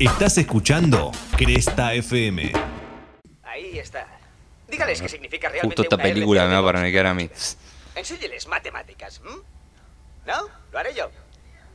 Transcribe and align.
Estás 0.00 0.38
escuchando 0.38 1.12
Cresta 1.36 1.92
FM. 1.92 2.52
Ahí 3.42 3.78
está. 3.78 4.06
Dígales 4.66 5.02
qué 5.02 5.08
significa 5.10 5.48
realmente 5.48 5.66
Justo 5.76 5.82
esta 5.82 5.96
una 5.96 6.04
película 6.04 6.46
me 6.46 6.52
va 6.52 6.56
a 6.56 6.60
RCD. 6.60 6.66
paraniquear 6.72 7.06
a 7.06 7.14
mí. 7.14 7.28
Enséñeles 7.94 8.46
matemáticas, 8.48 9.20
¿m? 9.24 9.30
¿No? 10.26 10.48
Lo 10.72 10.78
haré 10.78 10.94
yo. 10.94 11.10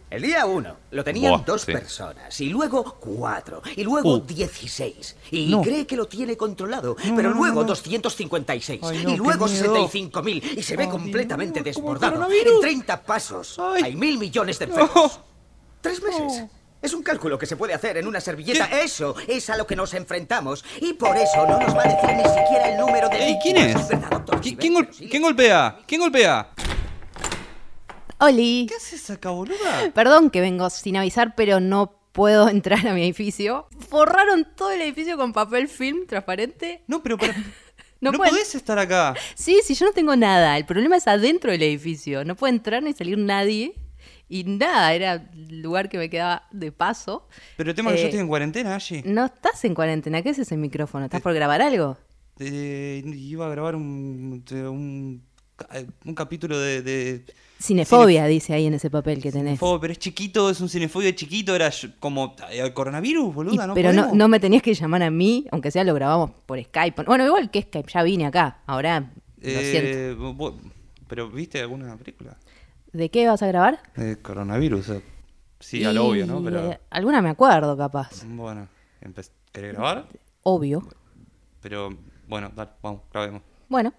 El 0.09 0.23
día 0.23 0.46
uno 0.47 0.77
lo 0.91 1.03
tenían 1.03 1.33
Buah, 1.33 1.43
dos 1.46 1.61
sí. 1.63 1.71
personas, 1.71 2.39
y 2.41 2.49
luego 2.49 2.97
cuatro, 2.99 3.61
y 3.75 3.83
luego 3.83 4.15
Uh. 4.15 4.19
dieciséis. 4.21 5.15
Y 5.29 5.47
No. 5.47 5.62
cree 5.62 5.85
que 5.85 5.96
lo 5.96 6.07
tiene 6.07 6.35
controlado, 6.37 6.96
No, 7.05 7.15
pero 7.15 7.29
luego 7.31 7.62
no. 7.62 7.67
256, 7.67 8.81
Ay, 8.83 9.03
no, 9.03 9.10
y 9.12 9.17
luego 9.17 9.46
miedo. 9.46 9.57
65 9.76 10.23
mil, 10.23 10.44
y 10.57 10.63
se 10.63 10.76
ve 10.78 10.83
Ay, 10.85 10.89
completamente 10.89 11.62
desbordado. 11.62 12.28
En 12.31 12.60
30 12.62 13.03
pasos 13.03 13.60
Ay. 13.60 13.83
hay 13.83 13.96
mil 13.96 14.17
millones 14.17 14.57
de 14.57 14.65
enfermos. 14.65 14.96
No. 14.96 15.12
Tres 15.81 16.02
meses. 16.02 16.44
Es 16.86 16.94
un 16.94 17.02
cálculo 17.02 17.40
que 17.40 17.48
se 17.48 17.55
puede 17.55 17.73
hacer 17.73 17.98
en 17.98 18.05
una 18.05 18.22
servilleta. 18.22 18.66
Eso 18.80 19.16
es 19.27 19.49
a 19.49 19.58
lo 19.58 19.66
que 19.66 19.76
nos 19.76 19.95
enfrentamos. 19.95 20.63
Y 20.80 20.93
por 20.93 21.17
eso 21.17 21.48
no 21.48 21.59
nos 21.59 21.76
va 21.76 21.81
a 21.81 21.88
decir 21.88 22.16
ni 22.16 22.23
siquiera 22.23 22.70
el 22.71 22.77
número 22.80 23.09
de 23.09 23.17
Ey, 23.26 23.38
¿quién 23.41 23.57
es? 23.57 23.88
¿Verdad, 23.88 24.09
doctor 24.12 24.39
¿Qui-? 24.39 24.55
¿Quién, 24.55 24.73
gol- 24.76 24.90
quién 25.09 25.23
golpea? 25.23 25.79
¿Quién 25.88 26.02
golpea? 26.02 26.49
Oli. 28.20 28.67
¿Qué 28.70 28.76
haces 28.76 29.09
acá, 29.09 29.31
boluda? 29.31 29.91
Perdón 29.95 30.29
que 30.29 30.41
vengo 30.41 30.70
sin 30.70 30.95
avisar, 30.98 31.34
pero 31.35 31.59
no 31.59 31.99
puedo 32.12 32.49
entrar 32.49 32.85
a 32.88 32.93
mi 32.93 33.02
edificio. 33.04 33.67
Forraron 33.90 34.48
todo 34.55 34.70
el 34.71 34.81
edificio 34.81 35.17
con 35.17 35.34
papel 35.34 35.67
film 35.67 36.05
transparente. 36.05 36.84
No, 36.88 37.02
pero 37.02 37.17
para... 37.17 37.34
No 38.02 38.12
No, 38.12 38.17
pueden- 38.20 38.34
podés 38.35 38.54
estar 38.54 38.77
acá. 38.77 39.15
Sí, 39.34 39.62
sí, 39.63 39.73
yo 39.73 39.88
no 39.88 39.91
tengo 39.93 40.15
nada. 40.15 40.57
El 40.57 40.65
problema 40.65 40.98
es 40.98 41.07
adentro 41.07 41.49
del 41.52 41.63
edificio. 41.63 42.23
No 42.26 42.35
puede 42.35 42.54
entrar 42.54 42.84
ni 42.84 42.93
salir 42.93 43.17
nadie. 43.17 43.73
Y 44.27 44.43
nada, 44.43 44.93
era 44.93 45.13
el 45.34 45.61
lugar 45.61 45.88
que 45.89 45.97
me 45.97 46.09
quedaba 46.09 46.47
de 46.52 46.71
paso. 46.71 47.27
Pero 47.57 47.70
el 47.70 47.75
tema 47.75 47.91
es 47.91 47.95
que 47.97 48.02
yo 48.02 48.05
Eh, 48.05 48.09
estoy 48.09 48.21
en 48.21 48.27
cuarentena, 48.27 48.75
allí. 48.75 49.01
No 49.05 49.25
estás 49.25 49.63
en 49.65 49.75
cuarentena. 49.75 50.21
¿Qué 50.21 50.29
es 50.29 50.39
ese 50.39 50.57
micrófono? 50.57 51.05
¿Estás 51.05 51.21
por 51.21 51.34
grabar 51.34 51.61
algo? 51.61 51.98
Eh, 52.40 53.03
iba 53.05 53.46
a 53.46 53.49
grabar 53.49 53.76
un, 53.76 54.43
un, 54.51 55.23
ca- 55.55 55.70
un 56.05 56.15
capítulo 56.15 56.59
de... 56.59 56.81
de 56.81 57.26
Cinefobia, 57.62 58.26
dice 58.26 58.53
ahí 58.53 58.65
en 58.65 58.73
ese 58.73 58.90
papel 58.90 59.21
que 59.21 59.31
tenés. 59.31 59.46
Cinefobia, 59.59 59.79
pero 59.79 59.93
es 59.93 59.99
chiquito, 59.99 60.49
es 60.49 60.59
un 60.59 60.68
cinefobio 60.70 61.09
chiquito, 61.12 61.55
era 61.55 61.71
como 61.99 62.35
eh, 62.51 62.73
coronavirus, 62.73 63.29
Y- 63.29 63.34
boluda, 63.34 63.68
¿no? 63.68 63.73
pero 63.73 63.93
no, 63.93 64.02
podemos? 64.02 64.18
no 64.18 64.28
me 64.28 64.40
tenías 64.42 64.62
que 64.62 64.73
llamar 64.73 65.03
a 65.03 65.09
mí, 65.09 65.46
aunque 65.52 65.72
sea 65.72 65.84
lo 65.86 65.94
grabamos 65.94 66.31
por 66.46 66.62
Skype. 66.62 67.03
Bueno, 67.03 67.26
igual 67.26 67.50
que 67.50 67.62
Skype, 67.62 67.90
ya 67.92 68.03
vine 68.03 68.26
acá. 68.26 68.59
Ahora, 68.66 69.00
lo 69.42 69.50
siento. 69.62 69.98
Eh, 69.98 70.16
vo- 70.18 70.59
pero 71.08 71.30
¿viste 71.30 71.62
alguna 71.62 71.96
película? 71.96 72.36
¿De 72.96 73.10
qué 73.12 73.28
vas 73.28 73.42
a 73.42 73.48
grabar? 73.48 73.82
De 73.98 74.22
coronavirus, 74.22 74.88
eh, 74.92 75.02
sí, 75.60 75.84
a 75.84 75.92
lo 75.92 76.06
obvio, 76.08 76.26
¿no? 76.26 76.42
Pero 76.42 76.72
eh, 76.72 76.80
alguna 76.90 77.22
me 77.22 77.28
acuerdo, 77.30 77.76
capaz. 77.76 78.24
bueno, 78.26 78.70
empe- 79.02 79.30
¿querés 79.52 79.74
grabar? 79.74 80.08
Obvio. 80.44 80.88
Pero 81.60 81.90
bueno, 82.30 82.54
dale, 82.56 82.72
vamos, 82.82 83.02
grabemos. 83.12 83.42
Bueno. 83.68 83.94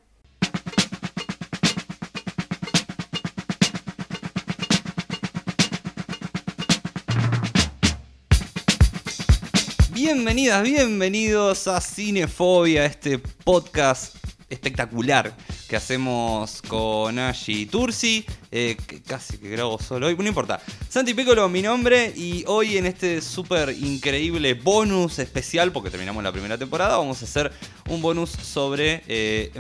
Bienvenidas, 9.93 10.63
bienvenidos 10.63 11.67
a 11.69 11.81
Cinefobia, 11.81 12.85
este 12.85 13.19
podcast 13.19 14.17
espectacular 14.51 15.33
que 15.69 15.77
hacemos 15.77 16.63
con 16.63 17.19
Ashi 17.19 17.67
Tursi, 17.67 18.25
eh, 18.51 18.77
que 18.87 19.03
casi 19.03 19.39
que 19.39 19.51
grabo 19.51 19.79
solo 19.79 20.07
hoy, 20.07 20.17
no 20.17 20.27
importa. 20.27 20.61
Santi 20.89 21.15
Piccolo, 21.15 21.49
mi 21.49 21.63
nombre, 21.63 22.13
y 22.15 22.45
hoy 22.47 22.77
en 22.77 22.87
este 22.87 23.21
súper 23.21 23.71
increíble 23.71 24.55
bonus 24.55 25.19
especial, 25.19 25.73
porque 25.73 25.91
terminamos 25.91 26.23
la 26.23 26.33
primera 26.33 26.57
temporada, 26.57 26.99
vamos 26.99 27.21
a 27.23 27.25
hacer 27.25 27.53
un 27.89 28.01
bonus 28.01 28.31
sobre 28.31 29.03
eh, 29.09 29.51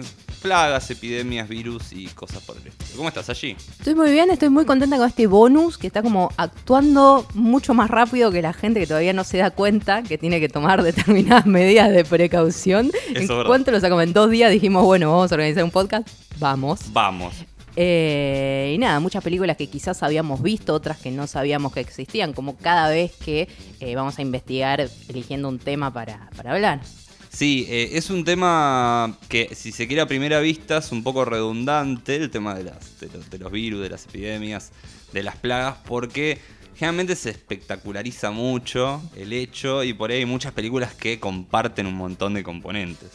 plagas, 0.43 0.91
epidemias, 0.91 1.49
virus 1.49 1.93
y 1.93 2.07
cosas 2.07 2.43
por 2.43 2.56
el 2.56 2.66
estilo. 2.69 2.97
¿Cómo 2.97 3.09
estás, 3.09 3.28
Ashi? 3.31 3.56
Estoy 3.78 3.95
muy 3.95 4.11
bien, 4.12 4.31
estoy 4.31 4.49
muy 4.49 4.65
contenta 4.65 4.97
con 4.97 5.09
este 5.09 5.27
bonus 5.27 5.78
que 5.78 5.89
está 5.89 6.03
como 6.03 6.31
actuando 6.37 7.27
mucho 7.34 7.75
más 7.75 7.91
rápido 7.91 8.31
que 8.31 8.43
la 8.43 8.53
gente 8.53 8.81
que 8.81 8.87
todavía 8.87 9.12
no 9.12 9.25
se 9.25 9.39
da 9.39 9.50
cuenta 9.50 10.03
que 10.03 10.19
tiene 10.19 10.41
que 10.41 10.49
tomar 10.49 10.83
determinadas 10.84 11.47
medidas 11.47 11.91
de 11.91 12.05
precaución. 12.05 12.87
Eso 12.87 13.12
es 13.12 13.21
en 13.22 13.28
verdad. 13.28 13.47
cuanto 13.47 13.71
lo 13.71 13.81
sacamos 13.81 14.05
en 14.05 14.12
dos 14.12 14.31
días, 14.31 14.50
dijimos, 14.50 14.84
bueno, 14.84 15.11
vamos 15.11 15.33
a 15.33 15.34
organizar 15.34 15.65
un 15.65 15.71
podcast. 15.71 15.96
Vamos. 16.39 16.81
Vamos. 16.93 17.34
Eh, 17.79 18.73
y 18.75 18.79
nada, 18.79 19.01
muchas 19.01 19.23
películas 19.23 19.57
que 19.57 19.67
quizás 19.67 20.03
habíamos 20.03 20.43
visto, 20.43 20.73
otras 20.73 20.99
que 20.99 21.11
no 21.11 21.27
sabíamos 21.27 21.75
que 21.75 21.81
existían, 21.81 22.33
como 22.33 22.57
cada 22.57 22.89
vez 22.89 23.12
que 23.12 23.49
eh, 23.81 23.95
vamos 23.95 24.19
a 24.19 24.23
investigar 24.23 24.89
eligiendo 25.09 25.49
un 25.49 25.59
tema 25.59 25.93
para, 25.93 26.31
para 26.37 26.53
hablar. 26.53 26.81
Sí, 27.29 27.67
eh, 27.69 27.91
es 27.93 28.09
un 28.09 28.25
tema 28.25 29.19
que, 29.29 29.55
si 29.55 29.71
se 29.71 29.87
quiere 29.87 30.01
a 30.01 30.07
primera 30.07 30.41
vista, 30.41 30.79
es 30.79 30.91
un 30.91 31.03
poco 31.03 31.27
redundante, 31.27 32.17
el 32.17 32.31
tema 32.31 32.55
de, 32.55 32.65
las, 32.65 32.99
de, 32.99 33.09
los, 33.09 33.28
de 33.28 33.39
los 33.39 33.53
virus, 33.53 33.83
de 33.83 33.91
las 33.91 34.07
epidemias, 34.07 34.73
de 35.13 35.23
las 35.23 35.37
plagas, 35.37 35.77
porque 35.87 36.39
generalmente 36.77 37.15
se 37.15 37.28
espectaculariza 37.28 38.31
mucho 38.31 39.03
el 39.17 39.34
hecho 39.34 39.84
y 39.84 39.93
por 39.93 40.11
ahí 40.11 40.19
hay 40.19 40.27
muchas 40.27 40.53
películas 40.53 40.95
que 40.95 41.21
comparten 41.21 41.84
un 41.87 41.95
montón 41.95 42.33
de 42.33 42.43
componentes. 42.43 43.11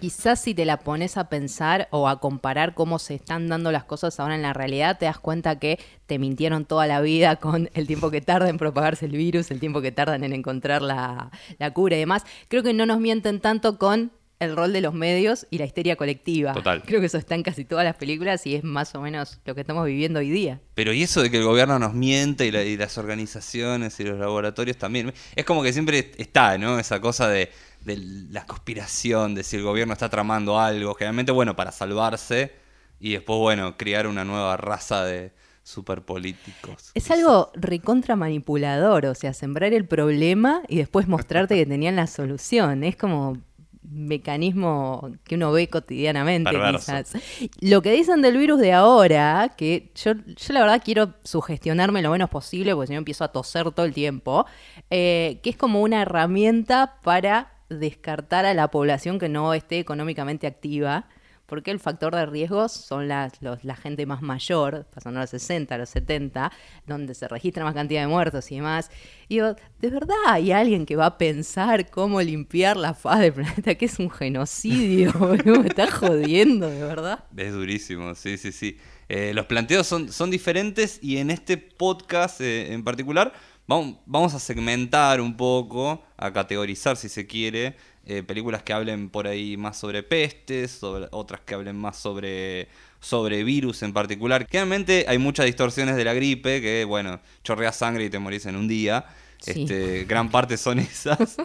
Quizás 0.00 0.40
si 0.40 0.54
te 0.54 0.64
la 0.64 0.78
pones 0.80 1.16
a 1.16 1.28
pensar 1.28 1.88
o 1.90 2.08
a 2.08 2.20
comparar 2.20 2.74
cómo 2.74 2.98
se 2.98 3.14
están 3.14 3.48
dando 3.48 3.72
las 3.72 3.84
cosas 3.84 4.20
ahora 4.20 4.34
en 4.34 4.42
la 4.42 4.52
realidad, 4.52 4.98
te 4.98 5.06
das 5.06 5.18
cuenta 5.18 5.58
que 5.58 5.78
te 6.06 6.18
mintieron 6.18 6.64
toda 6.64 6.86
la 6.86 7.00
vida 7.00 7.36
con 7.36 7.70
el 7.74 7.86
tiempo 7.86 8.10
que 8.10 8.20
tarda 8.20 8.48
en 8.48 8.58
propagarse 8.58 9.06
el 9.06 9.12
virus, 9.12 9.50
el 9.50 9.60
tiempo 9.60 9.80
que 9.80 9.92
tardan 9.92 10.24
en 10.24 10.32
encontrar 10.32 10.82
la, 10.82 11.30
la 11.58 11.70
cura 11.72 11.96
y 11.96 12.00
demás. 12.00 12.24
Creo 12.48 12.62
que 12.62 12.74
no 12.74 12.84
nos 12.86 13.00
mienten 13.00 13.40
tanto 13.40 13.78
con 13.78 14.12
el 14.40 14.56
rol 14.56 14.72
de 14.72 14.80
los 14.80 14.92
medios 14.92 15.46
y 15.50 15.58
la 15.58 15.66
histeria 15.66 15.94
colectiva. 15.94 16.52
Total. 16.52 16.82
Creo 16.82 16.98
que 16.98 17.06
eso 17.06 17.16
está 17.16 17.36
en 17.36 17.44
casi 17.44 17.64
todas 17.64 17.84
las 17.84 17.94
películas 17.94 18.44
y 18.44 18.56
es 18.56 18.64
más 18.64 18.92
o 18.96 19.00
menos 19.00 19.38
lo 19.44 19.54
que 19.54 19.60
estamos 19.60 19.86
viviendo 19.86 20.18
hoy 20.18 20.30
día. 20.30 20.60
Pero 20.74 20.92
y 20.92 21.04
eso 21.04 21.22
de 21.22 21.30
que 21.30 21.36
el 21.38 21.44
gobierno 21.44 21.78
nos 21.78 21.94
miente 21.94 22.44
y, 22.46 22.50
la- 22.50 22.64
y 22.64 22.76
las 22.76 22.98
organizaciones 22.98 24.00
y 24.00 24.04
los 24.04 24.18
laboratorios 24.18 24.76
también. 24.76 25.14
Es 25.36 25.44
como 25.44 25.62
que 25.62 25.72
siempre 25.72 26.10
está, 26.18 26.58
¿no? 26.58 26.80
Esa 26.80 27.00
cosa 27.00 27.28
de, 27.28 27.50
de 27.84 27.96
la 28.30 28.46
conspiración, 28.46 29.34
de 29.34 29.42
si 29.42 29.56
el 29.56 29.62
gobierno 29.62 29.92
está 29.92 30.08
tramando 30.08 30.58
algo. 30.58 30.94
Generalmente, 30.94 31.32
bueno, 31.32 31.56
para 31.56 31.72
salvarse 31.72 32.52
y 33.00 33.12
después, 33.12 33.38
bueno, 33.38 33.76
crear 33.76 34.06
una 34.06 34.24
nueva 34.24 34.56
raza 34.56 35.04
de 35.04 35.32
superpolíticos. 35.62 36.90
Es 36.94 37.10
algo 37.10 37.50
recontra 37.54 38.16
manipulador, 38.16 39.06
o 39.06 39.14
sea, 39.14 39.32
sembrar 39.32 39.72
el 39.72 39.86
problema 39.86 40.62
y 40.68 40.76
después 40.76 41.08
mostrarte 41.08 41.54
que 41.54 41.66
tenían 41.66 41.96
la 41.96 42.06
solución. 42.06 42.82
Es 42.84 42.96
como 42.96 43.36
mecanismo 43.82 45.10
que 45.24 45.34
uno 45.34 45.52
ve 45.52 45.68
cotidianamente, 45.68 46.50
Perverso. 46.50 46.92
quizás. 46.92 47.12
Lo 47.60 47.82
que 47.82 47.92
dicen 47.92 48.22
del 48.22 48.38
virus 48.38 48.60
de 48.60 48.72
ahora, 48.72 49.54
que 49.56 49.90
yo, 49.94 50.12
yo 50.14 50.54
la 50.54 50.60
verdad 50.60 50.82
quiero 50.84 51.14
sugestionarme 51.24 52.02
lo 52.02 52.10
menos 52.10 52.30
posible, 52.30 52.74
porque 52.74 52.88
si 52.88 52.92
no 52.92 52.98
empiezo 52.98 53.24
a 53.24 53.28
toser 53.28 53.70
todo 53.72 53.86
el 53.86 53.92
tiempo, 53.92 54.46
eh, 54.90 55.40
que 55.42 55.50
es 55.50 55.56
como 55.56 55.82
una 55.82 56.02
herramienta 56.02 56.98
para 57.02 57.52
descartar 57.78 58.44
a 58.44 58.54
la 58.54 58.70
población 58.70 59.18
que 59.18 59.28
no 59.28 59.54
esté 59.54 59.78
económicamente 59.78 60.46
activa. 60.46 61.06
Porque 61.46 61.70
el 61.70 61.80
factor 61.80 62.14
de 62.14 62.24
riesgo 62.24 62.66
son 62.70 63.08
las, 63.08 63.32
la 63.42 63.76
gente 63.76 64.06
más 64.06 64.22
mayor, 64.22 64.86
pasando 64.94 65.20
a 65.20 65.24
los 65.24 65.30
60, 65.30 65.74
a 65.74 65.78
los 65.78 65.90
70, 65.90 66.50
donde 66.86 67.14
se 67.14 67.28
registra 67.28 67.62
más 67.62 67.74
cantidad 67.74 68.00
de 68.00 68.06
muertos 68.06 68.50
y 68.50 68.54
demás. 68.54 68.90
Y 69.28 69.34
digo, 69.34 69.54
¿de 69.80 69.90
verdad 69.90 70.16
hay 70.28 70.50
alguien 70.52 70.86
que 70.86 70.96
va 70.96 71.04
a 71.04 71.18
pensar 71.18 71.90
cómo 71.90 72.22
limpiar 72.22 72.78
la 72.78 72.94
faz 72.94 73.20
del 73.20 73.34
planeta? 73.34 73.74
Que 73.74 73.84
es 73.84 73.98
un 73.98 74.08
genocidio, 74.08 75.12
me 75.44 75.66
está 75.66 75.90
jodiendo, 75.90 76.70
de 76.70 76.84
verdad. 76.84 77.24
Es 77.36 77.52
durísimo, 77.52 78.14
sí, 78.14 78.38
sí, 78.38 78.50
sí. 78.50 78.78
Eh, 79.10 79.34
los 79.34 79.44
planteos 79.44 79.86
son, 79.86 80.10
son 80.10 80.30
diferentes 80.30 80.98
y 81.02 81.18
en 81.18 81.30
este 81.30 81.58
podcast 81.58 82.40
eh, 82.40 82.72
en 82.72 82.82
particular 82.82 83.34
vamos, 83.66 83.96
vamos 84.06 84.34
a 84.34 84.38
segmentar 84.38 85.20
un 85.20 85.36
poco, 85.36 86.02
a 86.16 86.32
categorizar 86.32 86.96
si 86.96 87.08
se 87.08 87.26
quiere, 87.26 87.76
eh, 88.04 88.22
películas 88.22 88.62
que 88.62 88.72
hablen 88.72 89.08
por 89.10 89.28
ahí 89.28 89.56
más 89.56 89.78
sobre 89.78 90.02
pestes, 90.02 90.72
sobre, 90.72 91.06
otras 91.12 91.40
que 91.40 91.54
hablen 91.54 91.76
más 91.76 91.96
sobre, 91.96 92.68
sobre 93.00 93.44
virus 93.44 93.82
en 93.82 93.92
particular. 93.92 94.46
Generalmente 94.50 95.04
hay 95.06 95.18
muchas 95.18 95.46
distorsiones 95.46 95.96
de 95.96 96.04
la 96.04 96.12
gripe, 96.12 96.60
que 96.60 96.84
bueno, 96.84 97.20
chorreas 97.44 97.76
sangre 97.76 98.04
y 98.04 98.10
te 98.10 98.18
morís 98.18 98.46
en 98.46 98.56
un 98.56 98.66
día. 98.66 99.06
Sí. 99.38 99.62
Este, 99.62 100.04
gran 100.04 100.30
parte 100.30 100.56
son 100.56 100.78
esas. 100.78 101.36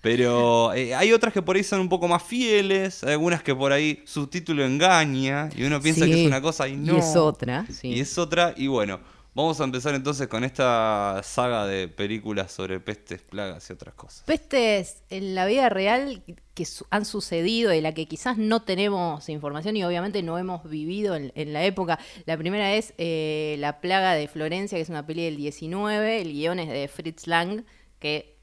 Pero 0.00 0.72
eh, 0.74 0.94
hay 0.94 1.12
otras 1.12 1.34
que 1.34 1.42
por 1.42 1.56
ahí 1.56 1.64
son 1.64 1.80
un 1.80 1.88
poco 1.88 2.06
más 2.06 2.22
fieles, 2.22 3.02
hay 3.02 3.12
algunas 3.12 3.42
que 3.42 3.54
por 3.54 3.72
ahí 3.72 4.00
su 4.06 4.28
título 4.28 4.64
engaña 4.64 5.50
y 5.56 5.64
uno 5.64 5.80
piensa 5.80 6.06
que 6.06 6.22
es 6.22 6.26
una 6.26 6.40
cosa 6.40 6.68
y 6.68 6.76
no. 6.76 6.94
Y 6.94 6.98
es 7.00 7.16
otra, 7.16 7.66
sí. 7.68 7.88
Y 7.88 8.00
es 8.00 8.16
otra, 8.16 8.54
y 8.56 8.68
bueno, 8.68 9.00
vamos 9.38 9.60
a 9.60 9.64
empezar 9.64 9.94
entonces 9.94 10.26
con 10.26 10.42
esta 10.42 11.20
saga 11.22 11.64
de 11.66 11.86
películas 11.86 12.50
sobre 12.50 12.80
pestes, 12.80 13.22
plagas 13.22 13.70
y 13.70 13.72
otras 13.72 13.94
cosas. 13.94 14.24
Pestes 14.26 15.02
en 15.10 15.34
la 15.36 15.46
vida 15.46 15.68
real 15.68 16.24
que 16.54 16.64
su- 16.64 16.86
han 16.90 17.04
sucedido 17.04 17.72
y 17.72 17.80
la 17.80 17.94
que 17.94 18.06
quizás 18.06 18.36
no 18.36 18.62
tenemos 18.62 19.28
información 19.28 19.76
y 19.76 19.84
obviamente 19.84 20.22
no 20.24 20.38
hemos 20.38 20.68
vivido 20.68 21.14
en, 21.14 21.30
en 21.36 21.52
la 21.52 21.64
época. 21.64 22.00
La 22.26 22.36
primera 22.36 22.74
es 22.74 22.94
eh, 22.98 23.54
La 23.60 23.80
plaga 23.80 24.14
de 24.14 24.26
Florencia, 24.26 24.76
que 24.76 24.82
es 24.82 24.88
una 24.88 25.06
peli 25.06 25.24
del 25.24 25.36
19, 25.36 26.20
el 26.20 26.32
guion 26.32 26.58
es 26.58 26.68
de 26.68 26.88
Fritz 26.88 27.28
Lang, 27.28 27.64
que 28.00 28.36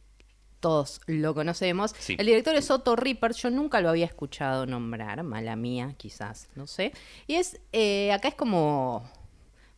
todos 0.61 1.01
lo 1.07 1.35
conocemos. 1.35 1.93
Sí. 1.99 2.15
El 2.17 2.25
director 2.25 2.55
es 2.55 2.71
Otto 2.71 2.95
Ripper, 2.95 3.33
yo 3.33 3.51
nunca 3.51 3.81
lo 3.81 3.89
había 3.89 4.05
escuchado 4.05 4.65
nombrar, 4.65 5.21
mala 5.23 5.55
mía, 5.57 5.93
quizás, 5.97 6.47
no 6.55 6.65
sé. 6.67 6.93
Y 7.27 7.35
es, 7.35 7.59
eh, 7.73 8.11
acá 8.13 8.29
es 8.29 8.35
como 8.35 9.07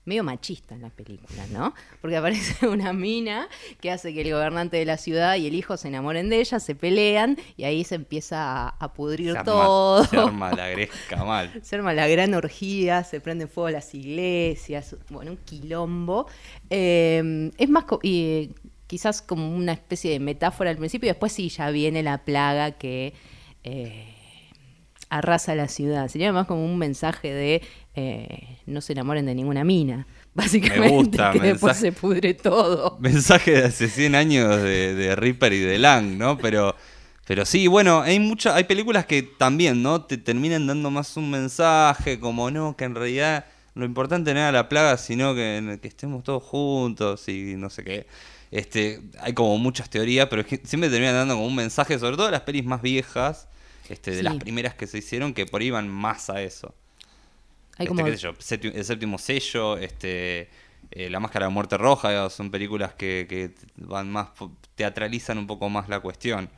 medio 0.08 0.24
machista 0.24 0.74
en 0.74 0.82
la 0.82 0.90
película, 0.90 1.46
¿no? 1.52 1.74
Porque 2.02 2.18
aparece 2.18 2.66
una 2.68 2.94
mina 2.94 3.48
que 3.82 3.92
hace 3.92 4.14
que 4.14 4.22
el 4.22 4.32
gobernante 4.32 4.78
de 4.78 4.86
la 4.86 4.98
ciudad 4.98 5.36
y 5.36 5.46
el 5.48 5.54
hijo 5.54 5.78
se 5.78 5.90
enamoren 5.90 6.30
de 6.30 6.40
ella, 6.40 6.60
se 6.60 6.74
pelean 6.74 7.38
y 7.58 7.66
ahí 7.66 7.84
se 7.84 7.96
empieza 7.96 8.68
a, 8.68 8.70
a 8.80 8.94
pudrir 8.94 9.34
Se 9.34 9.38
arma- 9.40 9.44
todo. 9.46 10.04
Se 10.06 10.18
arma 10.18 10.52
la 10.54 10.70
gresca 10.70 11.24
mal. 11.24 11.52
Se 11.62 11.76
arma 11.76 11.94
la 11.94 12.08
gran 12.08 12.34
orgía, 12.34 13.04
se 13.04 13.20
prenden 13.22 13.50
fuego 13.50 13.70
las 13.70 13.94
iglesias, 13.94 14.96
bueno, 15.10 15.32
un 15.32 15.38
quilombo. 15.38 16.28
Eh, 16.70 17.52
es 17.58 17.70
más, 17.70 17.86
y, 18.04 18.52
quizás 18.88 19.22
como 19.22 19.54
una 19.54 19.74
especie 19.74 20.12
de 20.12 20.20
metáfora 20.20 20.70
al 20.70 20.78
principio, 20.78 21.08
y 21.08 21.12
después 21.12 21.34
sí 21.34 21.50
ya 21.50 21.70
viene 21.72 22.02
la 22.04 22.20
plaga 22.24 22.72
que 22.72 23.14
eh, 23.66 24.14
arrasa 25.10 25.56
la 25.56 25.68
ciudad. 25.68 26.08
Sería 26.08 26.32
más 26.34 26.48
como 26.48 26.66
un 26.66 26.78
mensaje 26.78 27.34
de 27.34 27.62
eh, 27.96 28.60
no 28.66 28.82
se 28.82 28.94
enamoren 28.94 29.26
de 29.26 29.36
ninguna 29.36 29.64
mina, 29.64 30.08
básicamente, 30.34 30.90
gusta, 30.90 31.32
que 31.32 31.40
después 31.40 31.78
se 31.78 31.92
pudre 31.92 32.34
todo. 32.34 32.98
Mensaje 33.02 33.52
de 33.52 33.66
hace 33.66 33.90
100 33.90 34.16
años 34.16 34.62
de, 34.62 34.94
de 34.94 35.16
Ripper 35.16 35.54
y 35.54 35.60
de 35.60 35.80
Lang, 35.80 36.18
¿no? 36.18 36.38
Pero, 36.38 36.76
pero 37.26 37.46
sí, 37.46 37.68
bueno, 37.68 38.02
hay 38.02 38.20
mucha, 38.20 38.56
hay 38.56 38.66
películas 38.66 39.06
que 39.06 39.24
también, 39.24 39.82
¿no? 39.82 40.04
Te 40.04 40.18
terminan 40.18 40.68
dando 40.68 40.92
más 40.92 41.18
un 41.18 41.32
mensaje, 41.32 42.20
como 42.20 42.52
no, 42.52 42.76
que 42.78 42.86
en 42.86 42.96
realidad 42.96 43.46
lo 43.74 43.86
importante 43.86 44.34
no 44.34 44.40
era 44.40 44.52
la 44.52 44.70
plaga, 44.70 44.98
sino 44.98 45.36
que, 45.36 45.80
que 45.82 45.88
estemos 45.88 46.24
todos 46.24 46.44
juntos 46.44 47.28
y 47.30 47.56
no 47.56 47.70
sé 47.70 47.84
qué. 47.84 48.08
Este, 48.50 49.02
hay 49.20 49.34
como 49.34 49.58
muchas 49.58 49.90
teorías, 49.90 50.28
pero 50.30 50.42
es 50.42 50.48
que 50.48 50.62
siempre 50.64 50.90
terminan 50.90 51.16
dando 51.16 51.36
como 51.36 51.48
un 51.48 51.56
mensaje, 51.56 52.00
sobre 52.00 52.16
todo 52.16 52.32
las 52.32 52.42
pelis 52.42 52.66
más 52.66 52.82
viejas, 52.82 53.48
este, 53.90 54.12
de 54.12 54.18
Sí. 54.18 54.24
las 54.24 54.36
primeras 54.36 54.74
que 54.76 54.88
se 54.88 54.98
hicieron, 55.00 55.34
que 55.34 55.46
por 55.46 55.62
ahí 55.62 55.70
van 55.72 55.90
más 55.90 56.30
a 56.30 56.42
eso. 56.42 56.74
Hay 57.78 57.86
Este, 57.86 57.88
como- 57.88 58.06
qué 58.06 58.12
sé 58.12 58.18
yo, 58.18 58.34
Séptimo- 58.40 58.74
el 58.76 58.86
séptimo 58.86 59.18
sello, 59.18 59.78
este, 59.78 60.50
eh, 60.92 61.10
La 61.10 61.20
Máscara 61.20 61.46
de 61.48 61.52
Muerte 61.52 61.78
Roja, 61.78 62.10
digamos, 62.10 62.34
son 62.34 62.50
películas 62.52 62.94
que, 62.96 63.26
que 63.30 63.52
van 63.76 64.12
más, 64.12 64.30
teatralizan 64.76 65.38
un 65.38 65.48
poco 65.48 65.70
más 65.70 65.88
la 65.90 66.00
cuestión. 66.00 66.50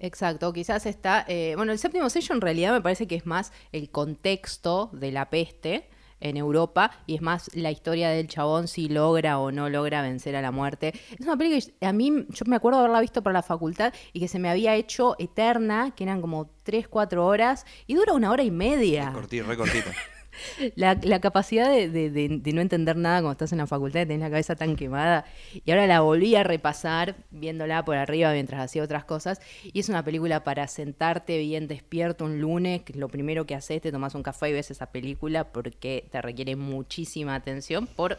Exacto, 0.00 0.52
quizás 0.52 0.86
está. 0.86 1.24
eh, 1.26 1.54
bueno, 1.56 1.72
el 1.72 1.78
séptimo 1.78 2.08
sello 2.08 2.34
en 2.34 2.40
realidad 2.40 2.72
me 2.72 2.80
parece 2.80 3.08
que 3.08 3.16
es 3.16 3.26
más 3.26 3.52
el 3.72 3.90
contexto 3.90 4.90
de 4.92 5.10
la 5.10 5.28
peste 5.28 5.88
en 6.20 6.36
Europa 6.36 6.90
y 7.06 7.14
es 7.14 7.22
más 7.22 7.50
la 7.54 7.70
historia 7.70 8.10
del 8.10 8.28
chabón 8.28 8.68
si 8.68 8.88
logra 8.88 9.38
o 9.38 9.50
no 9.50 9.68
logra 9.68 10.02
vencer 10.02 10.36
a 10.36 10.42
la 10.42 10.50
muerte. 10.50 10.92
Es 11.18 11.26
una 11.26 11.36
película 11.36 11.74
que 11.80 11.86
a 11.86 11.92
mí, 11.92 12.26
yo 12.28 12.44
me 12.46 12.56
acuerdo 12.56 12.80
haberla 12.80 13.00
visto 13.00 13.22
por 13.22 13.32
la 13.32 13.42
facultad 13.42 13.92
y 14.12 14.20
que 14.20 14.28
se 14.28 14.38
me 14.38 14.50
había 14.50 14.74
hecho 14.74 15.16
eterna, 15.18 15.92
que 15.94 16.04
eran 16.04 16.20
como 16.20 16.50
3, 16.64 16.88
4 16.88 17.26
horas 17.26 17.64
y 17.86 17.94
dura 17.94 18.12
una 18.12 18.30
hora 18.30 18.42
y 18.42 18.50
media. 18.50 19.12
Cortito, 19.12 19.46
re 19.46 19.56
cortito. 19.56 19.90
La, 20.76 21.20
capacidad 21.20 21.70
de 21.70 22.52
no 22.54 22.60
entender 22.60 22.96
nada 22.96 23.18
cuando 23.18 23.32
estás 23.32 23.52
en 23.52 23.58
la 23.58 23.66
facultad, 23.66 24.00
de 24.00 24.06
tener 24.06 24.20
la 24.20 24.30
cabeza 24.30 24.56
tan 24.56 24.76
quemada. 24.76 25.24
Y 25.64 25.70
ahora 25.70 25.86
la 25.86 26.00
volví 26.00 26.34
a 26.36 26.42
repasar, 26.42 27.16
viéndola 27.30 27.84
por 27.84 27.96
arriba 27.96 28.32
mientras 28.32 28.60
hacía 28.60 28.82
otras 28.82 29.04
cosas. 29.04 29.40
Y 29.64 29.80
es 29.80 29.88
una 29.88 30.04
película 30.04 30.44
para 30.44 30.66
sentarte 30.68 31.38
bien 31.38 31.68
despierto 31.68 32.24
un 32.24 32.40
lunes, 32.40 32.82
que 32.82 32.94
lo 32.94 33.08
primero 33.08 33.46
que 33.46 33.54
haces, 33.54 33.82
te 33.82 33.92
tomas 33.92 34.14
un 34.14 34.22
café 34.22 34.50
y 34.50 34.52
ves 34.52 34.70
esa 34.70 34.86
película 34.86 35.52
porque 35.52 36.08
te 36.10 36.22
requiere 36.22 36.56
muchísima 36.56 37.34
atención 37.34 37.86
por 37.86 38.18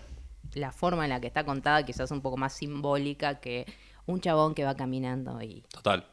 la 0.53 0.71
forma 0.71 1.03
en 1.03 1.09
la 1.11 1.21
que 1.21 1.27
está 1.27 1.43
contada, 1.43 1.83
quizás 1.83 2.11
un 2.11 2.21
poco 2.21 2.37
más 2.37 2.53
simbólica 2.53 3.39
que 3.39 3.65
un 4.05 4.21
chabón 4.21 4.55
que 4.55 4.63
va 4.63 4.75
caminando 4.75 5.41
y 5.41 5.63
Total. 5.71 6.05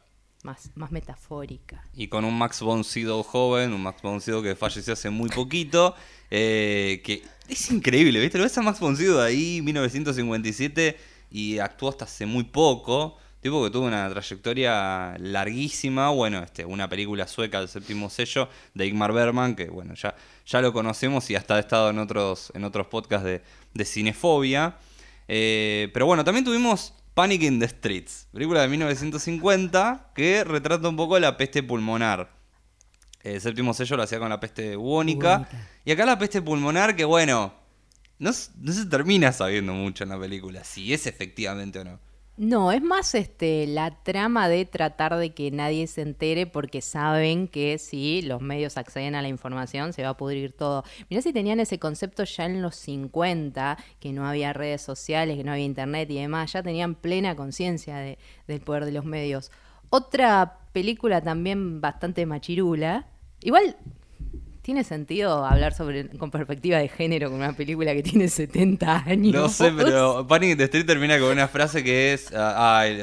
Más, 0.47 0.91
metafórica. 0.91 1.83
Y 1.93 2.07
con 2.07 2.23
un 2.23 2.37
Max 2.37 2.61
von 2.61 2.83
Sydow 2.83 3.21
joven, 3.23 3.73
un 3.73 3.83
Max 3.83 4.01
von 4.01 4.21
Sydow 4.21 4.41
que 4.41 4.55
falleció 4.55 4.93
hace 4.93 5.09
muy 5.09 5.29
poquito, 5.29 5.93
eh, 6.31 7.01
que 7.03 7.23
es 7.49 7.69
increíble, 7.71 8.19
¿viste? 8.19 8.37
Lo 8.37 8.45
ves 8.45 8.57
a 8.57 8.61
Max 8.61 8.79
von 8.79 8.95
Sydow 8.95 9.19
ahí, 9.19 9.61
1957, 9.61 10.97
y 11.31 11.59
actuó 11.59 11.89
hasta 11.89 12.05
hace 12.05 12.25
muy 12.25 12.45
poco. 12.45 13.17
Tipo 13.41 13.63
que 13.63 13.69
tuvo 13.69 13.85
una 13.85 14.09
trayectoria 14.09 15.15
larguísima. 15.19 16.09
Bueno, 16.09 16.41
este, 16.41 16.65
una 16.65 16.89
película 16.89 17.27
sueca 17.27 17.59
del 17.59 17.69
séptimo 17.69 18.09
sello 18.09 18.49
de 18.73 18.87
Igmar 18.87 19.13
Bergman, 19.13 19.55
que 19.55 19.65
bueno, 19.65 19.93
ya, 19.93 20.15
ya 20.45 20.61
lo 20.61 20.73
conocemos 20.73 21.29
y 21.29 21.35
hasta 21.35 21.55
ha 21.55 21.59
estado 21.59 21.89
en 21.91 21.99
otros, 21.99 22.51
en 22.55 22.63
otros 22.63 22.87
podcasts 22.87 23.25
de, 23.25 23.43
de 23.73 23.85
cinefobia. 23.85 24.77
Eh, 25.27 25.89
pero 25.93 26.05
bueno, 26.05 26.23
también 26.23 26.45
tuvimos 26.45 26.93
Panic 27.17 27.41
in 27.41 27.59
the 27.59 27.67
Streets, 27.67 28.27
película 28.31 28.61
de 28.61 28.67
1950 28.67 30.11
que 30.13 30.43
retrata 30.43 30.87
un 30.87 30.95
poco 30.95 31.17
la 31.17 31.35
peste 31.35 31.63
pulmonar. 31.63 32.29
El 33.23 33.41
séptimo 33.41 33.73
sello 33.73 33.97
lo 33.97 34.03
hacía 34.03 34.19
con 34.19 34.29
la 34.29 34.39
peste 34.39 34.75
bubónica. 34.75 35.49
Y 35.83 35.89
acá 35.89 36.05
la 36.05 36.19
peste 36.19 36.43
pulmonar, 36.43 36.95
que 36.95 37.05
bueno, 37.05 37.55
no 38.19 38.31
se 38.31 38.85
termina 38.85 39.31
sabiendo 39.31 39.73
mucho 39.73 40.03
en 40.03 40.11
la 40.11 40.19
película, 40.19 40.63
si 40.63 40.93
es 40.93 41.07
efectivamente 41.07 41.79
o 41.79 41.85
no. 41.85 41.99
No, 42.37 42.71
es 42.71 42.83
más 42.83 43.15
este 43.15 43.65
la 43.65 44.03
trama 44.03 44.47
de 44.47 44.63
tratar 44.65 45.15
de 45.15 45.33
que 45.33 45.49
nadie 45.49 45.87
se 45.87 46.03
entere 46.03 46.45
porque 46.45 46.81
saben 46.81 47.47
que 47.47 47.79
si 47.79 48.21
los 48.21 48.41
medios 48.41 48.77
acceden 48.77 49.15
a 49.15 49.23
la 49.23 49.27
información 49.27 49.91
se 49.91 50.03
va 50.03 50.09
a 50.09 50.17
pudrir 50.17 50.53
todo. 50.53 50.83
Mirá 51.09 51.23
si 51.23 51.33
tenían 51.33 51.59
ese 51.59 51.79
concepto 51.79 52.23
ya 52.25 52.45
en 52.45 52.61
los 52.61 52.75
50, 52.75 53.79
que 53.99 54.13
no 54.13 54.27
había 54.27 54.53
redes 54.53 54.83
sociales, 54.83 55.35
que 55.35 55.43
no 55.43 55.51
había 55.51 55.65
internet 55.65 56.11
y 56.11 56.19
demás, 56.19 56.53
ya 56.53 56.61
tenían 56.61 56.93
plena 56.93 57.35
conciencia 57.35 57.97
de- 57.97 58.19
del 58.47 58.61
poder 58.61 58.85
de 58.85 58.91
los 58.91 59.03
medios. 59.05 59.51
Otra 59.89 60.59
película 60.73 61.21
también 61.21 61.81
bastante 61.81 62.27
machirula, 62.27 63.07
igual 63.41 63.75
tiene 64.67 64.83
sentido 64.83 65.45
hablar 65.45 65.73
sobre 65.73 66.09
con 66.17 66.29
perspectiva 66.29 66.77
de 66.77 66.89
género 66.89 67.29
con 67.29 67.39
una 67.39 67.53
película 67.53 67.93
que 67.93 68.03
tiene 68.03 68.27
70 68.27 69.03
años. 69.05 69.33
No 69.33 69.47
sé, 69.47 69.71
pero 69.71 70.27
Panic 70.27 70.49
in 70.51 70.57
the 70.57 70.65
Street 70.65 70.85
termina 70.85 71.17
con 71.17 71.29
una 71.29 71.47
frase 71.47 71.85
que 71.85 72.11
es, 72.11 72.33
ah, 72.35 72.79
ay, 72.79 73.01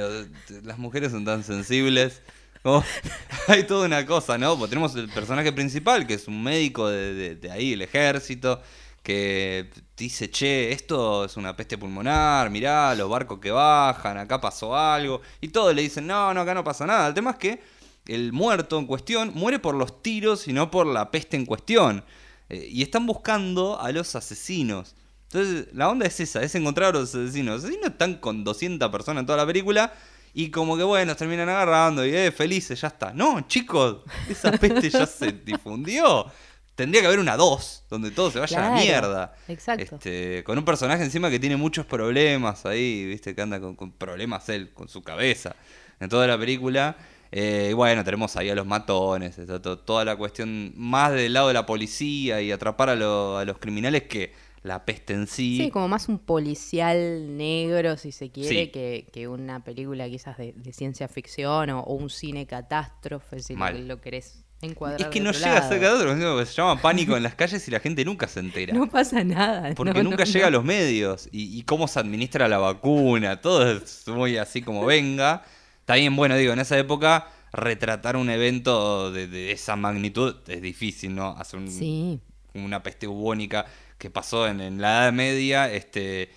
las 0.63 0.77
mujeres 0.77 1.11
son 1.11 1.25
tan 1.25 1.43
sensibles. 1.43 2.21
Hay 3.49 3.63
toda 3.65 3.87
una 3.87 4.05
cosa, 4.05 4.37
¿no? 4.37 4.59
Pues 4.59 4.69
tenemos 4.69 4.95
el 4.97 5.09
personaje 5.09 5.53
principal, 5.53 6.07
que 6.07 6.13
es 6.13 6.29
un 6.29 6.43
médico 6.43 6.87
de, 6.91 7.15
de- 7.15 7.35
de 7.37 7.51
ahí, 7.51 7.73
el 7.73 7.81
ejército, 7.81 8.61
que 9.03 9.71
dice, 9.97 10.31
che, 10.31 10.71
esto 10.71 11.25
es 11.25 11.39
una 11.39 11.57
peste 11.57 11.79
pulmonar, 11.79 12.51
mirá, 12.51 12.95
los 12.95 13.09
barcos 13.09 13.39
que 13.39 13.51
bajan, 13.51 14.19
acá 14.19 14.39
pasó 14.39 14.77
algo. 14.77 15.23
Y 15.41 15.49
todos 15.49 15.75
le 15.75 15.81
dicen, 15.81 16.07
no, 16.07 16.35
no, 16.35 16.43
acá 16.43 16.53
no 16.53 16.63
pasa 16.63 16.85
nada. 16.85 17.09
El 17.09 17.15
tema 17.15 17.31
es 17.31 17.37
que 17.37 17.61
el 18.07 18.33
muerto 18.33 18.79
en 18.79 18.87
cuestión 18.87 19.33
muere 19.35 19.59
por 19.59 19.75
los 19.75 20.03
tiros 20.03 20.47
y 20.49 20.53
no 20.53 20.71
por 20.71 20.87
la 20.87 21.11
peste 21.11 21.37
en 21.37 21.47
cuestión. 21.47 22.05
Eh, 22.49 22.69
y 22.71 22.83
están 22.83 23.07
buscando 23.07 23.81
a 23.81 23.91
los 23.93 24.15
asesinos. 24.15 24.95
Entonces, 25.25 25.69
la 25.73 25.89
onda 25.89 26.07
es 26.07 26.21
esa, 26.21 26.43
es 26.43 26.55
encontrar 26.55 26.95
a 26.95 26.99
los 26.99 27.15
asesinos. 27.15 27.57
Los 27.57 27.65
asesinos 27.65 27.91
están 27.91 28.17
con 28.17 28.45
200 28.45 28.91
personas 28.91 29.23
en 29.23 29.27
toda 29.27 29.39
la 29.39 29.47
película 29.47 29.93
y 30.35 30.51
como 30.51 30.77
que, 30.77 30.83
bueno, 30.83 31.13
se 31.13 31.19
terminan 31.19 31.49
agarrando 31.49 32.05
y, 32.05 32.15
eh, 32.15 32.31
felices, 32.31 32.81
ya 32.81 32.89
está. 32.89 33.13
No, 33.13 33.41
chicos, 33.47 34.03
esa 34.29 34.53
peste 34.59 34.91
ya 34.91 35.07
se 35.07 35.33
difundió. 35.33 36.27
Tendría 36.75 37.03
que 37.03 37.07
haber 37.07 37.21
una 37.21 37.37
2, 37.37 37.85
donde 37.89 38.11
todo 38.11 38.33
se 38.33 38.41
vaya 38.41 38.59
a 38.59 38.71
la 38.71 38.83
mierda. 38.83 39.35
exacto. 39.47 39.95
Este, 39.95 40.43
con 40.43 40.59
un 40.59 40.65
personaje 40.65 41.05
encima 41.05 41.31
que 41.31 41.39
tiene 41.39 41.57
muchos 41.57 41.87
problemas 41.87 42.67
ahí, 42.67 43.07
viste, 43.07 43.33
que 43.33 43.43
anda 43.43 43.61
con, 43.61 43.77
con 43.77 43.93
problemas 43.93 44.49
él, 44.49 44.73
con 44.75 44.89
su 44.89 45.01
cabeza, 45.03 45.55
en 46.01 46.09
toda 46.09 46.27
la 46.27 46.37
película. 46.37 46.97
Eh, 47.37 47.71
y 47.71 47.73
bueno, 47.73 48.05
tenemos 48.05 48.37
ahí 48.37 48.49
a 48.49 48.55
los 48.55 48.65
matones, 48.65 49.37
está 49.39 49.61
to- 49.61 49.77
toda 49.81 50.05
la 50.05 50.15
cuestión 50.15 50.73
más 50.77 51.13
del 51.13 51.33
lado 51.33 51.49
de 51.49 51.55
la 51.55 51.67
policía 51.67 52.41
y 52.41 52.53
atrapar 52.53 52.91
a, 52.91 52.95
lo- 52.95 53.39
a 53.39 53.45
los 53.45 53.59
criminales 53.59 54.05
que 54.05 54.33
la 54.63 54.85
peste 54.85 55.15
en 55.15 55.27
sí. 55.27 55.59
Sí, 55.61 55.71
como 55.71 55.89
más 55.89 56.09
un 56.09 56.21
policial 56.21 57.37
negro, 57.37 57.97
si 57.97 58.13
se 58.13 58.31
quiere, 58.31 58.67
Sí. 58.67 58.69
que, 58.71 59.07
que 59.13 59.27
una 59.27 59.65
película 59.65 60.09
quizás 60.09 60.39
de, 60.39 60.53
de 60.57 60.73
ciencia 60.73 61.09
ficción 61.09 61.71
o, 61.71 61.81
o 61.81 61.95
un 61.95 62.09
cine 62.09 62.47
catástrofe, 62.47 63.41
si 63.41 63.55
lo, 63.55 63.59
Mal. 63.59 63.89
lo 63.89 64.01
querés 64.01 64.45
encuadrar. 64.63 65.01
es 65.01 65.07
que 65.09 65.21
no 65.21 65.33
llega 65.33 65.59
a 65.59 65.69
ser 65.69 65.81
sino 65.81 66.47
se 66.47 66.53
llama 66.55 66.81
pánico 66.81 67.17
en 67.17 67.23
las 67.25 67.35
calles 67.35 67.67
y 67.67 67.71
la 67.73 67.81
gente 67.81 68.05
nunca 68.05 68.29
se 68.29 68.39
entera. 68.41 68.73
No 68.73 68.89
pasa 68.89 69.25
nada. 69.25 69.75
Porque 69.75 69.93
no, 70.03 70.11
nunca 70.11 70.25
no, 70.25 70.31
llega 70.31 70.47
a 70.47 70.51
los 70.51 70.65
medios 70.65 71.29
y, 71.33 71.59
y 71.59 71.63
cómo 71.65 71.89
se 71.89 71.99
administra 71.99 72.47
la 72.49 72.59
vacuna, 72.59 73.41
todo 73.41 73.71
es 73.73 74.07
muy 74.07 74.37
así 74.37 74.63
como 74.63 74.87
venga. 74.87 75.43
También, 75.85 76.15
bueno, 76.17 76.37
digo, 76.37 76.53
en 76.53 76.59
esa 76.61 76.79
época 76.79 77.29
retratar 77.53 78.17
un 78.17 78.31
evento 78.31 79.13
de, 79.13 79.27
de 79.29 79.53
esa 79.53 79.77
magnitud 79.77 80.37
es 80.49 80.61
difícil, 80.63 81.15
¿no? 81.15 81.31
Hacer 81.39 81.61
un- 81.61 81.71
Sí. 81.71 82.21
una 82.55 82.83
peste 82.83 83.07
bubónica 83.07 83.67
que 83.99 84.11
pasó 84.11 84.47
en, 84.49 84.61
en 84.61 84.81
la 84.81 85.03
Edad 85.05 85.13
Media, 85.13 85.71
este, 85.71 86.31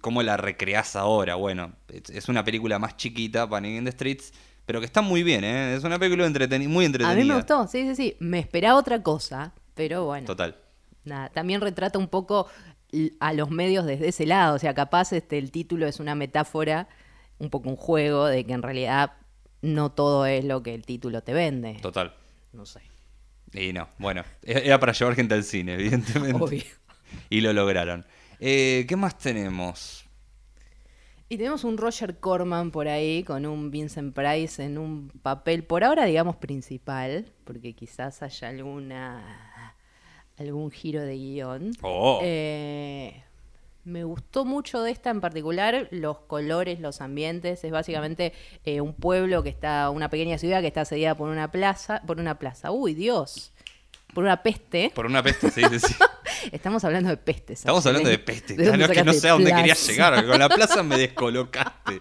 ¿cómo 0.00 0.22
la 0.22 0.36
recreás 0.36 0.96
ahora? 0.96 1.34
Bueno, 1.34 1.72
es, 1.88 2.08
es 2.10 2.28
una 2.28 2.44
película 2.44 2.78
más 2.78 2.96
chiquita, 2.96 3.48
Panic 3.48 3.78
in 3.78 3.84
the 3.84 3.92
Streets, 3.92 4.32
pero 4.66 4.80
que 4.80 4.86
está 4.86 5.02
muy 5.02 5.22
bien, 5.22 5.44
¿eh? 5.44 5.74
Es 5.74 5.84
una 5.84 5.98
película 5.98 6.26
entreteni- 6.26 6.68
muy 6.68 6.84
A 6.84 6.86
entretenida. 6.86 7.16
mí 7.22 7.24
me 7.28 7.34
gustó, 7.34 7.66
sí, 7.66 7.86
sí, 7.88 7.94
sí. 7.96 8.16
Me 8.20 8.38
esperaba 8.38 8.78
otra 8.78 9.02
cosa, 9.02 9.52
pero 9.74 10.06
bueno. 10.06 10.26
Total. 10.26 10.56
Nada, 11.04 11.28
también 11.28 11.60
retrata 11.60 11.98
un 11.98 12.08
poco 12.08 12.48
a 13.20 13.32
los 13.34 13.50
medios 13.50 13.84
desde 13.84 14.08
ese 14.08 14.24
lado. 14.24 14.54
O 14.54 14.58
sea, 14.58 14.72
capaz 14.72 15.12
este, 15.12 15.36
el 15.36 15.50
título 15.50 15.86
es 15.86 16.00
una 16.00 16.14
metáfora, 16.14 16.88
un 17.38 17.50
poco 17.50 17.68
un 17.68 17.76
juego, 17.76 18.26
de 18.26 18.44
que 18.44 18.52
en 18.52 18.62
realidad 18.62 19.12
no 19.62 19.92
todo 19.92 20.26
es 20.26 20.44
lo 20.44 20.62
que 20.62 20.74
el 20.74 20.84
título 20.84 21.22
te 21.22 21.32
vende. 21.32 21.78
Total. 21.80 22.14
No 22.52 22.66
sé. 22.66 22.80
Y 23.52 23.72
no, 23.72 23.88
bueno, 23.98 24.24
era 24.42 24.78
para 24.80 24.92
llevar 24.92 25.14
gente 25.14 25.34
al 25.34 25.44
cine, 25.44 25.74
evidentemente. 25.80 26.42
Obvio. 26.42 26.64
Y 27.30 27.40
lo 27.40 27.52
lograron. 27.52 28.04
Eh, 28.40 28.84
¿Qué 28.88 28.96
más 28.96 29.16
tenemos? 29.18 30.04
Y 31.28 31.36
tenemos 31.36 31.64
un 31.64 31.78
Roger 31.78 32.18
Corman 32.18 32.70
por 32.70 32.88
ahí 32.88 33.24
con 33.24 33.46
un 33.46 33.70
Vincent 33.70 34.14
Price 34.14 34.62
en 34.62 34.76
un 34.76 35.08
papel, 35.22 35.64
por 35.64 35.82
ahora 35.82 36.04
digamos 36.04 36.36
principal, 36.36 37.32
porque 37.44 37.72
quizás 37.72 38.22
haya 38.22 38.48
alguna 38.48 39.74
algún 40.36 40.70
giro 40.70 41.02
de 41.02 41.16
guion. 41.16 41.72
Oh. 41.82 42.20
Eh, 42.22 43.22
me 43.84 44.04
gustó 44.04 44.44
mucho 44.44 44.82
de 44.82 44.90
esta 44.90 45.10
en 45.10 45.20
particular, 45.20 45.88
los 45.90 46.18
colores, 46.20 46.80
los 46.80 47.00
ambientes. 47.00 47.64
Es 47.64 47.70
básicamente 47.70 48.32
eh, 48.64 48.80
un 48.80 48.94
pueblo 48.94 49.42
que 49.42 49.50
está, 49.50 49.90
una 49.90 50.08
pequeña 50.08 50.38
ciudad 50.38 50.60
que 50.60 50.68
está 50.68 50.82
asediada 50.82 51.14
por 51.14 51.28
una 51.28 51.50
plaza, 51.50 52.02
por 52.06 52.18
una 52.18 52.38
plaza. 52.38 52.70
Uy, 52.70 52.94
Dios. 52.94 53.52
Por 54.14 54.24
una 54.24 54.42
peste. 54.42 54.92
Por 54.94 55.06
una 55.06 55.22
peste, 55.22 55.50
sí, 55.50 55.62
sí, 55.70 55.78
sí. 55.80 55.94
Estamos 56.52 56.84
hablando 56.84 57.10
de 57.10 57.16
pestes. 57.16 57.60
Estamos 57.60 57.84
hablando 57.86 58.08
de 58.08 58.18
peste. 58.18 58.54
¿De 58.54 58.64
dónde 58.66 58.86
No, 58.86 58.92
es 58.92 58.98
que 58.98 59.04
no 59.04 59.12
sé 59.12 59.28
a 59.28 59.32
dónde 59.32 59.50
quería 59.50 59.74
plaza? 59.74 59.92
llegar. 59.92 60.26
Con 60.26 60.38
la 60.38 60.48
plaza 60.48 60.82
me 60.82 60.96
descolocaste. 60.98 62.00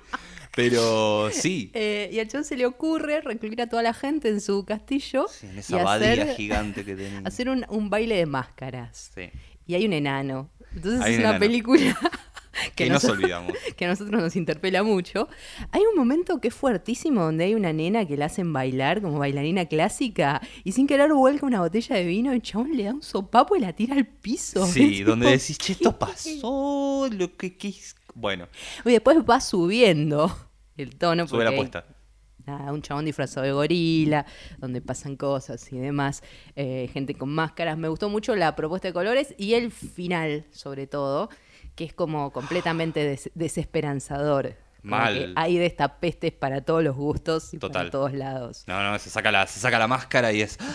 Pero 0.56 1.30
sí. 1.32 1.72
Eh, 1.76 2.10
y 2.14 2.20
a 2.20 2.28
John 2.32 2.44
se 2.44 2.56
le 2.56 2.66
ocurre 2.66 3.22
recluir 3.22 3.60
a 3.62 3.68
toda 3.68 3.82
la 3.82 3.94
gente 3.94 4.30
en 4.30 4.40
su 4.42 4.64
castillo 4.66 5.26
Sí, 5.28 5.48
en 5.48 5.56
y 5.56 5.60
esa 5.60 5.82
abadía 5.82 6.12
hacer, 6.14 6.36
gigante 6.36 6.86
que 6.86 6.96
tenía. 6.96 7.22
hacer 7.26 7.50
un, 7.50 7.66
un 7.70 7.90
baile 7.90 8.16
de 8.16 8.26
máscaras. 8.28 9.12
Sí. 9.16 9.30
Y 9.66 9.76
hay 9.76 9.86
un 9.86 9.94
enano. 9.94 10.50
Entonces 10.76 11.02
Hay 11.02 11.14
es 11.14 11.20
un 11.20 11.26
una 11.26 11.40
película 11.40 11.98
Que 12.76 12.88
nos 12.88 13.04
olvidamos. 13.06 13.52
que 13.76 13.86
a 13.86 13.88
nosotros 13.88 14.22
nos 14.22 14.36
interpela 14.36 14.84
mucho. 14.84 15.28
Hay 15.72 15.82
un 15.92 15.98
momento 15.98 16.40
que 16.40 16.50
es 16.50 16.54
fuertísimo 16.54 17.24
donde 17.24 17.46
hay 17.46 17.56
una 17.56 17.74
nena 17.74 18.06
que 18.06 18.16
la 18.16 18.26
hacen 18.26 18.54
bailar 18.54 19.02
como 19.02 19.18
bailarina 19.18 19.66
clásica 19.66 20.40
y 20.64 20.72
sin 20.74 20.86
querer 20.86 21.12
vuelca 21.14 21.46
una 21.48 21.62
botella 21.62 21.96
de 21.96 22.06
vino 22.06 22.32
y 22.32 22.36
el 22.36 22.42
chabón 22.44 22.78
le 22.78 22.84
da 22.84 22.94
un 22.94 23.02
sopapo 23.02 23.56
y 23.56 23.60
la 23.60 23.74
tira 23.74 23.96
al 23.96 24.06
piso. 24.06 24.68
Sí, 24.68 25.04
donde 25.04 25.32
decís, 25.32 25.58
che, 25.58 25.74
esto 25.74 25.98
pasó, 25.98 27.08
lo 27.12 27.36
que 27.36 27.58
quis... 27.58 27.96
Bueno, 28.16 28.48
Y 28.86 28.92
después 28.92 29.18
va 29.28 29.42
subiendo 29.42 30.36
el 30.78 30.96
tono. 30.96 31.28
sube 31.28 31.44
la 31.44 31.50
apuesta. 31.50 31.86
Nada, 32.46 32.72
un 32.74 32.82
chabón 32.82 33.06
disfrazado 33.06 33.46
de 33.46 33.52
gorila, 33.54 34.26
donde 34.58 34.82
pasan 34.82 35.16
cosas 35.16 35.72
y 35.72 35.78
demás, 35.78 36.24
eh, 36.56 36.90
gente 36.94 37.14
con 37.16 37.30
máscaras. 37.30 37.78
Me 37.78 37.88
gustó 37.88 38.10
mucho 38.10 38.36
la 38.36 38.56
propuesta 38.56 38.88
de 38.88 38.94
colores 38.94 39.34
y 39.38 39.54
el 39.54 39.72
final, 39.72 40.46
sobre 40.52 40.88
todo, 40.88 41.30
que 41.76 41.84
es 41.86 41.94
como 41.94 42.32
completamente 42.32 43.04
des- 43.04 43.32
desesperanzador. 43.36 44.56
Mal. 44.86 45.32
hay 45.38 45.58
de 45.58 45.66
esta 45.66 46.00
pestes 46.02 46.34
para 46.34 46.60
todos 46.60 46.84
los 46.84 46.94
gustos 46.98 47.54
y 47.54 47.58
Total. 47.58 47.84
para 47.84 47.90
todos 47.92 48.14
lados. 48.14 48.66
No, 48.68 48.84
no, 48.84 49.00
se 49.00 49.10
saca 49.10 49.32
la, 49.32 49.48
se 49.48 49.62
saca 49.62 49.80
la 49.80 49.88
máscara 49.88 50.32
y 50.34 50.42
es... 50.42 50.58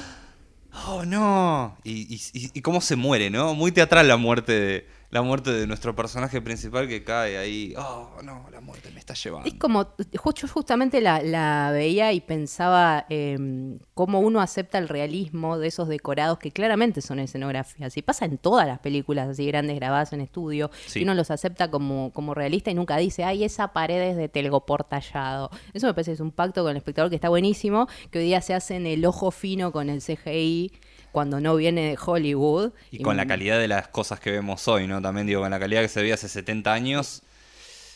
Oh, 0.86 1.04
no. 1.04 1.76
Y, 1.82 2.14
y- 2.14 2.20
y- 2.34 2.50
y 2.54 2.60
cómo 2.62 2.80
se 2.80 2.94
muere, 2.94 3.30
¿no? 3.30 3.54
Muy 3.54 3.72
teatral 3.72 4.06
la 4.06 4.16
muerte 4.16 4.52
de, 4.52 4.86
la 5.10 5.22
muerte 5.22 5.52
de 5.52 5.66
nuestro 5.66 5.96
personaje 5.96 6.42
principal 6.42 6.86
que 6.86 7.02
cae 7.02 7.38
ahí. 7.38 7.74
Oh, 7.78 8.10
no, 8.22 8.44
la 8.52 8.60
muerte 8.60 8.90
me 8.92 9.00
está 9.00 9.14
llevando. 9.14 9.48
Es 9.48 9.54
como, 9.54 9.86
justo, 10.16 10.46
justamente 10.48 11.00
la, 11.00 11.22
la 11.22 11.70
veía 11.72 12.12
y 12.12 12.20
pensaba 12.20 13.06
eh, 13.08 13.78
cómo 13.94 14.20
uno 14.20 14.40
acepta 14.40 14.76
el 14.76 14.88
realismo 14.88 15.58
de 15.58 15.68
esos 15.68 15.88
decorados 15.88 16.38
que 16.38 16.50
claramente 16.50 17.00
son 17.00 17.20
escenografías. 17.20 17.96
Y 17.96 18.02
pasa 18.02 18.26
en 18.26 18.36
todas 18.36 18.66
las 18.66 18.80
películas 18.80 19.28
así 19.28 19.46
grandes 19.46 19.76
grabadas 19.76 20.12
en 20.12 20.20
estudio. 20.20 20.70
Sí. 20.86 21.00
Y 21.00 21.02
uno 21.04 21.14
los 21.14 21.30
acepta 21.30 21.70
como, 21.70 22.12
como 22.12 22.34
realista 22.34 22.70
y 22.70 22.74
nunca 22.74 22.98
dice, 22.98 23.24
ay, 23.24 23.44
esa 23.44 23.72
pared 23.72 24.10
es 24.10 24.16
de 24.16 24.28
telgopor 24.28 24.84
tallado. 24.84 25.50
Eso 25.72 25.86
me 25.86 25.94
parece 25.94 26.10
que 26.10 26.16
es 26.16 26.20
un 26.20 26.32
pacto 26.32 26.62
con 26.62 26.72
el 26.72 26.76
espectador 26.76 27.08
que 27.08 27.16
está 27.16 27.30
buenísimo, 27.30 27.88
que 28.10 28.18
hoy 28.18 28.26
día 28.26 28.42
se 28.42 28.52
hace 28.52 28.76
en 28.76 28.86
el 28.86 29.06
ojo 29.06 29.30
fino 29.30 29.72
con 29.72 29.88
el 29.88 30.02
CGI 30.02 30.72
cuando 31.12 31.40
no 31.40 31.56
viene 31.56 31.90
de 31.90 31.98
Hollywood. 32.04 32.72
Y 32.90 33.02
con 33.02 33.16
la 33.16 33.26
calidad 33.26 33.58
de 33.58 33.68
las 33.68 33.88
cosas 33.88 34.20
que 34.20 34.30
vemos 34.30 34.66
hoy, 34.68 34.86
¿no? 34.86 35.00
También 35.02 35.26
digo, 35.26 35.40
con 35.42 35.50
la 35.50 35.58
calidad 35.60 35.82
que 35.82 35.88
se 35.88 36.00
veía 36.02 36.14
hace 36.14 36.28
70 36.28 36.72
años, 36.72 37.22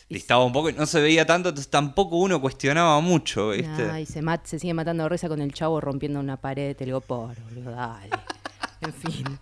distaba 0.09 0.43
un 0.45 0.53
poco 0.53 0.69
y 0.69 0.73
no 0.73 0.85
se 0.85 1.01
veía 1.01 1.25
tanto, 1.25 1.49
entonces 1.49 1.71
tampoco 1.71 2.17
uno 2.17 2.39
cuestionaba 2.41 2.99
mucho, 2.99 3.49
¿viste? 3.49 3.89
Ay, 3.91 4.05
se, 4.05 4.21
mat- 4.21 4.45
se 4.45 4.59
sigue 4.59 4.73
matando 4.73 5.03
de 5.03 5.09
risa 5.09 5.27
con 5.27 5.41
el 5.41 5.53
chavo 5.53 5.81
rompiendo 5.81 6.19
una 6.19 6.37
pared 6.37 6.67
de 6.67 6.75
telgopor, 6.75 7.35
boludo, 7.43 7.71
dale. 7.71 8.09
En 8.81 8.93
fin, 8.93 9.39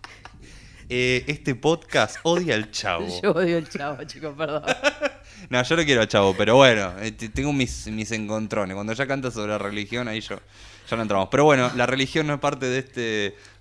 Eh, 0.88 1.24
este 1.28 1.56
podcast 1.56 2.18
odia 2.24 2.54
al 2.56 2.70
chavo. 2.70 3.08
yo 3.24 3.32
odio 3.32 3.58
el 3.58 3.68
chavo, 3.70 4.04
chicos, 4.04 4.34
perdón. 4.38 4.64
No, 5.50 5.64
yo 5.64 5.76
no 5.76 5.84
quiero 5.84 6.02
al 6.02 6.08
chavo, 6.08 6.36
pero 6.38 6.56
bueno, 6.58 6.94
eh, 7.00 7.12
tengo 7.14 7.52
mis, 7.52 7.88
mis 7.88 8.12
encontrones. 8.12 8.76
Cuando 8.76 8.94
ya 8.94 9.08
canta 9.08 9.32
sobre 9.32 9.58
religión, 9.58 10.08
ahí 10.08 10.22
yo 10.22 10.36
ya 10.90 10.98
no 10.98 11.04
entramos. 11.04 11.30
Pero 11.30 11.46
bueno, 11.46 11.72
la 11.76 11.86
religión 11.86 12.28
no 12.28 12.34
es 12.34 12.40
parte 12.40 12.66
de 12.68 12.80
este, 12.80 13.02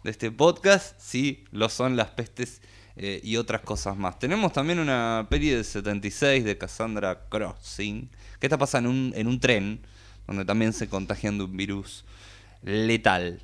de 0.05 0.11
este 0.11 0.31
podcast, 0.31 0.99
sí 1.01 1.45
lo 1.51 1.69
son 1.69 1.97
las 1.97 2.11
pestes 2.11 2.61
eh, 2.97 3.21
y 3.23 3.37
otras 3.37 3.63
cosas 3.63 3.97
más. 3.97 4.19
Tenemos 4.19 4.53
también 4.53 4.79
una 4.79 5.27
peli 5.31 5.51
del 5.51 5.65
76 5.65 6.45
de 6.45 6.59
Cassandra 6.59 7.29
Crossing, 7.29 8.11
que 8.39 8.47
esta 8.47 8.59
pasa 8.59 8.79
en 8.79 8.87
un, 8.87 9.13
en 9.15 9.27
un 9.27 9.41
tren, 9.41 9.81
donde 10.27 10.45
también 10.45 10.73
se 10.73 10.89
contagian 10.89 11.39
de 11.39 11.45
un 11.45 11.57
virus 11.57 12.05
letal. 12.63 13.41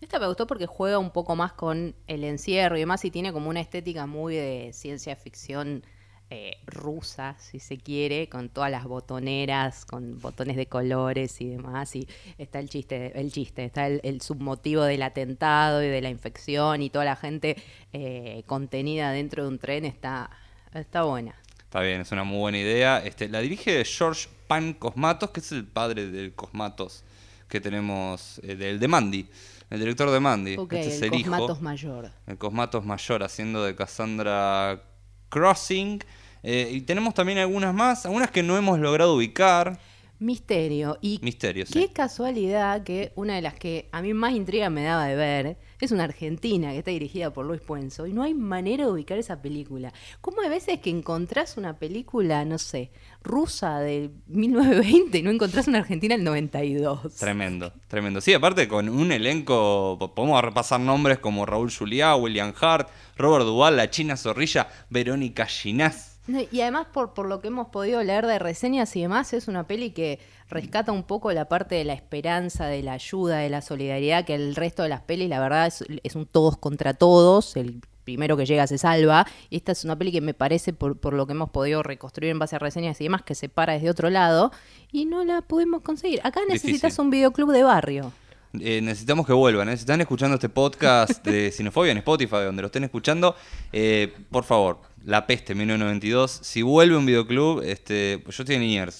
Esta 0.00 0.18
me 0.18 0.26
gustó 0.26 0.46
porque 0.46 0.66
juega 0.66 0.98
un 0.98 1.10
poco 1.10 1.36
más 1.36 1.52
con 1.52 1.94
el 2.06 2.24
encierro 2.24 2.76
y 2.76 2.80
demás 2.80 3.04
y 3.04 3.10
tiene 3.10 3.32
como 3.32 3.50
una 3.50 3.60
estética 3.60 4.06
muy 4.06 4.34
de 4.34 4.70
ciencia 4.72 5.14
ficción 5.14 5.84
eh, 6.30 6.58
rusa, 6.64 7.36
si 7.38 7.58
se 7.58 7.76
quiere, 7.76 8.28
con 8.28 8.48
todas 8.48 8.70
las 8.70 8.84
botoneras, 8.84 9.84
con 9.84 10.20
botones 10.20 10.56
de 10.56 10.66
colores 10.66 11.40
y 11.40 11.48
demás. 11.48 11.96
Y 11.96 12.06
está 12.38 12.60
el 12.60 12.68
chiste, 12.68 13.18
el 13.20 13.32
chiste, 13.32 13.64
está 13.64 13.88
el, 13.88 14.00
el 14.04 14.20
submotivo 14.20 14.82
del 14.82 15.02
atentado 15.02 15.82
y 15.82 15.88
de 15.88 16.00
la 16.00 16.08
infección 16.08 16.82
y 16.82 16.90
toda 16.90 17.04
la 17.04 17.16
gente 17.16 17.56
eh, 17.92 18.44
contenida 18.46 19.10
dentro 19.10 19.42
de 19.42 19.48
un 19.48 19.58
tren 19.58 19.84
está, 19.84 20.30
está 20.72 21.02
buena. 21.02 21.34
Está 21.58 21.80
bien, 21.80 22.00
es 22.00 22.12
una 22.12 22.24
muy 22.24 22.38
buena 22.38 22.58
idea. 22.58 22.98
Este, 23.04 23.28
la 23.28 23.40
dirige 23.40 23.84
George 23.84 24.28
Pan 24.46 24.72
Cosmatos, 24.72 25.30
que 25.30 25.40
es 25.40 25.52
el 25.52 25.64
padre 25.64 26.06
del 26.06 26.34
Cosmatos 26.34 27.04
que 27.48 27.60
tenemos, 27.60 28.40
eh, 28.44 28.54
del 28.54 28.78
de 28.78 28.88
Mandy, 28.88 29.28
el 29.70 29.80
director 29.80 30.10
de 30.10 30.20
Mandy. 30.20 30.56
Ok, 30.56 30.72
este 30.74 30.88
es 30.88 31.02
el 31.02 31.12
el 31.12 31.20
hijo. 31.20 31.30
Cosmatos 31.30 31.60
mayor. 31.60 32.12
El 32.26 32.38
Cosmatos 32.38 32.84
mayor 32.84 33.22
haciendo 33.22 33.64
de 33.64 33.74
Cassandra 33.74 34.82
Crossing. 35.28 36.02
Eh, 36.42 36.68
y 36.72 36.80
tenemos 36.82 37.14
también 37.14 37.38
algunas 37.38 37.74
más, 37.74 38.06
algunas 38.06 38.30
que 38.30 38.42
no 38.42 38.56
hemos 38.56 38.78
logrado 38.78 39.14
ubicar. 39.16 39.78
Misterio. 40.18 40.98
Y 41.00 41.18
Misterio, 41.22 41.64
sí. 41.64 41.72
qué 41.72 41.88
casualidad 41.94 42.82
que 42.82 43.10
una 43.16 43.36
de 43.36 43.40
las 43.40 43.54
que 43.54 43.88
a 43.90 44.02
mí 44.02 44.12
más 44.12 44.34
intriga 44.34 44.68
me 44.68 44.82
daba 44.82 45.06
de 45.06 45.16
ver 45.16 45.56
es 45.80 45.92
una 45.92 46.04
argentina 46.04 46.72
que 46.72 46.78
está 46.80 46.90
dirigida 46.90 47.32
por 47.32 47.46
Luis 47.46 47.62
Puenzo 47.62 48.06
y 48.06 48.12
no 48.12 48.22
hay 48.22 48.34
manera 48.34 48.84
de 48.84 48.90
ubicar 48.92 49.16
esa 49.16 49.40
película. 49.40 49.94
¿Cómo 50.20 50.42
hay 50.42 50.50
veces 50.50 50.78
que 50.80 50.90
encontrás 50.90 51.56
una 51.56 51.78
película, 51.78 52.44
no 52.44 52.58
sé, 52.58 52.90
rusa 53.22 53.78
del 53.80 54.10
1920 54.26 55.16
y 55.18 55.22
no 55.22 55.30
encontrás 55.30 55.68
una 55.68 55.78
argentina 55.78 56.14
del 56.14 56.24
92? 56.24 57.14
Tremendo, 57.16 57.72
tremendo. 57.88 58.20
Sí, 58.20 58.34
aparte 58.34 58.68
con 58.68 58.90
un 58.90 59.12
elenco, 59.12 59.96
po- 59.98 60.14
podemos 60.14 60.42
repasar 60.42 60.80
nombres 60.80 61.18
como 61.18 61.46
Raúl 61.46 61.72
Juliá, 61.74 62.14
William 62.16 62.52
Hart, 62.60 62.90
Robert 63.16 63.46
Duvall, 63.46 63.74
La 63.74 63.88
China 63.88 64.18
Zorrilla, 64.18 64.68
Verónica 64.90 65.46
Ginás. 65.46 66.09
Y 66.28 66.60
además, 66.60 66.86
por, 66.92 67.12
por 67.12 67.26
lo 67.26 67.40
que 67.40 67.48
hemos 67.48 67.68
podido 67.68 68.02
leer 68.02 68.26
de 68.26 68.38
reseñas 68.38 68.94
y 68.94 69.02
demás, 69.02 69.32
es 69.32 69.48
una 69.48 69.66
peli 69.66 69.90
que 69.90 70.20
rescata 70.48 70.92
un 70.92 71.02
poco 71.02 71.32
la 71.32 71.46
parte 71.46 71.74
de 71.74 71.84
la 71.84 71.94
esperanza, 71.94 72.66
de 72.66 72.82
la 72.82 72.92
ayuda, 72.92 73.38
de 73.38 73.50
la 73.50 73.62
solidaridad, 73.62 74.24
que 74.24 74.34
el 74.34 74.54
resto 74.54 74.82
de 74.82 74.90
las 74.90 75.00
pelis, 75.00 75.28
la 75.28 75.40
verdad, 75.40 75.66
es, 75.66 75.84
es 76.02 76.14
un 76.14 76.26
todos 76.26 76.56
contra 76.56 76.94
todos. 76.94 77.56
El 77.56 77.80
primero 78.04 78.36
que 78.36 78.46
llega 78.46 78.66
se 78.66 78.78
salva. 78.78 79.26
Y 79.48 79.56
esta 79.56 79.72
es 79.72 79.84
una 79.84 79.96
peli 79.96 80.12
que 80.12 80.20
me 80.20 80.34
parece, 80.34 80.72
por, 80.72 80.98
por 80.98 81.14
lo 81.14 81.26
que 81.26 81.32
hemos 81.32 81.50
podido 81.50 81.82
reconstruir 81.82 82.30
en 82.30 82.38
base 82.38 82.56
a 82.56 82.58
reseñas 82.58 83.00
y 83.00 83.04
demás, 83.04 83.22
que 83.22 83.34
se 83.34 83.48
para 83.48 83.74
desde 83.74 83.90
otro 83.90 84.10
lado 84.10 84.52
y 84.92 85.06
no 85.06 85.24
la 85.24 85.42
podemos 85.42 85.82
conseguir. 85.82 86.20
Acá 86.24 86.40
necesitas 86.48 86.82
Difícil. 86.90 87.04
un 87.04 87.10
videoclub 87.10 87.52
de 87.52 87.62
barrio. 87.62 88.12
Eh, 88.58 88.80
necesitamos 88.82 89.26
que 89.26 89.32
vuelvan. 89.32 89.68
¿eh? 89.68 89.76
Si 89.76 89.82
están 89.82 90.00
escuchando 90.00 90.34
este 90.34 90.48
podcast 90.48 91.24
de 91.24 91.52
Cinefobia 91.52 91.92
en 91.92 91.98
Spotify, 91.98 92.38
donde 92.44 92.62
lo 92.62 92.66
estén 92.66 92.82
escuchando, 92.82 93.36
eh, 93.72 94.12
por 94.28 94.42
favor, 94.42 94.80
La 95.04 95.26
Peste 95.26 95.54
1992. 95.54 96.40
Si 96.42 96.62
vuelve 96.62 96.96
un 96.96 97.06
videoclub, 97.06 97.62
este, 97.62 98.20
pues 98.22 98.36
yo 98.36 98.42
estoy 98.42 98.56
en 98.56 98.90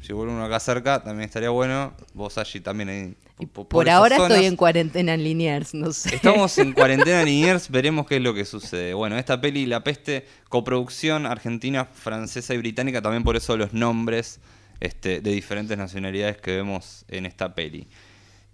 Si 0.00 0.12
vuelve 0.12 0.32
uno 0.32 0.44
acá 0.44 0.60
cerca, 0.60 1.02
también 1.02 1.26
estaría 1.26 1.50
bueno. 1.50 1.94
Vos 2.14 2.38
allí 2.38 2.60
también 2.60 2.88
ahí. 2.88 3.14
Por 3.46 3.90
ahora 3.90 4.16
zonas. 4.16 4.32
estoy 4.32 4.46
en 4.46 4.56
cuarentena 4.56 5.14
en 5.14 5.24
Liniers, 5.24 5.74
no 5.74 5.92
sé. 5.92 6.14
Estamos 6.14 6.56
en 6.58 6.72
cuarentena 6.74 7.20
en 7.20 7.26
Liniers, 7.26 7.70
veremos 7.70 8.06
qué 8.06 8.16
es 8.16 8.22
lo 8.22 8.34
que 8.34 8.44
sucede. 8.44 8.94
Bueno, 8.94 9.18
esta 9.18 9.40
peli, 9.40 9.66
La 9.66 9.82
Peste, 9.82 10.26
coproducción 10.48 11.26
argentina, 11.26 11.86
francesa 11.86 12.54
y 12.54 12.58
británica, 12.58 13.02
también 13.02 13.24
por 13.24 13.36
eso 13.36 13.56
los 13.56 13.72
nombres 13.72 14.38
este, 14.80 15.20
de 15.20 15.32
diferentes 15.32 15.76
nacionalidades 15.76 16.36
que 16.36 16.56
vemos 16.56 17.04
en 17.08 17.26
esta 17.26 17.54
peli. 17.54 17.88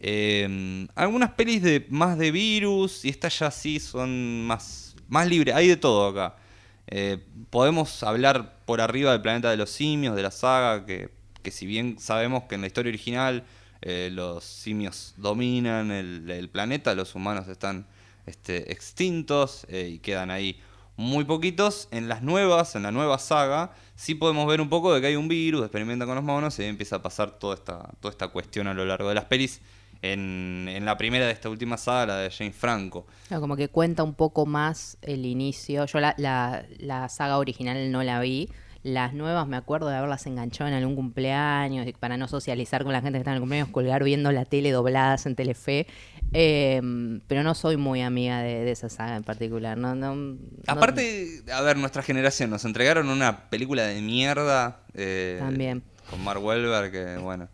Eh, 0.00 0.86
algunas 0.94 1.32
pelis 1.32 1.62
de 1.62 1.86
más 1.90 2.16
de 2.16 2.30
virus 2.30 3.04
y 3.04 3.08
estas 3.08 3.38
ya 3.38 3.50
sí 3.50 3.80
son 3.80 4.46
más, 4.46 4.96
más 5.08 5.28
libres, 5.28 5.54
hay 5.54 5.68
de 5.68 5.76
todo 5.76 6.08
acá. 6.08 6.36
Eh, 6.88 7.18
podemos 7.50 8.02
hablar 8.02 8.58
por 8.64 8.80
arriba 8.80 9.12
del 9.12 9.22
planeta 9.22 9.50
de 9.50 9.56
los 9.56 9.70
simios, 9.70 10.16
de 10.16 10.22
la 10.22 10.30
saga, 10.30 10.84
que 10.86 11.18
que 11.42 11.50
si 11.50 11.66
bien 11.66 11.98
sabemos 11.98 12.44
que 12.44 12.54
en 12.56 12.62
la 12.62 12.66
historia 12.66 12.90
original 12.90 13.44
eh, 13.80 14.10
los 14.12 14.44
simios 14.44 15.14
dominan 15.16 15.90
el, 15.90 16.48
planeta, 16.50 16.94
los 16.94 17.14
humanos 17.14 17.48
están 17.48 17.86
este, 18.26 18.72
extintos 18.72 19.66
eh, 19.68 19.88
y 19.94 19.98
quedan 19.98 20.30
ahí 20.30 20.60
muy 20.96 21.24
poquitos. 21.24 21.88
En 21.90 22.08
las 22.08 22.22
nuevas, 22.22 22.74
en 22.74 22.82
la 22.82 22.90
nueva 22.90 23.18
saga, 23.18 23.72
sí 23.94 24.14
podemos 24.14 24.46
ver 24.46 24.60
un 24.60 24.68
poco 24.68 24.92
de 24.92 25.00
que 25.00 25.08
hay 25.08 25.16
un 25.16 25.28
virus, 25.28 25.62
experimenta 25.62 26.06
con 26.06 26.16
los 26.16 26.24
monos 26.24 26.58
y 26.58 26.64
empieza 26.64 26.96
a 26.96 27.02
pasar 27.02 27.38
toda 27.38 27.54
esta, 27.54 27.88
toda 28.00 28.10
esta 28.10 28.28
cuestión 28.28 28.66
a 28.66 28.74
lo 28.74 28.84
largo 28.84 29.08
de 29.08 29.14
las 29.14 29.24
pelis. 29.26 29.60
En, 30.02 30.66
en 30.70 30.84
la 30.84 30.96
primera 30.96 31.26
de 31.26 31.32
esta 31.32 31.48
última 31.50 31.76
saga, 31.76 32.06
la 32.06 32.16
de 32.18 32.30
James 32.30 32.54
Franco. 32.54 33.06
Como 33.28 33.56
que 33.56 33.68
cuenta 33.68 34.02
un 34.04 34.14
poco 34.14 34.46
más 34.46 34.96
el 35.02 35.26
inicio. 35.26 35.84
Yo 35.86 35.98
la, 36.00 36.14
la, 36.18 36.64
la 36.78 37.08
saga 37.08 37.38
original 37.38 37.90
no 37.90 38.02
la 38.04 38.20
vi. 38.20 38.48
Las 38.84 39.12
nuevas 39.12 39.48
me 39.48 39.56
acuerdo 39.56 39.88
de 39.88 39.96
haberlas 39.96 40.24
enganchado 40.26 40.68
en 40.68 40.74
algún 40.74 40.94
cumpleaños, 40.94 41.84
y 41.88 41.92
para 41.94 42.16
no 42.16 42.28
socializar 42.28 42.84
con 42.84 42.92
la 42.92 43.00
gente 43.00 43.16
que 43.18 43.22
está 43.22 43.32
en 43.32 43.34
el 43.34 43.40
cumpleaños, 43.40 43.70
colgar 43.70 44.04
viendo 44.04 44.30
la 44.30 44.44
tele 44.44 44.70
dobladas 44.70 45.26
en 45.26 45.34
Telefe. 45.34 45.88
Eh, 46.32 46.80
pero 47.26 47.42
no 47.42 47.54
soy 47.56 47.76
muy 47.76 48.02
amiga 48.02 48.40
de, 48.40 48.64
de 48.64 48.70
esa 48.70 48.88
saga 48.88 49.16
en 49.16 49.24
particular. 49.24 49.76
No, 49.78 49.96
no, 49.96 50.14
no- 50.14 50.38
Aparte, 50.68 51.42
a 51.52 51.60
ver, 51.62 51.76
nuestra 51.76 52.02
generación 52.02 52.50
nos 52.50 52.64
entregaron 52.64 53.08
una 53.08 53.48
película 53.50 53.82
de 53.82 54.00
mierda. 54.00 54.82
eh, 54.94 55.38
También. 55.40 55.82
Con 56.08 56.22
Mark 56.22 56.42
Wahlberg, 56.42 56.92
que 56.92 57.16
bueno. 57.18 57.48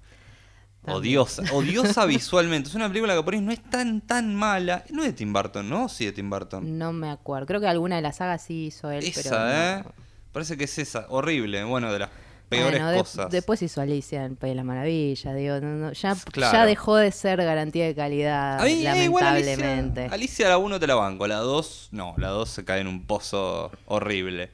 También. 0.84 1.18
Odiosa, 1.18 1.42
odiosa 1.52 2.04
visualmente. 2.06 2.68
Es 2.68 2.74
una 2.74 2.88
película 2.88 3.14
que 3.16 3.22
por 3.22 3.34
ahí 3.34 3.40
no 3.40 3.52
es 3.52 3.62
tan 3.62 4.00
tan 4.00 4.34
mala. 4.34 4.84
No 4.90 5.02
es 5.02 5.08
de 5.08 5.12
Tim 5.14 5.32
Burton, 5.32 5.68
¿no? 5.68 5.88
Sí, 5.88 6.04
de 6.04 6.12
Tim 6.12 6.28
Burton. 6.30 6.78
no 6.78 6.92
me 6.92 7.10
acuerdo. 7.10 7.46
Creo 7.46 7.60
que 7.60 7.66
alguna 7.68 7.96
de 7.96 8.02
las 8.02 8.16
sagas 8.16 8.42
sí 8.42 8.66
hizo 8.66 8.90
él, 8.90 9.00
pero. 9.14 9.20
Esa, 9.28 9.78
¿eh? 9.78 9.82
no. 9.84 9.92
Parece 10.32 10.56
que 10.56 10.64
es 10.64 10.78
esa. 10.78 11.06
Horrible. 11.08 11.64
Bueno, 11.64 11.92
de 11.92 12.00
las 12.00 12.10
peores 12.48 12.72
Bueno, 12.72 12.90
de- 12.90 12.98
cosas. 12.98 13.30
después 13.30 13.62
hizo 13.62 13.80
Alicia 13.80 14.24
en 14.24 14.32
el 14.32 14.36
País 14.36 14.50
de 14.50 14.56
la 14.56 14.64
Maravilla, 14.64 15.32
digo, 15.32 15.60
no, 15.60 15.68
no, 15.76 15.92
ya, 15.92 16.14
Claro. 16.30 16.52
ya 16.58 16.66
dejó 16.66 16.96
de 16.96 17.10
ser 17.10 17.38
garantía 17.42 17.86
de 17.86 17.94
calidad, 17.94 18.60
A 18.60 18.64
mí, 18.64 18.86
eh, 18.86 19.04
igual 19.04 19.24
Alicia, 19.26 19.52
lamentablemente. 19.56 20.08
Alicia 20.14 20.48
la 20.50 20.58
1 20.58 20.78
te 20.78 20.86
la 20.86 20.94
banco, 20.96 21.26
la 21.26 21.36
2 21.36 21.88
no, 21.92 22.14
la 22.18 22.28
2 22.28 22.48
se 22.48 22.64
cae 22.64 22.80
en 22.82 22.88
un 22.88 23.06
pozo 23.06 23.72
horrible. 23.86 24.50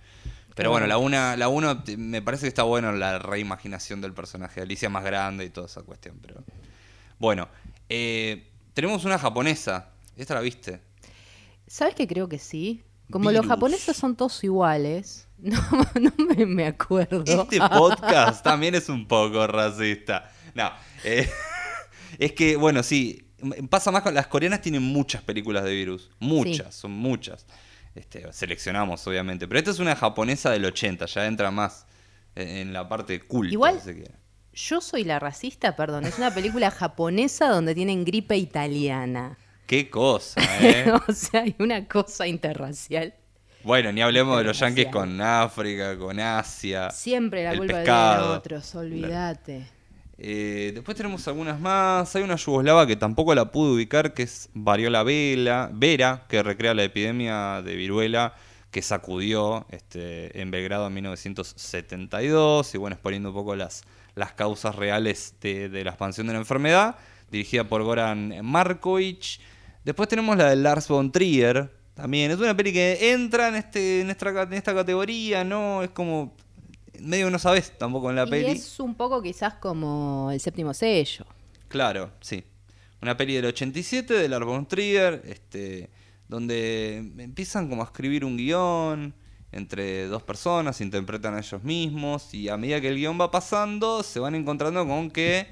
Pero 0.55 0.71
bueno, 0.71 0.87
la 0.87 0.99
1 0.99 1.37
la 1.37 1.49
uno 1.49 1.83
me 1.97 2.23
parece 2.23 2.43
que 2.43 2.49
está 2.49 2.63
bueno 2.65 2.93
la 2.93 3.19
reimaginación 3.19 4.01
del 4.01 4.13
personaje, 4.13 4.61
Alicia 4.61 4.89
más 4.89 5.05
grande 5.05 5.45
y 5.45 5.51
toda 5.51 5.67
esa 5.67 5.83
cuestión, 5.83 6.19
pero 6.21 6.43
bueno, 7.19 7.49
eh, 7.89 8.51
tenemos 8.75 9.05
una 9.05 9.19
japonesa, 9.19 9.91
esta 10.17 10.35
la 10.35 10.41
viste. 10.41 10.81
¿Sabes 11.67 11.95
que 11.95 12.07
creo 12.07 12.29
que 12.29 12.39
sí? 12.39 12.83
Como 13.11 13.31
los 13.33 13.47
japoneses 13.47 13.97
son 13.97 14.17
todos 14.17 14.43
iguales, 14.45 15.27
no, 15.39 15.61
no 16.01 16.13
me, 16.17 16.47
me 16.47 16.67
acuerdo. 16.67 17.25
Este 17.27 17.59
podcast 17.71 18.43
también 18.43 18.75
es 18.75 18.89
un 18.89 19.07
poco 19.07 19.47
racista. 19.47 20.31
No, 20.55 20.71
eh, 21.05 21.29
es 22.19 22.33
que, 22.33 22.57
bueno, 22.57 22.83
sí, 22.83 23.31
pasa 23.69 23.91
más 23.91 24.03
con 24.03 24.15
las 24.15 24.27
coreanas 24.27 24.63
tienen 24.63 24.83
muchas 24.83 25.23
películas 25.23 25.65
de 25.65 25.75
virus. 25.75 26.11
Muchas, 26.21 26.75
son 26.75 26.93
muchas. 26.93 27.47
Este, 27.95 28.33
seleccionamos, 28.33 29.07
obviamente. 29.07 29.47
Pero 29.49 29.59
esta 29.59 29.71
es 29.73 29.79
una 29.79 29.97
japonesa 29.97 30.51
del 30.51 30.65
80, 30.65 31.07
ya 31.07 31.27
entra 31.27 31.51
más 31.51 31.87
en 32.35 32.73
la 32.73 32.89
parte 32.89 33.21
culta. 33.21 33.53
Igual- 33.53 33.81
si. 33.81 34.05
Yo 34.53 34.81
soy 34.81 35.05
la 35.05 35.19
racista, 35.21 35.77
perdón, 35.77 36.05
es 36.07 36.19
una 36.19 36.35
película 36.35 36.71
japonesa 36.73 37.49
donde 37.49 37.75
tienen 37.75 38.05
gripe 38.05 38.37
italiana. 38.37 39.39
Qué 39.67 39.89
cosa, 39.89 40.41
¿eh? 40.61 40.93
o 41.09 41.13
sea, 41.13 41.43
hay 41.43 41.55
una 41.61 41.87
cosa 41.87 42.27
interracial. 42.27 43.15
bueno, 43.63 43.93
ni 43.93 44.03
hablemos 44.03 44.37
de 44.39 44.45
los 44.45 44.59
yanquis 44.59 44.89
con 44.89 45.21
África, 45.21 45.97
con 45.97 46.19
Asia. 46.19 46.91
Siempre 46.91 47.45
la 47.45 47.53
el 47.53 47.59
culpa 47.59 47.75
pescado. 47.75 48.33
de 48.33 48.39
otros, 48.39 48.75
olvídate. 48.75 49.67
Eh, 50.23 50.73
después 50.75 50.95
tenemos 50.99 51.27
algunas 51.29 51.59
más. 51.59 52.15
Hay 52.15 52.23
una 52.23 52.37
yugoslava 52.37 52.87
que 52.87 52.95
tampoco 52.95 53.35
la 53.35 53.51
pude 53.51 53.73
ubicar, 53.73 54.13
que 54.13 54.25
es 54.25 54.51
Variola 54.53 55.03
Vera, 55.03 56.27
que 56.29 56.43
recrea 56.43 56.75
la 56.75 56.85
epidemia 56.85 57.63
de 57.63 57.75
viruela 57.75 58.35
que 58.71 58.83
sacudió 58.83 59.67
este, 59.71 60.39
en 60.41 60.51
Belgrado 60.51 60.87
en 60.89 60.95
1972. 60.95 62.75
Y 62.75 62.79
bueno, 62.79 62.95
exponiendo 62.95 63.31
un 63.31 63.35
poco 63.35 63.57
las, 63.57 63.83
las 64.15 64.33
causas 64.33 64.77
reales 64.77 65.37
de, 65.41 65.71
la 65.83 65.91
expansión 65.91 66.27
de 66.27 66.35
la 66.35 66.39
enfermedad. 66.39 66.97
Dirigida 67.31 67.65
por 67.65 67.83
Goran 67.83 68.45
Markovic. 68.45 69.41
Después 69.85 70.07
tenemos 70.07 70.37
la 70.37 70.51
de 70.51 70.57
Lars 70.57 70.87
von 70.87 71.11
Trier. 71.11 71.73
También 71.95 72.31
es 72.31 72.39
una 72.39 72.55
peli 72.55 72.75
que 72.75 73.13
entra 73.13 73.49
en, 73.49 73.55
este, 73.55 74.03
en 74.03 74.11
esta 74.11 74.75
categoría, 74.75 75.45
¿no? 75.45 75.83
Es 75.83 75.91
como. 75.91 76.37
Medio 77.01 77.27
que 77.27 77.33
no 77.33 77.39
sabes 77.39 77.77
tampoco 77.79 78.11
en 78.11 78.17
la 78.17 78.25
Y 78.27 78.31
peli. 78.31 78.51
es 78.53 78.79
un 78.81 78.95
poco 78.95 79.23
quizás 79.23 79.55
como 79.55 80.31
el 80.33 80.41
séptimo 80.41 80.75
sello. 80.75 81.25
Claro, 81.69 82.13
sí. 82.21 82.45
Una 83.03 83.17
peli 83.17 83.35
del 83.35 83.47
87 83.47 84.13
de 84.15 84.29
Lars 84.29 84.45
von 84.47 84.67
Trier, 84.67 85.23
este, 85.25 85.91
donde 86.29 86.99
empiezan 87.19 87.69
como 87.69 87.83
a 87.83 87.87
escribir 87.87 88.25
un 88.25 88.37
guion 88.37 89.15
entre 89.53 90.07
dos 90.07 90.23
personas, 90.23 90.81
interpretan 90.81 91.35
a 91.35 91.39
ellos 91.39 91.63
mismos 91.65 92.35
y 92.35 92.49
a 92.49 92.57
medida 92.57 92.81
que 92.81 92.89
el 92.89 92.97
guion 92.97 93.21
va 93.21 93.31
pasando 93.31 94.03
se 94.03 94.21
van 94.21 94.35
encontrando 94.35 94.87
con 94.87 95.11
que 95.11 95.49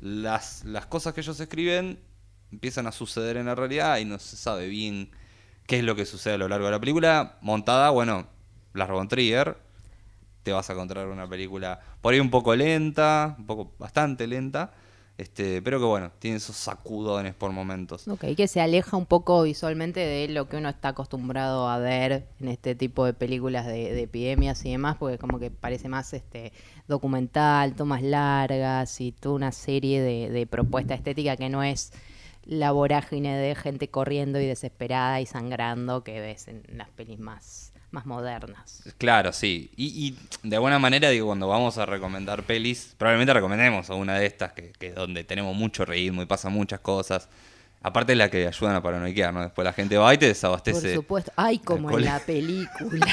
las, 0.00 0.64
las 0.64 0.86
cosas 0.86 1.14
que 1.14 1.20
ellos 1.20 1.38
escriben 1.38 1.98
empiezan 2.50 2.86
a 2.86 2.92
suceder 2.92 3.36
en 3.36 3.46
la 3.46 3.54
realidad 3.54 3.98
y 3.98 4.04
no 4.04 4.18
se 4.18 4.36
sabe 4.36 4.66
bien 4.68 5.10
qué 5.66 5.78
es 5.78 5.84
lo 5.84 5.94
que 5.96 6.06
sucede 6.06 6.34
a 6.34 6.38
lo 6.38 6.48
largo 6.48 6.66
de 6.66 6.72
la 6.72 6.80
película. 6.80 7.38
Montada, 7.42 7.90
bueno, 7.90 8.26
Lars 8.72 8.92
von 8.92 9.08
Trier, 9.08 9.56
te 10.46 10.52
vas 10.52 10.70
a 10.70 10.74
encontrar 10.74 11.08
una 11.08 11.28
película 11.28 11.80
por 12.00 12.14
ahí 12.14 12.20
un 12.20 12.30
poco 12.30 12.54
lenta, 12.54 13.34
un 13.36 13.46
poco 13.46 13.72
bastante 13.80 14.28
lenta, 14.28 14.70
este, 15.18 15.60
pero 15.60 15.80
que 15.80 15.86
bueno, 15.86 16.12
tiene 16.20 16.36
esos 16.36 16.54
sacudones 16.54 17.34
por 17.34 17.50
momentos. 17.50 18.06
Ok, 18.06 18.26
que 18.36 18.46
se 18.46 18.60
aleja 18.60 18.96
un 18.96 19.06
poco 19.06 19.42
visualmente 19.42 19.98
de 19.98 20.28
lo 20.28 20.48
que 20.48 20.58
uno 20.58 20.68
está 20.68 20.90
acostumbrado 20.90 21.68
a 21.68 21.80
ver 21.80 22.28
en 22.38 22.46
este 22.46 22.76
tipo 22.76 23.04
de 23.04 23.12
películas 23.12 23.66
de, 23.66 23.92
de 23.92 24.02
epidemias 24.02 24.64
y 24.64 24.70
demás, 24.70 24.94
porque 25.00 25.18
como 25.18 25.40
que 25.40 25.50
parece 25.50 25.88
más 25.88 26.12
este 26.12 26.52
documental, 26.86 27.74
tomas 27.74 28.02
largas 28.02 29.00
y 29.00 29.10
toda 29.10 29.34
una 29.34 29.50
serie 29.50 30.00
de, 30.00 30.30
de 30.30 30.46
propuesta 30.46 30.94
estética 30.94 31.36
que 31.36 31.48
no 31.48 31.64
es 31.64 31.92
la 32.44 32.70
vorágine 32.70 33.36
de 33.36 33.56
gente 33.56 33.90
corriendo 33.90 34.40
y 34.40 34.46
desesperada 34.46 35.20
y 35.20 35.26
sangrando 35.26 36.04
que 36.04 36.20
ves 36.20 36.46
en 36.46 36.62
las 36.68 36.88
pelis 36.90 37.18
más, 37.18 37.72
más 37.96 38.06
modernas. 38.06 38.82
Claro, 38.98 39.32
sí. 39.32 39.70
Y, 39.76 40.06
y 40.06 40.48
de 40.48 40.56
alguna 40.56 40.78
manera, 40.78 41.08
digo, 41.10 41.26
cuando 41.26 41.48
vamos 41.48 41.78
a 41.78 41.86
recomendar 41.86 42.42
pelis, 42.44 42.94
probablemente 42.98 43.32
recomendemos 43.32 43.88
a 43.90 43.94
una 43.94 44.14
de 44.18 44.26
estas, 44.26 44.52
que, 44.52 44.72
que 44.78 44.88
es 44.88 44.94
donde 44.94 45.24
tenemos 45.24 45.56
mucho 45.56 45.84
ritmo 45.84 46.22
y 46.22 46.26
pasan 46.26 46.52
muchas 46.52 46.80
cosas. 46.80 47.28
Aparte 47.82 48.12
es 48.12 48.18
la 48.18 48.28
que 48.30 48.46
ayudan 48.46 48.74
a 48.74 48.82
paranoiquear, 48.82 49.32
¿no? 49.32 49.42
Después 49.42 49.64
la 49.64 49.72
gente 49.72 49.96
va 49.96 50.12
y 50.12 50.18
te 50.18 50.26
Por 50.26 50.34
desabastece. 50.34 50.94
supuesto. 50.94 51.32
Ay, 51.36 51.58
como 51.58 51.90
en 51.98 52.04
la 52.04 52.18
película. 52.20 53.06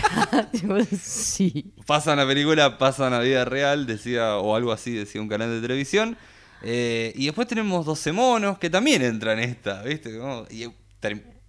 Sí. 0.99 1.73
Pasa 1.85 2.13
una 2.13 2.25
película, 2.25 2.77
pasa 2.77 3.07
una 3.07 3.19
vida 3.19 3.45
real, 3.45 3.85
decía, 3.85 4.37
o 4.37 4.55
algo 4.55 4.71
así, 4.71 4.93
decía 4.93 5.21
un 5.21 5.29
canal 5.29 5.49
de 5.49 5.61
televisión. 5.61 6.17
Eh, 6.63 7.13
y 7.15 7.25
después 7.25 7.47
tenemos 7.47 7.85
12 7.85 8.11
monos, 8.13 8.57
que 8.57 8.69
también 8.69 9.01
entran 9.01 9.39
en 9.39 9.49
esta, 9.49 9.81
¿viste? 9.83 10.11
Y, 10.49 10.65
o 10.65 10.73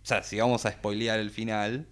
sea, 0.03 0.23
si 0.23 0.39
vamos 0.39 0.67
a 0.67 0.73
spoilear 0.73 1.19
el 1.19 1.31
final, 1.31 1.87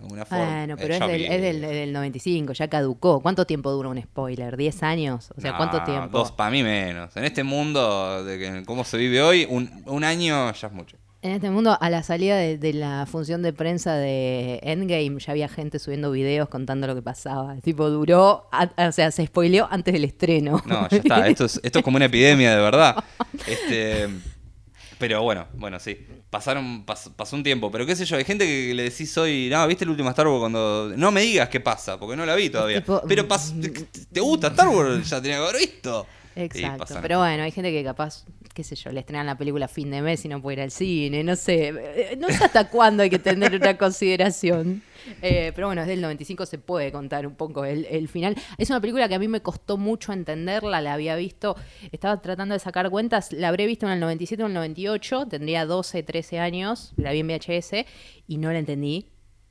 alguna 0.00 0.24
forma. 0.24 0.44
Bueno, 0.44 0.74
eh, 0.74 0.76
pero 0.80 0.94
es, 0.94 1.00
del, 1.00 1.18
vi- 1.20 1.26
es 1.26 1.42
del, 1.42 1.60
del 1.60 1.92
95, 1.92 2.52
ya 2.54 2.68
caducó. 2.68 3.20
¿Cuánto 3.20 3.46
tiempo 3.46 3.70
dura 3.70 3.88
un 3.88 4.00
spoiler? 4.02 4.56
¿10 4.56 4.82
años? 4.82 5.32
O 5.36 5.40
sea, 5.40 5.56
¿cuánto 5.56 5.82
tiempo? 5.84 6.08
Dos, 6.18 6.32
para 6.32 6.50
mí 6.50 6.62
menos. 6.62 7.16
En 7.16 7.24
este 7.24 7.42
mundo 7.44 8.24
de 8.24 8.38
que 8.38 8.62
cómo 8.64 8.84
se 8.84 8.96
vive 8.98 9.22
hoy, 9.22 9.46
un, 9.48 9.82
un 9.86 10.04
año 10.04 10.52
ya 10.52 10.66
es 10.68 10.72
mucho. 10.72 10.96
En 11.22 11.32
este 11.32 11.50
mundo, 11.50 11.76
a 11.78 11.90
la 11.90 12.02
salida 12.02 12.38
de, 12.38 12.56
de 12.56 12.72
la 12.72 13.04
función 13.06 13.42
de 13.42 13.52
prensa 13.52 13.94
de 13.94 14.58
Endgame, 14.62 15.18
ya 15.20 15.32
había 15.32 15.48
gente 15.48 15.78
subiendo 15.78 16.10
videos 16.10 16.48
contando 16.48 16.86
lo 16.86 16.94
que 16.94 17.02
pasaba. 17.02 17.56
Tipo, 17.56 17.90
duró, 17.90 18.48
a- 18.52 18.70
o 18.88 18.92
sea, 18.92 19.10
se 19.10 19.26
spoileó 19.26 19.68
antes 19.70 19.92
del 19.92 20.04
estreno. 20.04 20.62
No, 20.64 20.88
ya 20.88 20.96
está. 20.96 21.28
Esto 21.28 21.44
es, 21.44 21.60
esto 21.62 21.80
es 21.80 21.84
como 21.84 21.96
una 21.96 22.06
epidemia, 22.06 22.56
de 22.56 22.62
verdad. 22.62 22.96
Este, 23.46 24.08
pero 25.00 25.22
bueno, 25.24 25.48
bueno, 25.54 25.80
sí. 25.80 25.98
Pasaron, 26.30 26.86
pas- 26.86 27.10
pasó 27.16 27.34
un 27.34 27.42
tiempo. 27.42 27.72
Pero 27.72 27.84
qué 27.86 27.96
sé 27.96 28.04
yo, 28.04 28.16
hay 28.16 28.24
gente 28.24 28.46
que 28.46 28.72
le 28.72 28.84
decís 28.84 29.18
hoy, 29.18 29.48
no, 29.50 29.66
¿viste 29.66 29.82
el 29.82 29.90
último 29.90 30.10
Star 30.10 30.28
Wars 30.28 30.38
cuando. 30.38 30.92
No 30.96 31.10
me 31.10 31.22
digas 31.22 31.48
qué 31.48 31.58
pasa, 31.58 31.98
porque 31.98 32.16
no 32.16 32.24
la 32.24 32.36
vi 32.36 32.48
todavía. 32.50 32.80
Tipo, 32.80 33.02
pero 33.08 33.26
pas- 33.26 33.60
te, 33.60 33.70
te 34.04 34.20
gusta 34.20 34.46
Star 34.48 34.68
Wars, 34.68 35.10
ya 35.10 35.20
tenía 35.20 35.38
que 35.38 35.42
haber 35.44 35.56
visto. 35.56 36.06
Exacto. 36.36 36.94
Pero 37.02 37.18
bueno, 37.18 37.42
hay 37.42 37.50
gente 37.50 37.72
que 37.72 37.82
capaz, 37.82 38.24
qué 38.54 38.62
sé 38.62 38.76
yo, 38.76 38.92
le 38.92 39.00
estrenan 39.00 39.26
la 39.26 39.36
película 39.36 39.64
a 39.64 39.68
fin 39.68 39.90
de 39.90 40.00
mes 40.00 40.24
y 40.24 40.28
no 40.28 40.40
puede 40.40 40.58
ir 40.58 40.62
al 40.62 40.70
cine, 40.70 41.24
no 41.24 41.34
sé. 41.34 41.68
Eh, 41.76 42.16
No 42.20 42.28
sé 42.28 42.44
hasta 42.44 42.68
cuándo 42.68 43.02
hay 43.02 43.10
que 43.10 43.18
tener 43.18 43.54
una 43.56 43.76
consideración. 43.76 44.82
Eh, 45.22 45.52
pero 45.54 45.68
bueno, 45.68 45.82
desde 45.82 45.94
el 45.94 46.00
95 46.00 46.46
se 46.46 46.58
puede 46.58 46.92
contar 46.92 47.26
un 47.26 47.34
poco 47.34 47.64
el, 47.64 47.86
el 47.86 48.08
final. 48.08 48.36
Es 48.58 48.70
una 48.70 48.80
película 48.80 49.08
que 49.08 49.14
a 49.14 49.18
mí 49.18 49.28
me 49.28 49.40
costó 49.40 49.76
mucho 49.76 50.12
entenderla, 50.12 50.80
la 50.80 50.94
había 50.94 51.16
visto, 51.16 51.56
estaba 51.92 52.20
tratando 52.20 52.54
de 52.54 52.58
sacar 52.58 52.90
cuentas, 52.90 53.32
la 53.32 53.48
habré 53.48 53.66
visto 53.66 53.86
en 53.86 53.92
el 53.92 54.00
97 54.00 54.42
o 54.42 54.46
en 54.46 54.52
el 54.52 54.54
98, 54.54 55.26
tendría 55.28 55.66
12, 55.66 56.02
13 56.02 56.38
años, 56.38 56.92
la 56.96 57.12
vi 57.12 57.20
en 57.20 57.28
VHS 57.28 57.86
y 58.26 58.38
no 58.38 58.52
la 58.52 58.58
entendí 58.58 59.10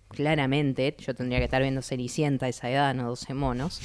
claramente, 0.09 0.95
yo 0.99 1.13
tendría 1.13 1.37
que 1.37 1.45
estar 1.45 1.61
viendo 1.61 1.81
Cenicienta 1.81 2.47
a 2.47 2.49
esa 2.49 2.69
edad, 2.69 2.93
no 2.93 3.07
12 3.09 3.33
monos. 3.33 3.79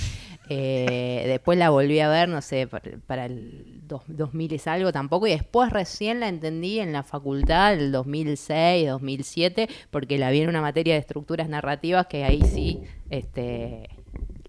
Eh, 0.49 1.25
después 1.27 1.57
la 1.59 1.71
volví 1.71 2.01
a 2.01 2.09
ver, 2.09 2.29
no 2.29 2.43
sé, 2.43 2.67
para, 3.07 3.25
el 3.27 3.81
dos- 3.87 4.03
2000 4.09 4.53
es 4.53 4.67
algo 4.67 4.93
tampoco. 4.93 5.27
Y 5.27 5.31
después 5.31 5.71
recién 5.73 6.21
la 6.21 6.29
entendí 6.29 6.81
en 6.81 6.93
la 6.93 7.03
facultad, 7.03 7.73
el 7.75 7.93
2006, 7.93 8.89
2007, 8.89 9.69
porque 9.91 10.19
la 10.19 10.31
vi 10.31 10.41
en 10.43 10.49
una 10.51 10.61
materia 10.61 10.95
de 10.95 11.01
estructuras 11.01 11.49
narrativas 11.49 12.07
que 12.07 12.25
ahí 12.25 12.43
sí 12.43 12.83
este, 13.11 13.89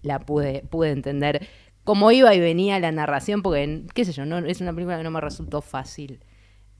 la 0.02 0.20
pude, 0.20 0.62
pude 0.68 0.90
entender 0.90 1.46
cómo 1.84 2.10
iba 2.12 2.34
y 2.34 2.40
venía 2.40 2.78
la 2.80 2.92
narración, 2.92 3.42
porque, 3.42 3.82
qué 3.94 4.04
sé 4.04 4.12
yo, 4.12 4.26
no, 4.26 4.38
es 4.38 4.60
una 4.60 4.72
película 4.74 4.98
que 4.98 5.04
no 5.04 5.10
me 5.10 5.20
resultó 5.20 5.62
fácil 5.62 6.20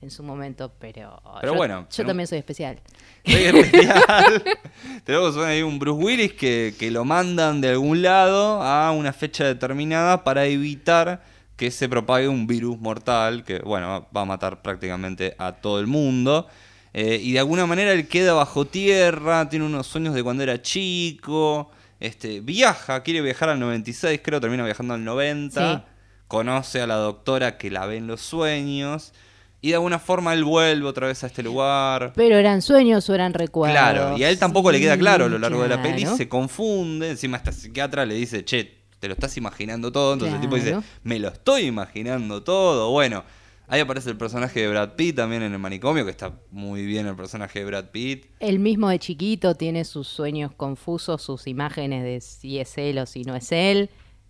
en 0.01 0.11
su 0.11 0.21
momento, 0.23 0.71
pero, 0.79 1.21
Pero 1.41 1.53
yo, 1.53 1.57
bueno, 1.57 1.87
yo 1.91 2.05
también 2.05 2.27
soy 2.27 2.37
especial. 2.37 2.79
Soy 3.25 3.43
especial. 3.43 4.43
Tenemos 5.03 5.35
ahí 5.37 5.61
un 5.63 5.79
Bruce 5.79 6.03
Willis 6.03 6.33
que, 6.33 6.73
que 6.77 6.91
lo 6.91 7.03
mandan 7.03 7.59
de 7.61 7.69
algún 7.69 8.01
lado 8.01 8.61
a 8.61 8.91
una 8.91 9.11
fecha 9.11 9.43
determinada 9.43 10.23
para 10.23 10.45
evitar 10.45 11.23
que 11.57 11.71
se 11.71 11.89
propague 11.89 12.27
un 12.27 12.45
virus 12.47 12.79
mortal 12.79 13.43
que, 13.43 13.59
bueno, 13.59 14.07
va 14.15 14.21
a 14.21 14.25
matar 14.25 14.61
prácticamente 14.61 15.35
a 15.39 15.53
todo 15.53 15.79
el 15.79 15.87
mundo. 15.87 16.47
Eh, 16.93 17.19
y 17.21 17.33
de 17.33 17.39
alguna 17.39 17.65
manera 17.65 17.91
él 17.91 18.07
queda 18.07 18.33
bajo 18.33 18.65
tierra, 18.65 19.49
tiene 19.49 19.65
unos 19.65 19.87
sueños 19.87 20.13
de 20.13 20.23
cuando 20.23 20.43
era 20.43 20.61
chico, 20.61 21.69
este, 21.99 22.39
viaja, 22.41 23.01
quiere 23.03 23.21
viajar 23.21 23.49
al 23.49 23.59
96, 23.59 24.21
creo, 24.23 24.39
termina 24.39 24.63
viajando 24.63 24.93
al 24.93 25.03
90, 25.03 25.77
Sí. 25.79 25.83
conoce 26.27 26.81
a 26.81 26.87
la 26.87 26.95
doctora 26.95 27.57
que 27.57 27.71
la 27.71 27.85
ve 27.87 27.97
en 27.97 28.07
los 28.07 28.21
sueños. 28.21 29.13
Y 29.59 29.69
de 29.69 29.75
alguna 29.75 29.97
forma 29.99 30.33
él 30.33 30.43
vuelve 30.43 30.87
otra 30.87 31.07
vez 31.07 31.23
a 31.23 31.27
este 31.27 31.41
lugar. 31.41 32.13
Pero 32.15 32.37
eran 32.37 32.61
sueños 32.61 33.09
o 33.09 33.15
eran 33.15 33.33
recuerdos. 33.33 33.77
Claro, 33.77 34.17
y 34.17 34.23
a 34.23 34.29
él 34.29 34.37
tampoco 34.37 34.71
le 34.71 34.79
queda 34.79 34.97
claro 34.97 35.25
a 35.25 35.29
lo 35.29 35.39
largo 35.39 35.63
de 35.63 35.69
la 35.69 35.81
peli, 35.81 36.05
se 36.05 36.29
confunde, 36.29 37.09
encima 37.09 37.37
esta 37.37 37.51
psiquiatra 37.51 38.05
le 38.05 38.15
dice, 38.15 38.45
che, 38.45 38.77
te 38.99 39.07
lo 39.07 39.13
estás 39.13 39.37
imaginando 39.37 39.91
todo, 39.91 40.13
entonces 40.13 40.35
el 40.35 40.41
tipo 40.41 40.55
dice, 40.55 40.77
me 41.03 41.19
lo 41.19 41.27
estoy 41.29 41.63
imaginando 41.63 42.43
todo, 42.43 42.91
bueno, 42.91 43.23
ahí 43.67 43.79
aparece 43.79 44.09
el 44.09 44.17
personaje 44.17 44.61
de 44.61 44.69
Brad 44.69 44.93
Pitt 44.95 45.15
también 45.15 45.43
en 45.43 45.53
el 45.53 45.59
manicomio, 45.59 46.05
que 46.05 46.11
está 46.11 46.33
muy 46.51 46.85
bien 46.85 47.05
el 47.05 47.15
personaje 47.15 47.59
de 47.59 47.65
Brad 47.65 47.85
Pitt, 47.91 48.25
El 48.39 48.59
mismo 48.59 48.89
de 48.89 48.99
chiquito 48.99 49.55
tiene 49.55 49.85
sus 49.85 50.07
sueños 50.07 50.51
confusos, 50.55 51.21
sus 51.21 51.47
imágenes 51.47 52.03
de 52.03 52.21
si 52.21 52.59
es 52.59 52.77
él 52.77 52.99
o 52.99 53.05
si 53.05 53.23
no 53.23 53.35
es 53.35 53.51
él. 53.51 53.89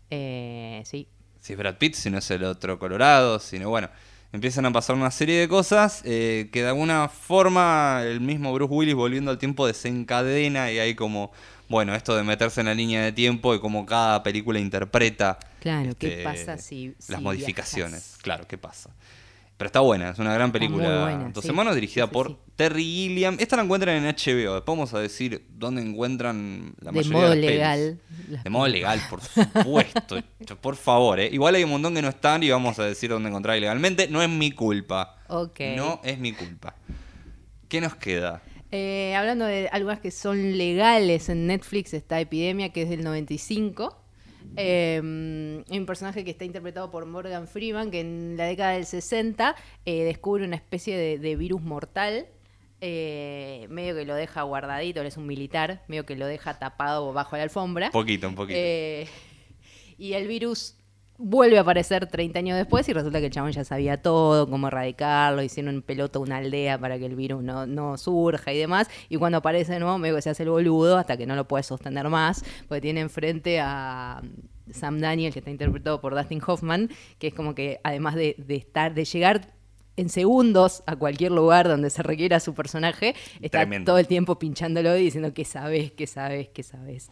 Eh, 0.09 0.83
sí. 0.85 1.09
si 1.39 1.53
es 1.53 1.59
Brad 1.59 1.77
Pitt, 1.77 1.95
si 1.95 2.09
no 2.09 2.17
es 2.17 2.31
el 2.31 2.43
otro 2.43 2.79
Colorado, 2.79 3.39
sino 3.39 3.69
bueno, 3.69 3.89
empiezan 4.33 4.65
a 4.65 4.71
pasar 4.73 4.95
una 4.95 5.11
serie 5.11 5.39
de 5.39 5.47
cosas 5.47 6.01
eh, 6.05 6.49
que 6.51 6.61
de 6.63 6.69
alguna 6.69 7.09
forma 7.09 8.01
el 8.03 8.19
mismo 8.21 8.53
Bruce 8.53 8.73
Willis 8.73 8.95
volviendo 8.95 9.31
al 9.31 9.37
tiempo 9.37 9.65
desencadena 9.67 10.71
y 10.71 10.79
hay 10.79 10.95
como, 10.95 11.31
bueno, 11.69 11.95
esto 11.95 12.15
de 12.15 12.23
meterse 12.23 12.59
en 12.61 12.67
la 12.67 12.73
línea 12.73 13.03
de 13.03 13.11
tiempo 13.11 13.55
y 13.55 13.59
como 13.59 13.85
cada 13.85 14.23
película 14.23 14.59
interpreta 14.59 15.39
Claro, 15.59 15.93
¿qué 15.97 16.07
este, 16.09 16.23
pasa 16.23 16.57
si- 16.57 16.93
si 16.99 17.11
las 17.11 17.21
modificaciones, 17.21 17.91
viajas? 18.03 18.17
claro, 18.21 18.47
¿qué 18.47 18.57
pasa? 18.57 18.89
Pero 19.57 19.67
está 19.67 19.79
buena, 19.79 20.11
es 20.11 20.19
una 20.19 20.33
gran 20.35 20.51
película. 20.51 21.29
Dos 21.33 21.41
sí. 21.41 21.47
semanas 21.47 21.73
dirigida 21.73 22.05
Sí, 22.05 22.11
por 22.13 22.27
sí. 22.29 22.37
Terry 22.55 22.83
Gilliam. 22.83 23.37
Esta 23.39 23.55
la 23.55 23.63
encuentran 23.63 23.95
en 23.95 24.03
HBO. 24.03 24.53
Después 24.53 24.77
vamos 24.77 24.93
a 24.93 24.99
decir 24.99 25.47
dónde 25.49 25.81
encuentran 25.81 26.75
la 26.79 26.91
De 26.91 26.99
mayoría 26.99 27.17
modo 27.17 27.29
de 27.31 27.35
las 27.35 27.51
legal. 27.51 27.99
De 28.43 28.49
modo 28.51 28.67
legal, 28.67 29.01
por 29.09 29.21
supuesto. 29.21 30.17
por 30.61 30.75
favor, 30.75 31.19
¿eh? 31.19 31.29
Igual 31.31 31.55
hay 31.55 31.63
un 31.63 31.71
montón 31.71 31.95
que 31.95 32.03
no 32.03 32.09
están 32.09 32.43
y 32.43 32.51
vamos 32.51 32.77
a 32.77 32.85
decir 32.85 33.09
dónde 33.09 33.29
encontrar 33.29 33.57
ilegalmente. 33.57 34.07
No 34.07 34.21
es 34.21 34.29
mi 34.29 34.51
culpa. 34.51 35.17
No 35.27 36.01
es 36.03 36.19
mi 36.19 36.33
culpa. 36.33 36.75
¿Qué 37.67 37.81
nos 37.81 37.95
queda? 37.95 38.43
Eh, 38.71 39.15
hablando 39.15 39.45
de 39.45 39.69
algunas 39.71 39.99
que 39.99 40.11
son 40.11 40.57
legales 40.57 41.29
en 41.29 41.47
Netflix, 41.47 41.93
está 41.93 42.19
Epidemia, 42.19 42.69
que 42.69 42.83
es 42.83 42.89
del 42.89 43.03
95. 43.03 43.97
Eh, 44.55 44.99
un 45.69 45.85
personaje 45.85 46.23
que 46.23 46.31
está 46.31 46.45
interpretado 46.45 46.89
por 46.89 47.05
Morgan 47.05 47.47
Freeman, 47.47 47.91
que 47.91 47.99
en 47.99 48.35
la 48.37 48.45
década 48.45 48.71
del 48.73 48.85
60 48.85 49.55
eh, 49.85 50.03
descubre 50.03 50.43
una 50.45 50.55
especie 50.55 50.97
de, 50.97 51.19
de 51.19 51.35
virus 51.35 51.61
mortal. 51.61 52.27
eh, 52.79 53.65
medio 53.69 53.95
que 53.95 54.05
lo 54.05 54.13
deja 54.15 54.43
guardadito, 54.43 55.01
él 55.01 55.07
es 55.07 55.17
un 55.17 55.25
militar, 55.25 55.83
medio 55.87 56.05
que 56.05 56.15
lo 56.15 56.27
deja 56.27 56.59
tapado 56.59 57.11
bajo 57.11 57.35
la 57.35 57.43
alfombra. 57.43 57.87
Un 57.87 57.91
poquito, 57.91 58.27
un 58.29 58.35
poquito. 58.35 58.57
Eh, 58.59 59.07
y 59.97 60.13
el 60.13 60.27
virus 60.27 60.76
vuelve 61.17 61.57
a 61.57 61.61
aparecer 61.61 62.07
30 62.07 62.39
años 62.39 62.57
después 62.57 62.87
y 62.89 62.93
resulta 62.93 63.19
que 63.19 63.25
el 63.25 63.31
chabón 63.31 63.51
ya 63.51 63.63
sabía 63.63 64.01
todo, 64.01 64.49
cómo 64.49 64.67
erradicarlo, 64.67 65.41
hicieron 65.41 65.75
en 65.75 65.81
pelota 65.81 66.19
una 66.19 66.37
aldea 66.37 66.77
para 66.77 66.99
que 66.99 67.05
el 67.05 67.15
virus 67.15 67.43
no, 67.43 67.65
no 67.65 67.97
surja 67.97 68.53
y 68.53 68.59
demás. 68.59 68.89
Y 69.09 69.17
cuando 69.17 69.39
aparece 69.39 69.73
de 69.73 69.79
nuevo, 69.79 69.97
medio 69.97 70.15
que 70.15 70.21
se 70.21 70.29
hace 70.29 70.43
el 70.43 70.49
boludo 70.49 70.97
hasta 70.97 71.17
que 71.17 71.25
no 71.25 71.35
lo 71.35 71.47
puede 71.47 71.63
sostener 71.63 72.07
más, 72.09 72.43
porque 72.67 72.81
tiene 72.81 73.01
enfrente 73.01 73.59
a 73.59 74.21
Sam 74.71 74.99
Daniel, 74.99 75.33
que 75.33 75.39
está 75.39 75.51
interpretado 75.51 76.01
por 76.01 76.15
Dustin 76.15 76.41
Hoffman, 76.45 76.89
que 77.17 77.27
es 77.27 77.33
como 77.33 77.55
que 77.55 77.79
además 77.83 78.15
de, 78.15 78.35
de 78.37 78.55
estar, 78.55 78.93
de 78.93 79.05
llegar 79.05 79.57
en 79.95 80.09
segundos 80.09 80.83
a 80.85 80.95
cualquier 80.95 81.31
lugar 81.31 81.67
donde 81.67 81.89
se 81.89 82.03
requiera 82.03 82.39
su 82.39 82.53
personaje, 82.53 83.15
está 83.41 83.59
Tremendo. 83.61 83.91
todo 83.91 83.97
el 83.97 84.07
tiempo 84.07 84.37
pinchándolo 84.37 84.95
y 84.95 85.05
diciendo 85.05 85.33
que 85.33 85.43
sabes, 85.43 85.91
que 85.91 86.05
sabes, 86.05 86.49
que 86.49 86.61
sabes. 86.61 87.09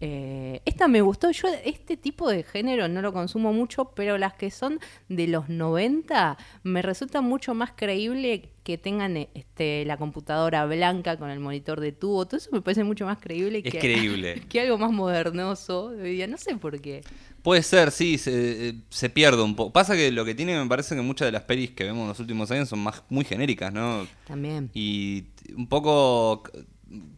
Eh, 0.00 0.60
esta 0.64 0.88
me 0.88 1.00
gustó. 1.00 1.30
Yo 1.30 1.48
este 1.64 1.96
tipo 1.96 2.28
de 2.28 2.42
género 2.42 2.88
no 2.88 3.02
lo 3.02 3.12
consumo 3.12 3.52
mucho, 3.52 3.92
pero 3.94 4.18
las 4.18 4.34
que 4.34 4.50
son 4.50 4.80
de 5.08 5.26
los 5.28 5.48
90 5.48 6.36
me 6.62 6.82
resulta 6.82 7.20
mucho 7.20 7.54
más 7.54 7.72
creíble 7.74 8.50
que 8.64 8.78
tengan 8.78 9.16
este, 9.16 9.84
la 9.84 9.98
computadora 9.98 10.64
blanca 10.64 11.18
con 11.18 11.30
el 11.30 11.38
monitor 11.38 11.80
de 11.80 11.92
tubo. 11.92 12.26
Todo 12.26 12.38
eso 12.38 12.50
me 12.52 12.62
parece 12.62 12.82
mucho 12.82 13.04
más 13.04 13.18
creíble 13.18 13.62
Es 13.64 13.72
que, 13.72 13.78
creíble. 13.78 14.42
que 14.48 14.60
algo 14.60 14.78
más 14.78 14.90
modernoso. 14.90 15.92
No 15.92 16.38
sé 16.38 16.56
por 16.56 16.80
qué. 16.80 17.02
Puede 17.42 17.62
ser, 17.62 17.90
sí, 17.90 18.16
se, 18.16 18.68
eh, 18.68 18.74
se 18.88 19.10
pierde 19.10 19.42
un 19.42 19.54
poco. 19.54 19.70
Pasa 19.70 19.94
que 19.94 20.10
lo 20.10 20.24
que 20.24 20.34
tiene, 20.34 20.58
me 20.58 20.66
parece 20.66 20.96
que 20.96 21.02
muchas 21.02 21.26
de 21.26 21.32
las 21.32 21.42
pelis 21.42 21.72
que 21.72 21.84
vemos 21.84 22.02
en 22.02 22.08
los 22.08 22.20
últimos 22.20 22.50
años 22.50 22.70
son 22.70 22.78
más 22.78 23.02
muy 23.10 23.24
genéricas, 23.24 23.70
¿no? 23.70 24.06
También. 24.26 24.70
Y 24.72 25.24
un 25.54 25.66
poco 25.68 26.42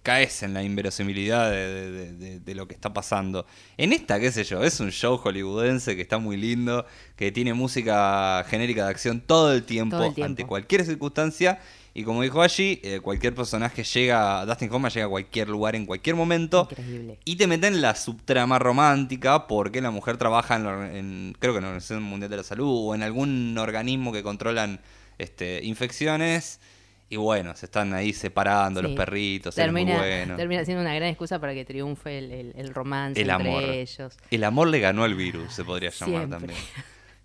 caes 0.03 0.43
en 0.43 0.55
la 0.55 0.63
inverosimilidad 0.63 1.51
de, 1.51 1.57
de- 1.57 1.91
de- 1.91 2.13
de- 2.15 2.41
de 2.41 2.55
lo 2.55 2.67
que 2.69 2.75
está 2.75 2.93
pasando. 2.93 3.47
En 3.77 3.93
esta, 3.93 4.19
qué 4.21 4.31
sé 4.33 4.45
yo, 4.45 4.63
es 4.63 4.81
un 4.81 4.91
show 4.93 5.17
hollywoodense 5.19 5.97
que 5.97 6.03
está 6.03 6.19
muy 6.19 6.37
lindo, 6.37 6.87
que 7.17 7.33
tiene 7.33 7.53
música 7.55 8.45
genérica 8.49 8.85
de 8.85 8.91
acción 8.91 9.21
todo 9.21 9.53
el 9.53 9.65
tiempo, 9.65 9.97
Todo 9.97 10.07
el 10.07 10.15
tiempo. 10.15 10.31
ante 10.31 10.47
cualquier 10.47 10.85
circunstancia. 10.85 11.59
Y 11.93 12.05
como 12.05 12.21
dijo 12.23 12.43
allí, 12.43 12.79
eh, 12.85 13.01
cualquier 13.01 13.35
personaje 13.35 13.83
llega, 13.83 14.45
Dustin 14.45 14.71
Hoffman 14.71 14.91
llega 14.93 15.07
a 15.07 15.09
cualquier 15.09 15.49
lugar 15.49 15.75
en 15.77 15.87
cualquier 15.87 16.15
momento. 16.15 16.69
Increíble. 16.71 17.19
Y 17.25 17.37
te 17.37 17.47
meten 17.47 17.81
la 17.81 17.95
subtrama 17.95 18.59
romántica 18.59 19.47
porque 19.47 19.81
la 19.81 19.91
mujer 19.91 20.19
trabaja 20.19 20.57
en, 20.57 20.65
la- 20.65 20.95
en- 20.97 21.37
creo 21.39 21.53
que 21.55 21.59
en 21.59 21.63
la 21.65 21.69
Organización 21.71 22.03
Mundial 22.03 22.31
de 22.31 22.37
la 22.37 22.43
Salud 22.43 22.69
o 22.91 22.95
en 22.95 23.03
algún 23.03 23.57
organismo 23.59 24.13
que 24.13 24.23
controlan 24.23 24.81
este, 25.19 25.61
infecciones. 25.65 26.61
Y 27.09 27.17
bueno, 27.17 27.55
se 27.55 27.67
están 27.67 27.95
ahí 27.95 28.13
separando 28.13 28.83
los 28.83 28.93
perritos, 28.93 29.57
él 29.57 29.63
es 29.63 29.67
Termina, 29.67 29.93
muy 29.99 30.01
bueno. 30.09 30.37
termina 30.37 30.65
siendo 30.65 30.83
una 30.83 30.93
gran 30.95 31.09
excusa 31.09 31.39
para 31.39 31.55
que 31.55 31.65
triunfe 31.65 32.19
el, 32.19 32.33
el- 32.33 32.53
el 32.57 32.75
romance 32.75 33.21
El 33.23 33.31
entre 33.31 33.49
amor. 33.49 33.63
ellos. 33.63 34.17
El 34.31 34.43
amor 34.45 34.67
le 34.69 34.81
ganó 34.81 35.05
al 35.05 35.15
virus, 35.15 35.53
se 35.53 35.65
podría 35.65 35.91
llamar 35.91 36.17
Siempre. 36.27 36.39
también. 36.39 36.61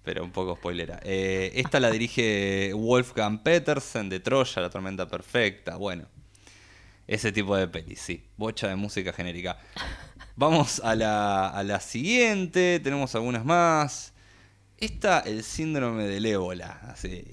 Pero 0.03 0.23
un 0.23 0.31
poco 0.31 0.55
spoilera. 0.55 0.99
Eh, 1.03 1.51
esta 1.55 1.79
la 1.79 1.89
dirige 1.89 2.71
Wolfgang 2.75 3.41
Petersen 3.41 4.09
de 4.09 4.19
Troya, 4.19 4.61
La 4.61 4.69
Tormenta 4.69 5.07
Perfecta. 5.07 5.77
Bueno, 5.77 6.05
ese 7.07 7.31
tipo 7.31 7.55
de 7.55 7.67
pelis, 7.67 7.99
sí. 8.01 8.23
Bocha 8.37 8.67
de 8.67 8.75
música 8.75 9.13
genérica. 9.13 9.57
Vamos 10.35 10.79
a 10.83 10.95
la, 10.95 11.49
a 11.49 11.63
la 11.63 11.79
siguiente, 11.79 12.79
tenemos 12.83 13.13
algunas 13.15 13.45
más. 13.45 14.13
Esta, 14.77 15.19
el 15.21 15.43
síndrome 15.43 16.05
del 16.05 16.25
ébola. 16.25 16.79
Así. 16.87 17.23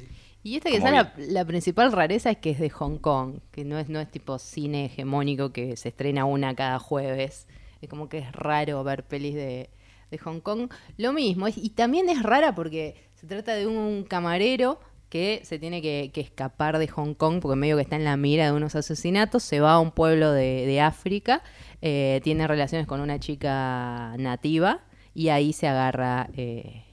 Y 0.42 0.56
esta 0.56 0.70
que 0.70 0.78
Como 0.78 0.90
la, 0.92 1.12
la 1.16 1.44
principal 1.44 1.92
rareza 1.92 2.30
es 2.30 2.38
que 2.38 2.50
es 2.50 2.58
de 2.58 2.70
Hong 2.70 2.98
Kong, 2.98 3.40
que 3.50 3.64
no 3.64 3.78
es, 3.78 3.88
no 3.88 4.00
es 4.00 4.10
tipo 4.10 4.38
cine 4.38 4.86
hegemónico 4.86 5.52
que 5.52 5.76
se 5.76 5.88
estrena 5.90 6.24
una 6.24 6.54
cada 6.54 6.78
jueves. 6.78 7.46
Es 7.82 7.88
como 7.88 8.08
que 8.08 8.18
es 8.18 8.32
raro 8.32 8.82
ver 8.84 9.04
pelis 9.04 9.34
de, 9.34 9.70
de 10.10 10.18
Hong 10.18 10.40
Kong. 10.40 10.70
Lo 10.96 11.12
mismo, 11.12 11.46
es- 11.48 11.58
y 11.58 11.70
también 11.70 12.08
es 12.08 12.22
rara 12.22 12.54
porque 12.54 12.96
se 13.14 13.26
trata 13.26 13.54
de 13.54 13.66
un 13.66 14.04
camarero 14.04 14.80
que 15.08 15.40
se 15.44 15.58
tiene 15.58 15.80
que, 15.82 16.10
que 16.12 16.20
escapar 16.20 16.78
de 16.78 16.86
Hong 16.88 17.14
Kong 17.14 17.40
porque 17.40 17.56
medio 17.56 17.76
que 17.76 17.82
está 17.82 17.96
en 17.96 18.04
la 18.04 18.16
mira 18.16 18.44
de 18.46 18.52
unos 18.52 18.74
asesinatos, 18.76 19.42
se 19.42 19.58
va 19.60 19.72
a 19.72 19.80
un 19.80 19.90
pueblo 19.90 20.32
de, 20.32 20.66
de 20.66 20.80
África, 20.80 21.42
eh, 21.82 22.20
tiene 22.22 22.46
relaciones 22.46 22.86
con 22.86 23.00
una 23.00 23.18
chica 23.18 24.14
nativa 24.18 24.80
y 25.14 25.30
ahí 25.30 25.52
se 25.52 25.66
agarra 25.66 26.28
eh, 26.36 26.84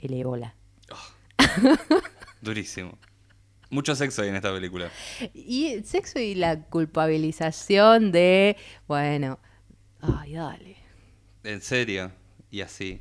el 0.00 0.14
ébola. 0.14 0.54
Durísimo. 2.40 2.98
Mucho 3.70 3.94
sexo 3.94 4.22
hay 4.22 4.28
en 4.28 4.36
esta 4.36 4.52
película. 4.52 4.90
Y 5.32 5.68
el 5.68 5.84
sexo 5.84 6.18
y 6.18 6.34
la 6.34 6.64
culpabilización 6.64 8.10
de, 8.10 8.56
bueno, 8.88 9.38
ay, 10.00 10.34
dale. 10.34 10.76
En 11.44 11.60
serio. 11.60 12.10
Y 12.50 12.62
así. 12.62 13.00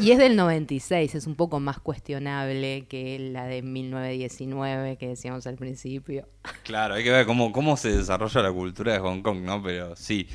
Y 0.00 0.10
es 0.10 0.18
del 0.18 0.34
96, 0.34 1.14
es 1.14 1.26
un 1.26 1.36
poco 1.36 1.60
más 1.60 1.78
cuestionable 1.78 2.86
que 2.88 3.18
la 3.18 3.46
de 3.46 3.62
1919 3.62 4.96
que 4.96 5.08
decíamos 5.08 5.46
al 5.46 5.56
principio. 5.56 6.28
Claro, 6.64 6.94
hay 6.94 7.04
que 7.04 7.10
ver 7.10 7.26
cómo, 7.26 7.52
cómo 7.52 7.76
se 7.76 7.96
desarrolla 7.96 8.42
la 8.42 8.52
cultura 8.52 8.92
de 8.92 8.98
Hong 8.98 9.22
Kong, 9.22 9.42
¿no? 9.42 9.62
Pero 9.62 9.94
sí. 9.96 10.28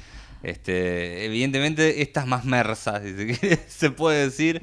Este, 0.43 1.25
evidentemente, 1.25 2.01
esta 2.01 2.21
es 2.21 2.27
más 2.27 2.45
mersa, 2.45 3.01
si 3.01 3.15
se, 3.15 3.25
quiere, 3.25 3.59
se 3.67 3.91
puede 3.91 4.25
decir. 4.25 4.61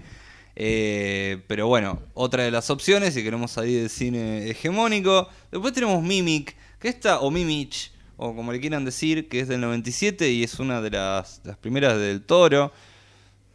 Eh, 0.57 1.43
pero 1.49 1.67
bueno, 1.67 2.01
otra 2.15 2.45
de 2.45 2.51
las 2.51 2.71
opciones, 2.71 3.15
si 3.15 3.23
queremos 3.23 3.51
salir 3.51 3.81
del 3.81 3.91
cine 3.91 4.49
hegemónico. 4.51 5.29
Después 5.51 5.73
tenemos 5.73 6.03
Mimic, 6.03 6.55
que 6.79 6.89
esta, 6.89 7.21
o 7.21 7.31
Mimich, 7.31 7.93
o 8.17 8.35
como 8.37 8.53
le 8.53 8.61
quieran 8.61 8.85
decir, 8.85 9.29
que 9.29 9.41
es 9.41 9.49
del 9.49 9.61
97 9.61 10.31
y 10.31 10.45
es 10.45 10.59
una 10.61 10.81
de 10.81 10.91
las, 10.91 11.41
las 11.45 11.57
primeras 11.57 11.99
del 11.99 12.23
toro. 12.23 12.73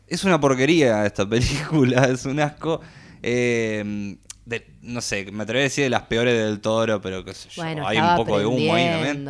Es 0.07 0.23
una 0.23 0.39
porquería 0.39 1.05
esta 1.05 1.25
película, 1.29 2.05
es 2.05 2.25
un 2.25 2.39
asco. 2.39 2.81
Eh, 3.23 4.17
de- 4.45 4.67
no 4.81 4.99
sé, 5.01 5.31
me 5.31 5.43
atrevería 5.43 5.65
a 5.65 5.69
decir 5.69 5.83
de 5.83 5.89
las 5.91 6.01
peores 6.03 6.33
del 6.37 6.59
toro, 6.59 6.99
pero 7.01 7.23
qué 7.23 7.33
sé 7.33 7.49
yo. 7.49 7.61
Bueno, 7.61 7.87
hay 7.87 7.97
un 7.97 8.15
poco 8.15 8.39
de 8.39 8.45
humo 8.45 8.73
ahí 8.75 8.85
también. 8.89 9.29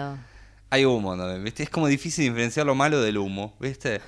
Hay 0.71 0.86
humo 0.86 1.17
también, 1.17 1.43
¿viste? 1.43 1.63
Es 1.63 1.69
como 1.69 1.88
difícil 1.88 2.25
diferenciar 2.25 2.65
lo 2.65 2.75
malo 2.75 3.01
del 3.01 3.17
humo, 3.17 3.55
¿viste? 3.60 4.01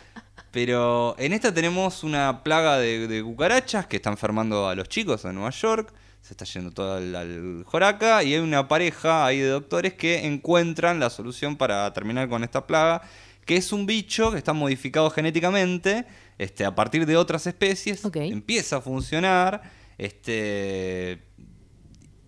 Pero 0.51 1.15
en 1.17 1.33
esta 1.33 1.53
tenemos 1.53 2.03
una 2.03 2.43
plaga 2.43 2.77
de, 2.77 3.07
de 3.07 3.23
cucarachas 3.23 3.87
que 3.87 3.95
está 3.97 4.09
enfermando 4.09 4.67
a 4.67 4.75
los 4.75 4.89
chicos 4.89 5.23
en 5.25 5.35
Nueva 5.35 5.51
York. 5.51 5.93
Se 6.21 6.33
está 6.33 6.45
yendo 6.45 6.71
todo 6.71 6.95
al, 6.95 7.63
joraca. 7.65 8.21
Y 8.23 8.33
hay 8.33 8.39
una 8.39 8.67
pareja 8.67 9.25
ahí 9.25 9.39
de 9.39 9.47
doctores 9.47 9.93
que 9.93 10.25
encuentran 10.25 10.99
la 10.99 11.09
solución 11.09 11.55
para 11.55 11.91
terminar 11.93 12.27
con 12.29 12.43
esta 12.43 12.67
plaga. 12.67 13.01
Que 13.45 13.57
es 13.57 13.71
un 13.71 13.85
bicho 13.85 14.31
que 14.31 14.37
está 14.37 14.53
modificado 14.53 15.09
genéticamente 15.09 16.05
este, 16.37 16.65
a 16.65 16.75
partir 16.75 17.05
de 17.05 17.17
otras 17.17 17.47
especies. 17.47 18.03
Empieza 18.13 18.77
a 18.77 18.81
funcionar. 18.81 19.61
Este, 19.97 21.21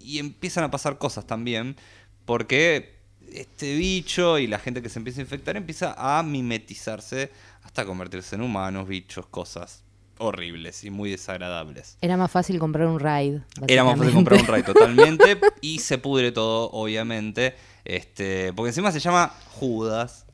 y 0.04 0.20
empiezan 0.20 0.64
a 0.64 0.72
pasar 0.72 0.98
cosas 0.98 1.26
también, 1.26 1.76
porque 2.26 3.00
este 3.32 3.76
bicho 3.76 4.38
y 4.38 4.48
la 4.48 4.60
gente 4.60 4.82
que 4.82 4.90
se 4.90 5.00
empieza 5.00 5.22
a 5.22 5.24
infectar 5.24 5.58
empieza 5.58 5.96
a 5.98 6.22
mimetizarse 6.22 7.32
hasta 7.64 7.86
convertirse 7.86 8.36
en 8.36 8.42
humanos, 8.42 8.88
bichos, 8.88 9.26
cosas 9.28 9.84
horribles 10.18 10.84
y 10.84 10.90
muy 10.90 11.10
desagradables. 11.10 11.98
Era 12.02 12.18
más 12.18 12.32
fácil 12.32 12.60
comprar 12.60 12.88
un 12.88 13.00
raid. 13.00 13.40
Era 13.68 13.84
más 13.84 13.98
fácil 13.98 14.14
comprar 14.14 14.40
un 14.40 14.48
raid 14.48 14.66
totalmente 14.66 15.40
y 15.62 15.80
se 15.80 15.98
pudre 15.98 16.32
todo, 16.32 16.70
obviamente, 16.72 17.56
este, 17.84 18.54
porque 18.54 18.70
encima 18.70 18.92
se 18.92 19.00
llama 19.00 19.34
Judas. 19.52 20.26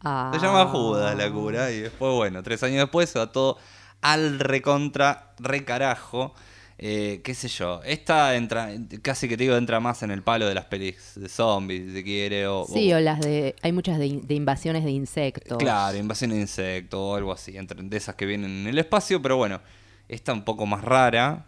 Ah. 0.00 0.30
Se 0.34 0.40
llama 0.40 0.66
Judas 0.66 1.16
la 1.16 1.30
cura 1.30 1.70
y 1.70 1.80
después, 1.80 2.12
bueno, 2.12 2.42
tres 2.42 2.62
años 2.62 2.78
después 2.78 3.08
se 3.08 3.18
va 3.18 3.32
todo 3.32 3.58
al 4.00 4.38
recontra 4.38 5.34
recarajo. 5.38 6.34
Eh, 6.78 7.20
qué 7.22 7.34
sé 7.34 7.46
yo, 7.48 7.80
esta 7.84 8.34
entra, 8.34 8.70
casi 9.00 9.28
que 9.28 9.36
te 9.36 9.44
digo, 9.44 9.56
entra 9.56 9.78
más 9.80 10.02
en 10.02 10.10
el 10.10 10.22
palo 10.22 10.46
de 10.48 10.54
las 10.54 10.64
pelis 10.64 11.12
de 11.14 11.28
zombies, 11.28 11.84
si 11.86 11.92
se 11.92 12.02
quiere. 12.04 12.46
O, 12.48 12.66
Sí, 12.66 12.92
o- 12.92 12.96
o 12.96 13.00
las 13.00 13.20
de. 13.20 13.54
Hay 13.62 13.72
muchas 13.72 13.98
de, 13.98 14.06
in- 14.06 14.26
de 14.26 14.34
invasiones 14.34 14.84
de 14.84 14.90
insectos. 14.90 15.56
Claro, 15.58 15.96
invasión 15.96 16.30
de 16.30 16.40
insectos 16.40 16.98
o 17.00 17.14
algo 17.14 17.32
así, 17.32 17.56
entre, 17.56 17.80
de 17.82 17.96
esas 17.96 18.16
que 18.16 18.26
vienen 18.26 18.50
en 18.62 18.66
el 18.66 18.78
espacio, 18.78 19.22
pero 19.22 19.36
bueno, 19.36 19.60
esta 20.08 20.32
un 20.32 20.44
poco 20.44 20.66
más 20.66 20.82
rara, 20.82 21.46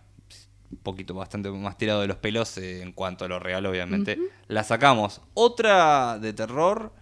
un 0.70 0.78
poquito 0.78 1.12
bastante 1.14 1.50
más 1.50 1.76
tirado 1.76 2.00
de 2.02 2.06
los 2.06 2.16
pelos 2.18 2.56
eh, 2.58 2.82
en 2.82 2.92
cuanto 2.92 3.24
a 3.24 3.28
lo 3.28 3.38
real, 3.40 3.66
obviamente. 3.66 4.18
La 4.48 4.62
sacamos. 4.64 5.20
Otra 5.34 6.18
de 6.20 6.32
terror, 6.32 6.92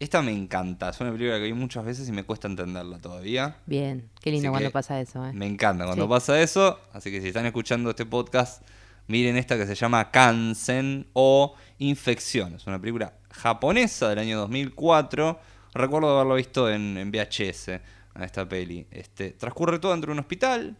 esta 0.00 0.22
me 0.22 0.32
encanta, 0.32 0.90
es 0.90 1.00
una 1.00 1.10
película 1.10 1.38
que 1.38 1.44
vi 1.44 1.52
muchas 1.52 1.84
veces 1.84 2.08
y 2.08 2.12
me 2.12 2.22
cuesta 2.24 2.46
entenderla 2.48 2.98
todavía. 2.98 3.56
Bien, 3.66 4.08
qué 4.20 4.30
lindo 4.30 4.48
Así 4.48 4.52
cuando 4.52 4.70
pasa 4.70 5.00
eso, 5.00 5.26
¿eh? 5.26 5.32
Me 5.32 5.46
encanta 5.46 5.84
cuando 5.86 6.04
Sí. 6.04 6.08
pasa 6.10 6.40
eso. 6.40 6.78
Así 6.92 7.10
que 7.10 7.20
si 7.20 7.28
están 7.28 7.46
escuchando 7.46 7.90
este 7.90 8.06
podcast, 8.06 8.62
miren 9.08 9.36
esta 9.36 9.56
que 9.56 9.66
se 9.66 9.74
llama 9.74 10.10
Kansen 10.10 11.06
o 11.14 11.54
Infección. 11.78 12.54
Es 12.54 12.66
una 12.66 12.80
película 12.80 13.14
japonesa 13.30 14.08
del 14.10 14.20
año 14.20 14.38
2004. 14.38 15.38
Recuerdo 15.74 16.14
haberlo 16.16 16.34
visto 16.36 16.70
en, 16.70 16.96
en 16.96 17.10
VHS, 17.10 17.80
a 18.14 18.24
esta 18.24 18.48
peli. 18.48 18.86
Este, 18.90 19.30
transcurre 19.32 19.78
todo 19.78 19.92
dentro 19.92 20.08
de 20.10 20.12
un 20.14 20.20
hospital. 20.20 20.76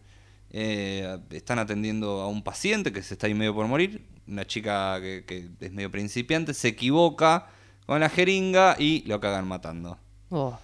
Eh, 0.50 1.18
están 1.30 1.58
atendiendo 1.58 2.20
a 2.20 2.28
un 2.28 2.42
paciente 2.42 2.92
que 2.92 3.02
se 3.02 3.14
está 3.14 3.26
ahí 3.26 3.34
medio 3.34 3.54
por 3.54 3.66
morir. 3.66 4.06
Una 4.26 4.46
chica 4.46 4.98
que, 5.00 5.24
que 5.26 5.48
es 5.60 5.72
medio 5.72 5.90
principiante 5.90 6.54
se 6.54 6.68
equivoca 6.68 7.48
con 7.88 8.00
la 8.00 8.10
jeringa 8.10 8.76
y 8.78 9.02
lo 9.06 9.18
cagan 9.18 9.48
matando. 9.48 9.96
Oh, 10.28 10.58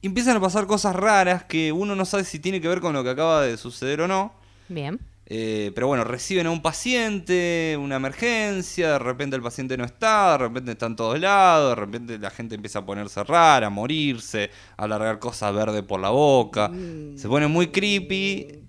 Y 0.00 0.06
empiezan 0.06 0.38
a 0.38 0.40
pasar 0.40 0.66
cosas 0.66 0.96
raras 0.96 1.44
que 1.44 1.70
uno 1.70 1.94
no 1.94 2.06
sabe 2.06 2.24
si 2.24 2.38
tiene 2.38 2.62
que 2.62 2.68
ver 2.68 2.80
con 2.80 2.94
lo 2.94 3.04
que 3.04 3.10
acaba 3.10 3.42
de 3.42 3.58
suceder 3.58 4.00
o 4.00 4.08
no. 4.08 4.32
bien. 4.66 4.98
Eh, 5.26 5.72
pero 5.74 5.88
bueno, 5.88 6.04
reciben 6.04 6.46
a 6.46 6.50
un 6.52 6.62
paciente, 6.62 7.76
una 7.78 7.96
emergencia, 7.96 8.92
de 8.92 8.98
repente 9.00 9.36
el 9.36 9.42
paciente 9.42 9.76
no 9.76 9.84
está, 9.84 10.32
de 10.32 10.38
repente 10.38 10.72
está 10.72 10.86
en 10.86 10.96
todos 10.96 11.18
lados, 11.20 11.70
de 11.70 11.74
repente 11.74 12.18
la 12.18 12.30
gente 12.30 12.54
empieza 12.54 12.78
a 12.78 12.86
ponerse 12.86 13.22
rara, 13.24 13.66
a 13.66 13.70
morirse, 13.70 14.50
a 14.78 14.86
largar 14.86 15.18
cosas 15.18 15.52
verdes 15.52 15.82
por 15.82 16.00
la 16.00 16.08
boca. 16.10 16.70
Se 17.16 17.28
pone 17.28 17.48
muy 17.48 17.66
creepy, 17.66 18.60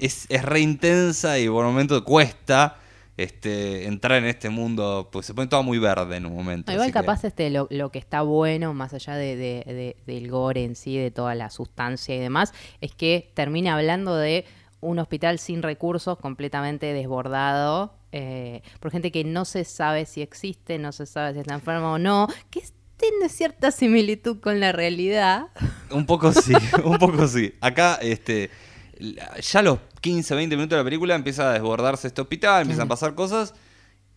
es, 0.00 0.26
es 0.30 0.42
re 0.42 0.60
intensa 0.60 1.38
y 1.38 1.48
por 1.48 1.64
momentos 1.64 2.02
cuesta 2.02 2.78
este, 3.16 3.86
entrar 3.86 4.18
en 4.18 4.26
este 4.26 4.50
mundo, 4.50 5.08
pues 5.10 5.26
se 5.26 5.34
pone 5.34 5.48
todo 5.48 5.62
muy 5.62 5.78
verde 5.78 6.16
en 6.16 6.26
un 6.26 6.34
momento. 6.34 6.70
Igual 6.72 6.88
que- 6.88 6.92
capaz 6.92 7.24
este 7.24 7.50
lo, 7.50 7.66
lo 7.70 7.90
que 7.90 7.98
está 7.98 8.22
bueno, 8.22 8.74
más 8.74 8.92
allá 8.94 9.14
de, 9.14 9.36
de- 9.36 9.64
de- 9.66 9.96
del 10.06 10.30
gore 10.30 10.64
en 10.64 10.76
sí, 10.76 10.96
de 10.98 11.10
toda 11.10 11.34
la 11.34 11.50
sustancia 11.50 12.14
y 12.14 12.18
demás, 12.18 12.52
es 12.80 12.94
que 12.94 13.30
termina 13.34 13.74
hablando 13.74 14.16
de 14.16 14.44
un 14.80 14.98
hospital 14.98 15.38
sin 15.38 15.62
recursos, 15.62 16.18
completamente 16.18 16.92
desbordado, 16.92 17.94
eh, 18.12 18.62
por 18.80 18.90
gente 18.90 19.10
que 19.10 19.24
no 19.24 19.44
se 19.44 19.64
sabe 19.64 20.04
si 20.06 20.20
existe, 20.22 20.78
no 20.78 20.92
se 20.92 21.06
sabe 21.06 21.32
si 21.34 21.40
está 21.40 21.54
enferma 21.54 21.92
o 21.92 21.98
no, 21.98 22.28
que 22.50 22.60
es- 22.60 22.74
tiene 22.98 23.28
cierta 23.28 23.70
similitud 23.72 24.40
con 24.40 24.58
la 24.58 24.72
realidad. 24.72 25.48
Un 25.90 26.06
poco 26.06 26.32
sí, 26.32 26.52
un 26.84 26.98
poco 26.98 27.26
sí. 27.28 27.52
Acá, 27.60 27.98
este, 28.00 28.50
ya 28.98 29.60
a 29.60 29.62
los 29.62 29.78
15, 30.00 30.34
20 30.34 30.56
minutos 30.56 30.76
de 30.76 30.80
la 30.80 30.84
película 30.84 31.14
empieza 31.14 31.50
a 31.50 31.52
desbordarse 31.52 32.08
este 32.08 32.20
hospital, 32.20 32.62
empiezan 32.62 32.86
a 32.86 32.88
pasar 32.88 33.14
cosas 33.14 33.54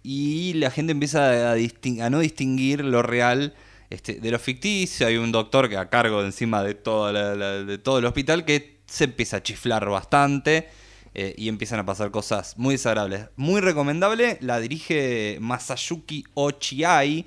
y 0.03 0.53
la 0.53 0.71
gente 0.71 0.91
empieza 0.91 1.51
a, 1.53 2.09
no 2.09 2.19
distinguir 2.19 2.83
lo 2.85 3.01
real 3.01 3.53
este, 3.89 4.15
de 4.15 4.31
lo 4.31 4.39
ficticio. 4.39 5.07
Hay 5.07 5.17
un 5.17 5.31
doctor 5.31 5.67
que 5.69 5.77
a 5.77 5.89
cargo 5.89 6.21
de 6.21 6.27
encima 6.27 6.63
de, 6.63 6.75
toda 6.75 7.11
la- 7.11 7.35
la- 7.35 7.63
de 7.63 7.77
todo 7.77 7.99
el 7.99 8.05
hospital 8.05 8.45
que 8.45 8.79
se 8.85 9.05
empieza 9.05 9.37
a 9.37 9.43
chiflar 9.43 9.87
bastante. 9.89 10.69
eh, 11.15 11.33
y 11.37 11.49
empiezan 11.49 11.79
a 11.79 11.85
pasar 11.87 12.11
cosas 12.11 12.55
muy 12.57 12.75
desagradables. 12.75 13.25
Muy 13.35 13.61
recomendable, 13.61 14.37
la 14.41 14.59
dirige 14.59 15.37
Masayuki 15.41 16.23
Ochiai, 16.35 17.25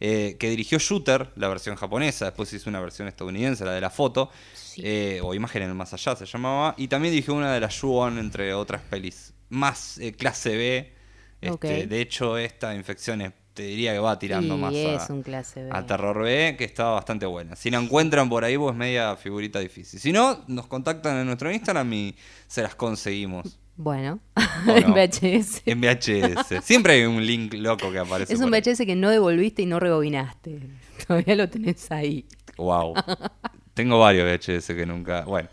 eh, 0.00 0.36
que 0.38 0.50
dirigió 0.50 0.80
Shooter, 0.80 1.30
la 1.36 1.46
versión 1.46 1.76
japonesa, 1.76 2.24
después 2.24 2.52
hizo 2.52 2.68
una 2.68 2.80
versión 2.80 3.06
estadounidense, 3.06 3.64
la 3.64 3.72
de 3.72 3.80
la 3.80 3.88
foto, 3.90 4.30
Sí. 4.74 4.82
eh, 4.84 5.20
o 5.22 5.34
Imagen 5.34 5.62
en 5.62 5.68
el 5.70 5.74
Más 5.74 5.92
Allá 5.92 6.16
se 6.16 6.26
llamaba, 6.26 6.74
y 6.76 6.88
también 6.88 7.12
dirigió 7.12 7.34
una 7.34 7.52
de 7.52 7.60
las 7.60 7.74
Shuon, 7.74 8.18
entre 8.18 8.54
otras 8.54 8.82
pelis, 8.82 9.32
más 9.48 9.98
eh, 9.98 10.12
clase 10.12 10.56
B. 10.56 10.92
Este. 11.40 11.86
De 11.86 12.00
hecho, 12.00 12.36
esta 12.38 12.74
infección 12.74 13.20
es- 13.22 13.32
te 13.54 13.64
diría 13.64 13.92
que 13.92 13.98
va 13.98 14.18
tirando 14.18 14.54
Y 14.54 14.58
más 14.58 14.74
es 14.74 15.10
a, 15.10 15.12
un 15.12 15.22
clase 15.22 15.64
B. 15.64 15.70
a 15.72 15.84
terror 15.84 16.22
B, 16.22 16.54
que 16.56 16.64
está 16.64 16.84
bastante 16.90 17.26
buena. 17.26 17.56
Si 17.56 17.70
la 17.70 17.78
encuentran 17.78 18.28
por 18.28 18.44
ahí, 18.44 18.56
pues 18.56 18.74
media 18.76 19.16
figurita 19.16 19.58
difícil. 19.58 19.98
Si 19.98 20.12
no, 20.12 20.44
nos 20.46 20.66
contactan 20.66 21.16
en 21.18 21.26
nuestro 21.26 21.50
Instagram 21.50 21.92
y 21.92 22.14
se 22.46 22.62
las 22.62 22.74
conseguimos. 22.76 23.58
Bueno, 23.76 24.20
¿O 24.36 24.70
en 24.76 24.88
no? 24.88 24.94
VHS. 24.94 25.62
En 25.66 25.80
VHS. 25.80 26.62
Siempre 26.62 26.92
hay 26.94 27.04
un 27.04 27.26
link 27.26 27.54
loco 27.54 27.90
que 27.90 27.98
aparece. 27.98 28.32
Es 28.34 28.40
un 28.40 28.54
ahí. 28.54 28.60
VHS 28.60 28.84
que 28.86 28.94
no 28.94 29.10
devolviste 29.10 29.62
y 29.62 29.66
no 29.66 29.80
rebobinaste. 29.80 30.60
Todavía 31.08 31.34
lo 31.34 31.48
tenés 31.48 31.90
ahí. 31.90 32.26
Wow. 32.56 32.94
Tengo 33.74 33.98
varios 33.98 34.26
VHS 34.26 34.66
que 34.74 34.86
nunca. 34.86 35.22
Bueno. 35.24 35.48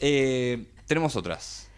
Eh. 0.00 0.64
Tenemos 0.86 1.16
otras. 1.16 1.68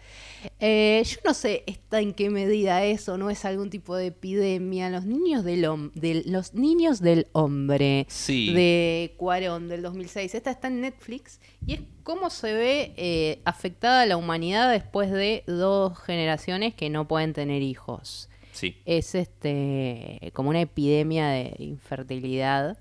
Eh, 0.59 1.01
yo 1.05 1.17
no 1.25 1.33
sé 1.33 1.63
esta 1.65 1.99
en 2.01 2.13
qué 2.13 2.29
medida 2.29 2.83
es 2.83 3.09
o 3.09 3.17
no 3.17 3.31
es 3.31 3.45
algún 3.45 3.69
tipo 3.71 3.95
de 3.95 4.07
epidemia. 4.07 4.89
Los 4.91 5.05
niños 5.05 5.43
del, 5.43 5.63
hom- 5.65 5.91
del- 5.93 6.23
los 6.27 6.53
niños 6.53 7.01
del 7.01 7.27
hombre 7.31 8.05
Sí. 8.09 8.53
de 8.53 9.15
Cuarón 9.17 9.67
del 9.69 9.81
2006. 9.81 10.35
Esta 10.35 10.51
está 10.51 10.67
en 10.67 10.81
Netflix 10.81 11.39
y 11.65 11.73
es 11.73 11.81
cómo 12.03 12.29
se 12.29 12.53
ve 12.53 12.93
eh, 12.97 13.41
afectada 13.45 14.05
la 14.05 14.17
humanidad 14.17 14.71
después 14.71 15.09
de 15.11 15.43
dos 15.47 15.97
generaciones 15.99 16.75
que 16.75 16.89
no 16.91 17.07
pueden 17.07 17.33
tener 17.33 17.63
hijos. 17.63 18.29
Sí. 18.51 18.77
Es 18.85 19.15
este 19.15 20.31
como 20.33 20.49
una 20.49 20.61
epidemia 20.61 21.27
de 21.29 21.55
infertilidad 21.57 22.77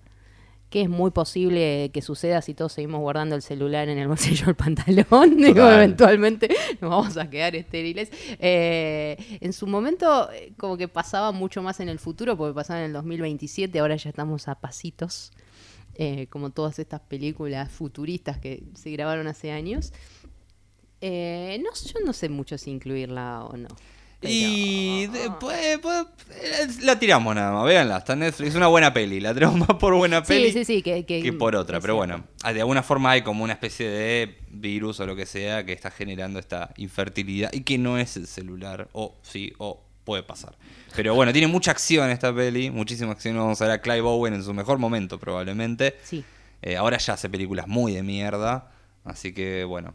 que 0.74 0.82
es 0.82 0.88
muy 0.88 1.12
posible 1.12 1.92
que 1.94 2.02
suceda 2.02 2.42
si 2.42 2.52
todos 2.52 2.72
seguimos 2.72 3.00
guardando 3.00 3.36
el 3.36 3.42
celular 3.42 3.88
en 3.88 3.96
el 3.96 4.08
bolsillo 4.08 4.46
del 4.46 4.56
pantalón. 4.56 5.36
Digo, 5.36 5.70
eventualmente 5.70 6.48
nos 6.80 6.90
vamos 6.90 7.16
a 7.16 7.30
quedar 7.30 7.54
estériles. 7.54 8.10
Eh, 8.40 9.16
en 9.40 9.52
su 9.52 9.68
momento, 9.68 10.28
eh, 10.32 10.52
como 10.56 10.76
que 10.76 10.88
pasaba 10.88 11.30
mucho 11.30 11.62
más 11.62 11.78
en 11.78 11.88
el 11.88 12.00
futuro, 12.00 12.36
porque 12.36 12.54
pasaba 12.54 12.80
en 12.80 12.86
el 12.86 12.92
2027, 12.92 13.78
ahora 13.78 13.94
ya 13.94 14.10
estamos 14.10 14.48
a 14.48 14.56
pasitos, 14.56 15.30
eh, 15.94 16.26
como 16.26 16.50
todas 16.50 16.80
estas 16.80 17.02
películas 17.02 17.70
futuristas 17.70 18.38
que 18.38 18.64
se 18.74 18.90
grabaron 18.90 19.28
hace 19.28 19.52
años. 19.52 19.92
Eh, 21.00 21.62
no, 21.62 21.70
yo 21.72 22.04
no 22.04 22.12
sé 22.12 22.28
mucho 22.28 22.58
si 22.58 22.72
incluirla 22.72 23.44
o 23.44 23.56
no. 23.56 23.68
Y 24.22 25.06
después 25.08 25.78
pues, 25.82 26.06
eh, 26.42 26.66
la 26.82 26.98
tiramos 26.98 27.34
nada 27.34 27.52
más, 27.52 27.64
véanla, 27.66 27.98
está 27.98 28.14
en 28.14 28.20
Netflix, 28.20 28.50
es 28.50 28.54
una 28.56 28.68
buena 28.68 28.92
peli, 28.94 29.20
la 29.20 29.34
tenemos 29.34 29.56
más 29.56 29.76
por 29.78 29.94
buena 29.94 30.22
peli 30.22 30.46
Sí, 30.46 30.52
sí, 30.52 30.64
sí, 30.64 30.82
que, 30.82 31.04
que- 31.04 31.22
que 31.22 31.32
por 31.32 31.54
otra, 31.56 31.80
pero 31.80 31.96
bueno, 31.96 32.24
ah, 32.42 32.52
de 32.52 32.60
alguna 32.60 32.82
forma 32.82 33.10
hay 33.10 33.22
como 33.22 33.44
una 33.44 33.52
especie 33.52 33.88
de 33.88 34.38
virus 34.50 35.00
o 35.00 35.06
lo 35.06 35.14
que 35.14 35.26
sea 35.26 35.64
que 35.66 35.72
está 35.72 35.90
generando 35.90 36.38
esta 36.38 36.70
infertilidad 36.76 37.52
y 37.52 37.60
que 37.60 37.76
no 37.78 37.98
es 37.98 38.16
el 38.16 38.26
celular, 38.26 38.88
o 38.92 39.14
sí, 39.22 39.52
o 39.58 39.82
puede 40.04 40.22
pasar. 40.22 40.56
Pero 40.96 41.14
bueno, 41.14 41.32
tiene 41.32 41.46
mucha 41.48 41.70
acción 41.70 42.10
esta 42.10 42.34
peli, 42.34 42.70
muchísima 42.70 43.12
acción, 43.12 43.36
vamos 43.36 43.60
a 43.60 43.64
ver 43.66 43.74
a 43.74 43.80
Clive 43.82 44.00
Owen 44.02 44.34
en 44.34 44.42
su 44.44 44.54
mejor 44.54 44.78
momento 44.78 45.18
probablemente. 45.18 45.96
Sí. 46.04 46.24
Eh, 46.62 46.76
ahora 46.76 46.96
ya 46.98 47.14
hace 47.14 47.28
películas 47.28 47.66
muy 47.68 47.92
de 47.92 48.02
mierda, 48.02 48.70
así 49.04 49.34
que 49.34 49.64
bueno, 49.64 49.94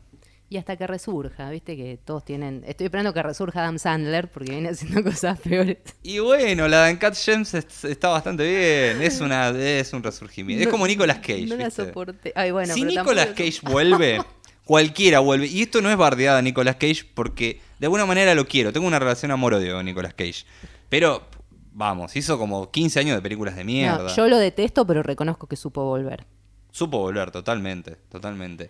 Y 0.52 0.58
hasta 0.58 0.76
que 0.78 0.88
resurja, 0.88 1.50
viste 1.52 1.78
que 1.78 2.00
todos 2.04 2.26
tienen. 2.26 2.64
Estoy 2.68 2.86
esperando 2.86 3.14
que 3.14 3.22
resurja 3.22 3.62
Adam 3.62 3.78
Sandler 3.78 4.30
porque 4.32 4.52
viene 4.52 4.70
haciendo 4.70 5.04
cosas 5.12 5.40
peores. 5.40 5.78
Y 6.02 6.18
bueno, 6.20 6.68
la 6.68 6.86
de 6.86 6.94
Uncut 6.94 7.14
Gems 7.14 7.54
es- 7.54 7.86
está 7.86 8.08
bastante 8.10 8.44
bien. 8.44 9.02
Es 9.02 9.22
una 9.22 9.50
es 9.50 9.94
un 9.94 10.02
resurgimiento. 10.02 10.64
es 10.64 10.70
como 10.70 10.88
Nicolas 10.88 11.20
Cage. 11.20 11.46
No 11.46 11.56
la 11.56 11.70
soporté. 11.70 12.34
Ay, 12.36 12.50
bueno, 12.52 12.74
si 12.74 12.82
pero 12.82 12.92
Nicolas 13.02 13.28
tampoco- 13.28 13.46
Cage 13.46 13.60
vuelve, 13.72 14.22
cualquiera 14.66 15.20
vuelve. 15.20 15.46
Y 15.46 15.62
esto 15.62 15.82
no 15.82 15.92
es 15.92 15.98
bardeada 15.98 16.40
a 16.40 16.42
Nicolas 16.42 16.78
Cage 16.78 17.04
porque 17.14 17.62
de 17.78 17.86
alguna 17.86 18.08
manera 18.08 18.34
lo 18.34 18.48
quiero. 18.48 18.74
Tengo 18.74 18.88
una 18.88 18.98
relación 18.98 19.30
amor-odio 19.30 19.76
con 19.76 19.86
Nicolas 19.86 20.16
Cage. 20.16 20.46
Pero, 20.90 21.28
vamos, 21.74 22.16
hizo 22.16 22.40
como 22.40 22.72
15 22.72 23.00
años 23.02 23.16
de 23.16 23.22
películas 23.22 23.56
de 23.56 23.64
mierda. 23.64 24.00
No, 24.04 24.16
yo 24.16 24.28
lo 24.28 24.40
detesto, 24.40 24.88
pero 24.88 25.04
reconozco 25.04 25.46
que 25.46 25.56
supo 25.56 25.84
volver. 25.86 26.26
Supo 26.72 27.00
volver 27.00 27.32
totalmente, 27.32 27.98
totalmente. 28.10 28.70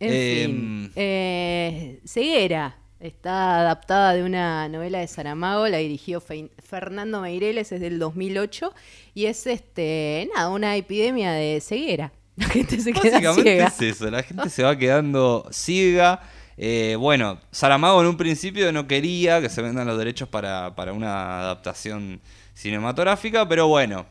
En 0.00 0.12
Em, 0.12 0.82
fin, 0.84 0.92
eh, 0.96 2.00
Ceguera 2.04 2.76
está 3.00 3.60
adaptada 3.60 4.14
de 4.14 4.22
una 4.24 4.68
novela 4.68 4.98
de 4.98 5.06
Saramago, 5.06 5.68
la 5.68 5.78
dirigió 5.78 6.20
Fe- 6.20 6.50
Fernando 6.58 7.20
Meireles, 7.20 7.70
es 7.72 7.80
del 7.80 7.98
2008 7.98 8.72
y 9.14 9.26
es 9.26 9.46
este 9.46 10.28
nada 10.34 10.50
una 10.50 10.76
epidemia 10.76 11.32
de 11.32 11.60
ceguera. 11.60 12.12
La 12.36 12.46
gente 12.48 12.78
se 12.80 12.92
queda 12.92 13.20
Básicamente 13.20 13.42
ciega. 13.50 13.66
es 13.68 13.80
eso, 13.80 14.10
la 14.10 14.22
gente 14.22 14.50
se 14.50 14.62
va 14.62 14.76
quedando 14.76 15.46
ciega. 15.50 16.20
Eh, 16.58 16.96
bueno, 16.98 17.38
Saramago 17.50 18.00
en 18.02 18.08
un 18.08 18.16
principio 18.18 18.70
no 18.72 18.86
quería 18.86 19.40
que 19.40 19.48
se 19.48 19.62
vendan 19.62 19.86
los 19.86 19.96
derechos 19.98 20.28
para, 20.28 20.74
para 20.74 20.92
una 20.92 21.40
adaptación 21.40 22.20
cinematográfica, 22.52 23.48
pero 23.48 23.68
bueno, 23.68 24.04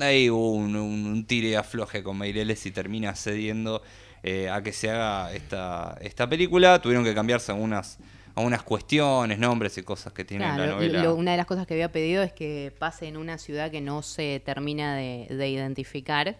ahí 0.00 0.28
hubo 0.30 0.52
un, 0.54 0.74
un, 0.74 1.06
un 1.06 1.24
tire 1.26 1.48
y 1.50 1.54
afloje 1.54 2.02
con 2.02 2.18
Meireles 2.18 2.64
y 2.66 2.70
termina 2.72 3.14
cediendo 3.14 3.82
eh, 4.22 4.48
a 4.50 4.62
que 4.62 4.72
se 4.72 4.90
haga 4.90 5.32
esta, 5.32 5.96
esta 6.00 6.28
película. 6.28 6.80
Tuvieron 6.80 7.04
que 7.04 7.14
cambiarse 7.14 7.52
algunas, 7.52 7.98
algunas 8.34 8.62
cuestiones, 8.62 9.38
nombres 9.38 9.76
y 9.78 9.82
cosas 9.82 10.12
que 10.12 10.24
tiene 10.24 10.44
Claro, 10.44 10.64
la 10.66 10.72
novela. 10.72 11.02
lo- 11.04 11.14
una 11.14 11.32
de 11.32 11.36
las 11.36 11.46
cosas 11.46 11.66
que 11.66 11.74
había 11.74 11.90
pedido 11.92 12.22
es 12.22 12.32
que 12.32 12.72
pase 12.78 13.06
en 13.08 13.16
una 13.16 13.38
ciudad 13.38 13.70
que 13.70 13.80
no 13.80 14.02
se 14.02 14.40
termina 14.44 14.96
de, 14.96 15.26
de 15.30 15.48
identificar. 15.48 16.36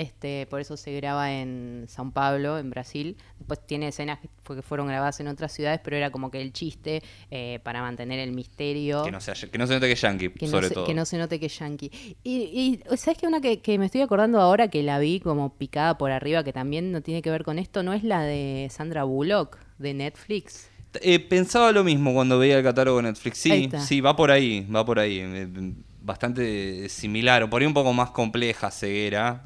Este, 0.00 0.46
por 0.48 0.60
eso 0.60 0.76
se 0.78 0.92
graba 0.96 1.30
en 1.32 1.84
Sao 1.88 2.10
Paulo, 2.10 2.58
en 2.58 2.70
Brasil. 2.70 3.16
Después 3.38 3.60
tiene 3.66 3.88
escenas 3.88 4.18
que, 4.18 4.28
fue- 4.42 4.56
que 4.56 4.62
fueron 4.62 4.86
grabadas 4.88 5.20
en 5.20 5.28
otras 5.28 5.52
ciudades, 5.52 5.78
pero 5.84 5.96
era 5.96 6.10
como 6.10 6.30
que 6.30 6.40
el 6.40 6.52
chiste 6.54 7.02
eh, 7.30 7.58
para 7.62 7.82
mantener 7.82 8.18
el 8.18 8.32
misterio. 8.32 9.04
Que 9.04 9.10
no, 9.10 9.20
se, 9.20 9.32
que 9.50 9.58
no 9.58 9.66
se 9.66 9.74
note 9.74 9.86
que 9.86 9.92
es 9.92 10.00
yankee, 10.00 10.30
que 10.30 10.46
no, 10.46 10.52
sobre 10.52 10.68
se, 10.68 10.74
todo. 10.74 10.86
que 10.86 10.94
no 10.94 11.04
se 11.04 11.18
note 11.18 11.38
que 11.38 11.46
es 11.46 11.58
yankee. 11.58 11.90
Y, 12.24 12.80
y 12.90 12.96
¿sabes 12.96 13.18
qué? 13.18 13.26
Una 13.26 13.40
que, 13.42 13.60
que 13.60 13.78
me 13.78 13.84
estoy 13.86 14.00
acordando 14.00 14.40
ahora 14.40 14.68
que 14.68 14.82
la 14.82 14.98
vi 14.98 15.20
como 15.20 15.52
picada 15.54 15.98
por 15.98 16.10
arriba, 16.12 16.42
que 16.44 16.52
también 16.54 16.92
no 16.92 17.02
tiene 17.02 17.20
que 17.20 17.30
ver 17.30 17.44
con 17.44 17.58
esto, 17.58 17.82
¿no 17.82 17.92
es 17.92 18.02
la 18.02 18.22
de 18.22 18.68
Sandra 18.70 19.04
Bullock, 19.04 19.58
de 19.78 19.92
Netflix? 19.92 20.68
Eh, 21.02 21.20
pensaba 21.20 21.70
lo 21.72 21.84
mismo 21.84 22.12
cuando 22.14 22.38
veía 22.38 22.56
el 22.56 22.64
catálogo 22.64 22.96
de 22.96 23.04
Netflix. 23.04 23.38
Sí, 23.38 23.68
sí, 23.86 24.00
va 24.00 24.16
por 24.16 24.30
ahí, 24.30 24.66
va 24.74 24.84
por 24.84 24.98
ahí. 24.98 25.20
Bastante 26.02 26.88
similar, 26.88 27.42
o 27.42 27.50
por 27.50 27.60
ahí 27.60 27.66
un 27.66 27.74
poco 27.74 27.92
más 27.92 28.10
compleja, 28.10 28.70
ceguera. 28.70 29.44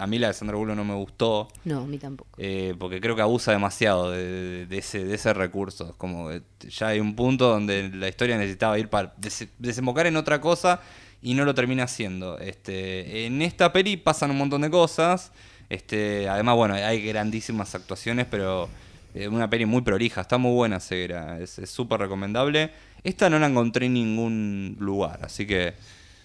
A 0.00 0.06
mí 0.06 0.18
la 0.18 0.28
de 0.28 0.34
Sandra 0.34 0.56
Bullock 0.56 0.76
no 0.76 0.84
me 0.84 0.94
gustó, 0.94 1.48
No, 1.64 1.82
a 1.82 1.86
mí 1.86 1.96
tampoco. 1.98 2.30
eh, 2.38 2.74
porque 2.78 3.00
creo 3.00 3.14
que 3.14 3.22
abusa 3.22 3.52
demasiado 3.52 4.10
de, 4.10 4.24
de- 4.24 4.66
de 4.66 4.78
ese, 4.78 5.04
de 5.04 5.14
ese 5.14 5.32
recurso. 5.32 5.90
Es 5.90 5.94
Como 5.96 6.30
ya 6.68 6.88
hay 6.88 7.00
un 7.00 7.14
punto 7.14 7.48
donde 7.48 7.88
la 7.94 8.08
historia 8.08 8.36
necesitaba 8.36 8.78
ir 8.78 8.88
para 8.88 9.14
des- 9.16 9.48
desembocar 9.58 10.06
en 10.06 10.16
otra 10.16 10.40
cosa 10.40 10.80
y 11.22 11.34
no 11.34 11.44
lo 11.44 11.54
termina 11.54 11.84
haciendo. 11.84 12.36
Este, 12.38 13.26
en 13.26 13.40
esta 13.42 13.72
peli 13.72 13.96
pasan 13.96 14.30
un 14.32 14.38
montón 14.38 14.62
de 14.62 14.70
cosas. 14.70 15.30
Este, 15.68 16.28
además, 16.28 16.56
bueno, 16.56 16.74
hay 16.74 17.00
grandísimas 17.06 17.74
actuaciones, 17.74 18.26
pero 18.28 18.68
eh, 19.14 19.28
una 19.28 19.48
peli 19.50 19.66
muy 19.66 19.82
prolija, 19.82 20.20
está 20.22 20.38
muy 20.38 20.52
buena 20.54 20.80
Ceguera, 20.80 21.38
es 21.40 21.60
súper 21.66 22.00
recomendable. 22.00 22.70
Esta 23.04 23.28
no 23.28 23.38
la 23.38 23.46
encontré 23.48 23.86
en 23.86 23.94
ningún 23.94 24.76
lugar, 24.78 25.20
así 25.24 25.46
que 25.46 25.74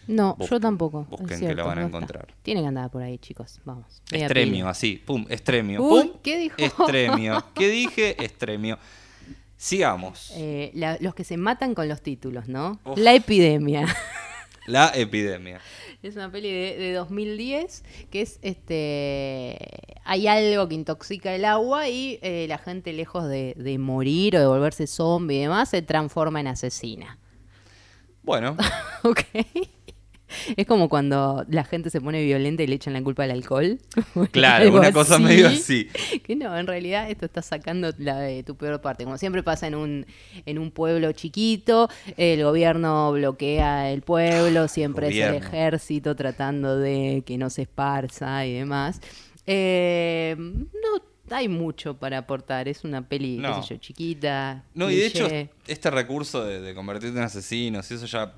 No, 0.07 0.37
yo 0.39 0.45
Busquen- 0.45 0.61
tampoco. 0.61 1.01
es 1.01 1.09
busquen 1.19 1.39
que 1.39 1.53
la 1.55 1.63
van 1.63 1.79
a 1.79 1.81
no 1.81 1.87
está. 1.87 1.97
encontrar. 1.97 2.27
Tiene 2.43 2.61
que 2.61 2.67
andar 2.67 2.89
por 2.91 3.01
ahí, 3.03 3.17
chicos. 3.17 3.59
Vamos. 3.65 4.01
Estremio, 4.11 4.69
así, 4.69 5.01
pum, 5.05 5.25
estremio. 5.29 5.81
Uy, 5.83 6.03
pum, 6.03 6.11
¿qué 6.23 6.37
dijo? 6.37 6.55
Estremio. 6.57 7.43
¿Qué 7.55 7.67
dije? 7.69 8.23
Estremio. 8.23 8.77
Sigamos. 9.57 10.31
Eh, 10.35 10.69
la- 10.75 10.97
los 11.01 11.15
que 11.15 11.23
se 11.23 11.35
matan 11.35 11.73
con 11.73 11.87
los 11.89 12.01
títulos, 12.01 12.47
¿no? 12.47 12.79
Uf. 12.85 12.97
La 12.99 13.13
epidemia. 13.15 13.87
La 14.67 14.91
epidemia. 14.93 15.59
Es 16.03 16.15
una 16.15 16.31
peli 16.31 16.51
de, 16.51 16.77
de 16.77 16.93
2010 16.93 17.83
que 18.11 18.21
es 18.21 18.37
este 18.41 19.57
hay 20.03 20.27
algo 20.27 20.67
que 20.67 20.75
intoxica 20.75 21.33
el 21.33 21.45
agua 21.45 21.89
y 21.89 22.19
eh, 22.21 22.45
la 22.47 22.57
gente 22.57 22.93
lejos 22.93 23.27
de, 23.27 23.53
de 23.57 23.77
morir 23.77 24.35
o 24.35 24.39
de 24.39 24.47
volverse 24.47 24.85
zombie 24.85 25.37
y 25.37 25.41
demás 25.41 25.69
se 25.69 25.81
transforma 25.81 26.39
en 26.39 26.47
asesina. 26.47 27.17
Bueno, 28.23 28.57
¿Ok? 29.03 29.21
Es 30.55 30.65
como 30.65 30.89
cuando 30.89 31.45
la 31.49 31.63
gente 31.63 31.89
se 31.89 32.01
pone 32.01 32.23
violenta 32.23 32.63
y 32.63 32.67
le 32.67 32.75
echan 32.75 32.93
la 32.93 33.01
culpa 33.03 33.23
al 33.23 33.31
alcohol. 33.31 33.79
claro, 34.31 34.73
una 34.73 34.91
cosa 34.91 35.19
medio 35.19 35.47
así. 35.47 35.87
Que 36.23 36.35
no, 36.35 36.57
en 36.57 36.67
realidad 36.67 37.09
esto 37.09 37.25
está 37.25 37.41
sacando 37.41 37.91
la 37.97 38.19
de 38.19 38.43
tu 38.43 38.55
peor 38.55 38.81
parte. 38.81 39.03
Como 39.03 39.17
siempre 39.17 39.43
pasa 39.43 39.67
en 39.67 39.75
un, 39.75 40.05
en 40.45 40.59
un 40.59 40.71
pueblo 40.71 41.11
chiquito, 41.11 41.89
el 42.17 42.43
gobierno 42.43 43.11
bloquea 43.11 43.91
el 43.91 44.01
pueblo, 44.01 44.67
siempre 44.67 45.09
es 45.09 45.15
el 45.15 45.35
ejército 45.35 46.15
tratando 46.15 46.77
de 46.77 47.23
que 47.25 47.37
no 47.37 47.49
se 47.49 47.63
esparza 47.63 48.45
y 48.45 48.53
demás. 48.53 49.01
Eh, 49.45 50.35
no 50.37 51.01
hay 51.35 51.47
mucho 51.49 51.97
para 51.97 52.19
aportar, 52.19 52.67
es 52.67 52.83
una 52.83 53.07
peli, 53.07 53.37
No. 53.37 53.55
qué 53.55 53.61
sé 53.67 53.73
yo, 53.75 53.77
chiquita. 53.79 54.63
No, 54.73 54.89
y 54.89 54.95
de 54.95 55.05
hecho, 55.07 55.27
este 55.67 55.89
recurso 55.91 56.45
de, 56.45 56.61
de 56.61 56.73
convertirte 56.73 57.17
en 57.17 57.23
asesinos, 57.23 57.89
y 57.91 57.93
eso 57.95 58.05
ya, 58.05 58.33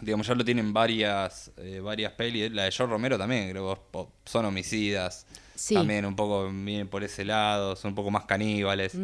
digamos, 0.00 0.26
ya 0.26 0.34
lo 0.34 0.44
tienen 0.44 0.72
varias, 0.72 1.50
eh, 1.56 1.80
varias 1.80 2.12
pelis. 2.12 2.52
La 2.52 2.64
de 2.64 2.72
George 2.72 2.92
Romero 2.92 3.18
también, 3.18 3.50
creo 3.50 3.74
que 3.92 4.06
son 4.24 4.44
homicidas. 4.44 5.26
Sí. 5.54 5.74
También 5.74 6.04
un 6.04 6.16
poco 6.16 6.48
vienen 6.50 6.88
por 6.88 7.02
ese 7.02 7.24
lado, 7.24 7.76
son 7.76 7.90
un 7.90 7.94
poco 7.94 8.10
más 8.10 8.26
caníbales. 8.26 8.96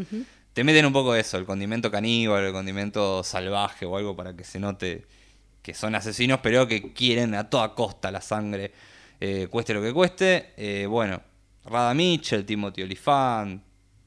Te 0.52 0.64
meten 0.64 0.84
un 0.84 0.92
poco 0.92 1.14
eso, 1.14 1.38
el 1.38 1.46
condimento 1.46 1.90
caníbal, 1.90 2.44
el 2.44 2.52
condimento 2.52 3.24
salvaje 3.24 3.86
o 3.86 3.96
algo 3.96 4.14
para 4.14 4.36
que 4.36 4.44
se 4.44 4.58
note 4.58 5.06
que 5.62 5.72
son 5.72 5.94
asesinos, 5.94 6.40
pero 6.42 6.66
que 6.66 6.92
quieren 6.92 7.34
a 7.34 7.48
toda 7.48 7.74
costa 7.74 8.10
la 8.10 8.20
sangre, 8.20 8.72
eh, 9.20 9.46
cueste 9.48 9.72
lo 9.72 9.80
que 9.80 9.92
cueste. 9.94 10.52
Eh, 10.56 10.86
bueno, 10.86 11.22
Rada 11.64 11.94
Mitchell, 11.94 12.44
Timothy 12.44 12.82
Olyphant, 12.82 13.62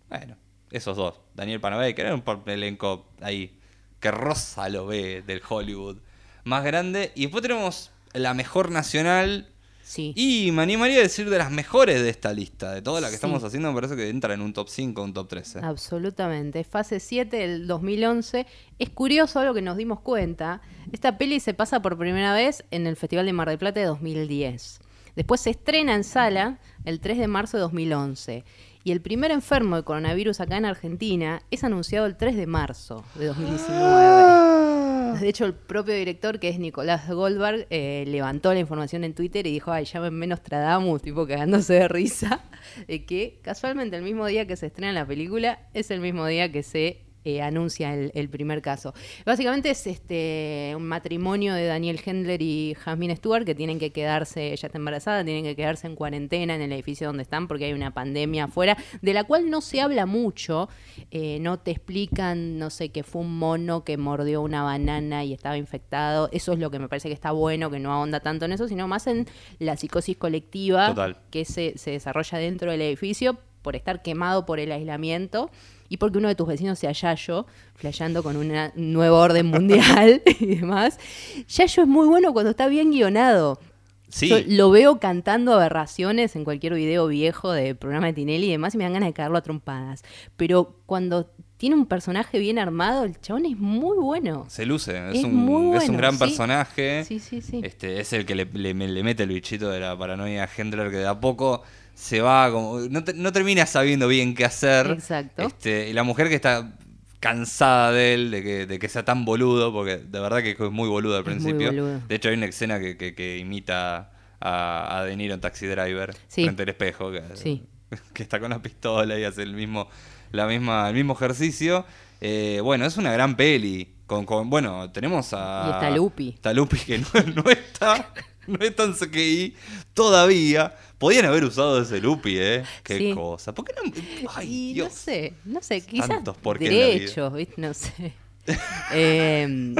bueno, 0.10 0.36
esos 0.70 0.96
dos. 0.96 1.16
Daniel 1.34 1.60
Panabaker, 1.60 2.06
era 2.06 2.16
un 2.16 2.24
elenco 2.46 3.08
ahí 3.22 3.58
que 4.00 4.12
rosa 4.12 4.70
lo 4.70 4.86
ve 4.86 5.24
del 5.26 5.42
Hollywood 5.48 5.98
más 6.46 6.64
grande. 6.64 7.12
Y 7.16 7.24
después 7.24 7.42
tenemos 7.42 7.92
la 8.14 8.34
mejor 8.34 8.72
nacional. 8.72 9.50
Sí. 9.84 10.14
Y 10.16 10.52
me 10.52 10.64
animaría 10.64 10.98
a 10.98 11.02
decir 11.02 11.30
de 11.30 11.38
las 11.38 11.52
mejores 11.52 12.02
de 12.02 12.10
esta 12.10 12.34
lista. 12.34 12.72
De 12.74 12.82
todas 12.82 13.02
las 13.04 13.12
que 13.12 13.18
Sí. 13.18 13.18
estamos 13.18 13.44
haciendo, 13.44 13.70
me 13.72 13.76
parece 13.76 13.96
que 13.96 14.10
entra 14.10 14.34
en 14.34 14.42
un 14.42 14.52
top 14.52 14.68
5 14.68 15.02
o 15.02 15.06
un 15.06 15.14
top 15.14 15.28
13. 15.28 15.60
Absolutamente. 15.60 16.64
Fase 16.64 17.00
7 17.00 17.38
del 17.38 17.68
2011. 17.68 18.48
Es 18.80 18.90
curioso 18.90 19.44
lo 19.44 19.54
que 19.54 19.62
nos 19.62 19.78
dimos 19.78 20.00
cuenta. 20.00 20.62
Esta 20.92 21.18
peli 21.20 21.40
se 21.40 21.54
pasa 21.54 21.82
por 21.82 21.98
primera 22.00 22.34
vez 22.34 22.64
en 22.72 22.88
el 22.88 22.96
Festival 22.96 23.26
de 23.28 23.34
Mar 23.34 23.48
del 23.48 23.60
Plata 23.60 23.80
de 23.80 23.86
2010. 23.86 24.80
Después 25.16 25.42
se 25.42 25.52
estrena 25.52 25.94
en 25.96 26.04
sala 26.04 26.58
el 26.84 27.00
3 27.00 27.18
de 27.20 27.28
marzo 27.28 27.58
de 27.58 27.62
2011. 27.62 28.44
Y 28.86 28.92
el 28.92 29.02
primer 29.02 29.32
enfermo 29.32 29.78
de 29.78 29.84
coronavirus 29.84 30.42
acá 30.42 30.58
en 30.58 30.66
Argentina 30.66 31.42
es 31.50 31.64
anunciado 31.64 32.06
el 32.06 32.18
3 32.18 32.36
de 32.36 32.46
marzo 32.46 33.04
de 33.16 33.26
2019. 33.26 35.20
De 35.20 35.28
hecho, 35.28 35.46
el 35.46 35.56
propio 35.56 35.96
director, 35.96 36.40
que 36.40 36.50
es 36.50 36.60
Nicolás 36.60 37.10
Goldberg, 37.10 37.66
eh, 37.72 38.04
levantó 38.06 38.54
la 38.54 38.60
información 38.60 39.04
en 39.04 39.16
Twitter 39.16 39.48
y 39.48 39.54
dijo, 39.54 39.72
ay, 39.72 39.86
llámenme 39.86 40.28
Nostradamus, 40.28 41.02
tipo 41.02 41.26
cagándose 41.26 41.74
de 41.74 41.88
risa, 41.88 42.44
de 42.88 43.06
que 43.08 43.40
casualmente 43.42 43.96
el 43.98 44.04
mismo 44.04 44.28
día 44.28 44.46
que 44.46 44.56
se 44.56 44.68
estrena 44.68 44.94
la 44.94 45.08
película 45.08 45.68
es 45.74 45.90
el 45.90 46.00
mismo 46.00 46.28
día 46.28 46.52
que 46.52 46.62
se 46.62 47.08
eh, 47.26 47.42
anuncia 47.42 47.94
el, 47.94 48.12
el 48.14 48.30
primer 48.30 48.62
caso. 48.62 48.94
Básicamente 49.26 49.72
es 49.72 49.88
este 49.88 50.74
un 50.76 50.86
matrimonio 50.86 51.56
de 51.56 51.66
Daniel 51.66 52.00
Hendler 52.06 52.42
y 52.42 52.76
Jasmine 52.76 53.16
Stewart 53.16 53.46
que 53.46 53.56
tienen 53.56 53.80
que 53.80 53.92
quedarse, 53.92 54.54
ella 54.54 54.68
está 54.68 54.78
embarazada, 54.78 55.24
tienen 55.24 55.44
que 55.44 55.56
quedarse 55.56 55.88
en 55.88 55.96
cuarentena 55.96 56.56
en 56.56 56.62
el 56.62 56.72
edificio 56.72 57.08
donde 57.08 57.24
están 57.24 57.48
porque 57.48 57.66
hay 57.66 57.74
una 57.74 57.92
pandemia 57.92 58.46
afuera, 58.46 58.78
de 59.02 59.14
la 59.14 59.24
cual 59.24 59.50
no 59.50 59.62
se 59.62 59.82
habla 59.82 60.06
mucho, 60.06 60.70
eh, 61.12 61.40
no 61.42 61.58
te 61.58 61.72
explican, 61.72 62.60
no 62.60 62.70
sé, 62.70 62.90
que 62.90 63.04
fue 63.04 63.24
un 63.24 63.38
mono 63.38 63.84
que 63.84 63.98
mordió 63.98 64.42
una 64.42 64.64
banana 64.64 65.24
y 65.24 65.34
estaba 65.34 65.58
infectado, 65.58 66.30
eso 66.32 66.54
es 66.54 66.60
lo 66.60 66.70
que 66.70 66.80
me 66.80 66.88
parece 66.88 67.10
que 67.10 67.14
está 67.16 67.32
bueno, 67.32 67.72
que 67.72 67.80
no 67.80 67.92
ahonda 67.92 68.20
tanto 68.20 68.46
en 68.46 68.52
eso, 68.52 68.68
sino 68.68 68.88
más 68.88 69.08
en 69.08 69.28
la 69.60 69.78
psicosis 69.78 70.16
colectiva 70.18 70.90
Total. 70.90 71.18
que 71.32 71.46
se, 71.46 71.78
se 71.78 71.92
desarrolla 71.92 72.38
dentro 72.38 72.72
del 72.72 72.82
edificio 72.82 73.38
por 73.62 73.76
estar 73.76 74.04
quemado 74.04 74.46
por 74.46 74.60
el 74.60 74.72
aislamiento 74.72 75.50
y 75.90 75.98
porque 75.98 76.18
uno 76.18 76.28
de 76.28 76.36
tus 76.36 76.48
vecinos 76.48 76.80
sea 76.80 76.92
Yayo, 76.92 77.46
flasheando 77.76 78.24
con 78.24 78.38
una- 78.38 78.72
un 78.76 78.94
nuevo 78.94 79.18
orden 79.18 79.48
mundial 79.48 80.22
y 80.40 80.46
demás. 80.56 81.00
Yayo 81.48 81.84
es 81.84 81.88
muy 81.88 82.08
bueno 82.08 82.34
cuando 82.34 82.52
está 82.52 82.68
bien 82.68 82.92
guionado. 82.92 83.60
Sí. 84.08 84.30
Yo 84.30 84.38
lo 84.48 84.70
veo 84.70 85.00
cantando 85.00 85.54
aberraciones 85.54 86.36
en 86.36 86.44
cualquier 86.46 86.74
video 86.76 87.08
viejo 87.08 87.52
de 87.52 87.76
programa 87.76 88.08
de 88.08 88.14
Tinelli 88.14 88.48
y 88.48 88.52
demás 88.52 88.74
y 88.74 88.78
me 88.78 88.84
dan 88.86 88.94
ganas 88.94 89.10
de 89.10 89.14
caerlo 89.14 89.38
a 89.38 89.42
trompadas. 89.42 90.04
Pero 90.38 90.80
cuando 90.86 91.30
tiene 91.58 91.76
un 91.76 91.86
personaje 91.86 92.38
bien 92.40 92.60
armado, 92.60 93.04
el 93.04 93.20
chabón 93.20 93.46
es 93.46 93.58
muy 93.58 93.98
bueno. 93.98 94.46
Se 94.48 94.66
luce, 94.66 95.10
es, 95.10 95.18
Es 95.20 95.24
un, 95.26 95.34
muy 95.36 95.78
es 95.78 95.90
un 95.90 95.98
gran 95.98 96.14
sí. 96.14 96.20
personaje. 96.20 97.04
Sí, 97.04 97.20
sí, 97.20 97.42
sí. 97.42 97.60
Este, 97.64 98.00
es 98.00 98.14
el 98.14 98.26
que 98.26 98.36
le, 98.36 98.46
le- 98.46 98.74
le 98.74 99.04
mete 99.04 99.24
el 99.24 99.30
bichito 99.30 99.70
de 99.70 99.80
la 99.80 99.98
paranoia 99.98 100.44
a 100.44 100.50
Hendler 100.56 100.92
que 100.92 100.98
de 100.98 101.08
a 101.08 101.20
poco 101.20 101.64
se 101.96 102.22
va 102.22 102.52
como. 102.52 102.80
No, 102.82 103.04
te- 103.04 103.14
no 103.16 103.32
termina 103.32 103.66
sabiendo 103.66 104.08
bien 104.08 104.36
qué 104.36 104.46
hacer. 104.46 104.92
Exacto. 104.92 105.42
Este, 105.44 105.90
y 105.90 105.94
la 105.94 106.04
mujer 106.04 106.30
que 106.30 106.36
está 106.36 106.76
cansada 107.20 107.92
de 107.92 108.14
él, 108.14 108.30
de 108.32 108.44
que, 108.44 108.66
de 108.68 108.78
que 108.80 108.88
sea 108.90 109.04
tan 109.04 109.26
boludo, 109.26 109.74
porque 109.74 109.98
de 109.98 110.20
verdad 110.20 110.44
que 110.44 110.52
es 110.52 110.60
muy 110.72 110.88
boludo 110.88 111.18
al 111.18 111.24
principio. 111.24 111.68
boludo. 111.72 112.02
De 112.08 112.16
hecho, 112.16 112.30
hay 112.30 112.36
una 112.36 112.46
escena 112.46 112.80
que, 112.80 112.98
que- 112.98 113.16
que 113.16 113.38
imita 113.40 114.12
a, 114.40 114.98
a 115.00 115.04
De 115.06 115.16
Niro 115.16 115.34
en 115.34 115.42
Taxi 115.42 115.66
Driver 115.66 116.16
Sí. 116.28 116.44
frente 116.44 116.64
al 116.64 116.70
espejo. 116.70 117.12
Que, 117.12 117.24
Sí. 117.34 117.64
que 118.14 118.22
está 118.24 118.40
con 118.40 118.52
la 118.52 118.62
pistola 118.62 119.18
y 119.18 119.24
hace 119.24 119.42
el 119.42 119.54
mismo, 119.54 119.90
la 120.32 120.46
misma, 120.46 120.88
el 120.90 120.94
mismo 120.96 121.14
ejercicio. 121.14 121.86
Eh, 122.22 122.60
bueno, 122.64 122.86
es 122.86 122.98
una 122.98 123.12
gran 123.12 123.36
peli. 123.36 123.94
Con, 124.06 124.26
con- 124.26 124.50
bueno, 124.52 124.92
tenemos 124.92 125.34
a. 125.34 125.64
Y 125.68 125.72
está 125.72 125.90
Lupi. 125.90 126.30
Está 126.30 126.54
Lupi 126.54 126.78
que 126.78 127.00
no, 127.36 127.42
no 127.44 127.50
está. 127.50 128.12
No 128.60 128.60
está 128.66 128.84
en 128.84 128.94
CGI 128.94 129.56
todavía. 129.94 130.76
Podían 130.98 131.26
haber 131.26 131.44
usado 131.44 131.82
ese 131.82 132.00
Lupi, 132.00 132.38
¿eh? 132.38 132.64
Qué 132.84 132.98
Sí. 132.98 133.14
cosa. 133.14 133.54
¿Por 133.54 133.66
qué 133.66 133.74
no? 133.76 133.92
Ay, 134.36 134.70
y 134.70 134.74
Dios. 134.74 134.88
no 134.90 134.94
sé, 134.96 135.34
no 135.46 135.62
sé, 135.62 135.82
quizás 135.86 136.08
Tantos 136.08 136.38
derechos, 136.60 137.34
¿viste? 137.34 137.54
No 137.58 137.74
sé. 137.74 138.14
Em, 138.94 139.76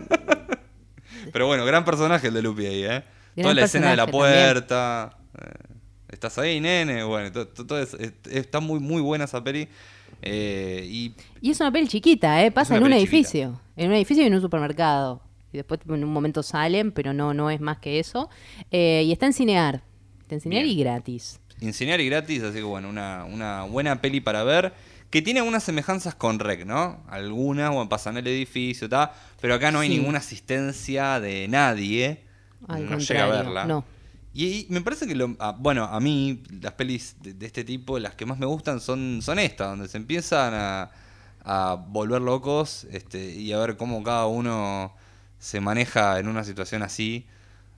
Pero 1.32 1.48
bueno, 1.48 1.66
gran 1.66 1.86
personaje 1.86 2.28
el 2.28 2.34
de 2.34 2.42
Lupi 2.42 2.66
ahí, 2.66 2.84
¿eh? 2.84 2.88
Gran 2.88 3.44
Toda 3.44 3.54
la 3.54 3.66
escena 3.66 3.90
de 3.92 3.96
la 3.96 4.04
también. 4.06 4.20
puerta. 4.22 5.18
eh, 5.40 5.74
¿Estás 6.10 6.38
ahí, 6.38 6.60
nene? 6.62 7.04
Bueno, 7.04 7.32
to- 7.32 7.48
to- 7.48 7.66
todo 7.66 7.80
es- 7.82 7.94
es- 7.96 8.14
está 8.30 8.60
muy, 8.60 8.80
muy 8.80 9.02
buena 9.02 9.26
esa 9.26 9.44
peli. 9.44 9.68
Eh, 10.22 10.86
y 10.90 11.14
y 11.42 11.52
es 11.52 11.60
una 11.60 11.72
peli 11.72 11.88
chiquita, 11.88 12.44
¿eh? 12.46 12.52
Pasa 12.52 12.74
una 12.76 12.88
en 12.88 12.94
un 12.94 12.94
edificio. 12.94 13.60
En 13.76 13.88
un 13.90 13.96
edificio 13.96 14.24
y 14.24 14.28
en 14.28 14.36
un 14.36 14.42
supermercado. 14.42 15.22
Y 15.56 15.58
después 15.58 15.80
en 15.88 16.04
un 16.04 16.12
momento 16.14 16.44
salen, 16.44 16.92
pero 16.92 17.14
no, 17.14 17.34
no 17.34 17.50
es 17.50 17.62
más 17.62 17.80
que 17.80 18.00
eso. 18.00 18.30
Eh, 18.72 19.04
y 19.06 19.12
está 19.12 19.26
en 19.26 19.34
Cinear. 19.34 19.82
Está 20.22 20.36
en 20.36 20.42
Cinear 20.42 20.64
Bien. 20.64 20.78
y 20.78 20.82
gratis. 20.82 21.40
Enseñar 21.62 22.02
y 22.02 22.08
gratis, 22.10 22.44
así 22.44 22.58
que 22.58 22.64
bueno, 22.64 22.90
una, 22.90 23.24
una 23.26 23.64
buena 23.64 24.02
peli 24.02 24.20
para 24.20 24.44
ver. 24.44 24.74
Que 25.10 25.22
tiene 25.22 25.40
algunas 25.40 25.64
semejanzas 25.64 26.14
con 26.14 26.40
Rec, 26.40 26.66
¿no? 26.66 27.02
Algunas, 27.08 27.70
bueno, 27.72 27.88
pasan 27.88 28.18
el 28.18 28.28
edificio, 28.28 28.90
ta, 28.90 29.14
pero 29.40 29.54
acá 29.54 29.72
no 29.72 29.80
hay 29.80 29.88
Sí. 29.90 29.98
ninguna 29.98 30.18
asistencia 30.18 31.20
de 31.22 31.48
nadie. 31.48 32.26
Al 32.68 32.90
no 32.90 32.98
llega 33.00 33.24
a 33.24 33.28
verla. 33.28 33.66
no. 33.66 33.86
Y, 34.34 34.46
y 34.48 34.68
me 34.70 34.82
parece 34.82 35.08
que, 35.08 35.16
lo, 35.16 35.34
ah, 35.40 35.56
bueno, 35.58 35.86
a 35.86 35.98
mí 36.02 36.44
las 36.62 36.74
pelis 36.74 37.16
de, 37.22 37.34
de 37.34 37.46
este 37.46 37.64
tipo, 37.64 37.98
las 38.00 38.16
que 38.16 38.26
más 38.26 38.38
me 38.38 38.46
gustan 38.46 38.82
son, 38.82 39.22
son 39.22 39.40
estas, 39.40 39.70
donde 39.70 39.88
se 39.88 39.96
empiezan 39.96 40.54
a, 40.54 40.92
a 41.46 41.76
volver 41.88 42.22
locos 42.22 42.86
este, 42.92 43.32
y 43.34 43.54
a 43.54 43.60
ver 43.60 43.78
cómo 43.78 44.04
cada 44.04 44.26
uno 44.26 44.94
se 45.46 45.62
maneja 45.62 46.20
en 46.20 46.28
una 46.28 46.44
situación 46.44 46.82
así. 46.82 47.28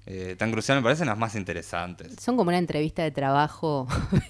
eh, 0.06 0.36
tan 0.38 0.52
crucial, 0.54 0.78
me 0.78 0.84
parecen 0.84 1.08
las 1.08 1.18
más 1.18 1.36
interesantes. 1.36 2.16
Son 2.22 2.38
como 2.38 2.48
una 2.50 2.58
entrevista 2.60 3.04
de 3.04 3.12
trabajo. 3.12 3.88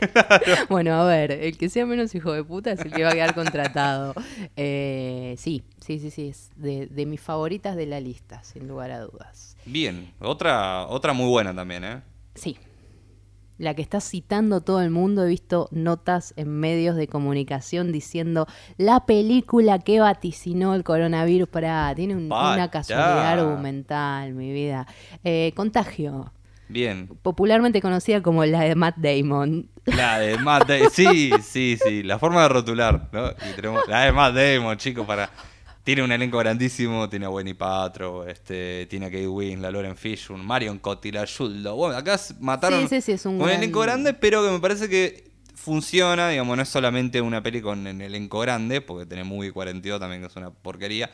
Bueno, 0.68 0.94
a 1.00 1.04
ver, 1.06 1.30
el 1.32 1.56
que 1.56 1.68
sea 1.68 1.86
menos 1.86 2.14
hijo 2.14 2.32
de 2.32 2.42
puta 2.44 2.72
es 2.72 2.80
el 2.80 2.92
que 2.92 3.04
va 3.04 3.10
a 3.10 3.14
quedar 3.14 3.34
contratado. 3.34 4.14
Eh, 4.56 5.34
sí, 5.38 5.62
sí, 5.84 5.98
sí, 6.00 6.10
sí, 6.10 6.28
es 6.28 6.50
de, 6.56 6.86
de 6.86 7.06
mis 7.06 7.20
favoritas 7.20 7.76
de 7.76 7.86
la 7.86 8.00
lista, 8.00 8.42
sin 8.44 8.66
lugar 8.68 8.90
a 8.90 9.00
dudas. 9.00 9.56
Bien, 9.64 10.12
otra, 10.20 10.86
otra 10.86 11.12
muy 11.12 11.28
buena 11.28 11.54
también, 11.54 11.84
¿eh? 11.84 12.02
Sí. 12.34 12.58
La 13.58 13.74
que 13.74 13.82
está 13.82 14.00
citando 14.00 14.60
todo 14.60 14.80
el 14.82 14.90
mundo, 14.90 15.24
he 15.24 15.28
visto 15.28 15.68
notas 15.72 16.32
en 16.36 16.48
medios 16.48 16.94
de 16.96 17.08
comunicación 17.08 17.90
diciendo 17.92 18.46
la 18.76 19.04
película 19.04 19.80
que 19.80 19.98
vaticinó 20.00 20.74
el 20.76 20.84
coronavirus. 20.84 21.48
Para, 21.48 21.92
tiene 21.96 22.14
un- 22.14 22.26
una 22.26 22.70
casualidad 22.70 23.32
argumental, 23.40 24.32
mi 24.34 24.52
vida. 24.52 24.86
Eh, 25.24 25.52
Contagio, 25.56 26.32
Bien. 26.68 27.08
popularmente 27.22 27.80
conocida 27.82 28.22
como 28.22 28.44
la 28.44 28.60
de 28.60 28.74
Matt 28.76 28.96
Damon. 28.98 29.68
La 29.86 30.18
de 30.20 30.38
Matt 30.38 30.68
Damon. 30.68 30.90
Sí, 30.92 31.32
sí, 31.42 31.76
sí. 31.82 32.02
La 32.04 32.18
forma 32.18 32.42
de 32.42 32.48
rotular, 32.50 33.08
¿no? 33.12 33.30
Y 33.30 33.54
tenemos 33.56 33.80
la 33.88 34.02
de 34.04 34.12
Matt 34.12 34.34
Damon, 34.34 34.76
chicos, 34.76 35.04
para. 35.06 35.30
Tiene 35.88 36.02
un 36.02 36.12
elenco 36.12 36.36
grandísimo, 36.36 37.08
tiene 37.08 37.24
a 37.24 37.30
Winnie 37.30 37.54
Patro, 37.54 38.26
este, 38.26 38.84
tiene 38.90 39.06
a 39.06 39.08
Kate 39.10 39.26
Winslet, 39.26 39.72
Lauren 39.72 39.96
Fishburne, 39.96 40.44
Marion 40.44 40.78
Cotillard, 40.80 41.30
Law. 41.40 41.74
Bueno, 41.76 41.96
acá 41.96 42.20
mataron 42.40 42.82
Sí, 42.82 42.96
sí, 42.96 43.00
sí, 43.00 43.12
es 43.12 43.24
un 43.24 43.38
gran- 43.38 43.56
elenco 43.56 43.80
grande, 43.80 44.12
pero 44.12 44.44
que 44.44 44.50
me 44.50 44.58
parece 44.60 44.90
que 44.90 45.30
funciona, 45.54 46.28
digamos, 46.28 46.54
no 46.58 46.62
es 46.62 46.68
solamente 46.68 47.22
una 47.22 47.42
peli 47.42 47.62
con 47.62 47.86
el 47.86 48.02
elenco 48.02 48.40
grande, 48.40 48.82
porque 48.82 49.06
tiene 49.06 49.24
Movie 49.24 49.50
42 49.50 49.98
también, 49.98 50.20
que 50.20 50.26
es 50.26 50.36
una 50.36 50.50
porquería. 50.50 51.10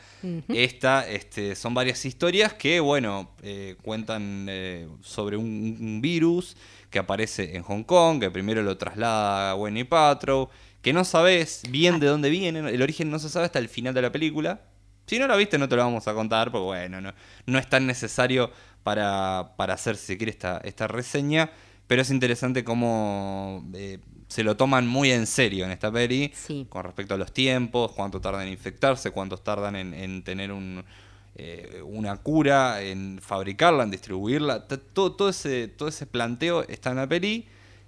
Esta, 0.49 1.07
este, 1.07 1.55
son 1.55 1.73
varias 1.73 2.03
historias 2.05 2.53
que, 2.53 2.81
bueno, 2.81 3.31
eh, 3.43 3.77
cuentan 3.81 4.47
eh, 4.49 4.89
sobre 4.99 5.37
un, 5.37 5.77
un 5.79 6.01
virus 6.01 6.57
que 6.89 6.99
aparece 6.99 7.55
en 7.55 7.63
Hong 7.63 7.83
Kong, 7.83 8.19
que 8.19 8.29
primero 8.29 8.61
lo 8.61 8.77
traslada 8.77 9.51
a 9.51 9.55
Winnie 9.55 9.85
Patrow, 9.85 10.49
que 10.85 10.93
no 10.93 11.03
sabes 11.03 11.63
bien 11.67 11.99
de 11.99 12.05
dónde 12.05 12.29
viene, 12.29 12.59
el 12.59 12.79
origen 12.83 13.09
no 13.09 13.17
se 13.17 13.27
sabe 13.27 13.47
hasta 13.47 13.57
el 13.57 13.69
final 13.69 13.95
de 13.95 14.03
la 14.03 14.11
película. 14.11 14.61
Si 15.07 15.17
no 15.17 15.25
la 15.25 15.35
viste, 15.35 15.57
no 15.57 15.67
te 15.67 15.75
lo 15.75 15.81
vamos 15.81 16.07
a 16.07 16.13
contar, 16.13 16.51
porque 16.51 16.63
bueno, 16.63 17.01
no, 17.01 17.11
no 17.47 17.57
es 17.57 17.67
tan 17.67 17.87
necesario 17.87 18.51
para, 18.83 19.53
para 19.57 19.73
hacer, 19.73 19.97
si 19.97 20.05
se 20.05 20.17
quiere, 20.17 20.29
esta, 20.29 20.61
esta 20.63 20.85
reseña. 20.85 21.49
Pero 21.87 22.03
es 22.03 22.11
interesante 22.11 22.63
cómo 22.63 23.65
eh, 23.73 23.97
se 24.27 24.43
lo 24.43 24.57
toman 24.57 24.85
muy 24.85 25.11
en 25.11 25.25
serio 25.25 25.65
en 25.65 25.71
esta 25.71 25.91
peli. 25.91 26.31
Sí. 26.35 26.67
Con 26.69 26.83
respecto 26.83 27.15
a 27.15 27.17
los 27.17 27.33
tiempos, 27.33 27.91
cuánto 27.93 28.21
tardan 28.21 28.43
en 28.43 28.49
infectarse, 28.49 29.09
cuántos 29.09 29.43
tardan 29.43 29.75
en, 29.75 29.91
en 29.95 30.23
tener 30.23 30.51
un, 30.51 30.85
eh, 31.33 31.81
una 31.83 32.17
cura, 32.17 32.83
en 32.83 33.17
fabricarla, 33.23 33.85
en 33.85 33.89
distribuirla. 33.89 34.67
Todo, 34.67 35.13
todo, 35.13 35.29
ese, 35.29 35.67
todo 35.67 35.89
ese 35.89 36.05
planteo 36.05 36.61
está 36.67 36.91
en 36.91 36.97
la 36.97 37.07
peli. 37.07 37.47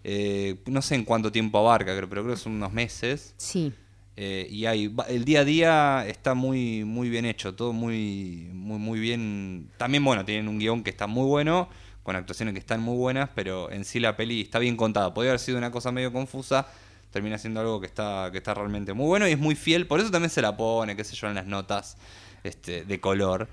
Eh, 0.10 0.55
no 0.68 0.82
sé 0.82 0.95
en 0.95 1.03
cuánto 1.03 1.34
tiempo 1.34 1.58
abarca, 1.58 1.93
creo, 1.93 2.08
pero 2.08 2.24
creo 2.24 2.34
que 2.34 2.41
son 2.41 2.53
unos 2.53 2.72
meses. 2.72 3.34
Sí. 3.36 3.74
Eh, 4.16 4.47
y 4.49 4.66
hay, 4.66 4.95
el 5.10 5.26
día 5.26 5.41
a 5.41 5.43
día 5.43 6.08
está 6.08 6.34
muy, 6.34 6.86
muy 6.86 7.10
bien 7.10 7.26
hecho, 7.26 7.55
todo 7.55 7.74
muy, 7.74 8.47
muy, 8.53 8.80
muy 8.80 9.01
bien. 9.01 9.70
También, 9.76 10.05
bueno, 10.05 10.24
tienen 10.24 10.47
un 10.47 10.60
guion 10.60 10.82
que 10.82 10.91
está 10.91 11.08
muy 11.08 11.26
bueno, 11.26 11.68
con 12.03 12.16
actuaciones 12.16 12.53
que 12.53 12.60
están 12.62 12.80
muy 12.80 12.95
buenas, 12.95 13.30
pero 13.36 13.70
en 13.70 13.84
sí 13.84 13.99
la 13.99 14.16
peli 14.16 14.39
está 14.39 14.60
bien 14.60 14.78
contada. 14.78 15.14
Podría 15.14 15.32
haber 15.32 15.41
sido 15.41 15.58
una 15.58 15.72
cosa 15.72 15.91
medio 15.91 16.14
confusa, 16.14 16.68
termina 17.12 17.38
siendo 17.38 17.60
algo 17.60 17.82
que 17.82 17.88
está, 17.88 18.30
que 18.32 18.38
está 18.38 18.53
realmente 18.53 18.93
muy 18.93 19.08
bueno 19.08 19.28
y 19.28 19.34
es 19.34 19.39
muy 19.39 19.55
fiel, 19.55 19.88
por 19.88 19.99
eso 19.99 20.10
también 20.10 20.30
se 20.30 20.41
la 20.41 20.55
pone, 20.55 20.95
qué 20.95 21.03
sé 21.03 21.18
yo, 21.18 21.28
en 21.28 21.36
las 21.36 21.47
notas 21.47 21.97
este, 22.45 22.86
de 22.86 22.99
color. 23.01 23.49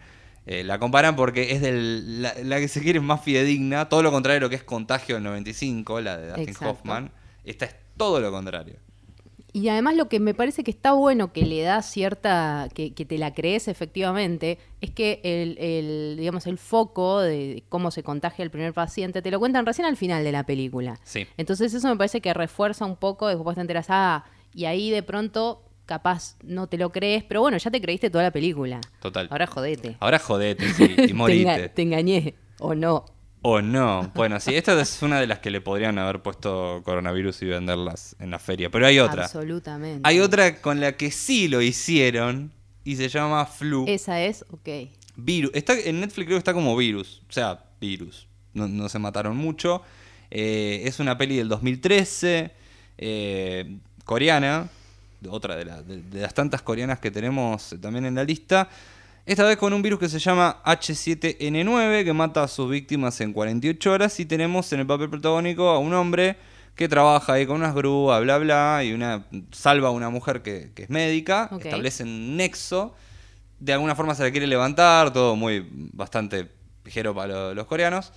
Eh, 0.46 0.62
la 0.62 0.78
comparan 0.78 1.16
porque 1.16 1.52
es 1.52 1.60
del, 1.62 2.20
la, 2.20 2.34
la 2.42 2.58
que 2.58 2.68
se 2.68 2.82
quiere 2.82 3.00
más 3.00 3.22
fidedigna, 3.22 3.88
todo 3.88 4.02
lo 4.02 4.10
contrario 4.10 4.40
de 4.40 4.40
lo 4.40 4.50
que 4.50 4.56
es 4.56 4.64
Contagio 4.64 5.14
del 5.14 5.24
95, 5.24 6.00
la 6.00 6.18
de 6.18 6.26
Dustin 6.28 6.48
Exacto. 6.48 6.70
Hoffman. 6.70 7.12
Esta 7.44 7.64
es 7.64 7.74
todo 7.96 8.20
lo 8.20 8.30
contrario. 8.30 8.76
Y 9.54 9.68
además 9.68 9.94
lo 9.94 10.08
que 10.08 10.18
me 10.18 10.34
parece 10.34 10.64
que 10.64 10.72
está 10.72 10.94
bueno 10.94 11.32
que 11.32 11.42
le 11.46 11.62
da 11.62 11.80
cierta, 11.80 12.68
que, 12.74 12.92
que 12.92 13.04
te 13.04 13.18
la 13.18 13.32
crees 13.32 13.68
efectivamente, 13.68 14.58
es 14.80 14.90
que 14.90 15.20
el, 15.22 15.56
el, 15.58 16.16
digamos, 16.18 16.48
el 16.48 16.58
foco 16.58 17.20
de 17.20 17.62
cómo 17.68 17.92
se 17.92 18.02
contagia 18.02 18.42
el 18.42 18.50
primer 18.50 18.74
paciente 18.74 19.22
te 19.22 19.30
lo 19.30 19.38
cuentan 19.38 19.64
recién 19.64 19.86
al 19.86 19.96
final 19.96 20.24
de 20.24 20.32
la 20.32 20.44
película. 20.44 20.98
Sí. 21.04 21.28
Entonces 21.36 21.72
eso 21.72 21.88
me 21.88 21.96
parece 21.96 22.20
que 22.20 22.34
refuerza 22.34 22.84
un 22.84 22.96
poco, 22.96 23.28
después 23.28 23.54
te 23.54 23.60
enteras, 23.60 23.86
ah, 23.90 24.24
y 24.52 24.64
ahí 24.64 24.90
de 24.90 25.04
pronto 25.04 25.62
capaz 25.86 26.36
no 26.42 26.66
te 26.66 26.78
lo 26.78 26.90
crees, 26.90 27.24
pero 27.24 27.40
bueno, 27.40 27.56
ya 27.58 27.70
te 27.70 27.80
creíste 27.80 28.10
toda 28.10 28.24
la 28.24 28.30
película. 28.30 28.80
Total. 29.00 29.28
Ahora 29.30 29.46
jodete. 29.46 29.96
Ahora 30.00 30.18
jodete, 30.18 30.72
sí, 30.72 30.84
y 30.90 30.94
te, 30.96 31.02
enga- 31.08 31.14
morite. 31.14 31.68
te 31.68 31.82
engañé, 31.82 32.34
o 32.58 32.74
no. 32.74 33.04
O 33.46 33.60
no. 33.60 34.10
Bueno, 34.14 34.40
sí, 34.40 34.54
esta 34.54 34.80
es 34.80 35.02
una 35.02 35.20
de 35.20 35.26
las 35.26 35.40
que 35.40 35.50
le 35.50 35.60
podrían 35.60 35.98
haber 35.98 36.22
puesto 36.22 36.80
coronavirus 36.82 37.42
y 37.42 37.46
venderlas 37.46 38.16
en 38.18 38.30
la 38.30 38.38
feria. 38.38 38.70
Pero 38.70 38.86
hay 38.86 38.98
otra. 38.98 39.24
Absolutamente. 39.24 40.00
Hay 40.02 40.20
otra 40.20 40.62
con 40.62 40.80
la 40.80 40.96
que 40.96 41.10
sí 41.10 41.48
lo 41.48 41.60
hicieron 41.60 42.52
y 42.84 42.96
se 42.96 43.10
llama 43.10 43.44
Flu. 43.44 43.84
Esa 43.86 44.22
es, 44.22 44.46
ok. 44.50 44.88
Virus. 45.16 45.50
Está, 45.52 45.78
en 45.78 46.00
Netflix 46.00 46.24
creo 46.26 46.36
que 46.36 46.38
está 46.38 46.54
como 46.54 46.74
virus. 46.74 47.20
O 47.28 47.32
sea, 47.32 47.66
virus. 47.82 48.26
No, 48.54 48.66
no 48.66 48.88
se 48.88 48.98
mataron 48.98 49.36
mucho. 49.36 49.82
Eh, 50.30 50.80
es 50.86 50.98
una 50.98 51.18
peli 51.18 51.36
del 51.36 51.48
2013. 51.50 52.50
eh, 52.96 53.78
coreana. 54.06 54.70
Otra 55.28 55.56
de, 55.56 55.64
la- 55.64 55.82
de- 55.82 56.02
de 56.02 56.20
las 56.22 56.34
tantas 56.34 56.62
coreanas 56.62 56.98
que 56.98 57.10
tenemos 57.10 57.74
también 57.80 58.04
en 58.06 58.14
la 58.14 58.24
lista. 58.24 58.68
Esta 59.26 59.44
vez 59.44 59.56
con 59.56 59.72
un 59.72 59.80
virus 59.82 59.98
que 59.98 60.08
se 60.08 60.18
llama 60.18 60.60
H7N9, 60.64 62.04
que 62.04 62.12
mata 62.12 62.42
a 62.42 62.48
sus 62.48 62.70
víctimas 62.70 63.20
en 63.20 63.32
48 63.32 63.92
horas. 63.92 64.18
Y 64.20 64.26
tenemos 64.26 64.72
en 64.72 64.80
el 64.80 64.86
papel 64.86 65.08
protagónico 65.10 65.68
a 65.70 65.78
un 65.78 65.94
hombre 65.94 66.36
que 66.74 66.88
trabaja 66.88 67.34
ahí 67.34 67.46
con 67.46 67.56
unas 67.56 67.74
grúas, 67.74 68.20
bla, 68.22 68.36
bla, 68.38 68.82
y 68.84 68.92
una 68.92 69.24
salva 69.52 69.88
a 69.88 69.90
una 69.92 70.10
mujer 70.10 70.42
que, 70.42 70.72
que 70.74 70.82
es 70.84 70.90
médica, 70.90 71.48
Ok. 71.52 71.64
establece 71.66 72.02
un 72.02 72.36
nexo 72.36 72.94
de 73.60 73.72
alguna 73.72 73.94
forma 73.94 74.14
se 74.14 74.24
la 74.24 74.30
quiere 74.32 74.46
levantar, 74.48 75.12
todo 75.12 75.36
muy 75.36 75.66
bastante 75.92 76.50
ligero 76.84 77.14
para 77.14 77.28
lo- 77.32 77.54
los 77.54 77.66
coreanos. 77.66 78.12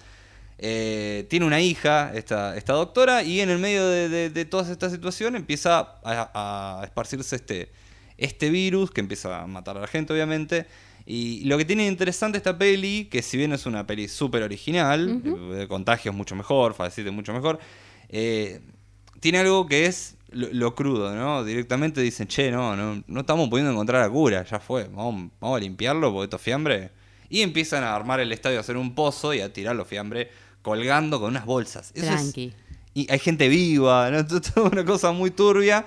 Eh, 0.60 1.26
tiene 1.30 1.46
una 1.46 1.62
hija, 1.62 2.12
esta, 2.16 2.58
esta 2.58 2.74
doctora, 2.74 3.24
y 3.24 3.42
en 3.42 3.50
el 3.50 3.60
medio 3.60 3.88
de, 3.88 4.10
de- 4.10 4.30
de 4.32 4.46
toda 4.46 4.72
esta 4.72 4.90
situación 4.90 5.36
empieza 5.36 5.80
a, 6.04 6.80
a 6.82 6.84
esparcirse 6.84 7.36
este, 7.36 7.72
este 8.18 8.50
virus 8.50 8.90
que 8.92 9.02
empieza 9.02 9.42
a 9.44 9.48
matar 9.48 9.78
a 9.78 9.82
la 9.82 9.88
gente, 9.88 10.14
obviamente. 10.14 10.66
Y 11.06 11.46
lo 11.46 11.58
que 11.58 11.64
tiene 11.64 11.88
interesante 11.88 12.38
esta 12.38 12.58
peli, 12.58 13.06
que 13.10 13.22
si 13.22 13.38
bien 13.38 13.54
es 13.54 13.66
una 13.66 13.86
peli 13.88 14.08
súper 14.08 14.44
original, 14.44 15.22
de, 15.24 15.56
de 15.60 15.68
contagios 15.68 16.14
mucho 16.14 16.36
mejor, 16.36 16.74
fácil 16.74 17.10
mucho 17.12 17.34
mejor, 17.34 17.60
eh, 18.10 18.60
tiene 19.20 19.38
algo 19.38 19.68
que 19.68 19.86
es 19.86 20.16
lo, 20.32 20.48
lo 20.52 20.76
crudo, 20.76 21.16
¿no? 21.16 21.46
Directamente 21.46 22.02
dicen, 22.02 22.28
che, 22.28 22.52
no, 22.52 22.76
no, 22.76 23.02
no 23.08 23.20
estamos 23.22 23.48
pudiendo 23.48 23.72
encontrar 23.72 24.02
la 24.02 24.10
cura, 24.10 24.44
ya 24.44 24.60
fue, 24.60 24.86
vamos, 24.86 25.32
vamos 25.40 25.58
a 25.58 25.60
limpiarlo 25.62 26.12
porque 26.12 26.26
esto 26.26 26.36
es 26.38 26.42
fiambre. 26.42 26.90
Y 27.30 27.42
empiezan 27.42 27.84
a 27.84 27.96
armar 27.96 28.20
el 28.20 28.32
estadio, 28.32 28.58
a 28.58 28.62
hacer 28.62 28.76
un 28.76 28.94
pozo 28.96 29.34
y 29.34 29.40
a 29.42 29.54
tirar 29.54 29.76
los 29.76 29.88
fiambre 29.88 30.30
colgando 30.68 31.20
con 31.20 31.30
unas 31.30 31.46
bolsas. 31.46 31.92
Eso 31.96 32.14
es- 32.14 32.38
y 32.94 33.08
hay 33.12 33.20
gente 33.20 33.48
viva, 33.48 34.10
¿no? 34.12 34.26
Todo 34.42 34.66
una 34.66 34.84
cosa 34.84 35.12
muy 35.14 35.32
turbia. 35.32 35.86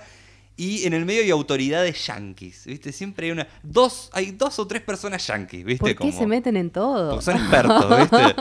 Y 0.57 0.85
en 0.87 0.93
el 0.95 1.05
medio 1.05 1.22
hay 1.22 1.31
autoridades 1.31 2.07
yanquis, 2.07 2.66
¿viste? 2.66 2.93
Siempre 2.93 3.26
hay 3.26 3.33
una. 3.33 3.47
Dos, 3.62 4.11
hay 4.12 4.31
dos 4.33 4.59
o 4.59 4.66
tres 4.66 4.83
personas 4.83 5.26
yanquis, 5.26 5.64
¿viste? 5.64 5.78
¿Por 5.81 5.89
qué 5.91 5.95
Como- 5.97 6.12
se 6.18 6.26
meten 6.26 6.57
en 6.57 6.70
todo? 6.70 7.11
porque 7.11 7.24
son 7.24 7.37
expertos, 7.37 7.99
¿viste? 8.01 8.35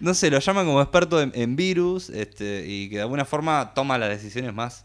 No 0.00 0.12
sé, 0.14 0.30
lo 0.30 0.38
llaman 0.38 0.66
como 0.66 0.80
experto 0.82 1.20
en, 1.22 1.32
en 1.34 1.56
virus 1.56 2.10
este, 2.10 2.64
y 2.66 2.88
que 2.90 2.96
de 2.96 3.02
alguna 3.02 3.24
forma 3.24 3.72
toma 3.74 3.96
las 3.98 4.10
decisiones 4.10 4.52
más, 4.54 4.84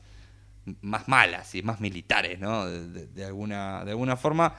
más 0.81 1.07
malas 1.07 1.53
y 1.55 1.61
más 1.63 1.79
militares, 1.81 2.39
¿no? 2.39 2.65
De, 2.65 2.87
de- 2.87 3.07
de 3.07 3.25
alguna, 3.25 3.83
de 3.85 3.91
alguna 3.91 4.15
forma. 4.17 4.53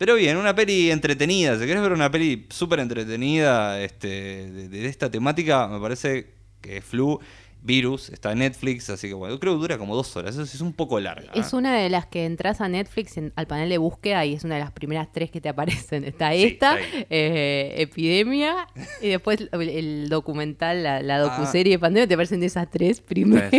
Pero 0.00 0.14
bien, 0.14 0.38
una 0.38 0.54
peli 0.54 0.90
entretenida. 0.90 1.58
Si 1.58 1.66
querés 1.66 1.82
ver 1.82 1.92
una 1.92 2.10
peli 2.10 2.46
súper 2.48 2.80
entretenida 2.80 3.78
este, 3.82 4.08
de, 4.50 4.68
de 4.70 4.86
esta 4.86 5.10
temática, 5.10 5.68
me 5.68 5.78
parece 5.78 6.30
que 6.62 6.80
Flu, 6.80 7.20
Virus, 7.62 8.08
está 8.08 8.32
en 8.32 8.38
Netflix, 8.38 8.88
así 8.88 9.08
que 9.08 9.12
bueno, 9.12 9.38
creo 9.38 9.52
que 9.52 9.60
dura 9.60 9.76
como 9.76 9.94
dos 9.94 10.16
horas. 10.16 10.32
Eso 10.34 10.44
es 10.44 10.60
un 10.62 10.72
poco 10.72 10.98
larga. 10.98 11.30
Es 11.34 11.52
¿eh? 11.52 11.56
una 11.56 11.76
de 11.76 11.90
las 11.90 12.06
que 12.06 12.24
entras 12.24 12.62
a 12.62 12.68
Netflix 12.70 13.18
en- 13.18 13.34
al 13.36 13.46
panel 13.46 13.68
de 13.68 13.76
búsqueda 13.76 14.24
y 14.24 14.32
es 14.32 14.42
una 14.44 14.54
de 14.54 14.62
las 14.62 14.72
primeras 14.72 15.12
tres 15.12 15.30
que 15.30 15.42
te 15.42 15.50
aparecen. 15.50 16.04
Está 16.04 16.32
Sí, 16.32 16.44
esta, 16.44 16.78
eh, 17.10 17.74
Epidemia, 17.76 18.66
y 19.02 19.08
después 19.08 19.38
el, 19.52 19.68
el 19.68 20.08
documental, 20.08 20.82
la, 20.82 21.02
la 21.02 21.16
Ah. 21.16 21.18
docuserie 21.18 21.72
de 21.74 21.78
pandemia, 21.78 22.08
te 22.08 22.14
aparecen 22.14 22.40
de 22.40 22.46
esas 22.46 22.70
tres 22.70 23.02
primero. 23.02 23.50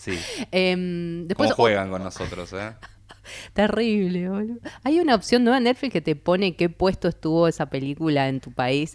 Sí. 0.00 0.18
Em, 0.50 1.28
después, 1.28 1.50
¿Cómo 1.50 1.62
juegan 1.62 1.90
con 1.90 2.02
nosotros, 2.02 2.52
eh? 2.54 2.72
Terrible, 3.52 4.28
boludo. 4.28 4.60
Hay 4.84 5.00
una 5.00 5.14
opción 5.14 5.44
nueva 5.44 5.58
en 5.58 5.64
Netflix 5.64 5.92
que 5.92 6.00
te 6.00 6.16
pone 6.16 6.56
qué 6.56 6.68
puesto 6.68 7.08
estuvo 7.08 7.48
esa 7.48 7.66
película 7.66 8.28
en 8.28 8.40
tu 8.40 8.52
país. 8.52 8.94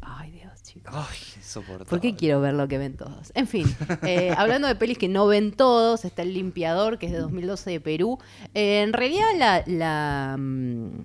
Ay, 0.00 0.30
Dios, 0.32 0.62
chicos. 0.62 0.92
Ay, 0.94 1.18
insoportable. 1.36 1.88
¿Por 1.88 2.00
qué 2.00 2.14
quiero 2.14 2.40
ver 2.40 2.54
lo 2.54 2.68
que 2.68 2.78
ven 2.78 2.96
todos? 2.96 3.32
En 3.34 3.46
fin, 3.46 3.66
eh, 4.02 4.32
hablando 4.36 4.68
de 4.68 4.74
pelis 4.74 4.98
que 4.98 5.08
no 5.08 5.26
ven 5.26 5.52
todos, 5.52 6.04
está 6.04 6.22
El 6.22 6.34
Limpiador, 6.34 6.98
que 6.98 7.06
es 7.06 7.12
de 7.12 7.18
2012 7.18 7.70
de 7.70 7.80
Perú. 7.80 8.18
Eh, 8.54 8.82
en 8.82 8.92
realidad 8.92 9.26
la, 9.36 9.62
la, 9.66 10.36
mm, 10.38 11.04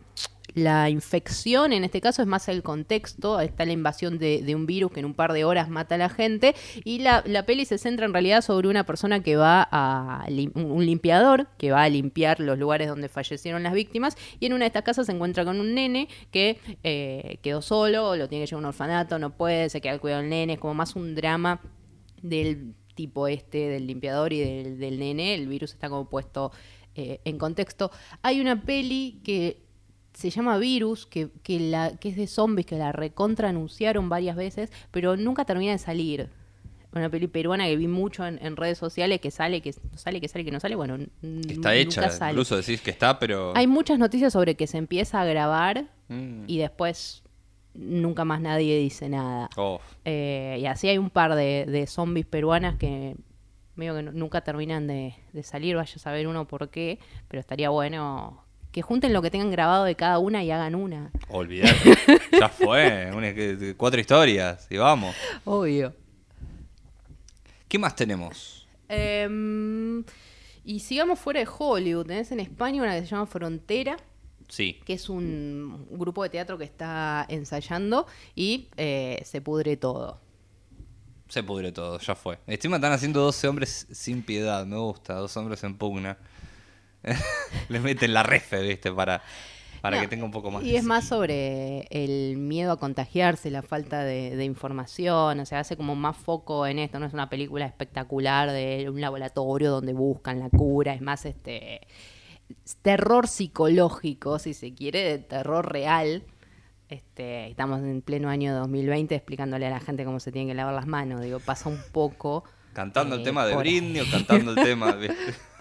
la 0.56 0.90
infección, 0.90 1.74
en 1.74 1.84
este 1.84 2.02
caso, 2.02 2.22
es 2.22 2.28
más 2.28 2.48
el 2.48 2.64
contexto. 2.64 3.40
Está 3.40 3.66
la 3.66 3.72
invasión 3.72 4.20
de, 4.20 4.54
un 4.56 4.66
virus 4.66 4.92
que 4.92 5.00
en 5.00 5.06
un 5.06 5.14
par 5.14 5.34
de 5.34 5.44
horas 5.46 5.70
mata 5.70 5.96
a 5.96 5.98
la 5.98 6.10
gente. 6.10 6.56
Y 6.84 7.00
la, 7.00 7.24
la 7.26 7.46
peli 7.46 7.66
se 7.66 7.78
centra 7.78 8.06
en 8.06 8.14
realidad 8.14 8.42
sobre 8.42 8.68
una 8.68 8.86
persona 8.86 9.22
que 9.22 9.36
va 9.36 9.68
a... 9.72 10.26
un 10.54 10.86
limpiador, 10.86 11.48
que 11.58 11.72
va 11.72 11.84
a 11.84 11.90
limpiar 11.90 12.40
los 12.40 12.58
lugares 12.58 12.88
donde 12.88 13.10
fallecieron 13.10 13.64
las 13.64 13.74
víctimas. 13.74 14.16
Y 14.40 14.46
en 14.46 14.54
una 14.54 14.66
de 14.66 14.68
estas 14.68 14.84
casas 14.84 15.08
se 15.08 15.12
encuentra 15.12 15.44
con 15.46 15.60
un 15.60 15.74
nene 15.74 16.08
que 16.32 16.60
eh, 16.84 17.40
quedó 17.42 17.62
solo, 17.62 18.16
lo 18.16 18.30
tiene 18.30 18.46
que 18.46 18.50
llevar 18.50 18.64
a 18.64 18.68
un 18.68 18.70
orfanato, 18.70 19.20
no 19.20 19.36
puede, 19.36 19.70
se 19.70 19.82
queda 19.82 19.94
al 19.94 20.00
cuidado 20.00 20.22
del 20.22 20.30
nene. 20.30 20.54
Es 20.54 20.60
como 20.60 20.74
más 20.76 20.96
un 20.96 21.16
drama 21.16 21.62
del 22.22 22.76
tipo 22.96 23.28
este, 23.28 23.70
del 23.70 23.88
limpiador 23.88 24.34
y 24.34 24.40
del, 24.40 24.80
del 24.80 25.00
nene. 25.00 25.34
El 25.34 25.48
virus 25.48 25.74
está 25.74 25.90
como 25.90 26.10
puesto 26.10 26.52
eh, 26.96 27.22
en 27.26 27.40
contexto. 27.40 27.90
Hay 28.22 28.40
una 28.40 28.62
peli 28.62 29.20
que 29.24 29.64
se 30.14 30.30
llama 30.30 30.58
Virus, 30.58 31.06
que, 31.06 31.30
que, 31.44 31.60
la, 31.60 31.98
que 31.98 32.10
es 32.10 32.16
de 32.16 32.28
zombies, 32.28 32.66
que 32.66 32.78
la 32.78 32.92
recontra 32.92 33.50
anunciaron 33.50 34.10
varias 34.10 34.36
veces, 34.36 34.72
pero 34.92 35.18
nunca 35.18 35.46
termina 35.46 35.72
de 35.72 35.78
salir. 35.80 36.30
Una 36.96 37.10
peli 37.10 37.28
peruana 37.28 37.66
que 37.66 37.76
vi 37.76 37.88
mucho 37.88 38.24
en, 38.26 38.38
en 38.46 38.56
redes 38.56 38.78
sociales, 38.78 39.20
que 39.20 39.32
sale, 39.32 39.62
que 39.62 39.74
sale, 39.96 40.22
que 40.22 40.28
sale, 40.28 40.46
que 40.46 40.52
no 40.52 40.60
sale. 40.60 40.76
Bueno, 40.76 40.94
n- 40.96 41.08
Está 41.42 41.54
nunca 41.56 41.76
hecha, 41.76 42.10
sale. 42.12 42.34
incluso 42.34 42.56
decís 42.56 42.82
que 42.82 42.92
está, 42.92 43.18
pero. 43.18 43.52
Hay 43.56 43.66
muchas 43.66 43.98
noticias 43.98 44.32
sobre 44.34 44.54
que 44.56 44.68
se 44.68 44.78
empieza 44.78 45.20
a 45.22 45.26
grabar 45.26 45.86
Mm. 46.10 46.44
y 46.48 46.58
después 46.60 47.24
nunca 47.74 48.26
más 48.26 48.42
nadie 48.42 48.78
dice 48.78 49.10
nada. 49.10 49.50
Oh, 49.58 49.80
Eh, 50.06 50.58
y 50.62 50.66
así 50.68 50.88
hay 50.90 51.00
un 51.00 51.10
par 51.10 51.34
de, 51.34 51.66
de 51.68 51.88
zombies 51.88 52.26
peruanas 52.28 52.76
que 52.78 53.16
medio 53.76 53.96
que 53.96 54.04
nu- 54.04 54.12
nunca 54.12 54.42
terminan 54.42 54.86
de, 54.86 55.16
de 55.32 55.42
salir, 55.44 55.76
vaya 55.76 55.94
a 55.96 56.00
saber 56.00 56.28
uno 56.28 56.46
por 56.46 56.70
qué, 56.70 57.00
pero 57.28 57.40
estaría 57.40 57.70
bueno 57.72 58.44
que 58.74 58.82
junten 58.82 59.14
lo 59.14 59.22
que 59.22 59.32
tengan 59.32 59.52
grabado 59.52 59.86
de 59.86 59.96
cada 59.96 60.20
una 60.20 60.44
y 60.44 60.52
hagan 60.52 60.76
una. 60.76 61.12
olvidate. 61.30 61.96
ya 62.40 62.50
fue. 62.50 63.10
una- 63.16 63.76
cuatro 63.78 64.02
historias 64.02 64.68
y 64.70 64.76
vamos. 64.78 65.16
Obvio. 65.46 65.94
¿Qué 67.68 67.80
más 67.80 67.96
tenemos? 67.96 68.68
Em, 68.90 70.04
y 70.66 70.80
sigamos 70.80 71.20
fuera 71.20 71.40
de 71.40 71.48
Hollywood. 71.58 72.06
Tenés 72.08 72.32
en 72.32 72.40
España 72.40 72.82
una 72.84 72.94
que 72.96 73.02
se 73.02 73.08
llama 73.08 73.26
Frontera, 73.28 73.98
Sí. 74.50 74.80
que 74.86 74.94
es 74.94 75.10
un 75.10 75.88
grupo 75.92 76.22
de 76.24 76.30
teatro 76.30 76.58
que 76.58 76.66
está 76.66 77.26
ensayando 77.30 78.06
y 78.36 78.68
eh, 78.78 79.22
se 79.26 79.42
pudre 79.42 79.78
todo. 79.78 80.20
Se 81.30 81.42
pudre 81.42 81.72
todo, 81.72 81.98
ya 82.00 82.14
fue. 82.14 82.38
Encima 82.46 82.76
están 82.76 82.92
haciendo 82.92 83.22
12 83.22 83.48
hombres 83.48 83.88
sin 83.92 84.22
piedad, 84.22 84.66
me 84.66 84.78
gusta, 84.78 85.16
dos 85.16 85.36
hombres 85.38 85.64
en 85.64 85.78
pugna. 85.78 86.18
Le 87.70 87.80
meten 87.80 88.14
la 88.14 88.24
refe, 88.24 88.62
viste, 88.62 88.92
para, 88.92 89.22
para 89.82 89.98
No, 89.98 90.02
que 90.02 90.08
tenga 90.08 90.26
un 90.26 90.32
poco 90.32 90.52
más 90.52 90.64
Y 90.64 90.72
de 90.72 90.78
es 90.78 90.84
más 90.84 91.08
sobre 91.08 91.88
el 91.90 92.38
miedo 92.38 92.72
a 92.72 92.80
contagiarse, 92.80 93.52
la 93.52 93.62
falta 93.62 94.04
de, 94.04 94.36
de 94.36 94.46
información, 94.46 95.40
o 95.40 95.46
sea, 95.46 95.60
hace 95.60 95.78
como 95.78 95.96
más 95.96 96.18
foco 96.18 96.66
en 96.66 96.80
esto, 96.80 97.00
no 97.00 97.06
es 97.06 97.14
una 97.14 97.30
película 97.30 97.66
espectacular 97.66 98.52
de 98.52 98.90
un 98.90 99.02
laboratorio 99.02 99.72
donde 99.72 99.94
buscan 99.94 100.40
la 100.40 100.50
cura, 100.50 100.94
es 100.94 101.02
más 101.02 101.26
este 101.26 101.82
terror 102.82 103.28
psicológico, 103.28 104.40
si 104.40 104.54
se 104.54 104.74
quiere, 104.74 105.04
de 105.04 105.20
terror 105.20 105.72
real. 105.72 106.24
Este, 106.90 107.48
estamos 107.48 107.80
en 107.80 108.02
pleno 108.02 108.30
año 108.30 108.54
2020 108.56 109.16
explicándole 109.16 109.66
a 109.66 109.72
la 109.72 109.80
gente 109.80 110.06
cómo 110.06 110.20
se 110.20 110.32
tienen 110.32 110.50
que 110.50 110.54
lavar 110.54 110.76
las 110.76 110.86
manos, 110.86 111.22
digo, 111.22 111.40
pasa 111.40 111.70
un 111.70 111.80
poco 111.92 112.44
Cantando 112.74 113.16
el 113.16 113.22
eh, 113.22 113.24
tema 113.24 113.46
de 113.46 113.56
Britney 113.56 114.02
o 114.02 114.10
cantando 114.10 114.52
el 114.52 114.64
tema, 114.64 114.92
¿viste? 114.94 115.16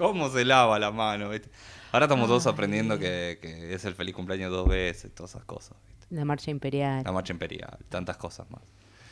¿Cómo 0.00 0.30
se 0.30 0.44
lava 0.44 0.78
la 0.78 0.90
mano, 0.90 1.28
viste? 1.28 1.48
Ahora 1.92 2.06
estamos 2.06 2.26
todos 2.28 2.46
aprendiendo 2.46 2.98
que, 2.98 3.38
que 3.42 3.74
es 3.74 3.84
el 3.84 3.94
feliz 3.94 4.14
cumpleaños 4.14 4.50
dos 4.50 4.68
veces, 4.68 5.14
todas 5.14 5.32
esas 5.32 5.44
cosas, 5.44 5.76
¿viste? 5.88 6.06
la 6.14 6.24
marcha 6.24 6.50
imperial. 6.50 7.02
La 7.04 7.12
marcha 7.12 7.32
imperial, 7.32 7.76
tantas 7.88 8.16
cosas 8.16 8.50
más. 8.50 8.62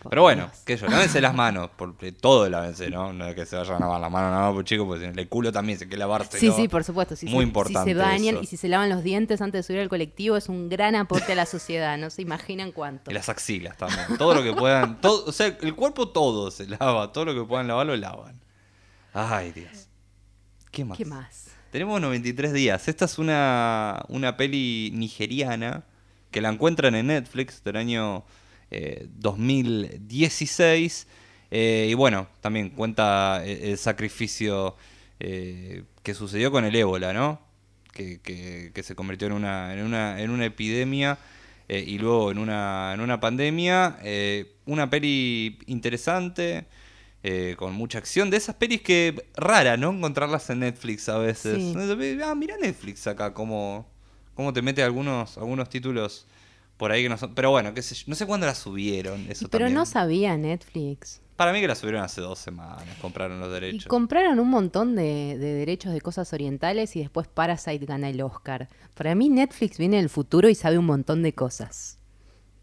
Por 0.00 0.10
Pero 0.10 0.22
bueno, 0.22 0.44
Dios. 0.46 0.58
que 0.64 0.76
yo, 0.76 0.86
lávense 0.86 1.20
las 1.20 1.34
manos, 1.34 1.70
porque 1.76 2.12
todo 2.12 2.48
lávense, 2.48 2.88
¿no? 2.88 3.12
No 3.12 3.26
es 3.26 3.34
que 3.34 3.44
se 3.46 3.56
vayan 3.56 3.78
a 3.78 3.80
lavar 3.80 4.00
la 4.00 4.08
mano, 4.08 4.30
no, 4.30 4.54
pues 4.54 4.64
chicos, 4.64 4.86
pues 4.86 5.02
el 5.02 5.28
culo 5.28 5.50
también 5.50 5.76
se 5.76 5.88
que 5.88 5.96
lavarse. 5.96 6.38
Sí, 6.38 6.52
sí, 6.52 6.68
por 6.68 6.84
supuesto. 6.84 7.16
Si 7.16 7.26
Muy 7.26 7.38
se, 7.38 7.48
importante 7.48 7.90
Si 7.90 7.96
se 7.96 8.00
bañan 8.00 8.34
eso. 8.36 8.44
y 8.44 8.46
si 8.46 8.56
se 8.56 8.68
lavan 8.68 8.90
los 8.90 9.02
dientes 9.02 9.40
antes 9.42 9.58
de 9.58 9.62
subir 9.64 9.80
al 9.80 9.88
colectivo, 9.88 10.36
es 10.36 10.48
un 10.48 10.68
gran 10.68 10.94
aporte 10.94 11.32
a 11.32 11.34
la 11.34 11.46
sociedad. 11.46 11.98
No 11.98 12.10
se 12.10 12.22
imaginan 12.22 12.70
cuánto. 12.70 13.10
Y 13.10 13.14
las 13.14 13.28
axilas 13.28 13.76
también. 13.76 14.16
Todo 14.18 14.34
lo 14.34 14.42
que 14.44 14.52
puedan. 14.52 15.00
Todo, 15.00 15.24
o 15.26 15.32
sea, 15.32 15.48
el 15.48 15.74
cuerpo 15.74 16.10
todo 16.10 16.52
se 16.52 16.68
lava. 16.68 17.10
Todo 17.12 17.24
lo 17.24 17.34
que 17.34 17.42
puedan 17.42 17.66
lavar 17.66 17.86
lo 17.86 17.96
lavan. 17.96 18.40
Ay, 19.12 19.50
Dios. 19.50 19.87
¿Qué 20.70 20.84
más? 20.84 20.98
¿Qué 20.98 21.04
más? 21.04 21.46
Tenemos 21.70 22.00
93 22.00 22.52
días. 22.52 22.88
Esta 22.88 23.04
es 23.04 23.18
una, 23.18 24.04
una 24.08 24.36
peli 24.36 24.90
nigeriana 24.94 25.84
que 26.30 26.40
la 26.40 26.48
encuentran 26.50 26.94
en 26.94 27.08
Netflix 27.08 27.62
del 27.64 27.76
año 27.76 28.24
eh, 28.70 29.06
2016. 29.16 31.06
Eh, 31.50 31.88
y 31.90 31.94
bueno, 31.94 32.28
también 32.40 32.70
cuenta 32.70 33.42
el, 33.44 33.62
el 33.70 33.78
sacrificio 33.78 34.76
eh, 35.20 35.84
que 36.02 36.14
sucedió 36.14 36.50
con 36.50 36.64
el 36.64 36.74
ébola, 36.76 37.12
¿no? 37.12 37.40
Que, 37.92 38.20
que- 38.20 38.70
que 38.74 38.82
se 38.82 38.94
convirtió 38.94 39.26
en 39.28 39.32
una, 39.34 39.72
en 39.74 39.84
una, 39.84 40.20
en 40.20 40.30
una 40.30 40.44
epidemia 40.44 41.18
eh, 41.68 41.82
y 41.86 41.98
luego 41.98 42.30
en 42.30 42.38
una, 42.38 42.92
en 42.94 43.00
una 43.00 43.18
pandemia. 43.20 43.98
Eh, 44.02 44.52
una 44.66 44.88
peli 44.90 45.58
interesante, 45.66 46.66
eh, 47.22 47.54
con 47.58 47.74
mucha 47.74 47.98
acción. 47.98 48.30
De 48.30 48.36
esas 48.36 48.54
pelis 48.56 48.82
que 48.82 49.28
rara, 49.36 49.76
¿no? 49.76 49.90
Encontrarlas 49.90 50.48
en 50.50 50.60
Netflix 50.60 51.08
a 51.08 51.18
veces. 51.18 51.56
Sí. 51.58 51.74
Ah, 52.22 52.34
mira 52.34 52.56
Netflix 52.56 53.06
acá, 53.06 53.34
cómo, 53.34 53.86
cómo 54.34 54.52
te 54.52 54.62
mete 54.62 54.82
algunos, 54.82 55.36
algunos 55.38 55.68
títulos 55.68 56.26
por 56.76 56.92
ahí 56.92 57.02
que 57.02 57.08
no 57.08 57.18
son. 57.18 57.34
Pero 57.34 57.50
bueno, 57.50 57.74
qué 57.74 57.82
sé 57.82 57.94
yo. 57.94 58.04
No 58.06 58.14
sé 58.14 58.24
cuándo 58.26 58.46
la 58.46 58.54
subieron. 58.54 59.26
Eso 59.30 59.48
Pero 59.48 59.64
también. 59.64 59.74
no 59.74 59.84
sabía 59.86 60.36
Netflix. 60.36 61.20
Para 61.36 61.52
mí 61.52 61.60
que 61.60 61.68
la 61.68 61.76
subieron 61.76 62.02
hace 62.02 62.20
dos 62.20 62.38
semanas, 62.40 62.82
compraron 63.00 63.38
los 63.38 63.48
Y 63.48 63.52
derechos. 63.52 63.86
compraron 63.86 64.40
un 64.40 64.48
montón 64.50 64.96
de, 64.96 65.38
de 65.38 65.54
derechos 65.54 65.92
de 65.92 66.00
cosas 66.00 66.32
orientales 66.32 66.96
y 66.96 67.00
después 67.00 67.28
Parasite 67.28 67.86
gana 67.86 68.08
el 68.10 68.20
Oscar. 68.22 68.68
Para 68.94 69.14
mí 69.14 69.28
Netflix 69.28 69.78
viene 69.78 69.98
del 69.98 70.08
futuro 70.08 70.48
y 70.48 70.56
sabe 70.56 70.78
un 70.78 70.86
montón 70.86 71.22
de 71.22 71.32
cosas. 71.34 71.97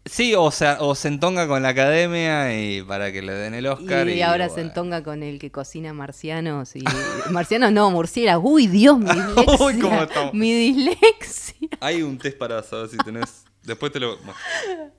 Sí, 0.08 0.34
o 0.36 0.50
sea, 0.52 0.78
o 0.80 0.94
se 0.94 1.08
entonga 1.08 1.48
con 1.48 1.62
la 1.62 1.70
academia 1.70 2.56
y 2.58 2.80
para 2.82 3.10
que 3.10 3.22
le 3.22 3.32
den 3.32 3.54
el 3.54 3.66
Oscar. 3.66 4.08
y, 4.08 4.14
Y, 4.14 4.22
ahora 4.22 4.48
se 4.48 4.60
entonga 4.60 5.02
con 5.02 5.22
el 5.24 5.38
que 5.40 5.50
cocina 5.50 5.92
marcianos 5.92 6.76
y 6.76 6.84
marcianos 7.30 7.72
no, 7.72 7.90
murciélagos. 7.90 8.44
Uy, 8.48 8.68
Dios, 8.68 8.98
mi 8.98 9.06
dislexia. 9.10 9.56
Uy, 9.66 9.78
cómo 9.80 10.02
estamos. 10.02 10.32
mi 10.34 10.52
dislexia. 10.52 11.68
Hay 11.80 12.02
un 12.02 12.18
test 12.18 12.38
para 12.38 12.62
saber 12.62 12.88
si 12.88 12.96
tenés. 12.98 13.44
Después 13.64 13.90
te 13.90 13.98
lo. 13.98 14.16
bueno. 14.18 14.34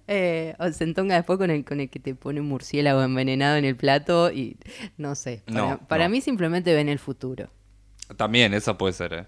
Eh, 0.08 0.54
o 0.60 0.70
se 0.74 0.84
entonga 0.84 1.16
después 1.16 1.40
con 1.40 1.52
el, 1.52 1.64
con 1.64 1.80
el 1.80 1.90
que 1.90 2.00
te 2.00 2.14
pone 2.14 2.42
un 2.42 2.48
murciélago 2.50 3.02
envenenado 3.02 3.56
en 3.56 3.64
el 3.64 3.78
plato 3.78 4.30
y 4.30 4.58
no 4.98 5.16
sé. 5.16 5.42
Para, 5.46 5.58
No, 5.70 5.80
para 5.88 6.04
no. 6.06 6.10
mí 6.12 6.20
simplemente 6.22 6.74
ven 6.76 6.90
el 6.90 7.00
futuro. 7.00 7.50
También, 8.18 8.54
esa 8.54 8.78
puede 8.78 8.92
ser, 8.94 9.14
¿eh? 9.14 9.26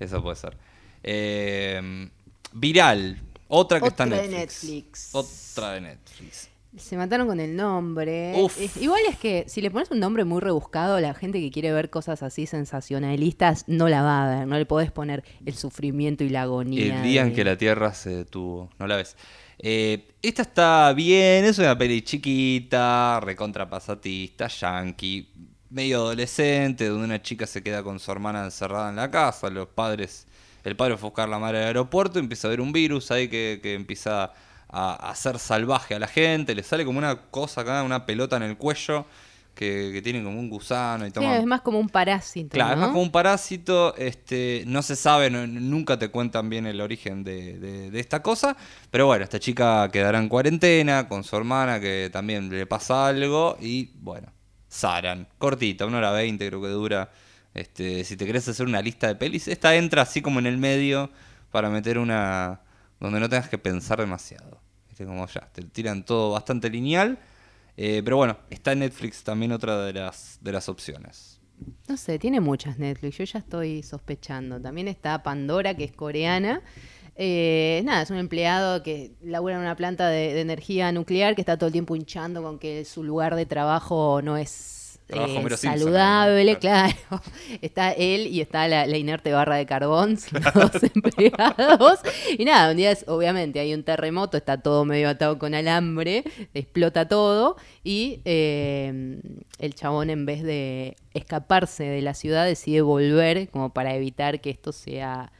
Esa 0.00 0.20
puede 0.20 0.34
ser. 0.34 0.56
Eh, 1.04 2.08
viral. 2.52 3.20
Otra 3.54 3.80
que 3.80 3.88
está 3.88 4.04
en 4.04 4.12
Otra 4.14 4.22
de 4.22 4.28
Netflix. 4.28 4.62
Netflix. 4.64 5.14
Otra 5.14 5.72
de 5.72 5.80
Netflix. 5.82 6.48
Se 6.78 6.96
mataron 6.96 7.26
con 7.26 7.38
el 7.38 7.54
nombre. 7.54 8.32
Uf. 8.36 8.58
Es- 8.58 8.78
igual 8.78 9.02
es 9.10 9.18
que 9.18 9.44
si 9.46 9.60
le 9.60 9.70
pones 9.70 9.90
un 9.90 10.00
nombre 10.00 10.24
muy 10.24 10.40
rebuscado, 10.40 10.98
la 11.00 11.12
gente 11.12 11.38
que 11.38 11.50
quiere 11.50 11.70
ver 11.70 11.90
cosas 11.90 12.22
así 12.22 12.46
sensacionalistas 12.46 13.64
no 13.66 13.88
la 13.88 14.00
va 14.02 14.24
a 14.24 14.38
ver. 14.38 14.46
No 14.48 14.56
le 14.56 14.64
podés 14.64 14.90
poner 14.90 15.22
el 15.44 15.54
sufrimiento 15.54 16.24
y 16.24 16.30
la 16.30 16.42
agonía. 16.42 16.96
El 16.96 17.02
día 17.02 17.22
en 17.22 17.34
que 17.34 17.44
la 17.44 17.56
Tierra 17.58 17.92
se 17.92 18.10
detuvo. 18.10 18.70
No 18.78 18.86
la 18.86 18.96
ves. 18.96 19.16
Eh, 19.58 20.08
esta 20.22 20.42
está 20.42 20.92
bien, 20.94 21.44
es 21.44 21.58
una 21.58 21.76
peli 21.76 22.02
chiquita, 22.02 23.20
recontra 23.20 23.68
pasatista, 23.68 24.48
yankee, 24.48 25.28
medio 25.70 25.98
adolescente, 25.98 26.88
donde 26.88 27.04
una 27.04 27.22
chica 27.22 27.46
se 27.46 27.62
queda 27.62 27.82
con 27.82 28.00
su 28.00 28.10
hermana 28.10 28.44
encerrada 28.44 28.88
en 28.90 28.96
la 28.96 29.10
casa, 29.10 29.50
los 29.50 29.68
padres, 29.68 30.26
el 30.64 30.76
padre 30.76 30.96
fue 30.96 31.08
a 31.08 31.10
buscar 31.10 31.28
a 31.28 31.30
la 31.30 31.38
madre 31.38 31.58
al 31.58 31.64
aeropuerto, 31.66 32.18
empieza 32.18 32.48
a 32.48 32.50
ver 32.50 32.60
un 32.60 32.72
virus 32.72 33.10
ahí 33.10 33.28
que, 33.28 33.60
que 33.62 33.74
empieza 33.74 34.32
a 34.68 35.10
hacer 35.10 35.38
salvaje 35.38 35.94
a 35.94 35.98
la 35.98 36.06
gente, 36.08 36.54
le 36.54 36.62
sale 36.62 36.84
como 36.84 36.98
una 36.98 37.16
cosa 37.30 37.60
acá, 37.62 37.82
una 37.82 38.06
pelota 38.06 38.36
en 38.36 38.44
el 38.44 38.56
cuello, 38.56 39.06
que, 39.54 39.90
que 39.92 40.00
tiene 40.00 40.22
como 40.22 40.38
un 40.40 40.48
gusano 40.48 41.06
y 41.06 41.10
toma... 41.10 41.36
es 41.36 41.44
más 41.44 41.60
como 41.60 41.78
un 41.78 41.88
parásito. 41.88 42.48
Claro, 42.54 42.72
es 42.72 42.78
más 42.78 42.88
como 42.88 43.02
un 43.02 43.12
parásito, 43.12 43.94
este, 43.96 44.64
no 44.66 44.82
se 44.82 44.96
sabe, 44.96 45.28
no- 45.30 45.46
nunca 45.46 45.98
te 45.98 46.08
cuentan 46.08 46.48
bien 46.48 46.66
el 46.66 46.80
origen 46.80 47.22
de, 47.22 47.58
de- 47.58 47.90
de 47.90 48.00
esta 48.00 48.22
cosa, 48.22 48.56
pero 48.90 49.06
bueno, 49.06 49.24
esta 49.24 49.38
chica 49.38 49.90
quedará 49.92 50.18
en 50.18 50.28
cuarentena 50.28 51.06
con 51.08 51.22
su 51.22 51.36
hermana 51.36 51.80
que 51.80 52.08
también 52.12 52.48
le 52.50 52.66
pasa 52.66 53.06
algo 53.08 53.56
y 53.60 53.90
bueno, 54.00 54.32
Saran, 54.68 55.28
cortita, 55.38 55.84
una 55.84 55.98
hora 55.98 56.12
veinte 56.12 56.46
creo 56.48 56.62
que 56.62 56.68
dura, 56.68 57.10
este, 57.54 58.04
si 58.04 58.16
te 58.16 58.26
querés 58.26 58.48
hacer 58.48 58.66
una 58.66 58.82
lista 58.82 59.08
de 59.08 59.16
pelis, 59.16 59.48
esta 59.48 59.74
entra 59.74 60.02
así 60.02 60.22
como 60.22 60.38
en 60.38 60.46
el 60.46 60.58
medio 60.58 61.10
para 61.50 61.68
meter 61.70 61.98
una 61.98 62.60
donde 63.00 63.18
no 63.18 63.28
tengas 63.28 63.48
que 63.48 63.58
pensar 63.58 63.98
demasiado, 63.98 64.60
Viste, 64.88 65.04
como 65.04 65.26
ya, 65.26 65.48
te 65.52 65.62
tiran 65.62 66.04
todo 66.04 66.32
bastante 66.32 66.70
lineal, 66.70 67.18
eh, 67.76 68.00
pero 68.04 68.16
bueno, 68.16 68.36
está 68.50 68.74
Netflix 68.74 69.24
también 69.24 69.52
otra 69.52 69.84
de 69.84 69.92
las, 69.92 70.38
de 70.40 70.52
las 70.52 70.68
opciones. 70.68 71.40
No 71.88 71.96
sé, 71.96 72.18
tiene 72.18 72.40
muchas 72.40 72.78
Netflix. 72.78 73.18
Yo 73.18 73.24
ya 73.24 73.38
estoy 73.38 73.82
sospechando. 73.82 74.60
También 74.60 74.88
está 74.88 75.22
Pandora, 75.22 75.76
que 75.76 75.84
es 75.84 75.92
coreana. 75.92 76.60
Eh, 77.14 77.82
nada, 77.84 78.02
es 78.02 78.10
un 78.10 78.16
empleado 78.16 78.82
que 78.82 79.12
labura 79.22 79.56
en 79.56 79.60
una 79.60 79.76
planta 79.76 80.08
de, 80.08 80.40
energía 80.40 80.90
nuclear 80.92 81.34
que 81.34 81.42
está 81.42 81.56
todo 81.56 81.66
el 81.66 81.72
tiempo 81.72 81.94
hinchando 81.94 82.42
con 82.42 82.58
que 82.58 82.84
su 82.84 83.04
lugar 83.04 83.36
de 83.36 83.44
trabajo 83.46 84.22
no 84.22 84.36
es 84.36 84.50
eh, 85.12 85.56
saludable, 85.56 86.58
claro. 86.58 86.94
Está 87.62 87.92
él 87.92 88.26
y 88.26 88.40
está 88.40 88.66
la, 88.68 88.86
la 88.86 88.96
inerte 88.96 89.32
barra 89.32 89.56
de 89.56 89.66
carbón, 89.66 90.18
los 90.32 90.54
dos 90.54 90.82
empleados. 90.94 92.00
Y 92.38 92.44
nada, 92.44 92.70
un 92.70 92.76
día 92.76 92.90
es- 92.92 93.04
obviamente 93.08 93.60
hay 93.60 93.74
un 93.74 93.82
terremoto, 93.84 94.36
está 94.36 94.60
todo 94.60 94.84
medio 94.84 95.08
atado 95.08 95.38
con 95.38 95.54
alambre, 95.54 96.24
explota 96.54 97.06
todo 97.08 97.56
y 97.84 98.20
eh, 98.24 99.20
el 99.58 99.74
chabón 99.74 100.10
en 100.10 100.26
vez 100.26 100.42
de 100.42 100.96
escaparse 101.14 101.84
de 101.84 102.02
la 102.02 102.14
ciudad 102.14 102.44
decide 102.46 102.80
volver 102.80 103.48
como 103.50 103.72
para 103.72 103.94
evitar 103.94 104.40
que 104.40 104.50
esto 104.50 104.72
sea 104.72 105.30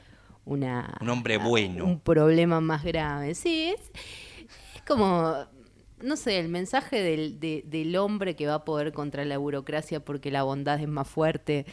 una 0.44 0.94
Un 1.00 1.08
hombre 1.08 1.36
bueno. 1.36 1.84
un 1.84 2.00
problema 2.00 2.60
más 2.60 2.82
grave. 2.84 3.34
Sí, 3.34 3.72
es, 3.74 3.80
es 4.74 4.82
como, 4.82 5.34
no 6.02 6.16
sé, 6.16 6.38
el 6.38 6.48
mensaje 6.48 7.00
del, 7.00 7.40
de- 7.40 7.62
del 7.66 7.96
hombre 7.96 8.36
que 8.36 8.46
va 8.46 8.54
a 8.54 8.64
poder 8.64 8.92
contra 8.92 9.24
la 9.24 9.38
burocracia 9.38 10.00
porque 10.04 10.30
la 10.30 10.42
bondad 10.42 10.80
es 10.80 10.88
más 10.88 11.08
fuerte. 11.08 11.66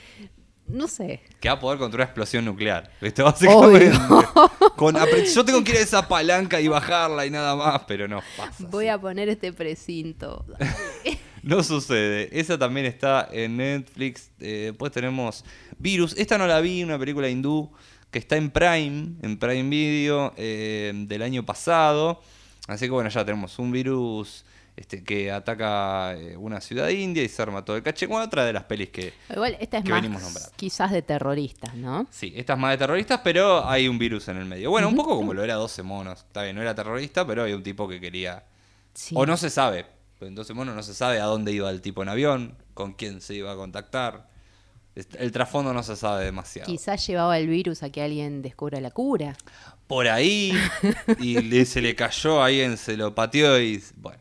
No 0.67 0.87
sé. 0.87 1.21
Que 1.39 1.49
va 1.49 1.55
a 1.55 1.59
poder 1.59 1.79
contra 1.79 1.97
una 1.97 2.03
explosión 2.05 2.45
nuclear. 2.45 2.91
¿Viste? 3.01 3.23
Básicamente. 3.23 3.97
Con 4.75 4.95
yo 4.95 5.43
tengo 5.43 5.63
que 5.63 5.71
ir 5.71 5.77
a 5.77 5.81
esa 5.81 6.07
palanca 6.07 6.61
y 6.61 6.67
bajarla 6.67 7.25
y 7.25 7.31
nada 7.31 7.55
más, 7.55 7.81
pero 7.87 8.07
no 8.07 8.21
pasa. 8.37 8.65
Voy 8.69 8.85
así. 8.87 8.89
a 8.95 9.01
poner 9.01 9.29
este 9.29 9.51
precinto. 9.53 10.45
No 11.41 11.63
sucede. 11.63 12.27
Esa 12.37 12.57
también 12.57 12.85
está 12.85 13.27
en 13.31 13.55
Netflix. 13.57 14.29
Eh, 14.41 14.65
después 14.71 14.91
tenemos 14.91 15.45
Virus. 15.77 16.13
Esta 16.17 16.37
no 16.37 16.45
la 16.47 16.59
vi, 16.59 16.83
una 16.83 16.99
película 16.99 17.29
hindú 17.29 17.71
que 18.11 18.19
está 18.19 18.35
en 18.35 18.49
Prime, 18.51 19.13
en 19.21 19.37
Prime 19.39 19.69
Video, 19.69 20.33
eh, 20.35 20.91
del 20.93 21.21
año 21.21 21.45
pasado. 21.45 22.21
Así 22.73 22.85
que 22.85 22.91
bueno, 22.91 23.09
ya 23.09 23.25
tenemos 23.25 23.57
un 23.59 23.71
virus 23.71 24.45
este, 24.75 25.03
que 25.03 25.29
ataca 25.29 26.13
eh, 26.15 26.37
una 26.37 26.61
ciudad 26.61 26.87
india 26.89 27.21
y 27.21 27.27
se 27.27 27.41
arma 27.41 27.65
todo 27.65 27.75
el 27.75 27.83
caché. 27.83 28.05
Bueno, 28.05 28.25
otra 28.25 28.45
de 28.45 28.53
las 28.53 28.63
pelis 28.63 28.89
que, 28.89 29.13
Igual 29.29 29.57
esta 29.59 29.79
es 29.79 29.83
Que 29.83 29.91
venimos 29.91 30.21
más 30.21 30.23
nombrando. 30.23 30.51
quizás 30.55 30.91
de 30.91 31.01
terroristas, 31.01 31.75
¿no? 31.75 32.07
Sí, 32.09 32.31
esta 32.35 32.53
es 32.53 32.59
más 32.59 32.71
de 32.71 32.77
terroristas, 32.77 33.19
pero 33.23 33.67
hay 33.67 33.87
un 33.89 33.99
virus 33.99 34.29
en 34.29 34.37
el 34.37 34.45
medio. 34.45 34.69
Bueno, 34.69 34.87
un 34.87 34.95
poco 34.95 35.17
como 35.17 35.33
lo 35.33 35.43
era 35.43 35.55
12 35.55 35.83
monos. 35.83 36.19
Está 36.19 36.43
bien, 36.43 36.55
no 36.55 36.61
era 36.61 36.73
terrorista, 36.73 37.27
pero 37.27 37.43
hay 37.43 37.53
un 37.53 37.61
tipo 37.61 37.87
que 37.89 37.99
quería... 37.99 38.43
Sí. 38.93 39.15
O 39.17 39.25
no 39.25 39.35
se 39.35 39.49
sabe. 39.49 39.85
En 40.21 40.35
12 40.35 40.53
monos 40.53 40.75
no 40.75 40.83
se 40.83 40.93
sabe 40.93 41.19
a 41.19 41.25
dónde 41.25 41.51
iba 41.51 41.69
el 41.69 41.81
tipo 41.81 42.01
en 42.03 42.09
avión, 42.09 42.55
con 42.73 42.93
quién 42.93 43.21
se 43.21 43.35
iba 43.35 43.51
a 43.51 43.55
contactar. 43.55 44.29
El 44.95 45.31
trasfondo 45.31 45.73
no 45.73 45.83
se 45.83 45.95
sabe 45.95 46.25
demasiado. 46.25 46.67
Quizás 46.67 47.05
llevaba 47.07 47.37
el 47.37 47.47
virus 47.47 47.83
a 47.83 47.89
que 47.89 48.01
alguien 48.01 48.41
descubra 48.41 48.81
la 48.81 48.91
cura. 48.91 49.35
Por 49.89 50.07
ahí, 50.07 50.53
y 51.19 51.41
le- 51.41 51.65
se 51.65 51.81
le 51.81 51.95
cayó, 51.95 52.41
alguien 52.43 52.77
se 52.77 52.95
lo 52.95 53.13
pateó 53.15 53.59
y... 53.59 53.83
Bueno, 53.97 54.19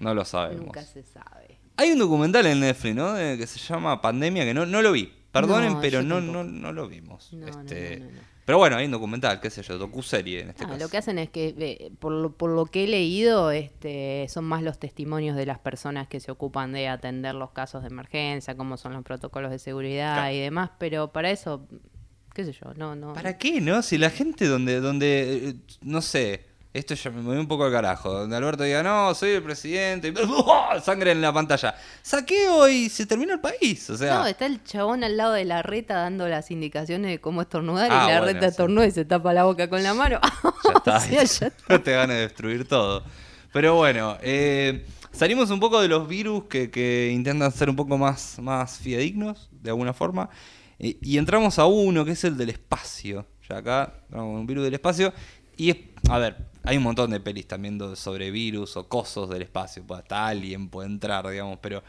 no 0.00 0.14
lo 0.14 0.24
sabemos. 0.24 0.66
Nunca 0.66 0.82
se 0.84 1.02
sabe. 1.02 1.58
Hay 1.76 1.90
un 1.90 1.98
documental 1.98 2.46
en 2.46 2.60
Netflix, 2.60 2.94
¿no? 2.94 3.12
De- 3.12 3.36
que 3.36 3.46
se 3.48 3.58
llama 3.58 4.00
Pandemia, 4.00 4.44
que 4.44 4.54
no, 4.54 4.64
no 4.64 4.80
lo 4.82 4.92
vi. 4.92 5.12
Perdonen, 5.32 5.74
No, 5.74 5.80
pero 5.80 6.02
no, 6.02 6.20
no, 6.20 6.44
no 6.44 6.72
lo 6.72 6.88
vimos. 6.88 7.32
No, 7.32 7.46
Este. 7.48 8.00
Pero 8.46 8.58
bueno, 8.58 8.76
hay 8.76 8.84
un 8.86 8.92
documental, 8.92 9.40
qué 9.40 9.50
sé 9.50 9.60
yo, 9.64 9.76
docuserie 9.76 10.40
en 10.42 10.50
este 10.50 10.62
Ah, 10.64 10.68
caso. 10.68 10.78
lo 10.84 10.88
que 10.88 10.96
hacen 10.98 11.18
es 11.18 11.30
que, 11.30 11.52
eh, 11.58 11.90
por, 11.98 12.12
lo, 12.12 12.32
por 12.36 12.50
lo 12.50 12.66
que 12.66 12.84
he 12.84 12.86
leído, 12.86 13.50
este, 13.50 14.24
son 14.28 14.44
más 14.44 14.62
los 14.62 14.78
testimonios 14.78 15.36
de 15.36 15.46
las 15.46 15.58
personas 15.58 16.06
que 16.06 16.20
se 16.20 16.30
ocupan 16.30 16.72
de 16.72 16.86
atender 16.86 17.34
los 17.34 17.50
casos 17.50 17.82
de 17.82 17.88
emergencia, 17.88 18.56
cómo 18.56 18.76
son 18.76 18.92
los 18.92 19.02
protocolos 19.02 19.50
de 19.50 19.58
seguridad 19.58 20.14
Claro. 20.14 20.32
y 20.34 20.38
demás, 20.38 20.70
pero 20.78 21.10
para 21.12 21.32
eso, 21.32 21.66
qué 22.36 22.44
sé 22.44 22.52
yo, 22.52 22.74
no, 22.76 22.94
no. 22.94 23.14
¿Para 23.14 23.38
qué, 23.38 23.62
no? 23.62 23.80
Si 23.80 23.96
la 23.96 24.10
gente 24.10 24.46
donde, 24.46 24.78
donde, 24.80 25.48
eh, 25.48 25.54
no 25.80 26.02
sé, 26.02 26.44
esto 26.74 26.94
ya 26.94 27.10
me 27.10 27.22
voy 27.22 27.38
un 27.38 27.48
poco 27.48 27.64
al 27.64 27.72
carajo, 27.72 28.12
donde 28.12 28.36
Alberto 28.36 28.62
diga, 28.62 28.82
no, 28.82 29.14
soy 29.14 29.30
el 29.30 29.42
presidente, 29.42 30.08
y 30.08 30.14
sangre 30.82 31.12
en 31.12 31.22
la 31.22 31.32
pantalla. 31.32 31.74
Saqueo 32.02 32.68
y 32.68 32.90
se 32.90 33.06
termina 33.06 33.32
el 33.32 33.40
país, 33.40 33.88
o 33.88 33.96
sea... 33.96 34.16
No, 34.18 34.26
está 34.26 34.44
el 34.44 34.62
chabón 34.64 35.02
al 35.02 35.16
lado 35.16 35.32
de 35.32 35.46
la 35.46 35.62
reta 35.62 35.94
dando 35.96 36.28
las 36.28 36.50
indicaciones 36.50 37.10
de 37.10 37.20
cómo 37.22 37.40
estornudar 37.40 37.90
Ah, 37.90 38.04
y 38.04 38.12
la 38.12 38.18
bueno, 38.20 38.26
reta 38.26 38.40
sí. 38.40 38.50
estornuda 38.50 38.86
y 38.86 38.90
se 38.90 39.06
tapa 39.06 39.32
la 39.32 39.44
boca 39.44 39.70
con 39.70 39.82
la 39.82 39.94
mano. 39.94 40.20
Ya 40.64 40.72
está, 40.74 40.96
O 40.98 41.00
sea, 41.00 41.24
ya 41.48 41.52
no 41.70 41.80
te 41.80 41.96
van 41.96 42.10
a 42.10 42.14
destruir 42.14 42.68
todo. 42.68 43.02
Pero 43.54 43.76
bueno, 43.76 44.18
eh, 44.20 44.84
salimos 45.12 45.48
un 45.50 45.60
poco 45.60 45.80
de 45.80 45.88
los 45.88 46.06
virus 46.06 46.44
que, 46.44 46.70
que 46.70 47.10
intentan 47.14 47.50
ser 47.52 47.70
un 47.70 47.76
poco 47.76 47.96
más, 47.96 48.38
más 48.40 48.76
fidedignos, 48.76 49.48
de 49.50 49.70
alguna 49.70 49.94
forma, 49.94 50.28
y 50.78 51.18
entramos 51.18 51.58
a 51.58 51.66
uno 51.66 52.04
que 52.04 52.12
es 52.12 52.24
el 52.24 52.36
del 52.36 52.50
espacio. 52.50 53.26
Ya 53.48 53.58
acá, 53.58 53.94
un 54.12 54.46
virus 54.46 54.64
del 54.64 54.74
espacio, 54.74 55.12
y 55.56 55.70
es, 55.70 55.76
a 56.08 56.18
ver, 56.18 56.36
hay 56.64 56.76
un 56.76 56.82
montón 56.82 57.10
de 57.10 57.20
pelis 57.20 57.46
también 57.46 57.80
sobre 57.96 58.30
virus 58.30 58.76
o 58.76 58.88
cosos 58.88 59.30
del 59.30 59.42
espacio. 59.42 59.84
Hasta 59.90 60.26
alguien 60.26 60.68
puede 60.68 60.88
entrar, 60.88 61.26
digamos. 61.28 61.58
Pero 61.62 61.82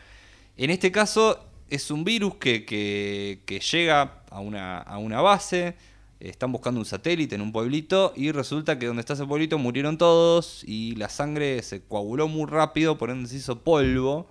en 0.55 0.69
este 0.69 0.91
caso 0.91 1.43
es 1.69 1.91
un 1.91 2.03
virus 2.03 2.35
que, 2.35 2.63
que- 2.65 3.41
que 3.45 3.59
llega 3.59 4.21
a 4.29 4.39
una, 4.39 4.77
a 4.79 4.97
una 4.99 5.19
base. 5.21 5.75
Están 6.19 6.51
buscando 6.51 6.79
un 6.79 6.85
satélite 6.85 7.35
en 7.35 7.41
un 7.41 7.51
pueblito 7.51 8.13
y 8.15 8.31
resulta 8.31 8.79
que 8.79 8.85
donde 8.87 9.01
está 9.01 9.13
ese 9.13 9.25
pueblito 9.25 9.57
murieron 9.59 9.97
todos 9.99 10.63
y 10.65 10.95
la 10.95 11.09
sangre 11.09 11.61
se 11.61 11.83
coaguló 11.83 12.27
muy 12.27 12.45
rápido, 12.49 12.97
por 12.97 13.09
ende 13.11 13.29
se 13.29 13.35
hizo 13.37 13.59
polvo. 13.63 14.27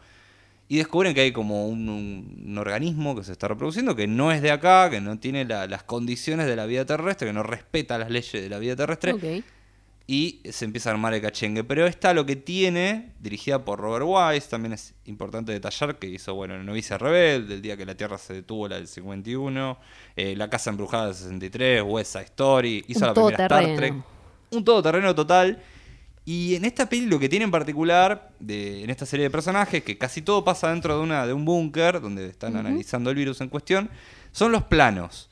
Y 0.68 0.78
descubren 0.78 1.14
que 1.14 1.20
hay 1.20 1.32
como 1.32 1.68
un, 1.68 1.88
un- 1.88 2.42
un 2.46 2.58
organismo 2.58 3.14
que 3.14 3.22
se 3.22 3.32
está 3.32 3.46
reproduciendo, 3.48 3.94
que 3.94 4.06
no 4.08 4.32
es 4.32 4.42
de 4.42 4.50
acá, 4.50 4.90
que 4.90 5.00
no 5.00 5.18
tiene 5.18 5.44
la- 5.44 5.66
las 5.68 5.84
condiciones 5.84 6.46
de 6.46 6.56
la 6.56 6.66
vida 6.66 6.84
terrestre, 6.84 7.28
que 7.28 7.32
no 7.32 7.42
respeta 7.44 7.98
las 7.98 8.10
leyes 8.10 8.32
de 8.32 8.48
la 8.48 8.58
vida 8.58 8.74
terrestre. 8.74 9.12
Y 10.08 10.40
se 10.50 10.64
empieza 10.64 10.90
a 10.90 10.92
armar 10.92 11.14
el 11.14 11.20
cachengue. 11.20 11.64
Pero 11.64 11.84
esta 11.86 12.14
lo 12.14 12.26
que 12.26 12.36
tiene, 12.36 13.10
dirigida 13.20 13.64
por 13.64 13.80
Robert 13.80 14.04
Wise, 14.06 14.48
también 14.48 14.72
es 14.72 14.94
importante 15.06 15.50
detallar 15.52 15.98
que 15.98 16.06
hizo, 16.06 16.34
bueno, 16.34 16.62
Novicia 16.62 16.96
Rebelde, 16.96 17.54
el 17.54 17.62
día 17.62 17.76
que 17.76 17.84
la 17.86 17.96
Tierra 17.96 18.16
se 18.16 18.34
detuvo, 18.34 18.68
la 18.68 18.76
del 18.76 18.86
51, 18.86 19.78
eh, 20.14 20.36
La 20.36 20.48
Casa 20.48 20.70
Embrujada 20.70 21.06
del 21.06 21.14
63, 21.16 21.82
West 21.84 22.12
Side 22.12 22.24
Story, 22.26 22.84
hizo 22.86 23.00
Un 23.00 23.06
la 23.06 23.14
primera 23.14 23.44
Star. 23.46 23.76
Trek. 23.76 23.94
Un 24.52 24.64
todoterreno 24.64 25.12
total. 25.14 25.60
Y 26.28 26.56
en 26.56 26.64
esta 26.64 26.88
peli 26.88 27.06
lo 27.06 27.18
que 27.20 27.28
tiene 27.28 27.44
en 27.44 27.50
particular, 27.52 28.32
de, 28.40 28.82
en 28.82 28.90
esta 28.90 29.06
serie 29.06 29.22
de 29.24 29.30
personajes, 29.30 29.82
que 29.84 29.96
casi 29.96 30.20
todo 30.22 30.44
pasa 30.44 30.70
dentro 30.70 30.96
de, 30.98 31.02
una, 31.04 31.24
de 31.26 31.32
un 31.32 31.44
búnker, 31.44 32.00
donde 32.00 32.26
están 32.26 32.56
analizando 32.56 33.10
el 33.10 33.16
virus 33.16 33.40
en 33.40 33.48
cuestión, 33.48 33.88
son 34.32 34.50
los 34.50 34.64
planos, 34.64 35.30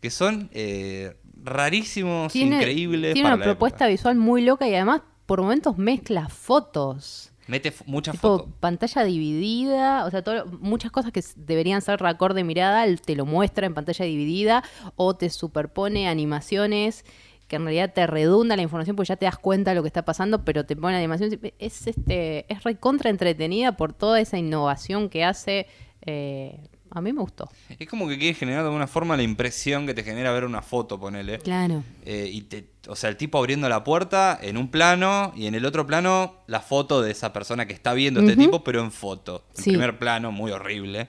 que 0.00 0.10
son 0.10 0.48
eh, 0.52 1.16
rarísimos, 1.42 2.34
increíbles. 2.36 3.14
Tiene 3.14 3.26
para 3.26 3.34
una 3.34 3.44
la 3.46 3.50
propuesta 3.50 3.84
época. 3.86 3.88
visual 3.90 4.16
muy 4.16 4.42
loca 4.42 4.68
y 4.68 4.74
además 4.76 5.02
por 5.26 5.42
momentos 5.42 5.76
mezcla 5.76 6.28
fotos. 6.28 7.32
Mete 7.48 7.72
muchas 7.86 8.12
Tipo 8.14 8.38
fotos. 8.38 8.52
pantalla 8.60 9.04
dividida, 9.04 10.04
o 10.04 10.10
sea, 10.10 10.22
todo- 10.22 10.46
muchas 10.60 10.90
cosas 10.92 11.12
que 11.12 11.24
deberían 11.34 11.80
ser 11.82 11.98
raccord 11.98 12.34
de 12.36 12.44
mirada, 12.44 12.84
te 12.98 13.16
lo 13.16 13.24
muestra 13.26 13.66
en 13.66 13.72
pantalla 13.74 14.04
dividida 14.04 14.62
o 14.96 15.16
te 15.16 15.30
superpone 15.30 16.08
animaciones 16.08 17.04
que 17.48 17.56
en 17.56 17.64
realidad 17.64 17.92
te 17.94 18.06
redunda 18.06 18.54
la 18.56 18.62
información 18.62 18.94
porque 18.94 19.08
ya 19.08 19.16
te 19.16 19.24
das 19.24 19.38
cuenta 19.38 19.72
de 19.72 19.74
lo 19.76 19.82
que 19.82 19.88
está 19.88 20.04
pasando, 20.04 20.44
pero 20.44 20.64
te 20.66 20.76
pone 20.76 20.96
animación. 20.96 21.30
Es 21.58 21.86
este 21.86 22.46
es 22.52 22.62
recontra 22.62 23.10
entretenida 23.10 23.76
por 23.76 23.92
toda 23.92 24.20
esa 24.20 24.38
innovación 24.38 25.08
que 25.08 25.24
hace. 25.24 25.66
eh, 26.02 26.60
a 26.90 27.02
mí 27.02 27.12
me 27.12 27.20
gustó. 27.20 27.50
Es 27.78 27.86
como 27.86 28.08
que 28.08 28.16
quiere 28.18 28.32
generar 28.32 28.62
de 28.62 28.68
alguna 28.68 28.86
forma 28.86 29.14
la 29.14 29.22
impresión 29.22 29.86
que 29.86 29.92
te 29.92 30.02
genera 30.02 30.32
ver 30.32 30.44
una 30.44 30.62
foto, 30.62 30.98
ponele. 30.98 31.38
Claro. 31.38 31.84
Eh, 32.06 32.30
y 32.32 32.40
te, 32.42 32.64
o 32.88 32.96
sea, 32.96 33.10
el 33.10 33.18
tipo 33.18 33.36
abriendo 33.36 33.68
la 33.68 33.84
puerta 33.84 34.38
en 34.40 34.56
un 34.56 34.70
plano 34.70 35.32
y 35.36 35.46
en 35.48 35.54
el 35.54 35.66
otro 35.66 35.86
plano 35.86 36.36
la 36.46 36.60
foto 36.60 37.02
de 37.02 37.10
esa 37.10 37.30
persona 37.34 37.66
que 37.66 37.74
está 37.74 37.92
viendo 37.92 38.20
a 38.20 38.22
este 38.24 38.36
tipo, 38.36 38.64
pero 38.64 38.80
en 38.82 38.90
foto. 38.90 39.44
En 39.58 39.64
Sí. 39.64 39.70
primer 39.72 39.98
plano, 39.98 40.32
muy 40.32 40.50
horrible. 40.50 41.08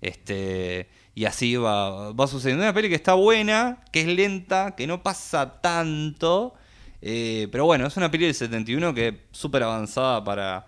Este, 0.00 0.88
y 1.18 1.24
así 1.24 1.56
va, 1.56 2.12
va 2.12 2.28
sucediendo. 2.28 2.62
Una 2.62 2.72
peli 2.72 2.88
que 2.88 2.94
está 2.94 3.14
buena, 3.14 3.82
que 3.90 4.02
es 4.02 4.06
lenta, 4.06 4.76
que 4.76 4.86
no 4.86 5.02
pasa 5.02 5.60
tanto. 5.60 6.54
eh, 7.02 7.48
pero 7.50 7.64
bueno, 7.64 7.88
es 7.88 7.96
una 7.96 8.08
peli 8.08 8.26
del 8.26 8.36
71 8.36 8.94
que 8.94 9.08
es 9.08 9.14
súper 9.32 9.64
avanzada 9.64 10.22
para, 10.22 10.66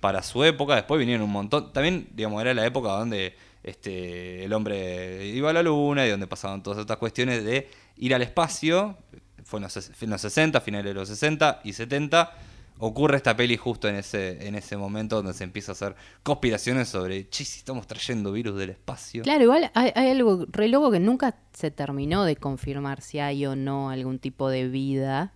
para 0.00 0.24
su 0.24 0.42
época. 0.42 0.74
Después 0.74 0.98
vinieron 0.98 1.22
un 1.22 1.30
montón. 1.30 1.72
También, 1.72 2.08
digamos, 2.16 2.42
era 2.42 2.52
la 2.52 2.66
época 2.66 2.88
donde 2.88 3.36
este, 3.62 4.44
el 4.44 4.52
hombre 4.54 5.24
iba 5.28 5.50
a 5.50 5.52
la 5.52 5.62
luna 5.62 6.04
y 6.04 6.10
donde 6.10 6.26
pasaban 6.26 6.64
todas 6.64 6.80
estas 6.80 6.96
cuestiones 6.96 7.44
de 7.44 7.70
ir 7.96 8.12
al 8.12 8.22
espacio. 8.22 8.98
Fue 9.44 9.58
en 9.58 9.62
los, 9.62 9.76
en 9.76 10.10
los 10.10 10.20
60, 10.20 10.60
finales 10.62 10.86
de 10.86 10.94
los 10.94 11.08
60 11.10 11.60
y 11.62 11.74
70. 11.74 12.32
Ocurre 12.78 13.16
esta 13.16 13.36
peli 13.36 13.56
justo 13.56 13.88
en 13.88 13.94
ese, 13.94 14.46
en 14.46 14.56
ese 14.56 14.76
momento 14.76 15.16
donde 15.16 15.34
se 15.34 15.44
empieza 15.44 15.72
a 15.72 15.74
hacer 15.74 15.94
conspiraciones 16.22 16.88
sobre, 16.88 17.28
che, 17.28 17.44
si 17.44 17.58
estamos 17.58 17.86
trayendo 17.86 18.32
virus 18.32 18.58
del 18.58 18.70
espacio. 18.70 19.22
Claro, 19.22 19.44
igual 19.44 19.70
hay, 19.74 19.92
hay 19.94 20.10
algo 20.10 20.46
re 20.50 20.66
loco 20.66 20.90
que 20.90 20.98
nunca 20.98 21.36
se 21.52 21.70
terminó 21.70 22.24
de 22.24 22.34
confirmar 22.36 23.00
si 23.00 23.20
hay 23.20 23.46
o 23.46 23.54
no 23.54 23.90
algún 23.90 24.18
tipo 24.18 24.50
de 24.50 24.66
vida. 24.68 25.32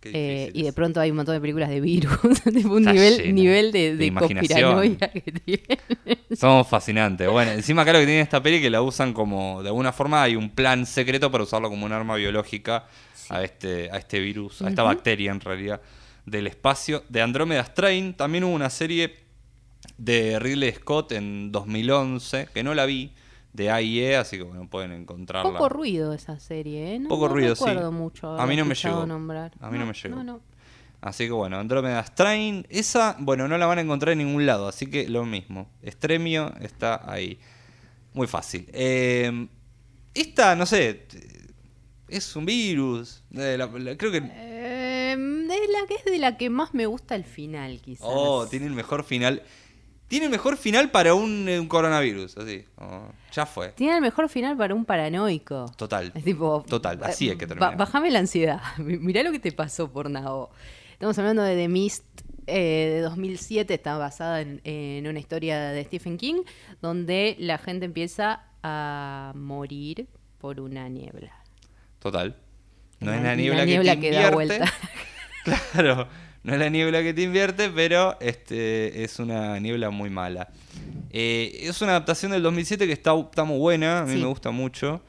Qué 0.00 0.10
Eh, 0.14 0.50
y 0.54 0.62
de 0.62 0.72
pronto 0.72 0.98
hay 0.98 1.10
un 1.10 1.18
montón 1.18 1.34
de 1.34 1.40
películas 1.40 1.68
de 1.68 1.80
virus, 1.80 2.18
tipo 2.54 2.72
un 2.72 2.88
Está 2.88 2.92
nivel, 2.92 3.34
nivel 3.34 3.70
de, 3.70 3.96
de 3.96 4.10
de 4.10 4.14
conspiranoia 4.14 5.12
que 5.12 5.32
tiene. 5.32 5.78
Somos 6.34 6.66
fascinantes. 6.66 7.28
Bueno, 7.28 7.52
encima 7.52 7.82
acá 7.82 7.92
lo 7.92 8.00
que 8.00 8.06
tiene 8.06 8.22
esta 8.22 8.42
peli 8.42 8.60
que 8.60 8.70
la 8.70 8.82
usan 8.82 9.12
como, 9.12 9.62
de 9.62 9.68
alguna 9.68 9.92
forma 9.92 10.22
hay 10.22 10.36
un 10.36 10.50
plan 10.50 10.86
secreto 10.86 11.30
para 11.30 11.44
usarlo 11.44 11.68
como 11.68 11.84
un 11.84 11.92
arma 11.92 12.16
biológica 12.16 12.86
a 13.28 13.44
este, 13.44 13.90
a 13.92 13.98
este 13.98 14.18
virus, 14.18 14.62
a 14.62 14.70
esta 14.70 14.82
bacteria 14.82 15.30
en 15.30 15.40
realidad 15.40 15.80
del 16.26 16.46
espacio. 16.46 17.02
De 17.08 17.22
Andrómeda 17.22 17.62
Strain 17.64 18.14
también 18.14 18.44
hubo 18.44 18.52
una 18.54 18.70
serie 18.70 19.16
de 19.98 20.38
Ridley 20.38 20.72
Scott 20.72 21.12
en 21.12 21.50
2011, 21.52 22.48
que 22.52 22.62
no 22.62 22.74
la 22.74 22.86
vi, 22.86 23.12
de 23.52 23.70
AIE, 23.70 24.16
así 24.16 24.36
que 24.36 24.44
bueno, 24.44 24.68
pueden 24.68 24.92
encontrarla. 24.92 25.50
Poco 25.52 25.68
ruido 25.68 26.12
esa 26.14 26.38
serie, 26.38 26.94
¿eh? 26.94 26.98
No, 27.00 27.08
Poco 27.08 27.26
no 27.28 27.34
ruido, 27.34 27.56
sí. 27.56 27.64
mucho 27.90 28.38
A 28.38 28.46
mí 28.46 28.54
no 28.56 28.64
me 28.64 28.74
llegó. 28.74 29.06
nombrar. 29.06 29.52
A 29.60 29.70
mí 29.70 29.78
no 29.78 29.86
me 29.86 29.92
llegó. 29.92 30.22
No. 30.22 30.40
Así 31.00 31.24
que 31.24 31.32
bueno, 31.32 31.58
Andrómeda 31.58 32.02
Strain, 32.04 32.66
esa, 32.68 33.16
bueno, 33.18 33.48
no 33.48 33.56
la 33.58 33.66
van 33.66 33.78
a 33.78 33.80
encontrar 33.80 34.12
en 34.12 34.18
ningún 34.18 34.44
lado, 34.46 34.68
así 34.68 34.86
que 34.86 35.08
lo 35.08 35.24
mismo. 35.24 35.68
Estremio 35.82 36.54
está 36.60 37.10
ahí. 37.10 37.38
Muy 38.12 38.26
fácil. 38.26 38.68
Eh, 38.72 39.48
esta, 40.14 40.54
no 40.56 40.66
sé, 40.66 41.06
es 42.08 42.36
un 42.36 42.44
virus. 42.44 43.22
eh, 43.34 43.56
la- 43.58 43.66
la- 43.66 43.96
creo 43.96 44.12
que... 44.12 44.18
Eh, 44.18 44.59
que 45.86 45.94
es 45.94 46.04
de 46.04 46.18
la 46.18 46.36
que 46.36 46.50
más 46.50 46.74
me 46.74 46.86
gusta 46.86 47.14
el 47.14 47.24
final, 47.24 47.80
quizás. 47.80 48.06
Oh, 48.08 48.46
tiene 48.46 48.66
el 48.66 48.72
mejor 48.72 49.04
final. 49.04 49.42
Tiene 50.08 50.24
el 50.26 50.32
mejor 50.32 50.56
final 50.56 50.90
para 50.90 51.14
un, 51.14 51.48
eh, 51.48 51.60
un 51.60 51.68
coronavirus, 51.68 52.36
así. 52.36 52.64
oh, 52.78 53.08
ya 53.32 53.46
fue. 53.46 53.68
Tiene 53.70 53.94
el 53.96 54.00
mejor 54.00 54.28
final 54.28 54.56
para 54.56 54.74
un 54.74 54.84
paranoico. 54.84 55.66
Total. 55.76 56.10
Es 56.14 56.24
tipo. 56.24 56.64
Total, 56.68 56.98
así 57.04 57.28
eh, 57.28 57.32
hay 57.32 57.36
que 57.38 57.46
ba- 57.46 57.48
terminar. 57.54 57.76
bajame 57.76 58.10
la 58.10 58.18
ansiedad. 58.18 58.60
Mi- 58.78 58.98
Mirá 58.98 59.22
lo 59.22 59.30
que 59.30 59.38
te 59.38 59.52
pasó 59.52 59.90
por 59.92 60.10
Nao. 60.10 60.50
Estamos 60.92 61.16
hablando 61.18 61.42
de 61.42 61.54
The 61.54 61.68
Mist 61.68 62.04
eh, 62.48 62.90
de 62.96 63.00
2007. 63.02 63.72
Está 63.72 63.96
basada 63.98 64.40
en, 64.40 64.60
en 64.64 65.06
una 65.06 65.20
historia 65.20 65.60
de 65.70 65.84
Stephen 65.84 66.18
King, 66.18 66.42
donde 66.82 67.36
la 67.38 67.58
gente 67.58 67.84
empieza 67.86 68.42
a 68.64 69.32
morir 69.36 70.08
por 70.38 70.60
una 70.60 70.88
niebla. 70.88 71.32
Total. 72.00 72.36
No 72.98 73.12
La- 73.12 73.16
es 73.16 73.22
la 73.22 73.28
la 73.30 73.36
niebla, 73.36 73.64
niebla 73.64 73.94
que 73.94 74.00
que 74.00 74.10
te 74.10 74.16
da 74.16 74.30
invierte. 74.32 74.34
vuelta. 74.58 74.72
claro, 75.72 76.08
no 76.42 76.52
es 76.54 76.58
la 76.58 76.68
niebla 76.68 77.02
que 77.02 77.12
te 77.14 77.22
invierte, 77.22 77.68
pero 77.70 78.16
este 78.20 79.02
es 79.04 79.18
una 79.18 79.58
niebla 79.58 79.90
muy 79.90 80.10
mala. 80.10 80.48
Eh, 81.10 81.60
es 81.62 81.80
una 81.82 81.92
adaptación 81.92 82.32
del 82.32 82.42
2007 82.42 82.86
que 82.86 82.92
está, 82.92 83.18
está 83.18 83.44
muy 83.44 83.58
buena, 83.58 84.00
a 84.00 84.04
mí 84.06 84.14
Sí. 84.14 84.20
me 84.20 84.26
gusta 84.26 84.50
mucho. 84.50 85.02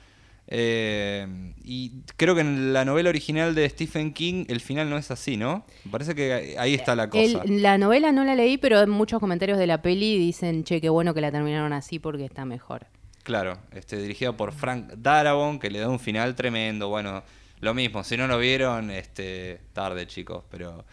Eh, 0.54 1.26
y 1.64 1.92
creo 2.18 2.36
que 2.36 2.42
en 2.42 2.74
la 2.74 2.84
novela 2.84 3.08
original 3.10 3.56
de 3.56 3.70
Stephen 3.70 4.12
King 4.12 4.44
el 4.50 4.60
final 4.60 4.90
no 4.90 4.98
es 4.98 5.10
así, 5.10 5.38
¿no? 5.38 5.66
Me 5.86 5.92
parece 5.92 6.14
que 6.14 6.56
ahí 6.60 6.74
está 6.74 6.94
la 6.96 7.10
cosa. 7.10 7.42
El- 7.46 7.62
la 7.62 7.78
novela 7.78 8.12
no 8.12 8.26
la 8.26 8.36
leí, 8.36 8.58
pero 8.58 8.82
en 8.82 8.90
muchos 8.90 9.22
comentarios 9.22 9.58
de 9.58 9.68
la 9.68 9.82
peli 9.82 10.18
dicen, 10.18 10.66
che, 10.66 10.82
qué 10.82 10.90
bueno 10.90 11.14
que 11.14 11.22
la 11.22 11.32
terminaron 11.32 11.72
así 11.72 12.00
porque 12.00 12.26
está 12.26 12.44
mejor. 12.44 12.88
Claro, 13.24 13.60
este, 13.74 13.96
dirigida 14.02 14.36
por 14.36 14.52
Frank 14.52 14.88
Darabont, 14.98 15.62
que 15.62 15.70
le 15.70 15.80
da 15.80 15.88
un 15.88 16.00
final 16.00 16.36
tremendo. 16.36 16.90
Bueno, 16.90 17.24
lo 17.62 17.74
mismo, 17.74 18.04
si 18.04 18.18
no 18.18 18.28
lo 18.28 18.38
vieron, 18.38 18.92
este, 18.92 19.62
tarde 19.74 20.08
chicos, 20.08 20.44
pero 20.50 20.84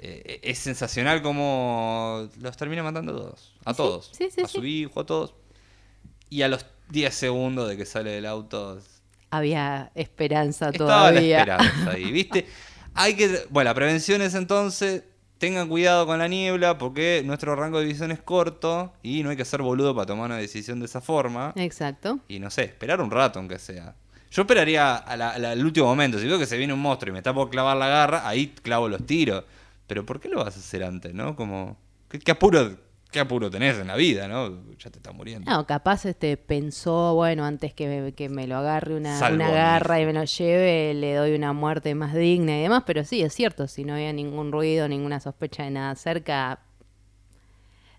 eh, 0.00 0.40
es 0.42 0.58
sensacional 0.58 1.22
como 1.22 2.28
los 2.40 2.56
termina 2.56 2.82
matando 2.82 3.12
a 3.12 3.16
todos. 3.16 3.54
A 3.64 3.74
todos. 3.74 4.10
sí, 4.12 4.28
sí, 4.30 4.42
a 4.42 4.48
su 4.48 4.64
hijo, 4.64 5.00
a 5.00 5.06
todos. 5.06 5.34
Y 6.28 6.42
a 6.42 6.48
los 6.48 6.64
10 6.90 7.12
segundos 7.14 7.68
de 7.68 7.76
que 7.76 7.84
sale 7.86 8.10
del 8.10 8.26
auto, 8.26 8.80
Había 9.30 9.90
esperanza 9.94 10.70
estaba 10.70 11.10
la 11.10 11.10
todavía. 11.10 11.40
esperanza 11.40 11.90
ahí, 11.90 12.10
¿viste? 12.12 12.46
Hay 12.94 13.14
que, 13.14 13.46
bueno, 13.50 13.70
la 13.70 13.74
prevención 13.74 14.20
es 14.22 14.34
entonces, 14.34 15.04
tengan 15.38 15.68
cuidado 15.68 16.06
con 16.06 16.18
la 16.18 16.28
niebla 16.28 16.76
porque 16.78 17.22
nuestro 17.24 17.56
rango 17.56 17.78
de 17.80 17.86
visión 17.86 18.10
es 18.10 18.20
corto 18.20 18.92
y 19.02 19.22
no 19.22 19.30
hay 19.30 19.36
que 19.36 19.44
ser 19.44 19.62
boludo 19.62 19.94
para 19.94 20.06
tomar 20.06 20.26
una 20.26 20.36
decisión 20.36 20.80
de 20.80 20.86
esa 20.86 21.00
forma. 21.00 21.52
Exacto. 21.56 22.18
Y 22.28 22.40
no 22.40 22.50
sé, 22.50 22.64
esperar 22.64 23.00
un 23.00 23.10
rato 23.10 23.38
aunque 23.38 23.58
sea. 23.58 23.94
Yo 24.30 24.42
esperaría 24.42 24.96
al 24.96 25.64
último 25.64 25.86
momento. 25.86 26.18
Si 26.18 26.26
veo 26.26 26.38
que 26.38 26.46
se 26.46 26.56
viene 26.56 26.72
un 26.72 26.80
monstruo 26.80 27.10
y 27.10 27.12
me 27.12 27.18
está 27.18 27.34
por 27.34 27.50
clavar 27.50 27.76
la 27.76 27.88
garra, 27.88 28.28
ahí 28.28 28.48
clavo 28.48 28.88
los 28.88 29.04
tiros. 29.04 29.44
Pero 29.86 30.06
¿por 30.06 30.20
qué 30.20 30.28
lo 30.28 30.44
vas 30.44 30.56
a 30.56 30.60
hacer 30.60 30.84
antes, 30.84 31.12
no? 31.14 31.34
Como, 31.34 31.76
¿qué, 32.08 32.20
qué 32.20 32.30
apuro, 32.30 32.76
qué 33.10 33.18
apuro 33.18 33.50
tenés 33.50 33.76
en 33.78 33.88
la 33.88 33.96
vida, 33.96 34.28
no? 34.28 34.62
Ya 34.78 34.90
te 34.90 34.98
está 34.98 35.10
muriendo. 35.10 35.50
No, 35.50 35.66
capaz 35.66 36.04
este 36.04 36.36
pensó, 36.36 37.14
bueno, 37.14 37.44
antes 37.44 37.74
que, 37.74 38.14
que 38.16 38.28
me 38.28 38.46
lo 38.46 38.56
agarre 38.56 38.94
una, 38.94 39.18
Salvo 39.18 39.36
una 39.36 39.50
garra 39.50 40.00
y 40.00 40.06
me 40.06 40.12
lo 40.12 40.22
lleve, 40.22 40.94
le 40.94 41.14
doy 41.14 41.34
una 41.34 41.52
muerte 41.52 41.92
más 41.96 42.14
digna 42.14 42.56
y 42.56 42.62
demás, 42.62 42.84
pero 42.86 43.02
sí, 43.04 43.22
es 43.22 43.34
cierto, 43.34 43.66
si 43.66 43.84
no 43.84 43.94
había 43.94 44.12
ningún 44.12 44.52
ruido, 44.52 44.86
ninguna 44.86 45.18
sospecha 45.18 45.64
de 45.64 45.72
nada 45.72 45.96
cerca, 45.96 46.60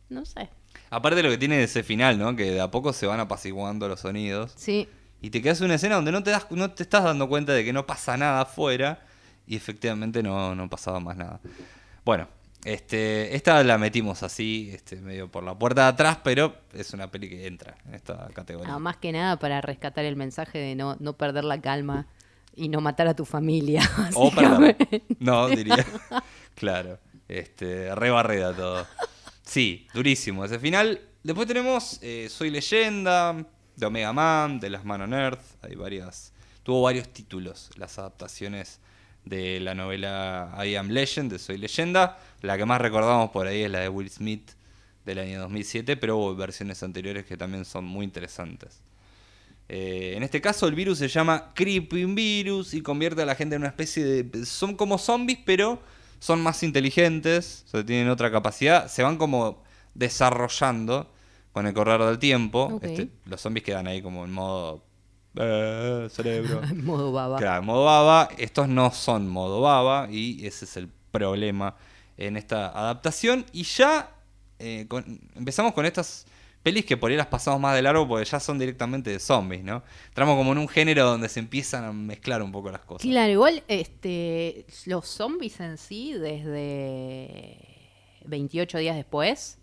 no 0.07 0.23
sé. 0.23 0.49
Aparte 0.89 1.23
lo 1.23 1.29
que 1.29 1.37
tiene 1.37 1.61
ese 1.61 1.83
final, 1.83 2.17
¿no? 2.17 2.35
Que 2.37 2.51
de 2.51 2.61
a 2.61 2.71
poco 2.71 2.93
se 2.93 3.05
van 3.05 3.19
apaciguando 3.19 3.89
los 3.89 3.99
sonidos. 3.99 4.53
Sí, 4.55 4.87
Y 5.21 5.29
te 5.29 5.41
quedas 5.41 5.59
en 5.61 5.65
una 5.65 5.75
escena 5.75 5.95
donde 5.95 6.11
no 6.11 6.23
te, 6.23 6.31
das, 6.31 6.49
no 6.51 6.71
te 6.71 6.83
estás 6.83 7.03
dando 7.03 7.29
cuenta 7.29 7.53
de 7.53 7.63
que 7.63 7.71
no 7.71 7.85
pasa 7.85 8.17
nada 8.17 8.41
afuera. 8.41 9.05
y 9.47 9.55
efectivamente 9.55 10.23
no, 10.23 10.55
no 10.55 10.69
pasaba 10.69 10.99
más 10.99 11.15
nada. 11.15 11.39
Bueno, 12.03 12.27
este, 12.63 13.35
esta 13.35 13.63
la 13.63 13.77
metimos 13.77 14.21
así, 14.21 14.69
este, 14.73 14.97
medio 14.97 15.29
por 15.29 15.43
la 15.43 15.57
puerta 15.57 15.83
de 15.83 15.87
atrás, 15.89 16.19
pero 16.23 16.55
es 16.73 16.93
una 16.93 17.09
peli 17.09 17.27
que 17.27 17.47
entra 17.47 17.75
en 17.87 17.95
esta 17.95 18.29
categoría. 18.33 18.71
No, 18.71 18.79
más 18.79 18.97
que 18.97 19.11
nada 19.11 19.37
para 19.37 19.61
rescatar 19.61 20.05
el 20.05 20.15
mensaje 20.15 20.59
de 20.59 20.75
no, 20.75 20.95
no 20.99 21.13
perder 21.13 21.43
la 21.43 21.59
calma 21.59 22.07
y 22.55 22.69
no 22.69 22.79
matar 22.81 23.07
a 23.07 23.15
tu 23.15 23.25
familia. 23.25 23.81
O 24.15 24.29
básicamente. 24.31 25.03
No, 25.19 25.47
diría. 25.49 25.85
claro. 26.55 26.99
Este, 27.27 27.93
re 27.95 28.09
barreda 28.11 28.53
todo. 28.53 28.85
Sí, 29.41 29.87
durísimo 29.93 30.45
ese 30.45 30.59
final. 30.59 31.01
Después 31.23 31.47
tenemos 31.47 31.99
eh, 32.01 32.27
Soy 32.29 32.51
Leyenda, 32.51 33.45
de 33.75 33.85
Omega 33.85 34.13
Man, 34.13 34.59
de 34.59 34.69
Las 34.69 34.85
Manos 34.85 35.11
Earth. 35.11 35.41
Hay 35.61 35.75
varias. 35.75 36.33
Tuvo 36.63 36.83
varios 36.83 37.09
títulos 37.09 37.69
las 37.75 37.97
adaptaciones 37.99 38.79
de 39.25 39.59
la 39.59 39.75
novela 39.75 40.55
I 40.63 40.75
Am 40.75 40.89
Legend, 40.89 41.31
de 41.31 41.39
Soy 41.39 41.57
Leyenda. 41.57 42.19
La 42.41 42.57
que 42.57 42.65
más 42.65 42.81
recordamos 42.81 43.31
por 43.31 43.47
ahí 43.47 43.63
es 43.63 43.71
la 43.71 43.79
de 43.79 43.89
Will 43.89 44.09
Smith 44.09 44.51
del 45.05 45.19
año 45.19 45.39
2007, 45.41 45.97
pero 45.97 46.17
hubo 46.17 46.35
versiones 46.35 46.83
anteriores 46.83 47.25
que 47.25 47.37
también 47.37 47.65
son 47.65 47.85
muy 47.85 48.05
interesantes. 48.05 48.81
Eh, 49.69 50.13
en 50.17 50.23
este 50.23 50.41
caso 50.41 50.67
el 50.67 50.75
virus 50.75 50.97
se 50.97 51.07
llama 51.07 51.53
Creeping 51.55 52.13
Virus 52.13 52.73
y 52.73 52.81
convierte 52.81 53.21
a 53.21 53.25
la 53.25 53.35
gente 53.35 53.55
en 53.55 53.61
una 53.61 53.69
especie 53.69 54.03
de... 54.03 54.45
Son 54.45 54.75
como 54.75 54.97
zombies, 54.97 55.39
pero 55.45 55.81
son 56.19 56.41
más 56.43 56.61
inteligentes, 56.61 57.65
tienen 57.85 58.09
otra 58.09 58.31
capacidad, 58.31 58.87
se 58.87 59.01
van 59.01 59.17
como 59.17 59.63
desarrollando 59.95 61.09
con 61.53 61.67
el 61.67 61.73
correr 61.73 62.01
del 62.01 62.19
tiempo. 62.19 62.79
Este, 62.81 63.09
los 63.25 63.41
zombies 63.41 63.63
quedan 63.65 63.87
ahí 63.87 64.01
como 64.01 64.23
en 64.25 64.31
modo... 64.31 64.83
eh, 65.35 66.07
cerebro. 66.09 66.61
En 66.69 66.85
modo 66.85 67.11
baba. 67.11 67.37
Claro, 67.37 67.59
en 67.61 67.65
modo 67.65 67.85
baba. 67.85 68.29
Estos 68.37 68.67
no 68.67 68.91
son 68.91 69.27
modo 69.29 69.61
baba 69.61 70.07
y 70.11 70.45
ese 70.45 70.65
es 70.65 70.77
el 70.77 70.89
problema 71.11 71.75
en 72.17 72.37
esta 72.37 72.67
adaptación. 72.69 73.45
Y 73.51 73.63
ya 73.63 74.15
eh, 74.59 74.85
con- 74.87 75.19
empezamos 75.35 75.73
con 75.73 75.85
estas 75.85 76.25
pelis 76.63 76.85
que 76.85 76.95
por 76.95 77.09
ahí 77.09 77.17
las 77.17 77.25
pasamos 77.25 77.59
más 77.59 77.73
de 77.75 77.81
largo 77.81 78.07
porque 78.07 78.23
ya 78.23 78.39
son 78.39 78.59
directamente 78.59 79.09
de 79.09 79.19
zombies, 79.19 79.63
¿no? 79.63 79.81
Entramos 80.09 80.37
como 80.37 80.51
en 80.51 80.59
un 80.59 80.67
género 80.67 81.05
donde 81.05 81.27
se 81.27 81.39
empiezan 81.39 81.83
a 81.85 81.91
mezclar 81.91 82.43
un 82.43 82.51
poco 82.51 82.69
las 82.71 82.81
cosas. 82.81 83.01
Claro, 83.01 83.31
igual 83.31 83.63
este, 83.67 84.67
los 84.85 85.07
zombies 85.07 85.59
en 85.59 85.77
sí, 85.79 86.13
desde 86.13 87.57
28 88.25 88.77
días 88.77 88.95
después, 88.95 89.57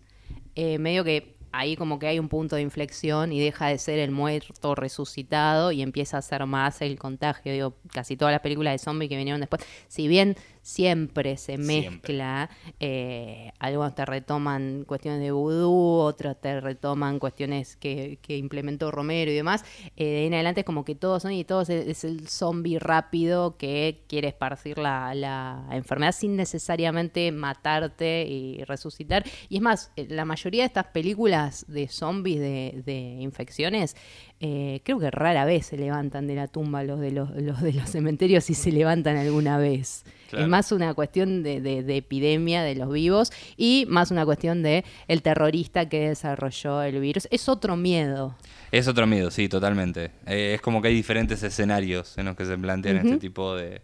eh, 0.55 0.77
medio 0.77 1.03
que 1.05 1.37
ahí 1.51 1.75
como 1.75 1.99
que 1.99 2.07
hay 2.07 2.19
un 2.19 2.29
punto 2.29 2.55
de 2.55 2.61
inflexión 2.61 3.31
y 3.31 3.39
deja 3.39 3.67
de 3.67 3.77
ser 3.77 3.99
el 3.99 4.11
muerto 4.11 4.75
resucitado 4.75 5.71
y 5.71 5.81
empieza 5.81 6.17
a 6.17 6.21
ser 6.21 6.45
más 6.45 6.81
el 6.81 6.97
contagio. 6.99 7.51
Digo, 7.51 7.75
casi 7.91 8.17
todas 8.17 8.31
las 8.31 8.41
películas 8.41 8.73
de 8.73 8.79
zombies 8.79 9.09
que 9.09 9.17
vinieron 9.17 9.39
después, 9.39 9.61
si 9.87 10.07
bien 10.07 10.35
siempre 10.61 11.37
se 11.37 11.57
Siempre. 11.57 11.89
mezcla, 11.89 12.49
eh, 12.79 13.51
algunos 13.59 13.95
te 13.95 14.05
retoman 14.05 14.83
cuestiones 14.85 15.21
de 15.21 15.31
vudú, 15.31 15.99
otros 15.99 16.39
te 16.39 16.59
retoman 16.61 17.19
cuestiones 17.19 17.75
que, 17.75 18.19
que 18.21 18.37
implementó 18.37 18.91
Romero 18.91 19.31
y 19.31 19.35
demás, 19.35 19.63
eh, 19.95 20.05
de 20.05 20.17
ahí 20.19 20.27
en 20.27 20.33
adelante 20.33 20.61
es 20.61 20.65
como 20.65 20.85
que 20.85 20.95
todos 20.95 21.23
son 21.23 21.31
y 21.31 21.43
todos 21.43 21.69
es, 21.69 21.87
es 21.87 22.03
el 22.03 22.27
zombie 22.27 22.79
rápido 22.79 23.57
que 23.57 24.03
quiere 24.07 24.27
esparcir 24.27 24.77
la, 24.77 25.13
la 25.15 25.65
enfermedad 25.71 26.11
sin 26.11 26.35
necesariamente 26.35 27.31
matarte 27.31 28.25
y 28.27 28.63
resucitar. 28.63 29.23
Y 29.49 29.57
es 29.57 29.61
más, 29.61 29.91
eh, 29.95 30.07
la 30.09 30.25
mayoría 30.25 30.63
de 30.63 30.67
estas 30.67 30.87
películas 30.87 31.65
de 31.67 31.87
zombies, 31.87 32.39
de, 32.39 32.83
de 32.85 33.17
infecciones, 33.19 33.95
eh, 34.41 34.79
creo 34.83 34.99
que 34.99 35.11
rara 35.11 35.43
vez 35.45 35.65
se 35.65 35.77
levantan 35.77 36.25
de 36.27 36.35
la 36.35 36.47
tumba 36.47 36.83
los 36.83 36.99
de 36.99 37.11
los, 37.11 37.29
los 37.35 37.61
de 37.61 37.73
los 37.73 37.89
cementerios 37.89 38.45
si 38.45 38.53
se 38.53 38.71
levantan 38.71 39.17
alguna 39.17 39.57
vez. 39.57 40.03
Claro. 40.29 40.45
Es 40.45 40.49
más 40.49 40.71
una 40.71 40.93
cuestión 40.93 41.43
de, 41.43 41.59
de- 41.59 41.83
de 41.83 41.97
epidemia 41.97 42.61
de 42.63 42.75
los 42.75 42.91
vivos 42.93 43.31
y 43.57 43.85
más 43.89 44.11
una 44.11 44.25
cuestión 44.25 44.63
de 44.63 44.85
el 45.07 45.21
terrorista 45.23 45.89
que 45.89 46.09
desarrolló 46.09 46.83
el 46.83 46.99
virus. 47.01 47.27
Es 47.31 47.49
otro 47.49 47.75
miedo. 47.75 48.35
Es 48.71 48.87
otro 48.87 49.07
miedo, 49.07 49.31
sí, 49.31 49.49
totalmente. 49.49 50.11
Eh, 50.27 50.53
es 50.55 50.61
como 50.61 50.81
que 50.81 50.89
hay 50.89 50.93
diferentes 50.95 51.41
escenarios 51.43 52.17
en 52.17 52.25
los 52.25 52.35
que 52.35 52.45
se 52.45 52.57
plantean 52.57 52.97
este 52.97 53.17
tipo 53.17 53.55
de, 53.55 53.81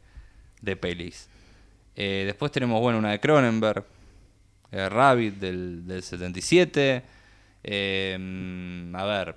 de 0.62 0.76
pelis. 0.76 1.28
Eh, 1.96 2.24
después 2.26 2.52
tenemos, 2.52 2.80
bueno, 2.80 3.00
una 3.00 3.12
de 3.12 3.20
Cronenberg, 3.20 3.84
Rabbit 4.72 5.36
del, 5.36 5.88
del 5.88 6.04
77. 6.04 7.02
Eh, 7.64 8.18
mm, 8.20 8.96
a 8.96 9.06
ver, 9.06 9.36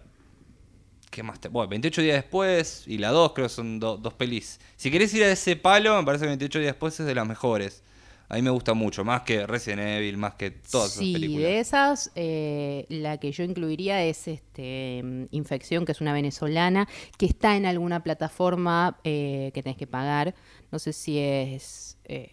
¿qué 1.10 1.22
más? 1.22 1.40
Te... 1.40 1.48
Bueno, 1.48 1.68
28 1.70 2.02
días 2.02 2.16
después 2.16 2.84
y 2.86 2.98
la 2.98 3.10
2 3.10 3.32
creo 3.32 3.46
que 3.46 3.54
son 3.54 3.80
do- 3.80 3.96
dos 3.96 4.14
pelis. 4.14 4.60
Si 4.76 4.90
querés 4.90 5.12
ir 5.14 5.24
a 5.24 5.30
ese 5.32 5.56
palo, 5.56 5.96
me 5.98 6.04
parece 6.04 6.24
que 6.24 6.28
28 6.28 6.58
días 6.60 6.72
después 6.72 6.98
es 7.00 7.06
de 7.06 7.14
las 7.14 7.26
mejores. 7.26 7.82
A 8.28 8.36
mí 8.36 8.42
me 8.42 8.50
gusta 8.50 8.74
mucho, 8.74 9.04
más 9.04 9.22
que 9.22 9.46
Resident 9.46 9.80
Evil, 9.82 10.18
más 10.18 10.34
que 10.34 10.50
todas 10.50 10.92
esas 10.92 11.06
sí, 11.06 11.12
películas. 11.12 11.42
de 11.48 11.60
esas, 11.60 12.10
eh, 12.14 12.86
la 12.88 13.18
que 13.18 13.32
yo 13.32 13.44
incluiría 13.44 14.02
es 14.04 14.28
este 14.28 15.02
Infección, 15.30 15.84
que 15.84 15.92
es 15.92 16.00
una 16.00 16.12
venezolana, 16.12 16.88
que 17.16 17.26
está 17.26 17.56
en 17.56 17.66
alguna 17.66 18.02
plataforma 18.02 18.98
eh, 19.04 19.50
que 19.54 19.62
tenés 19.62 19.76
que 19.78 19.86
pagar. 19.86 20.34
No 20.70 20.78
sé 20.78 20.92
si 20.92 21.18
es... 21.18 21.98
eh, 22.04 22.30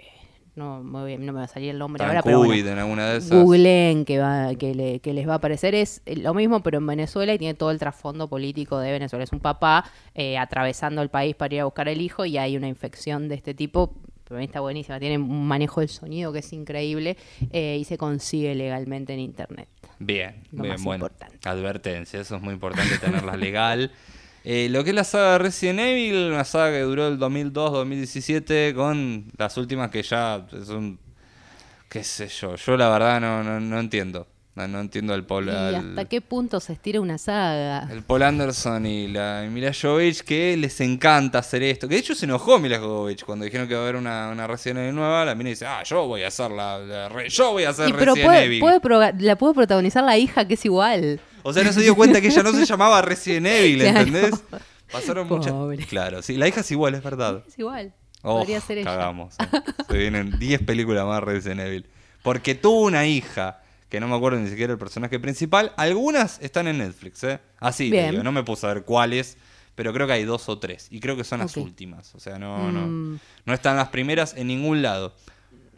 no, 0.55 0.81
me 0.83 0.99
voy- 1.01 1.17
no 1.17 1.33
me 1.33 1.39
va 1.39 1.45
a 1.45 1.47
salir 1.47 1.69
el 1.71 1.77
nombre 1.79 2.03
ahora, 2.03 2.21
pero 2.23 2.39
bueno. 2.43 2.71
En 2.71 2.77
alguna 2.79 3.09
de 3.11 3.17
esas. 3.17 3.43
Googleen 3.43 4.05
que, 4.05 4.19
va, 4.19 4.55
que, 4.55 4.73
le- 4.73 4.99
que 4.99 5.13
les 5.13 5.27
va 5.27 5.33
a 5.33 5.35
aparecer. 5.37 5.75
Es 5.75 6.01
eh, 6.05 6.15
lo 6.15 6.33
mismo, 6.33 6.61
pero 6.63 6.77
en 6.77 6.87
Venezuela 6.87 7.33
y 7.33 7.37
tiene 7.37 7.53
todo 7.53 7.71
el 7.71 7.77
trasfondo 7.79 8.27
político 8.27 8.79
de 8.79 8.91
Venezuela. 8.91 9.23
Es 9.23 9.31
un 9.33 9.39
papá 9.41 9.85
eh, 10.13 10.37
atravesando 10.37 11.01
el 11.01 11.09
país 11.09 11.35
para 11.35 11.53
ir 11.55 11.61
a 11.61 11.65
buscar 11.65 11.87
el 11.89 12.01
hijo 12.01 12.25
y 12.25 12.37
hay 12.37 12.55
una 12.57 12.67
infección 12.67 13.27
de 13.27 13.35
este 13.35 13.53
tipo. 13.53 13.93
Pero 14.27 14.39
está 14.39 14.59
buenísima. 14.59 14.99
Tiene 14.99 15.17
un 15.19 15.47
manejo 15.47 15.81
del 15.81 15.89
sonido 15.89 16.33
que 16.33 16.39
es 16.39 16.51
increíble 16.51 17.15
eh, 17.51 17.77
y 17.79 17.83
se 17.83 17.97
consigue 17.97 18.55
legalmente 18.55 19.13
en 19.13 19.19
internet. 19.19 19.67
Bien, 19.99 20.35
Lo 20.51 20.63
bien, 20.63 20.73
más 20.73 20.83
bueno. 20.83 21.05
importante. 21.05 21.47
Advertencia, 21.47 22.19
eso 22.19 22.35
es 22.37 22.41
muy 22.41 22.53
importante 22.55 22.97
tenerla 22.97 23.37
legal. 23.37 23.91
Eh, 24.47 24.67
lo 24.69 24.83
que 24.83 24.91
es 24.91 24.95
la 24.95 25.03
saga 25.03 25.31
de 25.33 25.37
Resident 25.39 25.79
Evil, 25.79 26.31
una 26.31 26.43
saga 26.43 26.71
que 26.77 26.81
duró 26.81 27.07
el 27.07 27.17
2002-2017 27.19 28.73
con 28.75 29.25
las 29.37 29.57
últimas 29.57 29.89
que 29.89 30.03
ya 30.03 30.45
son, 30.65 30.99
qué 31.89 32.03
sé 32.03 32.27
yo, 32.27 32.55
yo 32.55 32.77
la 32.77 32.89
verdad 32.89 33.19
no, 33.19 33.43
no, 33.43 33.59
no 33.59 33.79
entiendo. 33.79 34.27
No, 34.55 34.65
no 34.69 34.79
entiendo 34.79 35.13
el 35.13 35.25
Paul, 35.25 35.47
¿Y 35.47 35.75
hasta 35.75 36.05
qué 36.05 36.21
punto 36.21 36.61
se 36.61 36.71
estira 36.71 37.01
una 37.01 37.17
saga? 37.17 37.89
el 37.91 38.03
Paul 38.03 38.23
Anderson 38.23 38.85
y 38.85 39.09
la 39.09 39.45
Mila 39.51 39.71
Jovovich 39.73 40.21
que 40.21 40.55
les 40.55 40.79
encanta 40.79 41.39
hacer 41.39 41.61
esto. 41.61 41.89
Que 41.89 41.95
de 41.95 41.99
hecho 41.99 42.15
se 42.15 42.23
enojó 42.23 42.57
Mila 42.57 42.79
Jovovich 42.79 43.25
cuando 43.25 43.43
dijeron 43.43 43.67
que 43.67 43.73
va 43.73 43.81
a 43.81 43.83
haber 43.83 43.97
una, 43.97 44.29
una 44.31 44.47
Resident 44.47 44.79
Evil 44.79 44.95
nueva. 44.95 45.25
La 45.25 45.35
mina 45.35 45.49
dice, 45.49 45.65
ah, 45.65 45.83
yo 45.83 46.07
voy 46.07 46.23
a 46.23 46.29
hacer 46.29 46.51
la, 46.51 46.77
la 46.79 47.09
re- 47.09 47.27
yo 47.27 47.51
voy 47.51 47.65
a 47.65 47.71
hacer 47.71 47.89
Y 47.89 47.91
pero 47.91 48.13
Resident 48.13 48.25
puede, 48.31 48.43
Evil. 48.45 48.59
puede 48.61 49.13
la 49.25 49.35
puede 49.35 49.53
protagonizar 49.55 50.05
la 50.05 50.17
hija 50.17 50.47
que 50.47 50.53
es 50.53 50.63
igual. 50.63 51.19
O 51.47 51.53
sea, 51.53 51.63
no 51.63 51.71
se 51.71 51.81
dio 51.81 51.95
cuenta 51.95 52.19
que 52.21 52.27
ella 52.27 52.41
no 52.43 52.51
se 52.51 52.65
llamaba 52.65 53.01
Resident 53.03 53.45
Evil, 53.47 53.79
Claro. 53.81 53.99
¿entendés? 53.99 54.43
Pasaron 54.91 55.27
muchas. 55.27 55.51
Pobre. 55.51 55.85
Claro, 55.85 56.21
sí, 56.21 56.37
la 56.37 56.47
hija 56.47 56.61
es 56.61 56.71
igual, 56.71 56.95
es 56.95 57.03
verdad. 57.03 57.43
Es 57.47 57.57
igual. 57.59 57.93
Oh, 58.23 58.39
Podría 58.39 58.59
ser 58.61 58.79
ella. 58.79 58.85
cagamos. 58.91 59.35
eh. 59.39 59.61
Se 59.87 59.97
vienen 59.97 60.39
10 60.39 60.63
películas 60.63 61.05
más 61.05 61.21
Resident 61.23 61.61
Evil. 61.61 61.85
Porque 62.23 62.55
tuvo 62.55 62.81
una 62.81 63.05
hija, 63.05 63.61
que 63.89 63.99
no 63.99 64.07
me 64.07 64.15
acuerdo 64.15 64.39
ni 64.39 64.49
siquiera 64.49 64.73
el 64.73 64.79
personaje 64.79 65.19
principal. 65.19 65.73
Algunas 65.77 66.39
están 66.41 66.67
en 66.67 66.79
Netflix, 66.79 67.23
¿eh? 67.23 67.39
Así, 67.59 67.91
digo, 67.91 68.23
no 68.23 68.31
me 68.31 68.41
puse 68.43 68.65
a 68.65 68.73
ver 68.73 68.83
cuáles, 68.83 69.37
pero 69.75 69.93
creo 69.93 70.07
que 70.07 70.13
hay 70.13 70.23
dos 70.23 70.49
o 70.49 70.57
tres. 70.57 70.87
Y 70.89 70.99
creo 70.99 71.15
que 71.15 71.23
son 71.23 71.39
las 71.39 71.55
últimas. 71.57 72.15
O 72.15 72.19
sea, 72.19 72.39
no, 72.39 72.71
no, 72.71 72.87
Mm. 72.87 73.19
no 73.45 73.53
están 73.53 73.75
las 73.77 73.89
primeras 73.89 74.33
en 74.35 74.47
ningún 74.47 74.81
lado. 74.81 75.13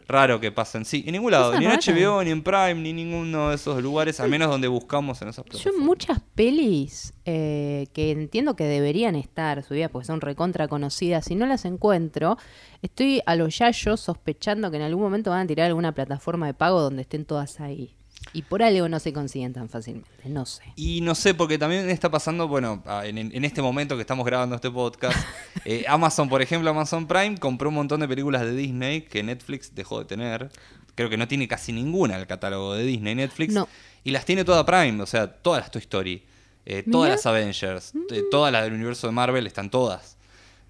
Raro 0.08 0.40
que 0.40 0.50
pasen, 0.50 0.86
sí, 0.86 1.04
en 1.06 1.12
ningún 1.12 1.32
lado, 1.32 1.58
ni 1.60 1.66
en. 1.66 1.72
HBO, 1.72 2.24
ni 2.24 2.30
en 2.30 2.42
Prime, 2.42 2.76
ni 2.76 2.94
ninguno 2.94 3.50
de 3.50 3.56
esos 3.56 3.82
lugares, 3.82 4.18
al 4.20 4.30
menos 4.30 4.48
donde 4.48 4.66
buscamos 4.66 5.20
en 5.20 5.28
esas 5.28 5.44
Yo 5.44 5.50
plataformas. 5.50 5.84
muchas 5.84 6.20
pelis 6.34 7.12
eh, 7.26 7.88
que 7.92 8.12
entiendo 8.12 8.56
que 8.56 8.64
deberían 8.64 9.16
estar 9.16 9.62
subidas 9.62 9.90
porque 9.90 10.06
son 10.06 10.22
recontra 10.22 10.66
conocidas, 10.66 11.30
y 11.30 11.34
no 11.34 11.44
las 11.44 11.66
encuentro, 11.66 12.38
estoy 12.80 13.20
a 13.26 13.36
lo 13.36 13.48
yayo 13.48 13.98
sospechando 13.98 14.70
que 14.70 14.78
en 14.78 14.84
algún 14.84 15.04
momento 15.04 15.28
van 15.30 15.40
a 15.40 15.46
tirar 15.46 15.66
alguna 15.66 15.92
plataforma 15.92 16.46
de 16.46 16.54
pago 16.54 16.80
donde 16.80 17.02
estén 17.02 17.26
todas 17.26 17.60
ahí. 17.60 17.97
Y 18.34 18.42
por 18.42 18.62
algo 18.62 18.88
no 18.88 18.98
se 19.00 19.12
consiguen 19.12 19.52
tan 19.54 19.68
fácilmente, 19.70 20.10
no 20.28 20.44
sé. 20.44 20.62
Y 20.76 21.00
no 21.00 21.14
sé, 21.14 21.32
porque 21.34 21.56
también 21.56 21.88
está 21.88 22.10
pasando, 22.10 22.46
bueno, 22.46 22.82
a- 22.86 23.06
en, 23.06 23.16
en 23.18 23.44
este 23.44 23.62
momento 23.62 23.94
que 23.96 24.02
estamos 24.02 24.26
grabando 24.26 24.54
este 24.56 24.70
podcast, 24.70 25.16
eh, 25.64 25.84
Amazon, 25.88 26.28
por 26.28 26.42
ejemplo, 26.42 26.68
Amazon 26.70 27.06
Prime 27.06 27.38
compró 27.38 27.70
un 27.70 27.76
montón 27.76 28.00
de 28.00 28.08
películas 28.08 28.42
de 28.42 28.54
Disney 28.54 29.02
que 29.02 29.22
Netflix 29.22 29.74
dejó 29.74 30.00
de 30.00 30.04
tener. 30.04 30.50
Creo 30.94 31.08
que 31.08 31.16
no 31.16 31.26
tiene 31.26 31.48
casi 31.48 31.72
ninguna 31.72 32.16
el 32.16 32.26
catálogo 32.26 32.74
de 32.74 32.84
Disney 32.84 33.14
Netflix. 33.14 33.54
No. 33.54 33.66
Y 34.04 34.10
las 34.10 34.24
tiene 34.26 34.44
toda 34.44 34.66
Prime, 34.66 35.02
o 35.02 35.06
sea, 35.06 35.32
todas 35.32 35.60
las 35.62 35.70
Toy 35.70 35.80
Story, 35.80 36.22
eh, 36.66 36.84
todas 36.90 37.10
las 37.10 37.24
Avengers, 37.24 37.92
eh, 38.10 38.24
todas 38.30 38.52
las 38.52 38.64
del 38.64 38.74
universo 38.74 39.06
de 39.06 39.12
Marvel 39.14 39.46
están 39.46 39.70
todas. 39.70 40.17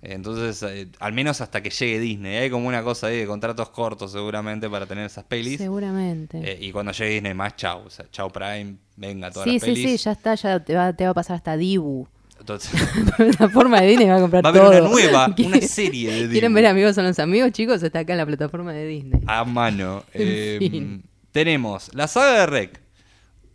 Entonces, 0.00 0.62
eh, 0.62 0.88
al 1.00 1.12
menos 1.12 1.40
hasta 1.40 1.60
que 1.62 1.70
llegue 1.70 1.98
Disney. 1.98 2.36
Hay 2.36 2.50
como 2.50 2.68
una 2.68 2.82
cosa 2.84 3.08
ahí 3.08 3.18
de 3.18 3.26
contratos 3.26 3.70
cortos 3.70 4.12
seguramente 4.12 4.70
para 4.70 4.86
tener 4.86 5.04
esas 5.06 5.24
pelis. 5.24 5.58
Seguramente. 5.58 6.38
Eh, 6.40 6.58
y 6.60 6.70
cuando 6.70 6.92
llegue 6.92 7.14
Disney 7.14 7.34
más, 7.34 7.56
chau. 7.56 7.82
O 7.86 7.90
sea, 7.90 8.06
chau 8.12 8.30
Prime, 8.30 8.76
venga 8.96 9.30
todas 9.30 9.44
sí, 9.48 9.54
las 9.54 9.62
sí, 9.62 9.70
pelis. 9.72 9.90
sí, 10.00 10.04
ya 10.04 10.12
está, 10.12 10.34
ya 10.36 10.60
te 10.64 10.74
va, 10.74 10.92
te 10.92 11.04
va 11.04 11.10
a 11.10 11.14
pasar 11.14 11.36
hasta 11.36 11.56
Dibu. 11.56 12.06
Entonces, 12.38 12.70
La 13.08 13.16
plataforma 13.16 13.80
de 13.80 13.88
Disney 13.88 14.06
va 14.08 14.16
a 14.16 14.20
comprar 14.20 14.44
va 14.44 14.48
a 14.50 14.52
haber 14.52 14.62
todo. 14.62 14.80
una 14.80 14.88
nueva, 14.90 15.26
una 15.26 15.34
¿Quieren- 15.34 15.62
serie 15.68 16.08
de 16.10 16.14
Disney. 16.18 16.32
¿Quieren 16.32 16.54
ver 16.54 16.66
Amigos 16.66 16.94
son 16.94 17.04
los 17.04 17.18
amigos, 17.18 17.50
chicos? 17.50 17.82
Está 17.82 17.98
acá 18.00 18.12
en 18.12 18.18
la 18.18 18.26
plataforma 18.26 18.72
de 18.72 18.86
Disney. 18.86 19.20
A 19.26 19.44
mano. 19.44 20.04
En 20.14 20.22
Eh, 20.28 20.58
fin. 20.60 21.04
Tenemos 21.32 21.92
la 21.94 22.06
saga 22.06 22.40
de 22.40 22.46
Rec. 22.46 22.80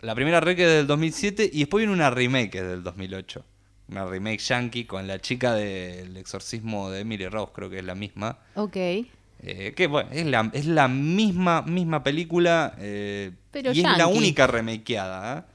La 0.01 0.13
primera 0.13 0.41
Rec 0.41 0.59
es 0.59 0.67
del 0.67 0.87
2007 0.87 1.49
y 1.53 1.59
después 1.59 1.79
viene 1.81 1.93
una 1.93 2.09
remake 2.09 2.49
que 2.51 2.57
es 2.57 2.65
del 2.67 2.83
2008. 2.83 3.45
Una 3.93 4.05
remake 4.05 4.39
yankee 4.39 4.85
con 4.85 5.05
la 5.07 5.19
chica 5.19 5.53
del 5.53 6.17
exorcismo 6.17 6.89
de 6.89 7.01
Emily 7.01 7.27
Rose, 7.27 7.51
creo 7.53 7.69
que 7.69 7.77
es 7.77 7.85
la 7.85 7.93
misma. 7.93 8.39
Ok. 8.55 8.75
Eh, 8.75 9.73
que 9.75 9.85
bueno, 9.85 10.09
es 10.11 10.25
la, 10.25 10.49
es 10.51 10.65
la 10.65 10.87
misma, 10.87 11.61
misma 11.61 12.01
película 12.01 12.73
eh, 12.79 13.31
Pero 13.51 13.71
y 13.71 13.81
es 13.81 13.97
la 13.97 14.07
única 14.07 14.47
remakeada. 14.47 15.37
¿eh? 15.37 15.53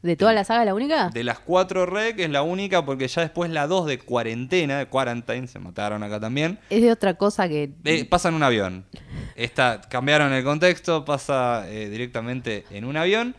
¿De 0.00 0.16
toda 0.16 0.32
la 0.32 0.44
saga 0.44 0.64
la 0.64 0.74
única? 0.74 1.08
De 1.08 1.24
las 1.24 1.38
cuatro 1.38 1.84
Rec 1.84 2.18
es 2.18 2.30
la 2.30 2.42
única 2.42 2.84
porque 2.84 3.06
ya 3.08 3.22
después 3.22 3.50
la 3.50 3.66
2 3.66 3.86
de 3.86 3.98
cuarentena, 3.98 4.78
de 4.78 4.86
Quarantine, 4.86 5.46
se 5.46 5.58
mataron 5.58 6.02
acá 6.02 6.20
también. 6.20 6.58
Es 6.68 6.82
de 6.82 6.92
otra 6.92 7.14
cosa 7.14 7.48
que... 7.48 7.70
Eh, 7.84 8.04
pasa 8.06 8.28
en 8.28 8.34
un 8.34 8.42
avión. 8.42 8.84
Esta, 9.34 9.80
cambiaron 9.80 10.32
el 10.32 10.44
contexto, 10.44 11.06
pasa 11.06 11.64
eh, 11.68 11.88
directamente 11.88 12.64
en 12.70 12.84
un 12.84 12.98
avión. 12.98 13.34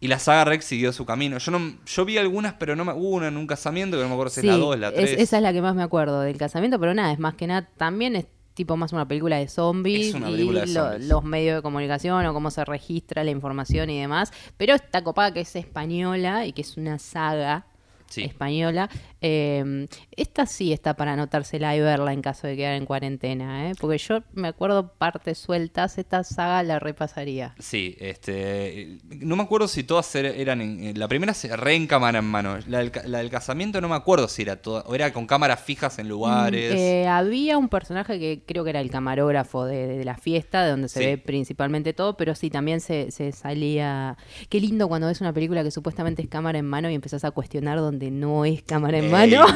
Y 0.00 0.06
la 0.08 0.18
saga 0.20 0.44
Rex 0.44 0.64
siguió 0.64 0.92
su 0.92 1.04
camino. 1.04 1.38
Yo 1.38 1.50
no 1.50 1.72
yo 1.86 2.04
vi 2.04 2.18
algunas, 2.18 2.54
pero 2.54 2.76
no 2.76 2.84
me. 2.84 2.92
Hubo 2.92 3.16
una 3.16 3.28
en 3.28 3.36
un 3.36 3.46
casamiento 3.48 3.96
que 3.96 4.02
no 4.04 4.08
me 4.08 4.14
acuerdo 4.14 4.30
si 4.32 4.40
Sí, 4.42 4.48
es 4.48 4.52
la 4.54 4.58
2, 4.58 4.78
la 4.78 4.88
es- 4.90 4.94
3. 4.94 5.10
esa 5.18 5.36
es 5.38 5.42
la 5.42 5.52
que 5.52 5.60
más 5.60 5.74
me 5.74 5.82
acuerdo 5.82 6.20
del 6.20 6.36
casamiento, 6.38 6.78
pero 6.78 6.94
nada, 6.94 7.12
es 7.12 7.18
más 7.18 7.34
que 7.34 7.46
nada, 7.48 7.68
también 7.76 8.14
es 8.14 8.26
tipo 8.54 8.76
más 8.76 8.92
una 8.92 9.06
película 9.08 9.36
de 9.38 9.48
zombies 9.48 10.08
Es 10.08 10.14
una 10.14 10.28
y 10.30 10.32
película 10.34 10.60
de 10.60 10.66
lo- 10.68 10.82
zombies. 10.90 11.08
los 11.08 11.24
medios 11.24 11.56
de 11.56 11.62
comunicación 11.62 12.26
o 12.26 12.32
cómo 12.34 12.50
se 12.50 12.64
registra 12.64 13.24
la 13.24 13.30
información 13.32 13.90
y 13.90 14.00
demás. 14.00 14.32
Pero 14.56 14.74
está 14.74 15.02
copada 15.02 15.32
que 15.32 15.40
es 15.40 15.56
española 15.56 16.46
y 16.46 16.52
que 16.52 16.62
es 16.62 16.76
una 16.76 16.98
saga 16.98 17.66
Sí. 18.08 18.22
española. 18.24 18.88
Eh, 19.20 19.86
esta 20.16 20.46
sí 20.46 20.72
está 20.72 20.94
para 20.94 21.12
anotársela 21.14 21.74
y 21.76 21.80
verla 21.80 22.12
en 22.12 22.22
caso 22.22 22.46
de 22.46 22.56
quedar 22.56 22.74
en 22.74 22.86
cuarentena, 22.86 23.68
¿eh? 23.70 23.74
porque 23.80 23.98
yo 23.98 24.20
me 24.32 24.48
acuerdo 24.48 24.92
partes 24.94 25.38
sueltas, 25.38 25.98
esta 25.98 26.22
saga 26.24 26.62
la 26.62 26.78
repasaría. 26.78 27.54
Sí, 27.58 27.96
este. 27.98 28.98
No 29.08 29.36
me 29.36 29.42
acuerdo 29.42 29.68
si 29.68 29.82
todas 29.84 30.14
er- 30.14 30.34
eran. 30.36 30.60
En, 30.60 30.82
en- 30.84 30.98
la 30.98 31.08
primera 31.08 31.34
se 31.34 31.54
re 31.56 31.74
en 31.74 31.86
cámara 31.86 32.18
en 32.20 32.24
mano. 32.26 32.58
La 32.68 32.78
del, 32.78 32.90
ca- 32.90 33.02
la 33.06 33.18
del 33.18 33.30
casamiento 33.30 33.80
no 33.80 33.88
me 33.88 33.94
acuerdo 33.96 34.28
si 34.28 34.42
era 34.42 34.56
toda. 34.62 34.82
O 34.86 34.94
era 34.94 35.12
con 35.12 35.26
cámaras 35.26 35.60
fijas 35.60 35.98
en 35.98 36.08
lugares. 36.08 36.72
Eh, 36.74 37.06
había 37.06 37.58
un 37.58 37.68
personaje 37.68 38.18
que 38.18 38.42
creo 38.46 38.64
que 38.64 38.70
era 38.70 38.80
el 38.80 38.90
camarógrafo 38.90 39.64
de, 39.64 39.86
de 39.86 40.04
la 40.04 40.16
fiesta, 40.16 40.62
de 40.64 40.70
donde 40.70 40.88
se 40.88 40.98
Sí. 41.00 41.06
ve 41.06 41.18
principalmente 41.18 41.92
todo, 41.92 42.16
pero 42.16 42.34
sí, 42.34 42.50
también 42.50 42.80
se, 42.80 43.10
se 43.10 43.30
salía... 43.32 44.16
Qué 44.48 44.60
lindo 44.60 44.88
cuando 44.88 45.06
ves 45.06 45.20
una 45.20 45.32
película 45.32 45.62
que 45.62 45.70
supuestamente 45.70 46.22
es 46.22 46.28
cámara 46.28 46.58
en 46.58 46.66
mano 46.66 46.90
y 46.90 46.94
empezás 46.94 47.24
a 47.24 47.30
cuestionar 47.30 47.78
donde 47.78 48.10
no 48.10 48.44
es 48.44 48.62
cámara 48.62 48.98
en 48.98 49.07
Mano. 49.08 49.46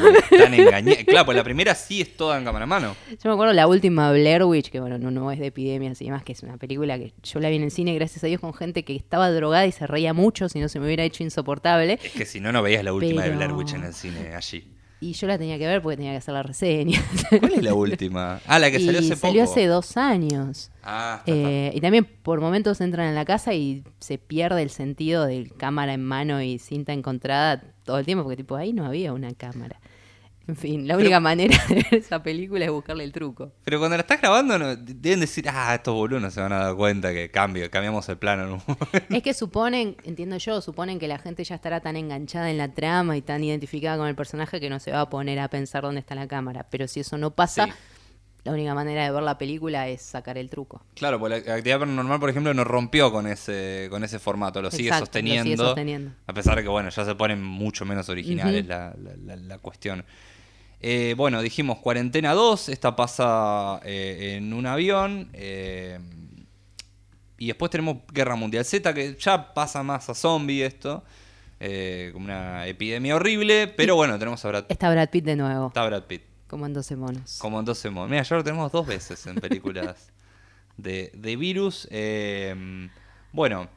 Claro, 1.05 1.25
pues 1.25 1.37
la 1.37 1.43
primera 1.43 1.75
sí 1.75 2.01
es 2.01 2.15
toda 2.15 2.37
en 2.37 2.45
cámara 2.45 2.63
en 2.63 2.69
mano. 2.69 2.95
Yo 3.09 3.29
me 3.29 3.33
acuerdo 3.33 3.53
la 3.53 3.67
última 3.67 4.11
Blair 4.11 4.43
Witch, 4.43 4.69
que 4.69 4.79
bueno, 4.79 4.97
no, 4.97 5.11
no 5.11 5.31
es 5.31 5.39
de 5.39 5.47
epidemias 5.47 6.01
y 6.01 6.05
demás, 6.05 6.23
que 6.23 6.33
es 6.33 6.43
una 6.43 6.57
película 6.57 6.97
que 6.97 7.13
yo 7.23 7.39
la 7.39 7.49
vi 7.49 7.57
en 7.57 7.63
el 7.63 7.71
cine, 7.71 7.93
gracias 7.95 8.23
a 8.23 8.27
Dios, 8.27 8.41
con 8.41 8.53
gente 8.53 8.83
que 8.83 8.95
estaba 8.95 9.29
drogada 9.31 9.65
y 9.65 9.71
se 9.71 9.87
reía 9.87 10.13
mucho, 10.13 10.49
si 10.49 10.59
no 10.59 10.69
se 10.69 10.79
me 10.79 10.85
hubiera 10.85 11.03
hecho 11.03 11.23
insoportable. 11.23 11.99
Es 12.03 12.11
que 12.11 12.25
si 12.25 12.39
no, 12.39 12.51
no 12.51 12.61
veías 12.61 12.83
la 12.83 12.93
última 12.93 13.23
de 13.23 13.31
Blair 13.31 13.53
Witch 13.53 13.73
en 13.73 13.83
el 13.83 13.93
cine 13.93 14.35
allí. 14.35 14.65
Y 15.03 15.11
yo 15.13 15.27
la 15.27 15.37
tenía 15.37 15.57
que 15.57 15.67
ver 15.67 15.81
porque 15.81 15.97
tenía 15.97 16.11
que 16.13 16.19
hacer 16.19 16.33
la 16.33 16.43
reseña. 16.43 17.01
¿Cuál 17.39 17.53
es 17.55 17.63
la 17.63 17.73
última? 17.73 18.39
Ah, 18.47 18.57
la 18.57 18.71
que 18.71 18.79
salió 18.79 18.99
hace 18.99 19.17
salió 19.17 19.41
poco. 19.41 19.51
hace 19.51 19.67
dos 19.67 19.97
años. 19.97 20.71
Ah, 20.81 21.17
está, 21.19 21.31
está. 21.33 21.49
Eh, 21.49 21.71
y 21.75 21.81
también 21.81 22.07
por 22.23 22.39
momentos 22.39 22.79
entran 22.79 23.09
en 23.09 23.15
la 23.15 23.25
casa 23.25 23.53
y 23.53 23.83
se 23.99 24.17
pierde 24.17 24.61
el 24.61 24.69
sentido 24.69 25.25
de 25.25 25.51
cámara 25.57 25.93
en 25.93 26.05
mano 26.05 26.41
y 26.41 26.57
cinta 26.57 26.93
encontrada 26.93 27.61
todo 27.83 27.99
el 27.99 28.05
tiempo, 28.05 28.23
porque 28.23 28.37
tipo 28.37 28.55
ahí 28.55 28.71
no 28.71 28.85
había 28.85 29.11
una 29.11 29.33
cámara. 29.33 29.81
En 30.45 30.57
fin, 30.57 30.87
la 30.87 30.97
única 30.97 31.19
manera 31.21 31.57
de 31.69 31.75
ver 31.75 31.93
esa 31.95 32.21
película 32.21 32.65
es 32.65 32.71
buscarle 32.71 33.05
el 33.05 33.13
truco. 33.13 33.53
Pero 33.63 33.79
cuando 33.79 33.95
la 33.95 34.01
estás 34.01 34.19
grabando, 34.19 34.59
no- 34.59 34.75
deben 34.75 35.21
decir, 35.21 35.45
ah, 35.49 35.73
estos 35.73 35.93
boludos 35.93 36.21
no 36.21 36.29
se 36.31 36.41
van 36.41 36.51
a 36.51 36.57
dar 36.65 36.75
cuenta 36.75 37.13
que 37.13 37.31
cambio, 37.31 37.69
cambiamos 37.71 38.09
el 38.09 38.17
plano. 38.17 38.47
¿no? 38.67 38.77
Es 39.15 39.23
que 39.23 39.33
suponen, 39.33 39.95
entiendo 40.03 40.35
yo, 40.37 40.59
suponen 40.59 40.99
que 40.99 41.07
la 41.07 41.17
gente 41.17 41.43
ya 41.45 41.55
estará 41.55 41.79
tan 41.79 41.95
enganchada 41.95 42.51
en 42.51 42.57
la 42.57 42.73
trama 42.73 43.15
y 43.15 43.21
tan 43.21 43.41
identificada 43.43 43.97
con 43.97 44.07
el 44.07 44.15
personaje 44.15 44.59
que 44.59 44.69
no 44.69 44.79
se 44.81 44.91
va 44.91 45.01
a 45.01 45.09
poner 45.09 45.39
a 45.39 45.47
pensar 45.47 45.83
dónde 45.83 46.01
está 46.01 46.13
la 46.15 46.27
cámara. 46.27 46.67
Pero 46.69 46.87
si 46.89 46.99
eso 46.99 47.17
no 47.17 47.31
pasa, 47.31 47.67
Sí. 47.67 47.71
la 48.43 48.51
única 48.51 48.75
manera 48.75 49.03
de 49.05 49.11
ver 49.11 49.23
la 49.23 49.37
película 49.37 49.87
es 49.87 50.01
sacar 50.01 50.37
el 50.37 50.49
truco. 50.49 50.83
claro, 50.95 51.17
porque 51.21 51.41
la 51.47 51.53
actividad 51.55 51.79
paranormal, 51.79 52.19
por 52.19 52.29
ejemplo, 52.29 52.53
no 52.53 52.65
rompió 52.65 53.13
con 53.13 53.27
ese, 53.27 53.87
con 53.89 54.03
ese 54.03 54.19
formato, 54.19 54.61
lo 54.61 54.69
sigue, 54.71 54.89
Exacto, 54.89 54.99
lo 55.03 55.05
sosteniendo, 55.05 55.43
sigue 55.45 55.55
sosteniendo. 55.57 56.11
A 56.27 56.33
pesar 56.33 56.57
de 56.57 56.63
que, 56.63 56.67
bueno, 56.67 56.89
ya 56.89 57.05
se 57.05 57.15
ponen 57.15 57.41
mucho 57.41 57.85
menos 57.85 58.09
originales 58.09 58.59
Ujú. 58.63 58.69
la, 58.69 58.93
la- 59.01 59.15
la- 59.23 59.35
la 59.37 59.57
cuestión. 59.59 60.03
Eh, 60.85 61.13
bueno, 61.15 61.41
dijimos 61.41 61.77
Cuarentena 61.79 62.33
2, 62.33 62.67
esta 62.67 62.93
pasa 62.95 63.79
eh, 63.85 64.35
en 64.37 64.53
un 64.53 64.65
avión. 64.65 65.29
eh, 65.33 65.97
y 67.37 67.47
después 67.47 67.71
tenemos 67.71 67.97
Guerra 68.11 68.35
Mundial 68.35 68.65
Z, 68.65 68.93
que 68.93 69.15
ya 69.17 69.53
pasa 69.53 69.81
más 69.81 70.09
a 70.09 70.13
zombie 70.13 70.65
esto. 70.65 71.03
como 72.11 72.25
una 72.25 72.67
epidemia 72.67 73.15
horrible, 73.15 73.67
pero 73.69 73.95
bueno, 73.95 74.19
tenemos 74.19 74.43
a 74.43 74.49
Brad, 74.49 74.65
Está 74.67 74.91
Brad 74.91 75.09
Pitt 75.09 75.23
de 75.25 75.35
nuevo, 75.37 75.67
está 75.67 75.85
Brad 75.85 76.03
Pitt. 76.03 76.21
como 76.47 76.65
en 76.65 76.73
12 76.73 76.95
monos. 76.97 77.37
Como 77.39 77.59
en 77.59 77.65
12 77.65 77.89
modos. 77.89 78.09
Mira, 78.09 78.23
ya 78.23 78.35
lo 78.35 78.43
tenemos 78.43 78.71
dos 78.71 78.85
veces 78.85 79.25
en 79.25 79.35
películas 79.35 80.11
de, 80.77 81.11
de 81.13 81.35
virus. 81.37 81.87
Bueno, 83.31 83.67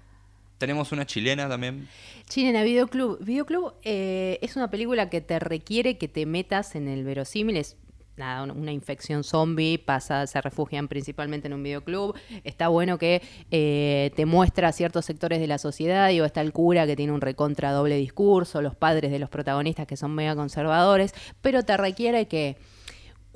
tenemos 0.58 0.92
una 0.92 1.06
chilena 1.06 1.48
también. 1.48 1.88
Chilena 2.28 2.62
Videoclub. 2.62 3.22
Videoclub 3.24 3.74
eh, 3.82 4.38
es 4.42 4.56
una 4.56 4.70
película 4.70 5.08
que 5.10 5.20
te 5.20 5.38
requiere 5.38 5.98
que 5.98 6.08
te 6.08 6.26
metas 6.26 6.74
en 6.74 6.88
el 6.88 7.04
verosímil. 7.04 7.56
Es 7.56 7.76
nada, 8.16 8.42
un- 8.44 8.50
una 8.52 8.72
infección 8.72 9.24
zombie, 9.24 9.78
pasa, 9.78 10.26
se 10.26 10.40
refugian 10.40 10.88
principalmente 10.88 11.48
en 11.48 11.52
un 11.54 11.62
videoclub. 11.62 12.14
Está 12.44 12.68
bueno 12.68 12.96
que 12.98 13.20
eh, 13.50 14.10
te 14.16 14.24
muestra 14.24 14.72
ciertos 14.72 15.04
sectores 15.04 15.38
de 15.38 15.46
la 15.46 15.58
sociedad. 15.58 16.08
Digo, 16.08 16.24
está 16.24 16.40
el 16.40 16.52
cura 16.52 16.86
que 16.86 16.96
tiene 16.96 17.12
un 17.12 17.20
recontra 17.20 17.72
doble 17.72 17.96
discurso, 17.96 18.62
los 18.62 18.74
padres 18.74 19.10
de 19.10 19.18
los 19.18 19.28
protagonistas 19.28 19.86
que 19.86 19.96
son 19.98 20.14
mega 20.14 20.34
conservadores, 20.34 21.14
pero 21.42 21.62
te 21.62 21.76
requiere 21.76 22.26
que 22.26 22.56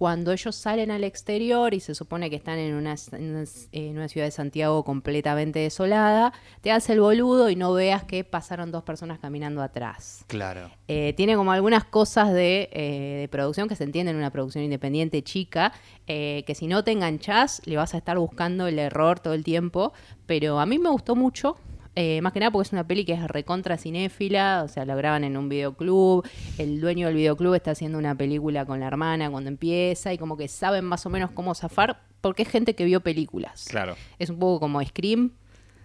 cuando 0.00 0.32
ellos 0.32 0.56
salen 0.56 0.90
al 0.90 1.04
exterior 1.04 1.74
y 1.74 1.80
se 1.80 1.94
supone 1.94 2.30
que 2.30 2.36
están 2.36 2.58
en 2.58 2.72
una, 2.74 2.94
en 3.12 3.30
una- 3.36 3.44
en 3.72 3.98
una 3.98 4.08
ciudad 4.08 4.26
de 4.26 4.30
Santiago 4.30 4.82
completamente 4.82 5.58
desolada, 5.58 6.32
te 6.62 6.70
hace 6.72 6.94
el 6.94 7.02
boludo 7.02 7.50
y 7.50 7.54
no 7.54 7.74
veas 7.74 8.04
que 8.04 8.24
pasaron 8.24 8.72
dos 8.72 8.82
personas 8.82 9.18
caminando 9.18 9.60
atrás. 9.60 10.24
Claro. 10.26 10.70
Eh, 10.88 11.12
tiene 11.18 11.36
como 11.36 11.52
algunas 11.52 11.84
cosas 11.84 12.32
de, 12.32 12.70
eh, 12.72 13.18
de 13.20 13.28
producción 13.28 13.68
que 13.68 13.76
se 13.76 13.84
entienden 13.84 14.14
en 14.14 14.20
una 14.22 14.30
producción 14.30 14.64
independiente 14.64 15.22
chica, 15.22 15.74
eh, 16.06 16.44
que 16.46 16.54
si 16.54 16.66
no 16.66 16.82
te 16.82 16.92
enganchás 16.92 17.60
le 17.66 17.76
vas 17.76 17.92
a 17.92 17.98
estar 17.98 18.18
buscando 18.18 18.68
el 18.68 18.78
error 18.78 19.20
todo 19.20 19.34
el 19.34 19.44
tiempo, 19.44 19.92
pero 20.24 20.60
a 20.60 20.64
mí 20.64 20.78
me 20.78 20.88
gustó 20.88 21.14
mucho. 21.14 21.56
Eh, 21.96 22.20
más 22.22 22.32
que 22.32 22.40
nada 22.40 22.50
porque 22.50 22.68
es 22.68 22.72
una 22.72 22.86
peli 22.86 23.04
que 23.04 23.12
es 23.14 23.22
recontra 23.28 23.76
cinéfila, 23.76 24.62
o 24.64 24.68
sea, 24.68 24.84
lo 24.84 24.96
graban 24.96 25.24
en 25.24 25.36
un 25.36 25.48
videoclub, 25.48 26.24
el 26.58 26.80
dueño 26.80 27.08
del 27.08 27.16
videoclub 27.16 27.54
está 27.54 27.72
haciendo 27.72 27.98
una 27.98 28.14
película 28.14 28.64
con 28.64 28.80
la 28.80 28.86
hermana 28.86 29.30
cuando 29.30 29.48
empieza 29.48 30.12
y 30.12 30.18
como 30.18 30.36
que 30.36 30.48
saben 30.48 30.84
más 30.84 31.04
o 31.06 31.10
menos 31.10 31.30
cómo 31.32 31.54
zafar 31.54 32.00
porque 32.20 32.42
es 32.42 32.48
gente 32.48 32.74
que 32.74 32.84
vio 32.84 33.00
películas. 33.00 33.66
Claro. 33.68 33.96
Es 34.18 34.30
un 34.30 34.38
poco 34.38 34.60
como 34.60 34.84
Scream, 34.84 35.32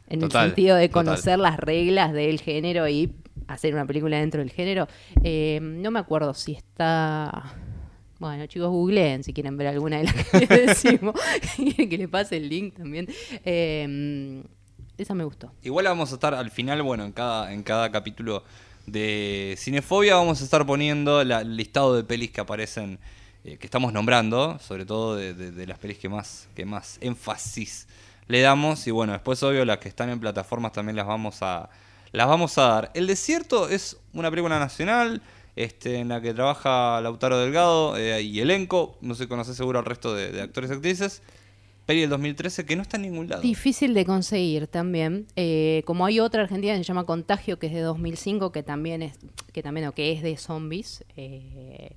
en 0.07 0.19
Total, 0.19 0.43
el 0.43 0.49
sentido 0.49 0.75
de 0.75 0.89
total. 0.89 1.05
conocer 1.05 1.39
las 1.39 1.57
reglas 1.57 2.13
del 2.13 2.39
género 2.39 2.87
y 2.87 3.11
hacer 3.47 3.73
una 3.73 3.85
película 3.85 4.19
dentro 4.19 4.41
del 4.41 4.51
género. 4.51 4.87
Eh, 5.23 5.59
no 5.61 5.91
me 5.91 5.99
acuerdo 5.99 6.33
si 6.33 6.53
está... 6.53 7.55
Bueno, 8.19 8.45
chicos, 8.45 8.69
googleen 8.69 9.23
si 9.23 9.33
quieren 9.33 9.57
ver 9.57 9.67
alguna 9.67 9.97
de 9.97 10.05
las 10.05 10.13
que 10.13 10.39
les 10.39 10.49
decimos. 10.83 11.15
Quieren 11.57 11.89
que 11.89 11.97
le 11.97 12.07
pase 12.07 12.37
el 12.37 12.47
link 12.47 12.75
también. 12.75 13.07
Eh, 13.43 14.41
esa 14.97 15.13
me 15.13 15.23
gustó. 15.23 15.51
Igual 15.63 15.85
vamos 15.85 16.11
a 16.11 16.15
estar 16.15 16.33
al 16.33 16.51
final, 16.51 16.81
bueno, 16.81 17.03
en 17.05 17.11
cada, 17.11 17.51
en 17.53 17.63
cada 17.63 17.91
capítulo 17.91 18.43
de 18.85 19.55
Cinefobia 19.57 20.15
vamos 20.15 20.41
a 20.41 20.43
estar 20.43 20.65
poniendo 20.65 21.23
la- 21.23 21.41
el 21.41 21.57
listado 21.57 21.95
de 21.95 22.03
pelis 22.03 22.31
que 22.31 22.41
aparecen, 22.41 22.99
eh, 23.43 23.57
que 23.57 23.67
estamos 23.67 23.93
nombrando, 23.93 24.59
sobre 24.59 24.85
todo 24.85 25.15
de, 25.15 25.67
las 25.67 25.79
pelis 25.79 25.97
que 25.97 26.09
más, 26.09 26.47
que 26.55 26.65
más 26.65 26.97
énfasis 27.01 27.87
le 28.27 28.41
damos. 28.41 28.87
Y 28.87 28.91
bueno, 28.91 29.13
después 29.13 29.41
obvio 29.43 29.65
las 29.65 29.79
que 29.79 29.89
están 29.89 30.09
en 30.09 30.19
plataformas 30.19 30.71
también 30.71 30.95
las 30.95 31.07
vamos 31.07 31.41
a, 31.41 31.69
las 32.11 32.27
vamos 32.27 32.57
a 32.57 32.61
dar. 32.67 32.91
El 32.93 33.07
Desierto 33.07 33.69
es 33.69 33.97
una 34.13 34.29
película 34.29 34.59
nacional. 34.59 35.21
Este, 35.57 35.99
en 35.99 36.09
la 36.09 36.19
que 36.19 36.33
trabaja 36.33 36.99
Lautaro 36.99 37.39
Delgado 37.39 37.95
eh, 37.95 38.21
y 38.21 38.41
elenco, 38.41 38.97
no 38.99 39.15
sé, 39.15 39.29
conoce 39.29 39.53
seguro 39.53 39.79
al 39.79 39.85
resto 39.85 40.13
de, 40.13 40.29
de 40.33 40.41
actores 40.41 40.69
y 40.69 40.73
actrices. 40.73 41.21
Peli 41.85 42.01
del 42.01 42.09
2013 42.09 42.65
que 42.65 42.75
no 42.75 42.81
está 42.81 42.97
en 42.97 43.03
ningún 43.03 43.29
lado. 43.29 43.41
Difícil 43.41 43.93
de 43.93 44.05
conseguir 44.05 44.67
también. 44.67 45.27
Eh, 45.35 45.83
como 45.85 46.05
hay 46.05 46.19
otra 46.19 46.41
argentina 46.43 46.73
que 46.73 46.79
se 46.79 46.83
llama 46.83 47.05
Contagio, 47.05 47.59
que 47.59 47.67
es 47.67 47.73
de 47.73 47.81
2005, 47.81 48.51
que 48.51 48.63
también 48.63 49.03
es, 49.03 49.13
que 49.53 49.61
también, 49.61 49.87
o 49.87 49.93
que 49.93 50.11
es 50.11 50.23
de 50.23 50.37
zombies. 50.37 51.05
eh, 51.15 51.95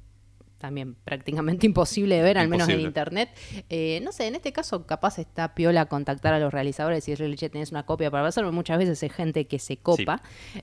también 0.58 0.94
prácticamente 1.04 1.66
imposible 1.66 2.16
de 2.16 2.22
ver, 2.22 2.38
al 2.38 2.48
menos 2.48 2.68
en 2.68 2.80
internet. 2.86 3.30
Eh, 3.70 4.00
no 4.02 4.12
sé, 4.12 4.26
en 4.26 4.34
este 4.34 4.52
caso 4.52 4.86
capaz 4.86 5.18
está 5.18 5.54
piola 5.54 5.86
contactar 5.86 6.34
a 6.34 6.38
los 6.38 6.52
realizadores 6.52 7.06
y 7.08 7.12
decirle, 7.12 7.36
che, 7.36 7.48
tenés 7.48 7.70
una 7.70 7.86
copia 7.86 8.10
para 8.10 8.24
pasar, 8.24 8.44
porque 8.44 8.54
muchas 8.54 8.78
veces 8.78 9.02
hay 9.02 9.08
gente 9.08 9.46
que 9.46 9.58
se 9.58 9.76
copa. 9.78 10.20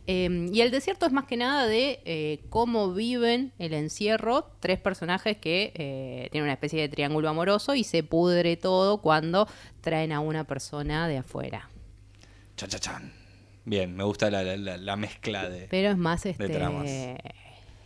Eh, 0.07 0.49
y 0.51 0.61
el 0.61 0.71
desierto 0.71 1.05
es 1.05 1.11
más 1.11 1.25
que 1.25 1.37
nada 1.37 1.65
de 1.65 2.01
eh, 2.05 2.41
cómo 2.49 2.93
viven 2.93 3.53
el 3.57 3.73
encierro 3.73 4.51
tres 4.59 4.79
personajes 4.79 5.37
que 5.37 5.71
eh, 5.75 6.27
tienen 6.31 6.45
una 6.45 6.53
especie 6.53 6.79
de 6.81 6.89
triángulo 6.89 7.29
amoroso 7.29 7.73
y 7.75 7.83
se 7.83 8.03
pudre 8.03 8.57
todo 8.57 9.01
cuando 9.01 9.47
traen 9.81 10.11
a 10.11 10.19
una 10.19 10.43
persona 10.43 11.07
de 11.07 11.17
afuera. 11.17 11.69
Chan, 12.57 12.69
chan, 12.69 12.79
chan. 12.79 13.13
Bien, 13.65 13.95
me 13.95 14.03
gusta 14.03 14.29
la, 14.29 14.43
la- 14.43 14.57
la- 14.57 14.77
la 14.77 14.95
mezcla 14.95 15.49
de... 15.49 15.67
Pero 15.69 15.89
es 15.89 15.97
más 15.97 16.25
este 16.25 16.49
tramas. 16.49 16.85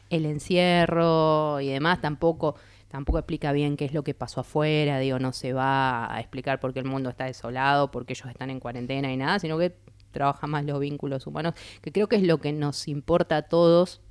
El 0.09 0.25
encierro 0.25 1.59
y 1.61 1.67
demás 1.67 2.01
tampoco 2.01 2.55
tampoco 2.89 3.19
explica 3.19 3.51
bien 3.51 3.77
qué 3.77 3.85
es 3.85 3.93
lo 3.93 4.03
que 4.03 4.13
pasó 4.13 4.41
afuera, 4.41 4.99
digo, 4.99 5.19
no 5.19 5.31
se 5.31 5.53
va 5.53 6.13
a 6.13 6.19
explicar 6.19 6.59
por 6.59 6.73
qué 6.73 6.79
el 6.79 6.85
mundo 6.85 7.09
está 7.09 7.25
desolado, 7.25 7.91
por 7.91 8.05
qué 8.05 8.13
ellos 8.13 8.27
están 8.29 8.49
en 8.49 8.59
cuarentena 8.59 9.13
y 9.13 9.17
nada, 9.17 9.39
sino 9.39 9.57
que 9.57 9.75
trabaja 10.11 10.47
más 10.47 10.65
los 10.65 10.79
vínculos 10.79 11.27
humanos, 11.27 11.53
que 11.81 11.91
creo 11.91 12.07
que 12.07 12.15
es 12.15 12.23
lo 12.23 12.39
que 12.39 12.51
nos 12.51 12.87
importa 12.87 13.37
a 13.37 13.41
todos 13.43 14.01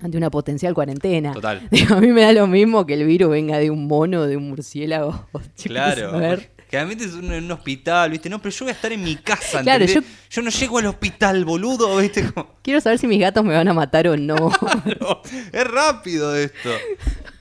ante 0.00 0.18
una 0.18 0.30
potencial 0.30 0.74
cuarentena. 0.74 1.32
Total. 1.32 1.66
Digo, 1.70 1.94
a 1.94 2.00
mí 2.00 2.08
me 2.08 2.22
da 2.22 2.32
lo 2.32 2.46
mismo 2.46 2.86
que 2.86 2.94
el 2.94 3.06
virus 3.06 3.30
venga 3.30 3.58
de 3.58 3.70
un 3.70 3.86
mono, 3.86 4.26
de 4.26 4.36
un 4.36 4.48
murciélago. 4.50 5.26
Claro. 5.64 6.10
a 6.10 6.18
ver. 6.18 6.57
Generalmente 6.70 7.04
es 7.04 7.12
un- 7.14 7.32
en 7.32 7.44
un 7.44 7.52
hospital, 7.52 8.10
¿viste? 8.10 8.28
No, 8.28 8.38
pero 8.40 8.54
yo 8.54 8.64
voy 8.66 8.70
a 8.70 8.74
estar 8.74 8.92
en 8.92 9.02
mi 9.02 9.16
casa, 9.16 9.60
Claro, 9.62 9.84
yo- 9.86 10.00
yo... 10.30 10.42
no 10.42 10.50
llego 10.50 10.78
al 10.78 10.86
hospital, 10.86 11.44
boludo, 11.44 11.96
¿viste? 11.96 12.30
Como- 12.32 12.54
Quiero 12.62 12.80
saber 12.80 12.98
si 12.98 13.06
mis 13.06 13.20
gatos 13.20 13.44
me 13.44 13.54
van 13.54 13.66
a 13.68 13.72
matar 13.74 14.06
o 14.08 14.16
no. 14.16 14.50
Claro, 14.84 15.22
es 15.52 15.64
rápido 15.66 16.36
esto. 16.36 16.70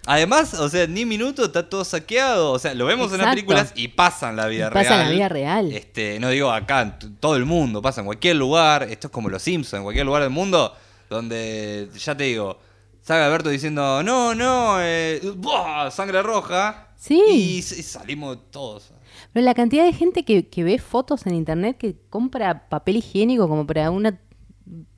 Además, 0.09 0.53
o 0.53 0.69
sea, 0.69 0.87
ni 0.87 1.03
minuto 1.05 1.43
está 1.43 1.67
todo 1.67 1.83
saqueado. 1.83 2.51
O 2.53 2.59
sea, 2.59 2.73
lo 2.73 2.85
vemos 2.85 3.11
en 3.11 3.17
las 3.17 3.31
películas 3.31 3.73
y 3.75 3.89
pasa 3.89 4.29
en 4.29 4.37
la 4.37 4.47
vida 4.47 4.67
Y 4.67 4.73
pasa 4.73 4.89
real. 4.91 5.01
en 5.01 5.05
la 5.07 5.11
vida 5.13 5.29
real. 5.29 5.71
Este, 5.73 6.17
no 6.21 6.29
digo 6.29 6.49
acá, 6.49 6.81
en 6.81 7.17
todo 7.17 7.35
el 7.35 7.43
mundo, 7.43 7.81
pasa 7.81 7.99
en 7.99 8.05
cualquier 8.05 8.37
lugar. 8.37 8.83
Esto 8.83 9.07
es 9.07 9.11
como 9.11 9.29
los 9.29 9.41
Simpsons, 9.43 9.79
en 9.79 9.83
cualquier 9.83 10.05
lugar 10.05 10.21
del 10.21 10.31
mundo 10.31 10.73
donde, 11.09 11.89
ya 11.97 12.15
te 12.15 12.23
digo, 12.25 12.57
salga 13.01 13.25
Alberto 13.25 13.49
diciendo, 13.49 14.01
no, 14.03 14.33
no, 14.33 14.77
eh, 14.79 15.19
¡buah! 15.35 15.91
sangre 15.91 16.21
roja. 16.23 16.87
Sí. 16.97 17.21
Y 17.57 17.61
salimos 17.61 18.37
todos. 18.49 18.91
Pero 19.37 19.45
la 19.45 19.53
cantidad 19.53 19.85
de 19.85 19.93
gente 19.93 20.25
que, 20.25 20.47
que 20.47 20.63
ve 20.63 20.79
fotos 20.79 21.27
en 21.27 21.35
internet 21.35 21.77
que 21.77 21.95
compra 22.09 22.67
papel 22.69 22.95
higiénico 22.95 23.47
como 23.47 23.67
para 23.67 23.91
una 23.91 24.19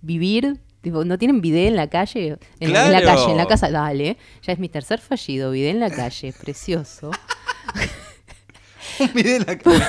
vivir, 0.02 0.62
tipo, 0.80 1.04
no 1.04 1.18
tienen 1.18 1.42
video 1.42 1.68
en 1.68 1.76
la 1.76 1.90
calle, 1.90 2.38
en, 2.62 2.72
la- 2.72 2.86
en 2.86 2.92
la 2.94 3.02
Claro. 3.02 3.20
calle, 3.20 3.32
en 3.32 3.38
la 3.38 3.48
casa, 3.48 3.70
dale, 3.70 4.16
ya 4.42 4.54
es 4.54 4.60
mi 4.60 4.70
tercer 4.70 5.02
fallido, 5.02 5.52
video 5.52 5.70
en 5.72 5.82
la 5.82 5.90
calle, 5.90 6.32
precioso. 6.42 7.12
Un 9.00 9.14
video 9.14 9.36
en 9.38 9.46
la 9.46 9.58
calle. 9.58 9.84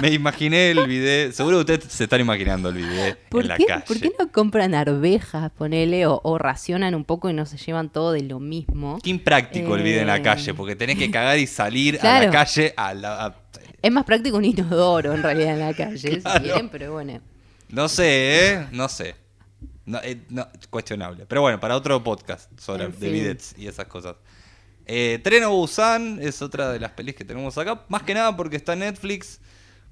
Me 0.00 0.12
imaginé 0.12 0.70
el 0.70 0.86
video. 0.86 1.32
Seguro 1.32 1.58
ustedes 1.58 1.84
se 1.92 2.04
están 2.04 2.20
imaginando 2.20 2.68
el 2.68 2.76
video 2.76 3.16
¿Por 3.28 3.42
en 3.42 3.48
la 3.48 3.56
calle. 3.58 3.84
¿Por 3.88 3.98
qué 4.00 4.12
no 4.18 4.30
compran 4.30 4.72
arvejas, 4.76 5.50
ponele, 5.50 6.06
o, 6.06 6.20
o 6.22 6.38
racionan 6.38 6.94
un 6.94 7.04
poco 7.04 7.28
y 7.28 7.32
no 7.32 7.44
se 7.44 7.56
llevan 7.58 7.90
todo 7.90 8.12
de 8.12 8.22
lo 8.22 8.38
mismo? 8.38 9.00
Qué 9.02 9.10
impráctico 9.10 9.74
el 9.74 9.82
video 9.82 10.02
en 10.02 10.06
la 10.06 10.18
Eh. 10.18 10.22
calle, 10.22 10.54
porque 10.54 10.76
tenés 10.76 10.96
que 10.96 11.10
cagar 11.10 11.38
y 11.40 11.48
salir 11.48 11.98
a 12.00 12.22
la 12.22 12.30
calle 12.30 12.72
a 12.76 12.94
la. 12.94 13.26
a- 13.26 13.36
Es 13.82 13.92
más 13.92 14.04
práctico 14.04 14.36
un 14.36 14.44
inodoro 14.44 15.12
en 15.14 15.22
realidad 15.22 15.52
en 15.54 15.58
la 15.60 15.74
calle, 15.74 16.20
Claro. 16.20 16.38
si 16.38 16.44
quieren, 16.44 16.68
pero 16.68 16.92
bueno. 16.92 17.20
No 17.68 17.88
sé, 17.88 18.52
¿eh? 18.54 18.66
No 18.72 18.88
sé. 18.88 19.14
No, 19.84 19.98
eh, 20.02 20.22
no, 20.30 20.48
cuestionable. 20.70 21.26
Pero 21.26 21.40
bueno, 21.42 21.60
para 21.60 21.76
otro 21.76 22.02
podcast 22.02 22.50
sobre 22.58 22.88
de 22.88 23.10
bidets 23.10 23.54
y 23.56 23.66
esas 23.68 23.86
cosas. 23.86 24.16
Eh, 24.86 25.20
Tren 25.22 25.48
Busan 25.48 26.18
es 26.20 26.42
otra 26.42 26.72
de 26.72 26.80
las 26.80 26.92
pelis 26.92 27.14
que 27.14 27.24
tenemos 27.24 27.56
acá. 27.58 27.84
Más 27.88 28.02
que 28.02 28.14
nada 28.14 28.36
porque 28.36 28.56
está 28.56 28.72
en 28.72 28.80
Netflix. 28.80 29.40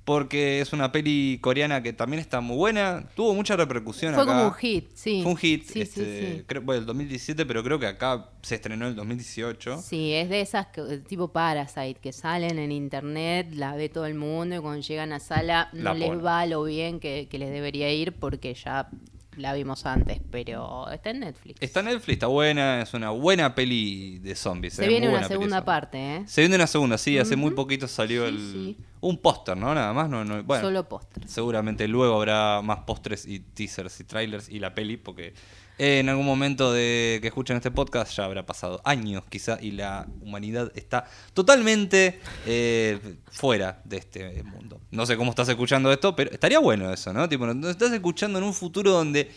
Porque 0.05 0.61
es 0.61 0.75
una 0.75 0.93
peli 0.93 1.39
coreana 1.41 1.83
que 1.83 1.95
también 1.95 2.21
está 2.21 2.43
muy 2.43 2.57
buena. 2.57 3.09
Tuvo 3.17 3.33
mucha 3.35 3.57
repercusión 3.57 4.13
Fue 4.13 4.23
acá. 4.25 4.33
como 4.33 4.47
un 4.49 4.53
hit, 4.55 4.91
sí. 4.93 5.21
Fue 5.23 5.33
un 5.33 5.39
hit. 5.39 5.65
Sí, 5.65 5.73
sí, 5.73 5.81
este, 5.81 6.37
sí. 6.37 6.45
Creo, 6.47 6.61
bueno, 6.61 6.81
el 6.81 6.87
2017, 6.87 7.47
pero 7.47 7.65
creo 7.65 7.79
que 7.79 7.87
acá 7.87 8.29
se 8.43 8.57
estrenó 8.57 8.85
en 8.85 8.91
el 8.91 8.97
2018. 8.97 9.81
Sí, 9.81 10.13
es 10.13 10.29
de 10.29 10.43
esas 10.43 10.67
que- 10.67 10.99
tipo 10.99 11.29
Parasite 11.29 11.95
que 12.03 12.13
salen 12.13 12.59
en 12.59 12.71
internet, 12.71 13.49
la 13.55 13.75
ve 13.77 13.89
todo 13.89 14.05
el 14.05 14.15
mundo 14.15 14.57
y 14.57 14.59
cuando 14.59 14.83
llegan 14.87 15.13
a 15.15 15.21
sala 15.21 15.71
no 15.73 15.83
La 15.85 15.95
les 15.95 16.23
va 16.23 16.45
lo 16.45 16.65
bien 16.65 17.01
que, 17.01 17.27
que 17.31 17.39
les 17.39 17.51
debería 17.51 17.91
ir 17.91 18.13
porque 18.13 18.53
ya 18.53 18.91
la 19.37 19.53
vimos 19.55 19.87
antes, 19.87 20.21
pero 20.31 20.89
está 20.91 21.11
en 21.11 21.21
Netflix. 21.21 21.61
Está 21.61 21.81
en 21.81 21.87
Netflix, 21.87 22.15
está 22.15 22.27
buena, 22.27 22.83
es 22.83 22.95
una 22.95 23.11
buena 23.11 23.55
peli 23.55 24.19
de 24.19 24.35
zombies. 24.35 24.75
Se 24.75 24.85
eh, 24.85 24.89
viene 24.89 25.07
muy 25.07 25.17
una 25.19 25.27
buena 25.27 25.29
segunda 25.29 25.65
parte, 25.65 26.17
¿eh? 26.17 26.23
Se 26.27 26.41
viene 26.43 26.57
una 26.57 26.67
segunda, 26.67 26.99
sí, 26.99 27.19
hace 27.19 27.37
muy 27.37 27.51
poquito 27.53 27.89
salió 27.89 28.23
Sí, 28.29 28.35
el 28.35 28.39
sí. 28.39 28.77
un 29.01 29.19
póster, 29.19 29.57
¿no? 29.57 29.75
Nada 29.75 29.93
más, 29.93 30.09
no, 30.09 30.25
no- 30.25 30.43
bueno, 30.43 30.65
Solo 30.65 30.89
póster. 30.89 31.27
seguramente 31.29 31.87
luego 31.89 32.17
habrá 32.17 32.61
más 32.63 32.81
pósters 32.81 33.27
y 33.27 33.41
teasers 33.41 34.01
y 34.01 34.05
trailers 34.05 34.49
y 34.49 34.59
la 34.59 34.75
peli 34.75 34.97
porque 34.97 35.35
eh, 35.79 35.99
en 35.99 36.09
algún 36.09 36.27
momento 36.27 36.73
de 36.73 37.19
que 37.21 37.29
escuchen 37.29 37.57
este 37.57 37.71
podcast 37.71 38.17
ya 38.17 38.25
habrá 38.25 38.47
pasado 38.47 38.81
años 38.85 39.25
quizá 39.29 39.59
y 39.61 39.73
la 39.73 40.07
humanidad 40.21 40.71
está 40.75 41.07
totalmente 41.33 42.21
eh, 42.47 43.17
fuera 43.31 43.81
de 43.85 43.97
este 43.97 44.43
mundo. 44.45 44.81
No 44.91 45.07
sé 45.07 45.17
cómo 45.17 45.31
estás 45.31 45.49
escuchando 45.49 45.93
esto, 45.93 46.15
pero 46.15 46.31
estaría 46.31 46.59
bueno 46.59 46.93
eso, 46.93 47.13
¿no? 47.13 47.29
Tipo, 47.29 47.47
nos 47.47 47.71
estás 47.71 47.93
escuchando 47.93 48.39
en 48.39 48.45
un 48.45 48.55
futuro 48.55 48.93
donde 48.93 49.31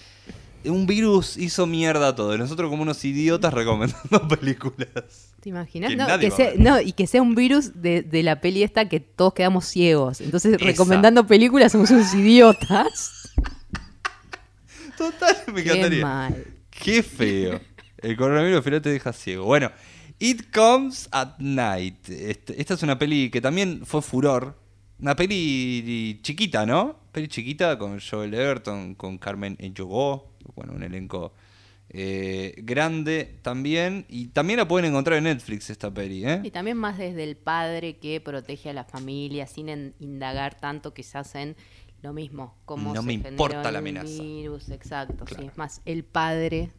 un 0.66 0.86
virus 0.86 1.38
hizo 1.38 1.66
mierda 1.66 2.16
todo 2.16 2.36
y 2.36 2.38
nosotros 2.38 2.70
como 2.70 2.84
unos 2.84 3.04
idiotas 3.06 3.54
recomendando 3.54 4.28
películas. 4.40 5.34
¿Te 5.40 5.50
imaginas? 5.50 5.92
Que 5.92 5.96
No, 5.96 6.20
que 6.20 6.32
sea, 6.32 6.82
y 6.82 6.92
que 6.94 7.08
sea 7.08 7.22
un 7.22 7.36
virus 7.36 7.82
de, 7.82 8.02
de 8.02 8.24
la 8.24 8.42
peli 8.42 8.64
esta 8.64 8.90
que 8.90 9.00
todos 9.00 9.34
quedamos 9.34 9.66
ciegos. 9.66 10.22
Entonces, 10.22 10.56
Esa. 10.56 10.66
recomendando 10.66 11.26
películas 11.28 11.72
somos 11.72 11.92
unos 11.92 12.14
idiotas. 12.14 13.17
Total, 14.98 15.36
me 15.54 15.64
Qué 15.64 15.70
encantaría. 15.70 16.04
mal. 16.06 16.46
Qué 16.70 17.04
feo. 17.04 17.60
El 18.00 18.16
coronavirus 18.18 18.58
al 18.58 18.64
final 18.64 18.82
te 18.82 18.90
deja 18.90 19.14
ciego. 19.14 19.46
Bueno, 19.46 19.72
It 20.20 20.52
Comes 20.54 21.08
at 21.12 21.38
Night. 21.40 22.10
Este- 22.10 22.60
esta 22.60 22.74
es 22.76 22.84
una 22.84 22.98
peli 22.98 23.30
que 23.30 23.42
también 23.42 23.86
fue 23.86 24.02
furor. 24.02 24.58
Una 25.00 25.16
peli 25.16 26.20
chiquita, 26.24 26.66
¿no? 26.66 27.00
Peli 27.12 27.28
chiquita 27.28 27.78
con 27.78 28.00
Joel 28.00 28.34
Everton, 28.34 28.96
con 28.96 29.18
Carmen 29.18 29.56
Enyogó. 29.60 30.34
Bueno, 30.56 30.74
un 30.74 30.82
elenco 30.84 31.34
eh, 31.90 32.54
grande 32.58 33.38
también. 33.44 34.06
Y 34.10 34.28
también 34.28 34.58
la 34.58 34.68
pueden 34.68 34.90
encontrar 34.90 35.18
en 35.20 35.26
Netflix 35.26 35.70
esta 35.70 35.94
peli, 35.94 36.26
¿eh? 36.26 36.42
Y 36.44 36.52
también 36.52 36.78
más 36.78 36.98
desde 36.98 37.24
el 37.24 37.38
padre 37.38 37.98
que 37.98 38.20
protege 38.22 38.70
a 38.72 38.74
la 38.74 38.84
familia 38.84 39.46
sin 39.48 39.70
en- 39.70 39.94
indagar 40.00 40.60
tanto 40.60 40.94
quizás 40.94 41.34
en 41.36 41.56
lo 42.02 42.14
mismo, 42.14 42.56
cómo 42.66 42.94
No 42.94 43.02
se 43.02 43.08
me 43.08 43.14
importa 43.14 43.64
la 43.64 43.70
el 43.70 43.76
amenaza. 43.78 44.08
virus, 44.22 44.70
exacto, 44.70 45.26
sí, 45.28 45.46
es 45.46 45.58
más 45.58 45.82
el 45.86 46.04
padre. 46.04 46.72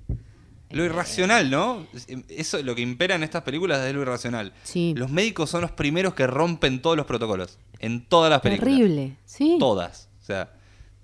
Lo 0.71 0.83
eh, 0.83 0.87
irracional, 0.87 1.51
¿no? 1.51 1.87
Eso 2.29 2.63
lo 2.63 2.75
que 2.75 2.83
impera 2.83 3.15
en 3.15 3.23
estas 3.23 3.43
películas 3.43 3.85
es 3.87 3.95
lo 3.95 4.03
irracional. 4.03 4.53
Sí. 4.63 4.95
Los 4.97 5.11
médicos 5.11 5.51
son 5.51 5.63
los 5.63 5.73
primeros 5.73 6.15
que 6.15 6.27
rompen 6.27 6.83
todos 6.83 6.97
los 6.97 7.07
protocolos. 7.07 7.59
En 7.79 8.07
todas 8.07 8.31
las 8.31 8.41
películas. 8.41 8.75
Terrible, 8.75 9.17
sí. 9.25 9.57
Todas. 9.59 10.09
O 10.21 10.25
sea, 10.25 10.53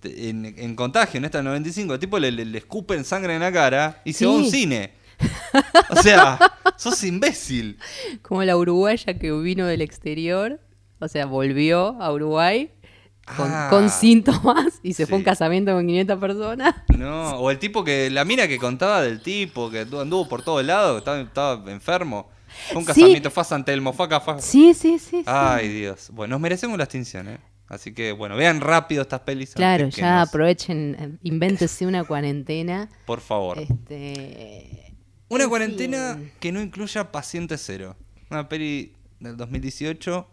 en, 0.02 0.44
en 0.44 0.76
Contagio, 0.76 1.18
en 1.18 1.24
esta 1.24 1.42
95, 1.42 1.94
el 1.94 2.00
tipo 2.00 2.18
le, 2.18 2.30
le, 2.30 2.44
le 2.44 2.58
escupen 2.58 3.04
sangre 3.04 3.34
en 3.34 3.40
la 3.40 3.52
cara 3.52 4.02
y 4.04 4.12
se 4.12 4.26
va 4.26 4.32
a 4.32 4.36
un 4.36 4.50
cine. 4.50 4.92
O 5.90 5.96
sea, 5.96 6.38
sos 6.76 7.02
imbécil. 7.04 7.78
Como 8.22 8.44
la 8.44 8.56
uruguaya 8.56 9.18
que 9.18 9.32
vino 9.32 9.66
del 9.66 9.80
exterior, 9.80 10.60
o 10.98 11.08
sea, 11.08 11.26
volvió 11.26 12.00
a 12.02 12.12
Uruguay 12.12 12.70
con, 13.36 13.48
Ah. 13.50 13.68
con 13.70 13.88
síntomas 13.90 14.80
y 14.82 14.92
se 14.94 15.06
fue 15.06 15.14
a 15.14 15.16
un 15.18 15.22
Sí. 15.22 15.24
casamiento 15.24 15.72
con 15.72 15.86
500 15.86 16.18
personas. 16.18 16.74
No, 16.98 17.36
o 17.38 17.50
el 17.50 17.58
tipo 17.58 17.82
que, 17.84 18.10
la 18.10 18.24
mina 18.24 18.46
que 18.48 18.58
contaba 18.58 19.02
del 19.02 19.20
tipo, 19.22 19.70
que 19.70 19.86
anduvo- 19.86 20.28
por 20.28 20.42
todos 20.42 20.64
lados, 20.64 20.98
estaba, 20.98 21.20
estaba 21.20 21.70
enfermo. 21.72 22.28
Fue 22.68 22.76
un 22.78 22.82
Sí. 22.84 22.86
casamiento, 22.88 23.30
fue 23.30 23.40
a 23.40 23.44
San 23.44 23.64
Telmo, 23.64 23.92
fue 23.92 24.06
acá, 24.06 24.20
fue 24.20 24.34
a- 24.34 24.40
Sí, 24.40 24.74
sí, 24.74 24.98
sí. 24.98 25.18
sí. 25.18 25.22
Ay, 25.26 25.68
Dios. 25.68 26.10
Bueno, 26.12 26.32
nos 26.34 26.40
merecemos 26.40 26.78
la 26.78 26.84
extinción, 26.84 27.28
¿eh? 27.28 27.38
Así 27.66 27.92
que, 27.94 28.12
bueno, 28.12 28.36
vean 28.36 28.60
rápido 28.60 29.02
estas 29.02 29.20
pelis. 29.20 29.54
claro, 29.54 29.88
ya 29.88 30.18
nos- 30.20 30.28
aprovechen, 30.28 30.96
eh, 30.98 31.18
invéntese 31.22 31.86
una 31.86 32.04
cuarentena. 32.04 32.88
Por 33.06 33.20
favor. 33.20 33.58
Este, 33.58 34.94
Una 35.28 35.44
en 35.44 35.50
cuarentena 35.50 36.14
fin. 36.14 36.30
que 36.38 36.52
no 36.52 36.60
incluya 36.60 37.10
Paciente 37.10 37.56
Cero. 37.58 37.96
Una 38.30 38.48
peli 38.48 38.92
del 39.18 39.36
2018 39.36 40.28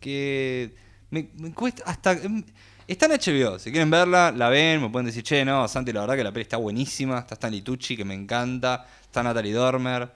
que 0.00 0.74
me, 1.10 1.28
me 1.38 1.52
cuesta 1.52 1.82
hasta... 1.86 2.12
em, 2.12 2.42
Está 2.88 3.06
en 3.06 3.12
HBO, 3.14 3.58
si 3.58 3.72
quieren 3.72 3.90
verla, 3.90 4.30
la 4.30 4.48
ven, 4.48 4.80
me 4.80 4.88
pueden 4.88 5.06
decir, 5.06 5.24
che, 5.24 5.44
no, 5.44 5.66
Santi, 5.66 5.92
la 5.92 6.02
verdad 6.02 6.14
que 6.14 6.22
la 6.22 6.30
peli 6.30 6.42
está 6.42 6.56
buenísima, 6.56 7.18
está 7.18 7.34
Stanley 7.34 7.62
Tucci, 7.62 7.96
que 7.96 8.04
me 8.04 8.14
encanta, 8.14 8.86
está 9.02 9.24
Natalie 9.24 9.52
Dormer, 9.52 10.08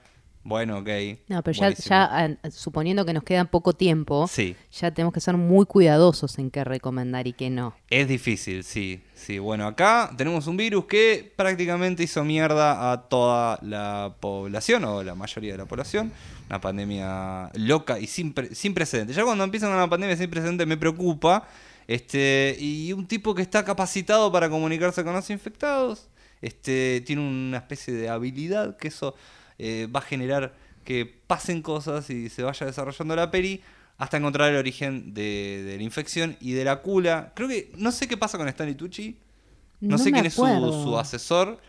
Bueno, 0.43 0.77
ok. 0.79 0.87
No, 1.27 1.43
pero 1.43 1.59
ya, 1.59 2.37
suponiendo 2.49 3.05
que 3.05 3.11
nos 3.13 3.23
queda 3.23 3.43
poco 3.43 3.73
tiempo, 3.73 4.25
Sí. 4.27 4.55
ya 4.71 4.89
tenemos 4.91 5.13
que 5.13 5.19
ser 5.19 5.35
muy 5.35 5.65
cuidadosos 5.65 6.39
en 6.39 6.49
qué 6.49 6.63
recomendar 6.63 7.27
y 7.27 7.33
qué 7.33 7.49
no. 7.49 7.75
Es 7.89 8.07
difícil, 8.07 8.63
sí, 8.63 9.03
sí. 9.13 9.37
Bueno, 9.37 9.67
acá 9.67 10.09
tenemos 10.17 10.47
un 10.47 10.55
virus 10.55 10.85
que 10.85 11.31
prácticamente 11.35 12.03
hizo 12.03 12.23
mierda 12.23 12.91
a 12.93 13.01
toda 13.09 13.59
la 13.61 14.15
población, 14.21 14.85
o 14.85 15.03
la 15.03 15.13
mayoría 15.13 15.51
de 15.51 15.57
la 15.57 15.65
población. 15.65 16.11
Una 16.51 16.59
pandemia 16.59 17.49
loca 17.55 17.97
y 17.97 18.07
sin, 18.07 18.33
pre- 18.33 18.53
sin 18.53 18.73
precedentes. 18.73 19.15
Ya 19.15 19.23
cuando 19.23 19.45
empiezan 19.45 19.71
una 19.71 19.89
pandemia 19.89 20.17
sin 20.17 20.29
precedentes 20.29 20.67
me 20.67 20.75
preocupa. 20.75 21.47
Este, 21.87 22.57
y 22.59 22.91
un 22.91 23.07
tipo 23.07 23.33
que 23.33 23.41
está 23.41 23.63
capacitado 23.63 24.31
para 24.33 24.49
comunicarse 24.49 25.01
con 25.03 25.13
los 25.13 25.29
infectados, 25.29 26.09
este, 26.41 27.01
tiene 27.05 27.21
una 27.21 27.57
especie 27.57 27.93
de 27.93 28.09
habilidad 28.09 28.75
que 28.75 28.89
eso 28.89 29.15
eh, 29.57 29.87
va 29.93 29.99
a 30.01 30.03
generar 30.03 30.53
que 30.83 31.05
pasen 31.27 31.61
cosas 31.61 32.09
y 32.09 32.27
se 32.29 32.43
vaya 32.43 32.65
desarrollando 32.65 33.15
la 33.15 33.31
peri 33.31 33.61
hasta 33.97 34.17
encontrar 34.17 34.49
el 34.51 34.57
origen 34.57 35.13
de, 35.13 35.63
de 35.65 35.77
la 35.77 35.83
infección 35.83 36.35
y 36.41 36.51
de 36.51 36.65
la 36.65 36.81
cura. 36.81 37.31
Creo 37.33 37.47
que 37.47 37.71
no 37.77 37.91
sé 37.93 38.07
qué 38.07 38.17
pasa 38.17 38.37
con 38.37 38.47
Stanley 38.49 38.75
Tucci. 38.75 39.15
No, 39.79 39.91
No 39.91 39.97
sé 39.97 40.11
quién 40.11 40.25
es 40.25 40.33
su, 40.33 40.41
su 40.83 40.97
asesor, 40.97 41.59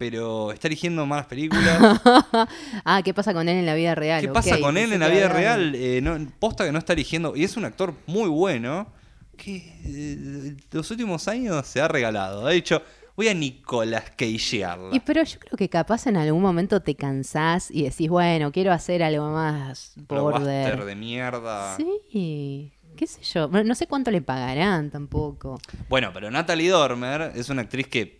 pero 0.00 0.50
está 0.50 0.66
eligiendo 0.66 1.04
malas 1.04 1.26
películas. 1.26 2.00
ah, 2.86 3.02
¿qué 3.04 3.12
pasa 3.12 3.34
con 3.34 3.50
él 3.50 3.58
en 3.58 3.66
la 3.66 3.74
vida 3.74 3.94
real? 3.94 4.22
¿Qué 4.22 4.28
pasa 4.28 4.58
con 4.58 4.78
él 4.78 4.94
en 4.94 5.00
la 5.00 5.08
vida 5.08 5.28
real? 5.28 5.74
Eh, 5.74 6.00
no, 6.02 6.16
posta 6.38 6.64
que 6.64 6.72
no 6.72 6.78
está 6.78 6.94
eligiendo. 6.94 7.36
Y 7.36 7.44
es 7.44 7.54
un 7.58 7.66
actor 7.66 7.92
muy 8.06 8.30
bueno. 8.30 8.86
Que 9.36 9.56
eh, 9.84 10.56
los 10.72 10.90
últimos 10.90 11.28
años 11.28 11.66
se 11.66 11.82
ha 11.82 11.88
regalado. 11.88 12.46
Ha 12.46 12.50
dicho, 12.52 12.80
voy 13.14 13.28
a 13.28 13.34
Nicolas 13.34 14.04
Cagearla. 14.16 14.96
Y 14.96 15.00
pero 15.00 15.22
yo 15.22 15.38
creo 15.38 15.58
que 15.58 15.68
capaz 15.68 16.06
en 16.06 16.16
algún 16.16 16.40
momento 16.40 16.80
te 16.80 16.94
cansás 16.94 17.70
y 17.70 17.82
decís, 17.82 18.08
bueno, 18.08 18.52
quiero 18.52 18.72
hacer 18.72 19.02
algo 19.02 19.30
más 19.30 19.92
border. 20.08 20.82
de 20.82 20.96
mierda. 20.96 21.76
Sí, 21.76 22.72
qué 22.96 23.06
sé 23.06 23.22
yo. 23.22 23.48
No 23.48 23.74
sé 23.74 23.86
cuánto 23.86 24.10
le 24.10 24.22
pagarán 24.22 24.90
tampoco. 24.90 25.60
Bueno, 25.90 26.10
pero 26.14 26.30
Natalie 26.30 26.70
Dormer 26.70 27.32
es 27.34 27.50
una 27.50 27.60
actriz 27.60 27.86
que 27.86 28.19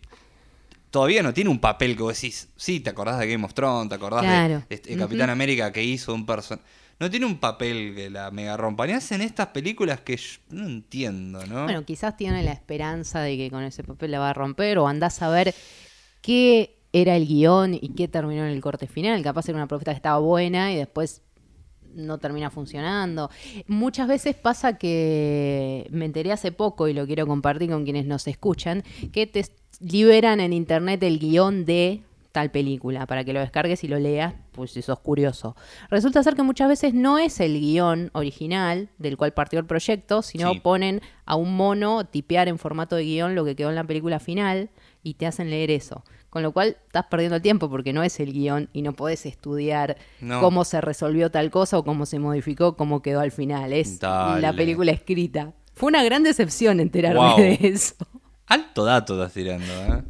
todavía 0.91 1.23
no 1.23 1.33
tiene 1.33 1.49
un 1.49 1.59
papel 1.59 1.95
que 1.97 2.03
vos 2.03 2.13
decís, 2.13 2.49
sí, 2.55 2.79
te 2.81 2.91
acordás 2.91 3.17
de 3.19 3.27
Game 3.27 3.43
of 3.45 3.53
Thrones, 3.53 3.89
te 3.89 3.95
acordás 3.95 4.21
Claro. 4.23 4.63
de 4.69 4.75
este, 4.75 4.95
Capitán. 4.95 5.29
América 5.31 5.71
que 5.71 5.83
hizo 5.83 6.13
un 6.13 6.25
personaje. 6.25 6.65
No 6.99 7.09
tiene 7.09 7.25
un 7.25 7.39
papel 7.39 7.93
que 7.95 8.11
la 8.11 8.29
mega 8.29 8.55
rompa. 8.57 8.85
Ni 8.85 8.93
hacen 8.93 9.21
estas 9.21 9.47
películas 9.47 10.01
que 10.01 10.17
yo 10.17 10.39
no 10.51 10.67
entiendo, 10.67 11.43
¿no? 11.47 11.63
Bueno, 11.63 11.83
quizás 11.83 12.15
tiene 12.15 12.43
la 12.43 12.51
esperanza 12.51 13.21
de 13.21 13.37
que 13.37 13.49
con 13.49 13.63
ese 13.63 13.83
papel 13.83 14.11
la 14.11 14.19
va 14.19 14.29
a 14.29 14.33
romper 14.33 14.77
o 14.77 14.87
andás 14.87 15.19
a 15.23 15.29
ver 15.29 15.55
qué 16.21 16.77
era 16.93 17.15
el 17.15 17.25
guion 17.25 17.73
y 17.73 17.93
qué 17.95 18.07
terminó 18.07 18.43
en 18.45 18.51
el 18.51 18.61
corte 18.61 18.85
final. 18.85 19.23
Capaz 19.23 19.49
era 19.49 19.57
una 19.57 19.67
propuesta 19.67 19.93
que 19.93 19.95
estaba 19.95 20.19
buena 20.19 20.71
y 20.73 20.75
después 20.75 21.23
no 21.95 22.17
termina 22.17 22.49
funcionando. 22.49 23.29
Muchas 23.67 24.07
veces 24.07 24.35
pasa 24.35 24.77
que 24.77 25.87
me 25.91 26.05
enteré 26.05 26.31
hace 26.31 26.51
poco 26.51 26.87
y 26.87 26.93
lo 26.93 27.05
quiero 27.05 27.27
compartir 27.27 27.69
con 27.69 27.83
quienes 27.83 28.05
nos 28.05 28.27
escuchan, 28.27 28.83
que 29.11 29.27
te 29.27 29.45
liberan 29.79 30.39
en 30.39 30.53
internet 30.53 31.01
el 31.03 31.19
guion 31.19 31.65
de 31.65 32.01
tal 32.31 32.49
película 32.49 33.05
para 33.07 33.25
que 33.25 33.33
lo 33.33 33.41
descargues 33.41 33.83
y 33.83 33.89
lo 33.89 33.99
leas, 33.99 34.33
pues 34.53 34.71
si 34.71 34.81
sos 34.81 34.99
curioso. 34.99 35.55
Resulta 35.89 36.23
ser 36.23 36.33
que 36.35 36.43
muchas 36.43 36.69
veces 36.69 36.93
no 36.93 37.17
es 37.17 37.41
el 37.41 37.59
guion 37.59 38.09
original 38.13 38.87
del 38.99 39.17
cual 39.17 39.33
partió 39.33 39.59
el 39.59 39.65
proyecto, 39.65 40.21
sino 40.21 40.53
Sí. 40.53 40.59
ponen 40.61 41.01
a 41.25 41.35
un 41.35 41.55
mono 41.57 42.05
tipear 42.05 42.47
en 42.47 42.57
formato 42.57 42.95
de 42.95 43.03
guion 43.03 43.35
lo 43.35 43.43
que 43.43 43.55
quedó 43.57 43.69
en 43.69 43.75
la 43.75 43.83
película 43.83 44.19
final 44.19 44.69
y 45.03 45.15
te 45.15 45.25
hacen 45.27 45.49
leer 45.49 45.71
eso. 45.71 46.03
Con 46.31 46.41
lo 46.43 46.51
cual 46.53 46.77
estás 46.87 47.05
perdiendo 47.11 47.35
el 47.35 47.41
tiempo 47.43 47.69
porque 47.69 47.93
no 47.93 48.01
es 48.03 48.19
el 48.19 48.31
guion 48.33 48.69
y 48.73 48.81
no 48.81 48.93
podés 48.93 49.25
estudiar 49.27 49.97
No. 50.21 50.39
cómo 50.39 50.63
se 50.65 50.81
resolvió 50.81 51.29
tal 51.29 51.51
cosa 51.51 51.77
o 51.77 51.83
cómo 51.83 52.05
se 52.07 52.17
modificó, 52.19 52.75
cómo 52.77 53.01
quedó 53.03 53.19
al 53.19 53.31
final. 53.31 53.71
Es 53.73 53.99
Dale. 53.99 54.41
la 54.41 54.53
película 54.53 54.91
escrita. 54.91 55.53
Fue 55.75 55.87
una 55.89 56.03
gran 56.03 56.23
decepción 56.23 56.79
enterarme 56.79 57.19
Wow. 57.19 57.37
de 57.37 57.59
eso. 57.61 57.95
Alto 58.47 58.85
dato 58.85 59.13
estás 59.21 59.33
tirando, 59.33 59.65
¿eh? 59.65 60.03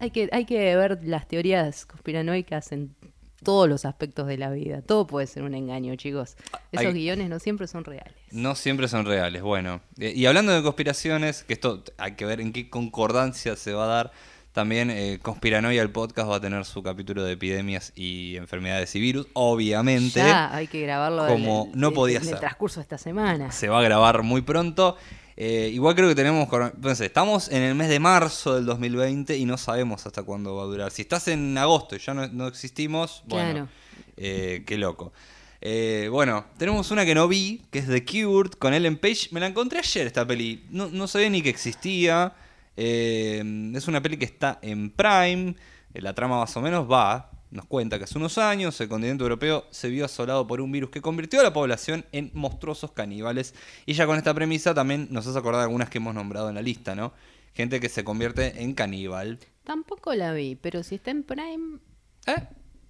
Hay 0.00 0.10
que, 0.10 0.28
hay 0.32 0.44
que 0.44 0.76
ver 0.76 0.98
las 1.04 1.26
teorías 1.28 1.86
conspiranoicas 1.86 2.72
en 2.72 2.94
todos 3.42 3.68
los 3.68 3.84
aspectos 3.84 4.26
de 4.26 4.36
la 4.38 4.50
vida. 4.50 4.82
Todo 4.82 5.06
puede 5.06 5.26
ser 5.28 5.44
un 5.44 5.54
engaño, 5.54 5.94
chicos. 5.96 6.36
Esos 6.72 6.94
guiones 6.94 7.28
no 7.30 7.38
siempre 7.38 7.66
son 7.68 7.84
reales. 7.84 8.14
No 8.32 8.54
siempre 8.56 8.88
son 8.88 9.06
reales. 9.06 9.42
Bueno, 9.42 9.82
eh, 9.98 10.12
y 10.16 10.26
hablando 10.26 10.52
de 10.52 10.62
conspiraciones, 10.62 11.44
que 11.44 11.52
esto 11.52 11.84
hay 11.98 12.12
que 12.16 12.24
ver 12.24 12.40
en 12.40 12.52
qué 12.52 12.68
concordancia 12.70 13.54
se 13.56 13.72
va 13.72 13.84
a 13.84 13.88
dar. 13.88 14.12
También 14.54 14.88
eh, 14.88 15.18
Conspiranoia, 15.20 15.82
el 15.82 15.90
podcast, 15.90 16.30
va 16.30 16.36
a 16.36 16.40
tener 16.40 16.64
su 16.64 16.80
capítulo 16.80 17.24
de 17.24 17.32
epidemias 17.32 17.92
y 17.96 18.36
enfermedades 18.36 18.94
y 18.94 19.00
virus. 19.00 19.26
Obviamente, 19.32 20.20
Ya, 20.20 20.54
hay 20.54 20.68
que 20.68 20.80
grabarlo 20.82 21.26
como 21.26 21.68
en- 21.74 21.80
no 21.80 21.88
en- 21.88 21.94
podía 21.94 22.18
en 22.18 22.24
ser. 22.24 22.34
el 22.34 22.38
transcurso 22.40 22.78
de 22.78 22.82
esta 22.82 22.96
semana. 22.96 23.50
se 23.50 23.68
va 23.68 23.80
a 23.80 23.82
grabar 23.82 24.22
muy 24.22 24.42
pronto. 24.42 24.96
Eh, 25.36 25.70
igual 25.74 25.96
creo 25.96 26.08
que 26.08 26.14
tenemos. 26.14 26.48
sé, 26.96 27.06
estamos 27.06 27.48
en 27.50 27.62
el 27.62 27.74
mes 27.74 27.88
de 27.88 27.98
marzo 27.98 28.54
del 28.54 28.64
2020 28.64 29.36
y 29.36 29.44
no 29.44 29.58
sabemos 29.58 30.06
hasta 30.06 30.22
cuándo 30.22 30.54
va 30.54 30.62
a 30.62 30.66
durar. 30.66 30.92
Si 30.92 31.02
estás 31.02 31.26
en 31.26 31.58
agosto 31.58 31.96
y 31.96 31.98
ya 31.98 32.14
no, 32.14 32.28
no 32.28 32.46
existimos, 32.46 33.24
bueno, 33.26 33.50
Claro. 33.52 33.68
eh, 34.16 34.62
qué 34.64 34.78
loco. 34.78 35.12
Eh, 35.60 36.08
bueno, 36.12 36.44
tenemos 36.58 36.92
una 36.92 37.04
que 37.04 37.16
no 37.16 37.26
vi, 37.26 37.62
que 37.72 37.80
es 37.80 37.88
The 37.88 38.04
Cured, 38.04 38.52
con 38.52 38.72
Ellen 38.72 38.98
Page. 38.98 39.30
Me 39.32 39.40
la 39.40 39.48
encontré 39.48 39.80
ayer 39.80 40.06
esta 40.06 40.24
peli. 40.24 40.62
No, 40.70 40.86
no 40.90 41.08
sabía 41.08 41.28
ni 41.30 41.42
que 41.42 41.48
existía. 41.50 42.34
Eh, 42.76 43.72
es 43.74 43.88
una 43.88 44.02
peli 44.02 44.16
que 44.16 44.24
está 44.24 44.58
en 44.62 44.90
Prime. 44.90 45.54
Eh, 45.94 46.00
La 46.02 46.14
trama 46.14 46.38
más 46.38 46.56
o 46.56 46.60
menos 46.60 46.90
va. 46.90 47.30
Nos 47.50 47.66
cuenta 47.66 47.98
que 47.98 48.04
hace 48.04 48.18
unos 48.18 48.36
años 48.38 48.80
el 48.80 48.88
continente 48.88 49.22
europeo 49.22 49.64
se 49.70 49.88
vio 49.88 50.04
asolado 50.04 50.44
por 50.44 50.60
un 50.60 50.72
virus 50.72 50.90
que 50.90 51.00
convirtió 51.00 51.38
a 51.38 51.44
la 51.44 51.52
población 51.52 52.04
en 52.10 52.32
monstruosos 52.34 52.90
caníbales. 52.90 53.54
Y 53.86 53.92
ya 53.94 54.06
con 54.06 54.16
esta 54.18 54.34
premisa 54.34 54.74
también 54.74 55.06
nos 55.10 55.24
hace 55.28 55.38
acordar 55.38 55.62
algunas 55.62 55.88
que 55.88 55.98
hemos 55.98 56.14
nombrado 56.16 56.48
en 56.48 56.56
la 56.56 56.62
lista, 56.62 56.96
¿no? 56.96 57.12
Gente 57.54 57.78
que 57.78 57.88
se 57.88 58.02
convierte 58.02 58.60
en 58.60 58.74
caníbal. 58.74 59.38
Tampoco 59.62 60.12
la 60.14 60.32
vi, 60.32 60.56
pero 60.56 60.82
si 60.82 60.96
está 60.96 61.12
en 61.12 61.22
Prime, 61.22 61.78
¿Eh? 62.26 62.42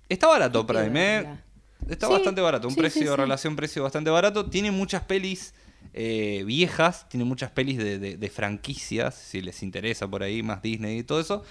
Está 0.09 0.29
barato 0.29 0.67
Prime, 0.67 1.19
¿eh? 1.19 1.29
Está 1.89 2.07
Sí, 2.07 2.13
bastante 2.15 2.41
barato. 2.41 2.67
Un 2.69 2.75
sí, 2.75 2.81
precio, 2.81 3.11
sí. 3.11 3.17
relación-precio 3.17 3.83
bastante 3.83 4.09
barato. 4.09 4.49
Tiene 4.49 4.71
muchas 4.71 5.03
pelis 5.03 5.53
eh, 5.93 6.43
viejas, 6.47 7.09
tiene 7.09 7.25
muchas 7.25 7.51
pelis 7.51 7.79
de, 7.79 7.99
de- 7.99 8.17
de 8.17 8.31
franquicias, 8.31 9.15
si 9.15 9.41
les 9.41 9.63
interesa 9.63 10.09
por 10.09 10.23
ahí, 10.23 10.43
más 10.43 10.63
Disney 10.63 10.99
y 10.99 11.03
todo 11.05 11.21
eso. 11.21 11.45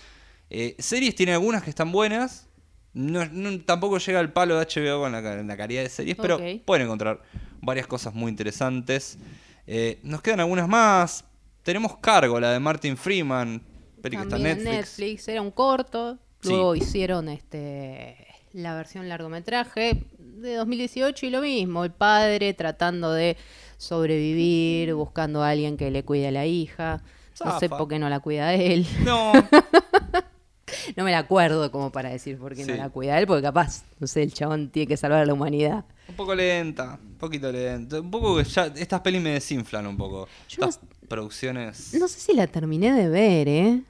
Eh, 0.50 0.76
series 0.80 1.16
tiene 1.16 1.34
algunas 1.34 1.64
que 1.64 1.70
están 1.70 1.92
buenas. 1.92 2.48
No, 2.94 3.26
no- 3.26 3.60
tampoco 3.62 3.98
llega 3.98 4.20
al 4.20 4.32
palo 4.34 4.60
de 4.60 4.66
HBO 4.66 5.02
con 5.02 5.12
la, 5.12 5.22
la 5.22 5.58
calidad 5.58 5.82
de 5.84 5.90
series, 5.90 6.16
pero 6.16 6.36
Ok. 6.36 6.62
pueden 6.66 6.86
encontrar 6.86 7.22
varias 7.62 7.88
cosas 7.88 8.14
muy 8.14 8.30
interesantes. 8.30 9.18
Eh, 9.66 10.00
nos 10.04 10.22
quedan 10.22 10.42
algunas 10.42 10.68
más. 10.68 11.26
Tenemos 11.64 11.98
Cargo, 11.98 12.40
la 12.40 12.52
de 12.52 12.60
Martin 12.60 12.98
Freeman, 12.98 13.62
peli 14.02 14.18
que 14.18 14.24
está 14.24 14.36
en 14.36 14.44
Netflix. 14.44 14.66
Netflix. 14.70 15.28
Era 15.30 15.42
un 15.42 15.52
corto. 15.52 16.20
Sí. 16.42 16.50
Luego 16.50 16.76
hicieron 16.76 17.30
este 17.30 18.28
la 18.52 18.76
versión 18.76 19.08
largometraje 19.10 20.04
de 20.20 20.56
2018 20.56 21.26
y 21.26 21.30
lo 21.32 21.42
mismo. 21.42 21.86
El 21.86 21.92
padre 21.92 22.54
tratando 22.54 23.12
de 23.14 23.38
sobrevivir, 23.84 24.94
buscando 24.96 25.44
a 25.44 25.50
alguien 25.50 25.78
que 25.78 25.92
le 25.92 26.04
cuide 26.04 26.28
a 26.28 26.32
la 26.32 26.46
hija. 26.46 27.02
No 27.44 27.60
sé 27.60 27.68
por 27.70 27.88
qué 27.88 28.00
no 28.00 28.10
la 28.10 28.20
cuida 28.20 28.54
él. 28.54 28.86
No, 29.04 29.34
No 30.96 31.04
me 31.04 31.12
la 31.12 31.20
acuerdo 31.20 31.72
como 31.72 31.92
para 31.92 32.10
decir 32.10 32.38
por 32.38 32.56
qué 32.56 32.66
Sí. 32.66 32.72
no 32.72 32.78
la 32.78 32.90
cuida 32.90 33.20
él, 33.20 33.28
porque 33.28 33.42
capaz, 33.44 33.84
no 34.00 34.08
sé, 34.08 34.24
el 34.24 34.34
chabón 34.34 34.70
tiene 34.70 34.88
que 34.88 34.98
salvar 34.98 35.20
a 35.20 35.26
la 35.26 35.34
humanidad. 35.34 35.86
Un 36.08 36.16
poco 36.16 36.34
lenta, 36.36 37.00
un 37.02 37.16
poquito 37.16 37.52
lenta. 37.52 38.00
Un 38.02 38.10
poco 38.12 38.38
que 38.38 38.44
ya 38.44 38.66
estas 38.68 39.02
pelis 39.02 39.22
me 39.22 39.32
desinflan 39.32 39.86
un 39.88 39.98
poco. 39.98 40.28
Yo 40.50 40.62
no 40.62 40.70
estas 40.70 40.84
producciones. 41.08 41.94
No 41.94 42.08
sé 42.08 42.20
si 42.20 42.34
la 42.34 42.48
terminé 42.48 42.92
de 42.92 43.08
ver, 43.08 43.48
¿eh? 43.48 43.82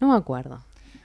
No 0.00 0.08
me 0.08 0.16
acuerdo. 0.16 0.62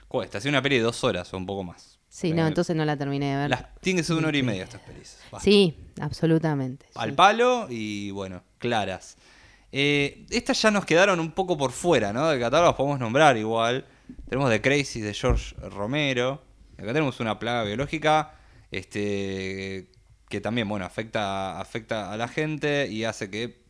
Cuesta, 0.08 0.40
si 0.40 0.48
una 0.48 0.62
peli 0.62 0.76
de 0.76 0.82
dos 0.82 1.02
horas 1.02 1.32
o 1.32 1.36
un 1.36 1.46
poco 1.46 1.64
más. 1.64 1.93
Sí, 2.14 2.32
no, 2.32 2.46
entonces 2.46 2.76
no 2.76 2.84
la 2.84 2.96
terminé 2.96 3.32
de 3.32 3.36
ver. 3.38 3.50
Las, 3.50 3.74
tiene 3.80 3.98
que 3.98 4.04
ser 4.04 4.14
una 4.14 4.28
hora 4.28 4.38
y 4.38 4.42
media 4.44 4.62
estas 4.62 4.80
pelis. 4.82 5.18
Basta. 5.32 5.44
Sí, 5.44 5.76
absolutamente. 6.00 6.86
Al 6.94 7.10
sí. 7.10 7.16
palo 7.16 7.66
y 7.68 8.12
bueno, 8.12 8.44
claras. 8.58 9.16
Eh, 9.72 10.24
estas 10.30 10.62
ya 10.62 10.70
nos 10.70 10.84
quedaron 10.84 11.18
un 11.18 11.32
poco 11.32 11.58
por 11.58 11.72
fuera, 11.72 12.12
¿no? 12.12 12.28
Del 12.28 12.38
catálogo 12.38 12.68
las 12.68 12.76
podemos 12.76 13.00
nombrar 13.00 13.36
igual. 13.36 13.84
Tenemos 14.28 14.48
The 14.48 14.62
Crazy 14.62 15.00
de 15.00 15.12
George 15.12 15.56
Romero. 15.56 16.40
Acá 16.74 16.92
tenemos 16.92 17.18
una 17.18 17.36
plaga 17.40 17.64
biológica. 17.64 18.34
Este. 18.70 19.90
que 20.28 20.40
también, 20.40 20.68
bueno, 20.68 20.84
afecta, 20.84 21.60
afecta 21.60 22.12
a 22.12 22.16
la 22.16 22.28
gente 22.28 22.86
y 22.88 23.02
hace 23.02 23.28
que 23.28 23.63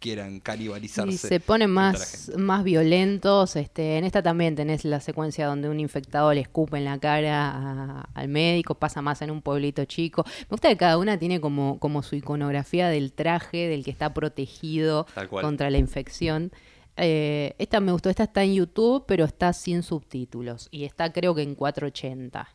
quieran 0.00 0.40
canibalizarse. 0.40 1.12
Y 1.12 1.16
se 1.18 1.38
ponen 1.40 1.70
más, 1.70 2.32
más 2.36 2.64
violentos. 2.64 3.54
Este, 3.56 3.98
en 3.98 4.04
esta 4.04 4.22
también 4.22 4.56
tenés 4.56 4.84
la 4.84 4.98
secuencia 5.00 5.46
donde 5.46 5.68
un 5.68 5.78
infectado 5.78 6.32
le 6.32 6.40
escupe 6.40 6.78
en 6.78 6.86
la 6.86 6.98
cara 6.98 7.50
a- 7.50 8.08
al 8.14 8.28
médico, 8.28 8.74
pasa 8.74 9.02
más 9.02 9.20
en 9.22 9.30
un 9.30 9.42
pueblito 9.42 9.84
chico. 9.84 10.24
Me 10.26 10.46
gusta 10.50 10.68
que 10.70 10.76
cada 10.76 10.98
una 10.98 11.18
tiene 11.18 11.40
como, 11.40 11.78
como 11.78 12.02
su 12.02 12.16
iconografía 12.16 12.88
del 12.88 13.12
traje 13.12 13.68
del 13.68 13.84
que 13.84 13.90
está 13.90 14.12
protegido 14.14 15.06
contra 15.42 15.70
la 15.70 15.78
infección. 15.78 16.50
Eh, 16.96 17.54
esta 17.58 17.80
me 17.80 17.92
gustó, 17.92 18.10
esta 18.10 18.24
está 18.24 18.42
en 18.42 18.54
YouTube, 18.54 19.04
pero 19.06 19.24
está 19.24 19.52
sin 19.52 19.82
subtítulos. 19.82 20.68
Y 20.70 20.84
está 20.84 21.12
creo 21.12 21.34
que 21.34 21.42
en 21.42 21.54
480. 21.54 22.48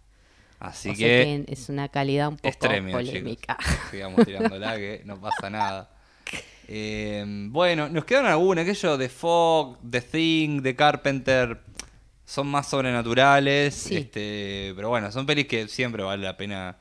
Así 0.60 0.90
O 0.90 0.94
que, 0.94 0.98
que 1.46 1.46
es 1.48 1.70
una 1.70 1.90
calidad 1.90 2.30
un 2.30 2.38
poco 2.38 2.48
polémica. 2.92 3.58
chicos. 3.60 3.76
Sigamos 3.92 4.26
tirándola 4.26 4.76
que 4.78 5.02
no 5.06 5.20
pasa 5.20 5.50
nada. 5.50 5.92
Eh, 6.68 7.24
bueno, 7.50 7.90
nos 7.90 8.06
quedan 8.06 8.26
algunas, 8.26 8.64
aquello 8.64 8.98
de 8.98 9.10
Fog, 9.10 9.78
The 9.90 10.02
Thing, 10.02 10.62
The 10.62 10.76
Carpenter, 10.76 11.60
son 12.26 12.48
más 12.48 12.68
sobrenaturales, 12.70 13.76
Sí. 13.76 13.98
este, 13.98 14.74
pero 14.76 14.90
bueno, 14.90 15.12
son 15.12 15.26
pelis 15.26 15.48
que 15.48 15.68
siempre 15.68 16.04
vale 16.04 16.24
la 16.24 16.36
pena 16.38 16.78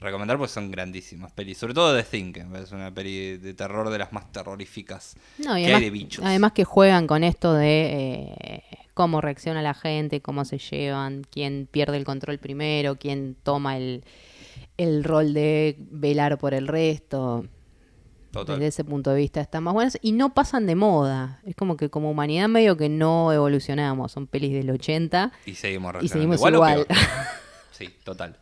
recomendar 0.00 0.36
porque 0.36 0.52
son 0.52 0.70
grandísimas 0.70 1.32
pelis, 1.32 1.58
sobre 1.58 1.74
todo 1.74 1.96
The 1.96 2.02
Thing, 2.04 2.32
que 2.32 2.44
parece 2.44 2.74
una 2.74 2.92
peli 2.94 3.38
de 3.38 3.54
terror 3.54 3.88
de 3.90 3.98
las 3.98 4.12
más 4.12 4.30
terroríficas 4.30 5.16
No, 5.38 5.56
y 5.58 5.62
que 5.62 5.66
además, 5.66 5.78
hay 5.78 5.84
de 5.84 5.90
bichos. 5.90 6.24
además 6.24 6.52
que 6.52 6.64
juegan 6.64 7.06
con 7.06 7.24
esto 7.24 7.54
de 7.54 8.34
eh, 8.38 8.62
cómo 8.92 9.20
reacciona 9.20 9.62
la 9.62 9.74
gente, 9.74 10.20
cómo 10.20 10.44
se 10.44 10.58
llevan, 10.58 11.24
quién 11.30 11.66
pierde 11.70 11.96
el 11.96 12.04
control 12.04 12.38
primero, 12.38 12.96
quién 12.96 13.34
toma 13.42 13.76
el, 13.78 14.04
el 14.76 15.02
rol 15.04 15.32
de 15.34 15.76
velar 15.78 16.38
por 16.38 16.54
el 16.54 16.68
resto. 16.68 17.46
Total. 18.34 18.56
Desde 18.58 18.68
ese 18.68 18.84
punto 18.84 19.10
de 19.10 19.16
vista 19.16 19.40
están 19.40 19.62
más 19.64 19.72
buenas 19.74 19.98
y 20.02 20.12
no 20.12 20.34
pasan 20.34 20.66
de 20.66 20.74
moda. 20.74 21.40
Es 21.46 21.54
como 21.56 21.76
que 21.78 21.88
como 21.88 22.10
humanidad 22.10 22.48
medio 22.48 22.76
que 22.76 22.88
no 22.90 23.32
evolucionamos. 23.32 24.12
Son 24.12 24.26
pelis 24.26 24.52
del 24.52 24.68
80 24.70 25.32
Y 25.46 25.54
seguimos 25.54 25.94
y 26.02 26.08
seguimos 26.08 26.40
igual. 26.46 26.86
Sí, 27.70 27.88
total. 28.04 28.36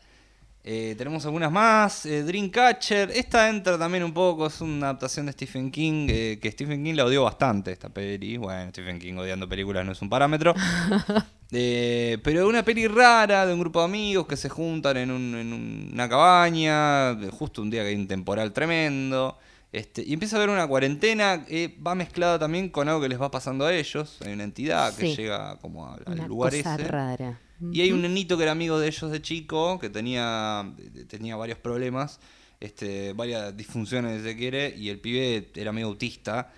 Eh, 0.64 0.94
tenemos 0.96 1.24
algunas 1.24 1.50
más. 1.50 2.06
Eh, 2.06 2.22
Dreamcatcher. 2.22 3.10
Esta 3.10 3.48
entra 3.48 3.76
también 3.78 4.04
un 4.04 4.12
poco. 4.12 4.46
Es 4.46 4.60
una 4.60 4.86
adaptación 4.90 5.26
de 5.26 5.32
Stephen 5.32 5.70
King. 5.70 6.06
eh, 6.10 6.38
que 6.40 6.50
Stephen 6.52 6.84
King 6.84 6.94
la 6.94 7.04
odió 7.06 7.24
bastante, 7.24 7.72
esta 7.72 7.88
peli. 7.88 8.36
Bueno, 8.36 8.70
Stephen 8.70 8.98
King 8.98 9.14
odiando 9.14 9.48
películas 9.48 9.84
no 9.86 9.92
es 9.92 10.02
un 10.02 10.08
parámetro. 10.10 10.54
Pero 11.50 12.48
una 12.48 12.62
peli 12.64 12.86
rara 12.86 13.44
de 13.46 13.52
un 13.52 13.60
grupo 13.60 13.80
de 13.80 13.84
amigos 13.86 14.26
que 14.26 14.36
se 14.36 14.48
juntan 14.48 14.96
en, 14.96 15.10
un- 15.10 15.34
en 15.34 15.52
un- 15.52 15.90
una 15.92 16.08
cabaña. 16.08 17.14
Justo 17.30 17.62
un 17.62 17.70
día 17.70 17.82
que 17.82 17.88
hay 17.88 17.94
un 17.96 18.06
temporal 18.08 18.52
tremendo. 18.52 19.38
Este, 19.72 20.02
y 20.06 20.12
empieza 20.12 20.36
a 20.36 20.38
haber 20.38 20.50
una 20.50 20.66
cuarentena. 20.66 21.46
eh, 21.48 21.74
va 21.84 21.94
mezclada 21.94 22.38
también 22.38 22.68
con 22.68 22.88
algo 22.88 23.00
que 23.00 23.08
les 23.08 23.20
va 23.20 23.30
pasando 23.30 23.64
a 23.64 23.74
ellos. 23.74 24.18
Hay 24.24 24.32
una 24.34 24.44
entidad 24.44 24.94
que 24.94 25.16
llega 25.16 25.56
como 25.60 25.86
a- 25.86 25.94
al 25.94 26.12
Una 26.12 26.26
lugar 26.28 26.52
cosa 26.54 26.74
ese. 26.74 26.84
rara. 26.88 27.40
Y 27.72 27.80
hay 27.80 27.92
un 27.92 28.02
nenito 28.02 28.36
que 28.36 28.42
era 28.42 28.52
amigo 28.52 28.78
de 28.78 28.88
ellos 28.88 29.10
de 29.10 29.22
chico, 29.22 29.78
que 29.78 29.88
tenía, 29.88 30.70
tenía 31.08 31.36
varios 31.36 31.58
problemas, 31.58 32.18
este, 32.60 33.12
varias 33.12 33.56
disfunciones, 33.56 34.20
si 34.22 34.28
se 34.28 34.36
quiere, 34.36 34.74
y 34.76 34.88
el 34.90 34.98
pibe 35.00 35.48
era 35.54 35.72
medio 35.72 35.86
autista. 35.86 36.52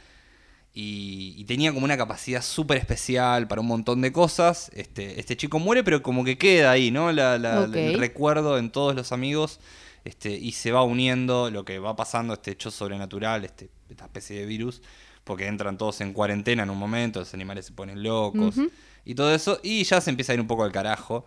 Y, 0.76 1.34
y 1.36 1.44
tenía 1.44 1.72
como 1.72 1.84
una 1.84 1.96
capacidad 1.96 2.42
súper 2.42 2.78
especial 2.78 3.46
para 3.46 3.60
un 3.60 3.68
montón 3.68 4.00
de 4.00 4.10
cosas. 4.12 4.72
Este, 4.74 5.20
este 5.20 5.36
chico 5.36 5.60
muere, 5.60 5.84
pero 5.84 6.02
como 6.02 6.24
que 6.24 6.36
queda 6.36 6.72
ahí, 6.72 6.90
¿no? 6.90 7.12
La, 7.12 7.38
la- 7.38 7.60
Ok. 7.60 7.76
El 7.76 7.98
recuerdo 7.98 8.58
en 8.58 8.70
todos 8.70 8.94
los 8.96 9.12
amigos. 9.12 9.60
Este, 10.04 10.30
y 10.32 10.52
se 10.52 10.70
va 10.70 10.82
uniendo 10.82 11.50
lo 11.50 11.64
que 11.64 11.78
va 11.78 11.96
pasando, 11.96 12.34
este 12.34 12.50
hecho 12.50 12.70
sobrenatural, 12.70 13.44
este, 13.44 13.70
esta 13.88 14.04
especie 14.04 14.38
de 14.40 14.44
virus, 14.46 14.82
porque 15.24 15.46
entran 15.46 15.78
todos 15.78 16.00
en 16.02 16.12
cuarentena 16.12 16.62
en 16.64 16.70
un 16.70 16.76
momento, 16.78 17.20
los 17.20 17.32
animales 17.32 17.64
se 17.66 17.72
ponen 17.72 18.02
locos 18.02 18.56
y 19.06 19.14
todo 19.14 19.34
eso, 19.34 19.60
y 19.62 19.82
ya 19.84 20.00
se 20.02 20.10
empieza 20.10 20.32
a 20.32 20.34
ir 20.34 20.40
un 20.42 20.46
poco 20.46 20.64
al 20.64 20.72
carajo. 20.72 21.24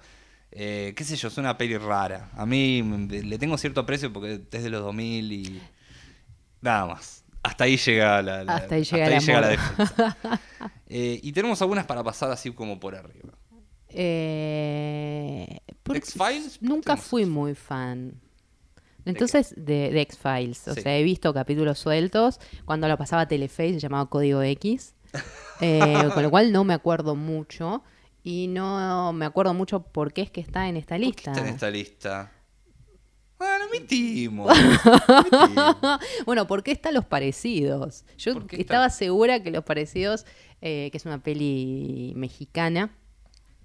Eh, 0.52 0.94
qué 0.96 1.04
sé 1.04 1.16
yo, 1.16 1.28
es 1.28 1.38
una 1.38 1.58
peli 1.58 1.78
rara. 1.78 2.30
A 2.36 2.46
mí 2.46 2.82
le 3.10 3.38
tengo 3.40 3.58
cierto 3.58 3.82
aprecio 3.82 4.14
porque 4.14 4.42
es 4.52 4.64
de 4.64 4.70
los 4.70 4.82
2000 4.84 5.32
y 5.32 5.62
nada 6.62 6.86
más. 6.86 7.24
Hasta 7.44 7.64
ahí 7.66 7.78
llega 7.78 8.22
la, 8.22 8.44
la- 8.44 8.68
Hasta 9.02 9.06
ahí 9.16 9.20
llega 9.26 9.42
la 9.42 9.48
defensa. 9.50 10.18
Eh, 10.90 11.20
y 11.22 11.34
tenemos 11.34 11.62
algunas 11.62 11.86
para 11.86 12.02
pasar 12.02 12.32
así 12.32 12.50
como 12.52 12.80
por 12.80 12.96
arriba. 12.96 13.34
Eh, 13.90 15.58
X-Files, 15.86 16.62
Nunca 16.62 16.96
fui 16.98 17.26
muy 17.26 17.56
fan. 17.56 18.20
Entonces, 19.10 19.54
de, 19.58 19.92
de 19.92 20.02
X-Files. 20.02 20.68
O 20.68 20.74
Sí. 20.74 20.82
sea, 20.82 20.98
he 20.98 21.04
visto 21.04 21.34
capítulos 21.34 21.80
sueltos. 21.80 22.40
Cuando 22.66 22.88
lo 22.88 22.98
pasaba 22.98 23.28
Telefe 23.28 23.74
se 23.74 23.80
llamaba 23.80 24.10
Código 24.10 24.42
X. 24.44 24.94
Eh, 25.60 26.10
con 26.14 26.22
lo 26.22 26.30
cual 26.30 26.52
no 26.52 26.64
me 26.64 26.76
acuerdo 26.76 27.16
mucho. 27.16 27.82
Y 28.24 28.48
no 28.48 29.12
me 29.14 29.26
acuerdo 29.26 29.56
mucho 29.56 29.82
por 29.82 30.14
qué 30.14 30.22
es 30.22 30.30
que 30.30 30.40
está 30.42 30.68
en 30.70 30.78
esta 30.78 30.96
¿Por 30.96 31.00
qué 31.00 31.06
lista. 31.08 31.32
está 31.32 31.42
en 31.48 31.54
esta 31.54 31.70
lista? 31.72 32.32
Bueno, 33.40 33.66
mitimos. 33.72 34.52
mitimos. 34.56 35.76
bueno, 36.26 36.46
¿por 36.46 36.62
qué 36.62 36.72
están 36.72 36.94
los 36.94 37.06
parecidos? 37.06 38.04
Yo 38.18 38.34
estaba 38.52 38.90
segura 38.92 39.42
que 39.42 39.50
los 39.50 39.64
parecidos, 39.64 40.26
eh, 40.62 40.90
que 40.92 40.98
es 40.98 41.06
una 41.06 41.24
peli 41.24 42.14
mexicana 42.16 42.92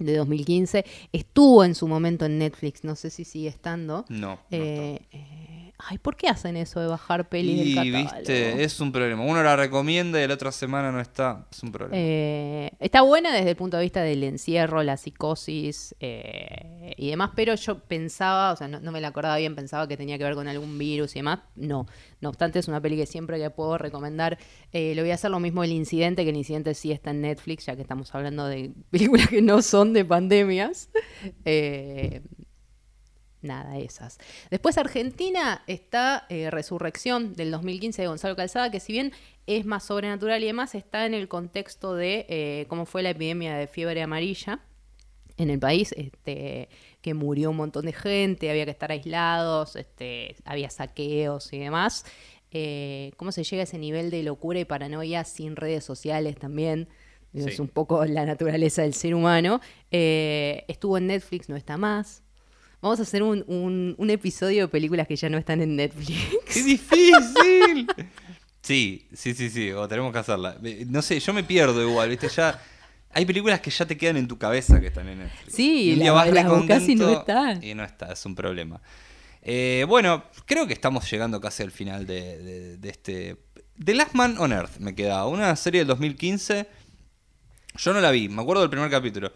de 0.02 0.16
2015, 0.16 0.84
estuvo 1.12 1.64
en 1.64 1.74
su 1.74 1.88
momento 1.88 2.24
en 2.24 2.38
Netflix, 2.38 2.84
no 2.84 2.96
sé 2.96 3.10
si 3.10 3.24
sigue 3.24 3.48
estando. 3.48 4.04
No. 4.08 4.18
no 4.18 4.38
Eh, 4.50 5.00
eh, 5.12 5.71
ay, 5.88 5.98
¿por 5.98 6.16
qué 6.16 6.28
hacen 6.28 6.56
eso 6.56 6.80
de 6.80 6.86
bajar 6.86 7.28
pelis 7.28 7.66
y 7.66 7.74
del 7.74 7.92
catálogo? 7.92 8.14
viste, 8.14 8.64
es 8.64 8.80
un 8.80 8.92
problema. 8.92 9.24
Uno 9.24 9.42
la 9.42 9.56
recomienda 9.56 10.22
y 10.22 10.26
la 10.26 10.34
otra 10.34 10.52
semana 10.52 10.92
no 10.92 11.00
está. 11.00 11.46
Es 11.50 11.62
un 11.62 11.72
problema. 11.72 11.96
Eh, 11.96 12.70
está 12.80 13.02
buena 13.02 13.34
desde 13.34 13.50
el 13.50 13.56
punto 13.56 13.76
de 13.76 13.82
vista 13.82 14.02
del 14.02 14.22
encierro, 14.24 14.82
la 14.82 14.96
psicosis 14.96 15.94
eh, 16.00 16.94
y 16.96 17.10
demás, 17.10 17.30
pero 17.34 17.54
yo 17.54 17.78
pensaba, 17.80 18.52
o 18.52 18.56
sea, 18.56 18.68
no, 18.68 18.80
no 18.80 18.92
me 18.92 19.00
la 19.00 19.09
acordaba 19.09 19.36
bien, 19.36 19.54
pensaba 19.54 19.88
que 19.88 19.96
tenía 19.96 20.18
que 20.18 20.24
ver 20.24 20.34
con 20.34 20.48
algún 20.48 20.78
virus 20.78 21.16
y 21.16 21.20
demás. 21.20 21.40
No, 21.56 21.86
no 22.20 22.28
obstante, 22.28 22.59
es 22.59 22.68
una 22.68 22.80
peli 22.80 22.96
que 22.96 23.06
siempre 23.06 23.38
que 23.38 23.50
puedo 23.50 23.78
recomendar. 23.78 24.38
Eh, 24.72 24.94
le 24.94 25.02
voy 25.02 25.10
a 25.10 25.14
hacer 25.14 25.30
lo 25.30 25.40
mismo 25.40 25.64
el 25.64 25.72
incidente, 25.72 26.24
que 26.24 26.30
el 26.30 26.36
incidente 26.36 26.74
sí 26.74 26.92
está 26.92 27.10
en 27.10 27.22
Netflix, 27.22 27.66
ya 27.66 27.76
que 27.76 27.82
estamos 27.82 28.14
hablando 28.14 28.46
de 28.46 28.72
películas 28.90 29.28
que 29.28 29.42
no 29.42 29.62
son 29.62 29.92
de 29.92 30.04
pandemias. 30.04 30.90
Nada, 33.43 33.77
esas. 33.77 34.19
Después 34.51 34.78
Argentina 34.78 35.64
está 35.66 36.27
eh, 36.28 36.48
Resurrección 36.51 37.35
del 37.35 37.51
2015 37.51 38.02
de 38.02 38.09
Gonzalo 38.09 38.36
Calzada, 38.36 38.70
que 38.70 38.78
si 38.78 38.93
bien 38.93 39.12
es 39.48 39.66
más 39.66 39.85
sobrenatural 39.85 40.43
y 40.44 40.47
demás, 40.47 40.77
está 40.77 41.06
en 41.06 41.14
el 41.14 41.27
contexto 41.27 41.97
de 41.97 42.24
eh, 42.28 42.66
cómo 42.69 42.86
fue 42.86 43.02
la 43.02 43.10
epidemia 43.10 43.56
de 43.56 43.66
fiebre 43.66 44.01
amarilla 44.01 44.60
en 45.39 45.51
el 45.51 45.59
país, 45.59 45.93
este, 45.97 46.69
que 47.01 47.14
murió 47.14 47.51
un 47.51 47.56
montón 47.56 47.86
de 47.86 47.93
gente, 47.93 48.48
había 48.48 48.64
que 48.64 48.70
estar 48.70 48.93
aislados, 48.93 49.74
este, 49.74 50.36
había 50.44 50.70
saqueos 50.70 51.52
y 51.52 51.59
demás. 51.59 52.05
Eh, 52.52 53.10
¿Cómo 53.16 53.32
se 53.32 53.43
llega 53.43 53.62
a 53.62 53.64
ese 53.64 53.78
nivel 53.78 54.10
de 54.10 54.23
locura 54.23 54.60
y 54.60 54.64
paranoia 54.64 55.24
sin 55.24 55.56
redes 55.56 55.82
sociales 55.82 56.36
también? 56.36 56.89
Sí. 57.35 57.40
Es 57.48 57.59
un 57.59 57.69
poco 57.69 58.05
la 58.05 58.24
naturaleza 58.24 58.82
del 58.82 58.94
ser 58.94 59.16
humano. 59.16 59.60
Estuvo 59.90 60.98
en 60.98 61.09
Netflix, 61.09 61.48
no 61.48 61.56
está 61.56 61.77
más. 61.77 62.23
Vamos 62.82 62.98
a 62.98 63.02
hacer 63.04 63.22
un, 63.22 63.42
un- 63.46 63.94
un 63.96 64.10
episodio 64.10 64.62
de 64.64 64.68
películas 64.68 65.06
que 65.06 65.16
ya 65.16 65.28
no 65.30 65.38
están 65.38 65.62
en 65.62 65.76
Netflix. 65.76 66.18
¡Qué 66.52 66.62
difícil! 66.62 67.86
Sí, 68.64 69.09
sí, 69.12 69.34
sí, 69.34 69.50
sí, 69.50 69.72
o 69.72 69.88
tenemos 69.88 70.12
que 70.12 70.20
hacerla. 70.20 70.56
Eh, 70.62 70.84
No 70.88 71.02
sé, 71.02 71.18
yo 71.18 71.32
me 71.32 71.42
pierdo 71.42 71.82
igual, 71.82 72.09
¿viste? 72.10 72.28
Ya 72.28 72.62
hay 73.10 73.24
películas 73.26 73.59
que 73.60 73.72
ya 73.72 73.84
te 73.86 73.96
quedan 73.96 74.16
en 74.18 74.28
tu 74.28 74.38
cabeza 74.38 74.78
que 74.80 74.86
están 74.86 75.09
en 75.09 75.18
Netflix. 75.18 75.52
Sí, 75.56 75.96
la- 75.96 76.12
vas 76.12 76.30
las 76.32 76.48
buscás 76.48 76.88
y 76.88 76.94
no 76.94 77.10
están. 77.10 77.60
Y 77.64 77.74
no 77.74 77.82
está, 77.82 78.12
es 78.12 78.24
un 78.24 78.36
problema. 78.36 78.80
Eh, 79.42 79.84
bueno, 79.88 80.22
creo 80.46 80.68
que 80.68 80.74
estamos 80.74 81.10
llegando 81.10 81.40
casi 81.40 81.64
al 81.64 81.72
final 81.72 82.06
de, 82.06 82.38
de- 82.38 82.76
de 82.76 82.88
este... 82.88 83.36
The 83.84 83.94
Last 83.94 84.14
Man 84.14 84.36
on 84.38 84.52
Earth 84.52 84.78
me 84.78 84.94
queda, 84.94 85.26
una 85.26 85.56
serie 85.56 85.80
del 85.80 85.88
2015. 85.88 86.68
Yo 87.78 87.92
no 87.92 88.00
la 88.00 88.12
vi, 88.12 88.28
me 88.28 88.42
acuerdo 88.42 88.60
del 88.62 88.70
primer 88.70 88.90
capítulo. 88.90 89.32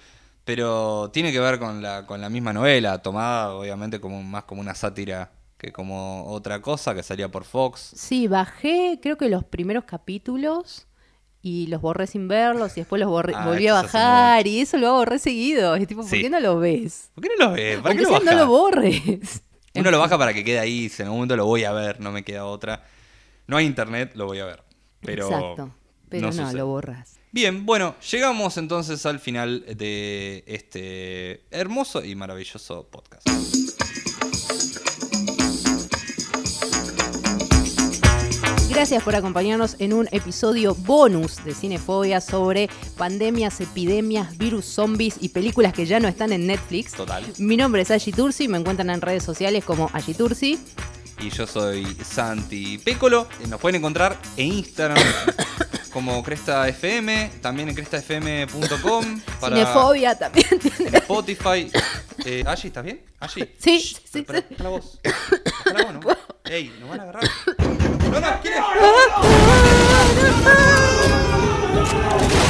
Pero 0.46 1.10
tiene 1.12 1.32
que 1.32 1.40
ver 1.40 1.58
con 1.58 1.82
la, 1.82 2.06
con 2.06 2.20
la 2.20 2.28
misma 2.30 2.52
novela, 2.52 3.02
tomada 3.02 3.52
obviamente 3.52 3.98
como 4.00 4.22
más 4.22 4.44
como 4.44 4.60
una 4.60 4.76
sátira 4.76 5.32
que 5.58 5.72
como 5.72 6.24
otra 6.28 6.62
cosa 6.62 6.94
que 6.94 7.02
salía 7.02 7.28
por 7.28 7.42
Fox. 7.44 7.80
Sí, 7.96 8.28
bajé 8.28 9.00
creo 9.02 9.16
que 9.18 9.28
los 9.28 9.42
primeros 9.42 9.82
capítulos 9.84 10.86
y 11.42 11.66
los 11.66 11.80
borré 11.80 12.06
sin 12.06 12.28
verlos 12.28 12.76
y 12.76 12.80
después 12.82 13.00
los 13.00 13.10
borré- 13.10 13.34
Ah, 13.36 13.44
volví 13.44 13.66
a 13.66 13.72
bajar 13.74 14.46
y 14.46 14.60
eso 14.60 14.78
lo 14.78 14.86
hago 14.86 15.04
re 15.04 15.18
seguido. 15.18 15.74
Es 15.74 15.84
tipo, 15.88 16.02
¿por 16.02 16.10
Sí. 16.10 16.22
qué 16.22 16.30
no 16.30 16.38
lo 16.38 16.60
ves? 16.60 17.10
¿Por 17.16 17.24
qué 17.24 17.30
no 17.36 17.46
lo 17.46 17.52
ves? 17.52 17.78
¿Para 17.80 17.88
Aunque 17.90 18.04
qué 18.06 18.12
lo 18.12 18.20
sea, 18.20 18.32
no 18.32 18.38
lo 18.38 18.46
borres. 18.46 19.42
Uno 19.74 19.90
lo 19.90 19.98
baja 19.98 20.16
para 20.16 20.32
que 20.32 20.44
quede 20.44 20.60
ahí, 20.60 20.88
si 20.88 21.02
en 21.02 21.06
algún 21.08 21.18
momento 21.18 21.36
lo 21.36 21.46
voy 21.46 21.64
a 21.64 21.72
ver, 21.72 21.98
no 22.00 22.12
me 22.12 22.22
queda 22.22 22.44
otra. 22.46 22.84
No 23.48 23.56
hay 23.56 23.66
internet, 23.66 24.12
lo 24.14 24.26
voy 24.26 24.38
a 24.38 24.44
ver. 24.44 24.62
Pero 25.00 25.26
Exacto. 25.26 25.70
Pero 26.08 26.26
no, 26.28 26.32
sucede. 26.32 26.52
lo 26.54 26.66
borras. 26.68 27.15
Bien, 27.36 27.66
bueno, 27.66 27.96
llegamos 28.10 28.56
entonces 28.56 29.04
al 29.04 29.20
final 29.20 29.62
de 29.76 30.42
este 30.46 31.42
hermoso 31.50 32.02
y 32.02 32.14
maravilloso 32.14 32.88
podcast. 32.90 33.28
Gracias 38.70 39.02
por 39.02 39.14
acompañarnos 39.16 39.76
en 39.80 39.92
un 39.92 40.08
episodio 40.12 40.74
bonus 40.74 41.44
de 41.44 41.52
Cinefobia 41.52 42.22
sobre 42.22 42.70
pandemias, 42.96 43.60
epidemias, 43.60 44.38
virus, 44.38 44.64
zombies 44.64 45.16
y 45.20 45.28
películas 45.28 45.74
que 45.74 45.84
ya 45.84 46.00
no 46.00 46.08
están 46.08 46.32
en 46.32 46.46
Netflix. 46.46 46.92
Total. 46.92 47.22
Mi 47.36 47.58
nombre 47.58 47.82
es 47.82 47.90
Ashi 47.90 48.12
Tursi, 48.12 48.48
me 48.48 48.56
encuentran 48.56 48.88
en 48.88 49.02
redes 49.02 49.24
sociales 49.24 49.62
como 49.62 49.90
Ashi 49.92 50.14
Tursi. 50.14 50.58
Y 51.20 51.28
yo 51.28 51.46
soy 51.46 51.86
Santi 52.02 52.78
Pécolo. 52.78 53.26
Nos 53.50 53.60
pueden 53.60 53.76
encontrar 53.76 54.18
en 54.38 54.52
Instagram 54.52 54.96
como 55.96 56.22
Cresta 56.22 56.68
FM, 56.68 57.30
también 57.40 57.70
en 57.70 57.74
crestafm.com. 57.74 59.20
Para 59.40 59.56
Cinefobia 59.56 60.14
también. 60.14 60.46
En 60.78 60.94
Spotify. 60.94 61.72
Eh, 62.26 62.44
¿estás 62.46 62.84
bien? 62.84 63.00
Allí. 63.18 63.50
Sí, 63.58 63.80
sí, 63.80 63.96
sí. 64.12 64.26
Ey, 66.44 66.70
nos 66.78 66.90
van 66.90 67.00
a 67.00 67.04
agarrar. 67.04 67.24
¡No, 68.12 68.20
no! 68.20 68.26
Ah, 68.26 68.40
ah, 68.44 69.22
ah, 72.04 72.45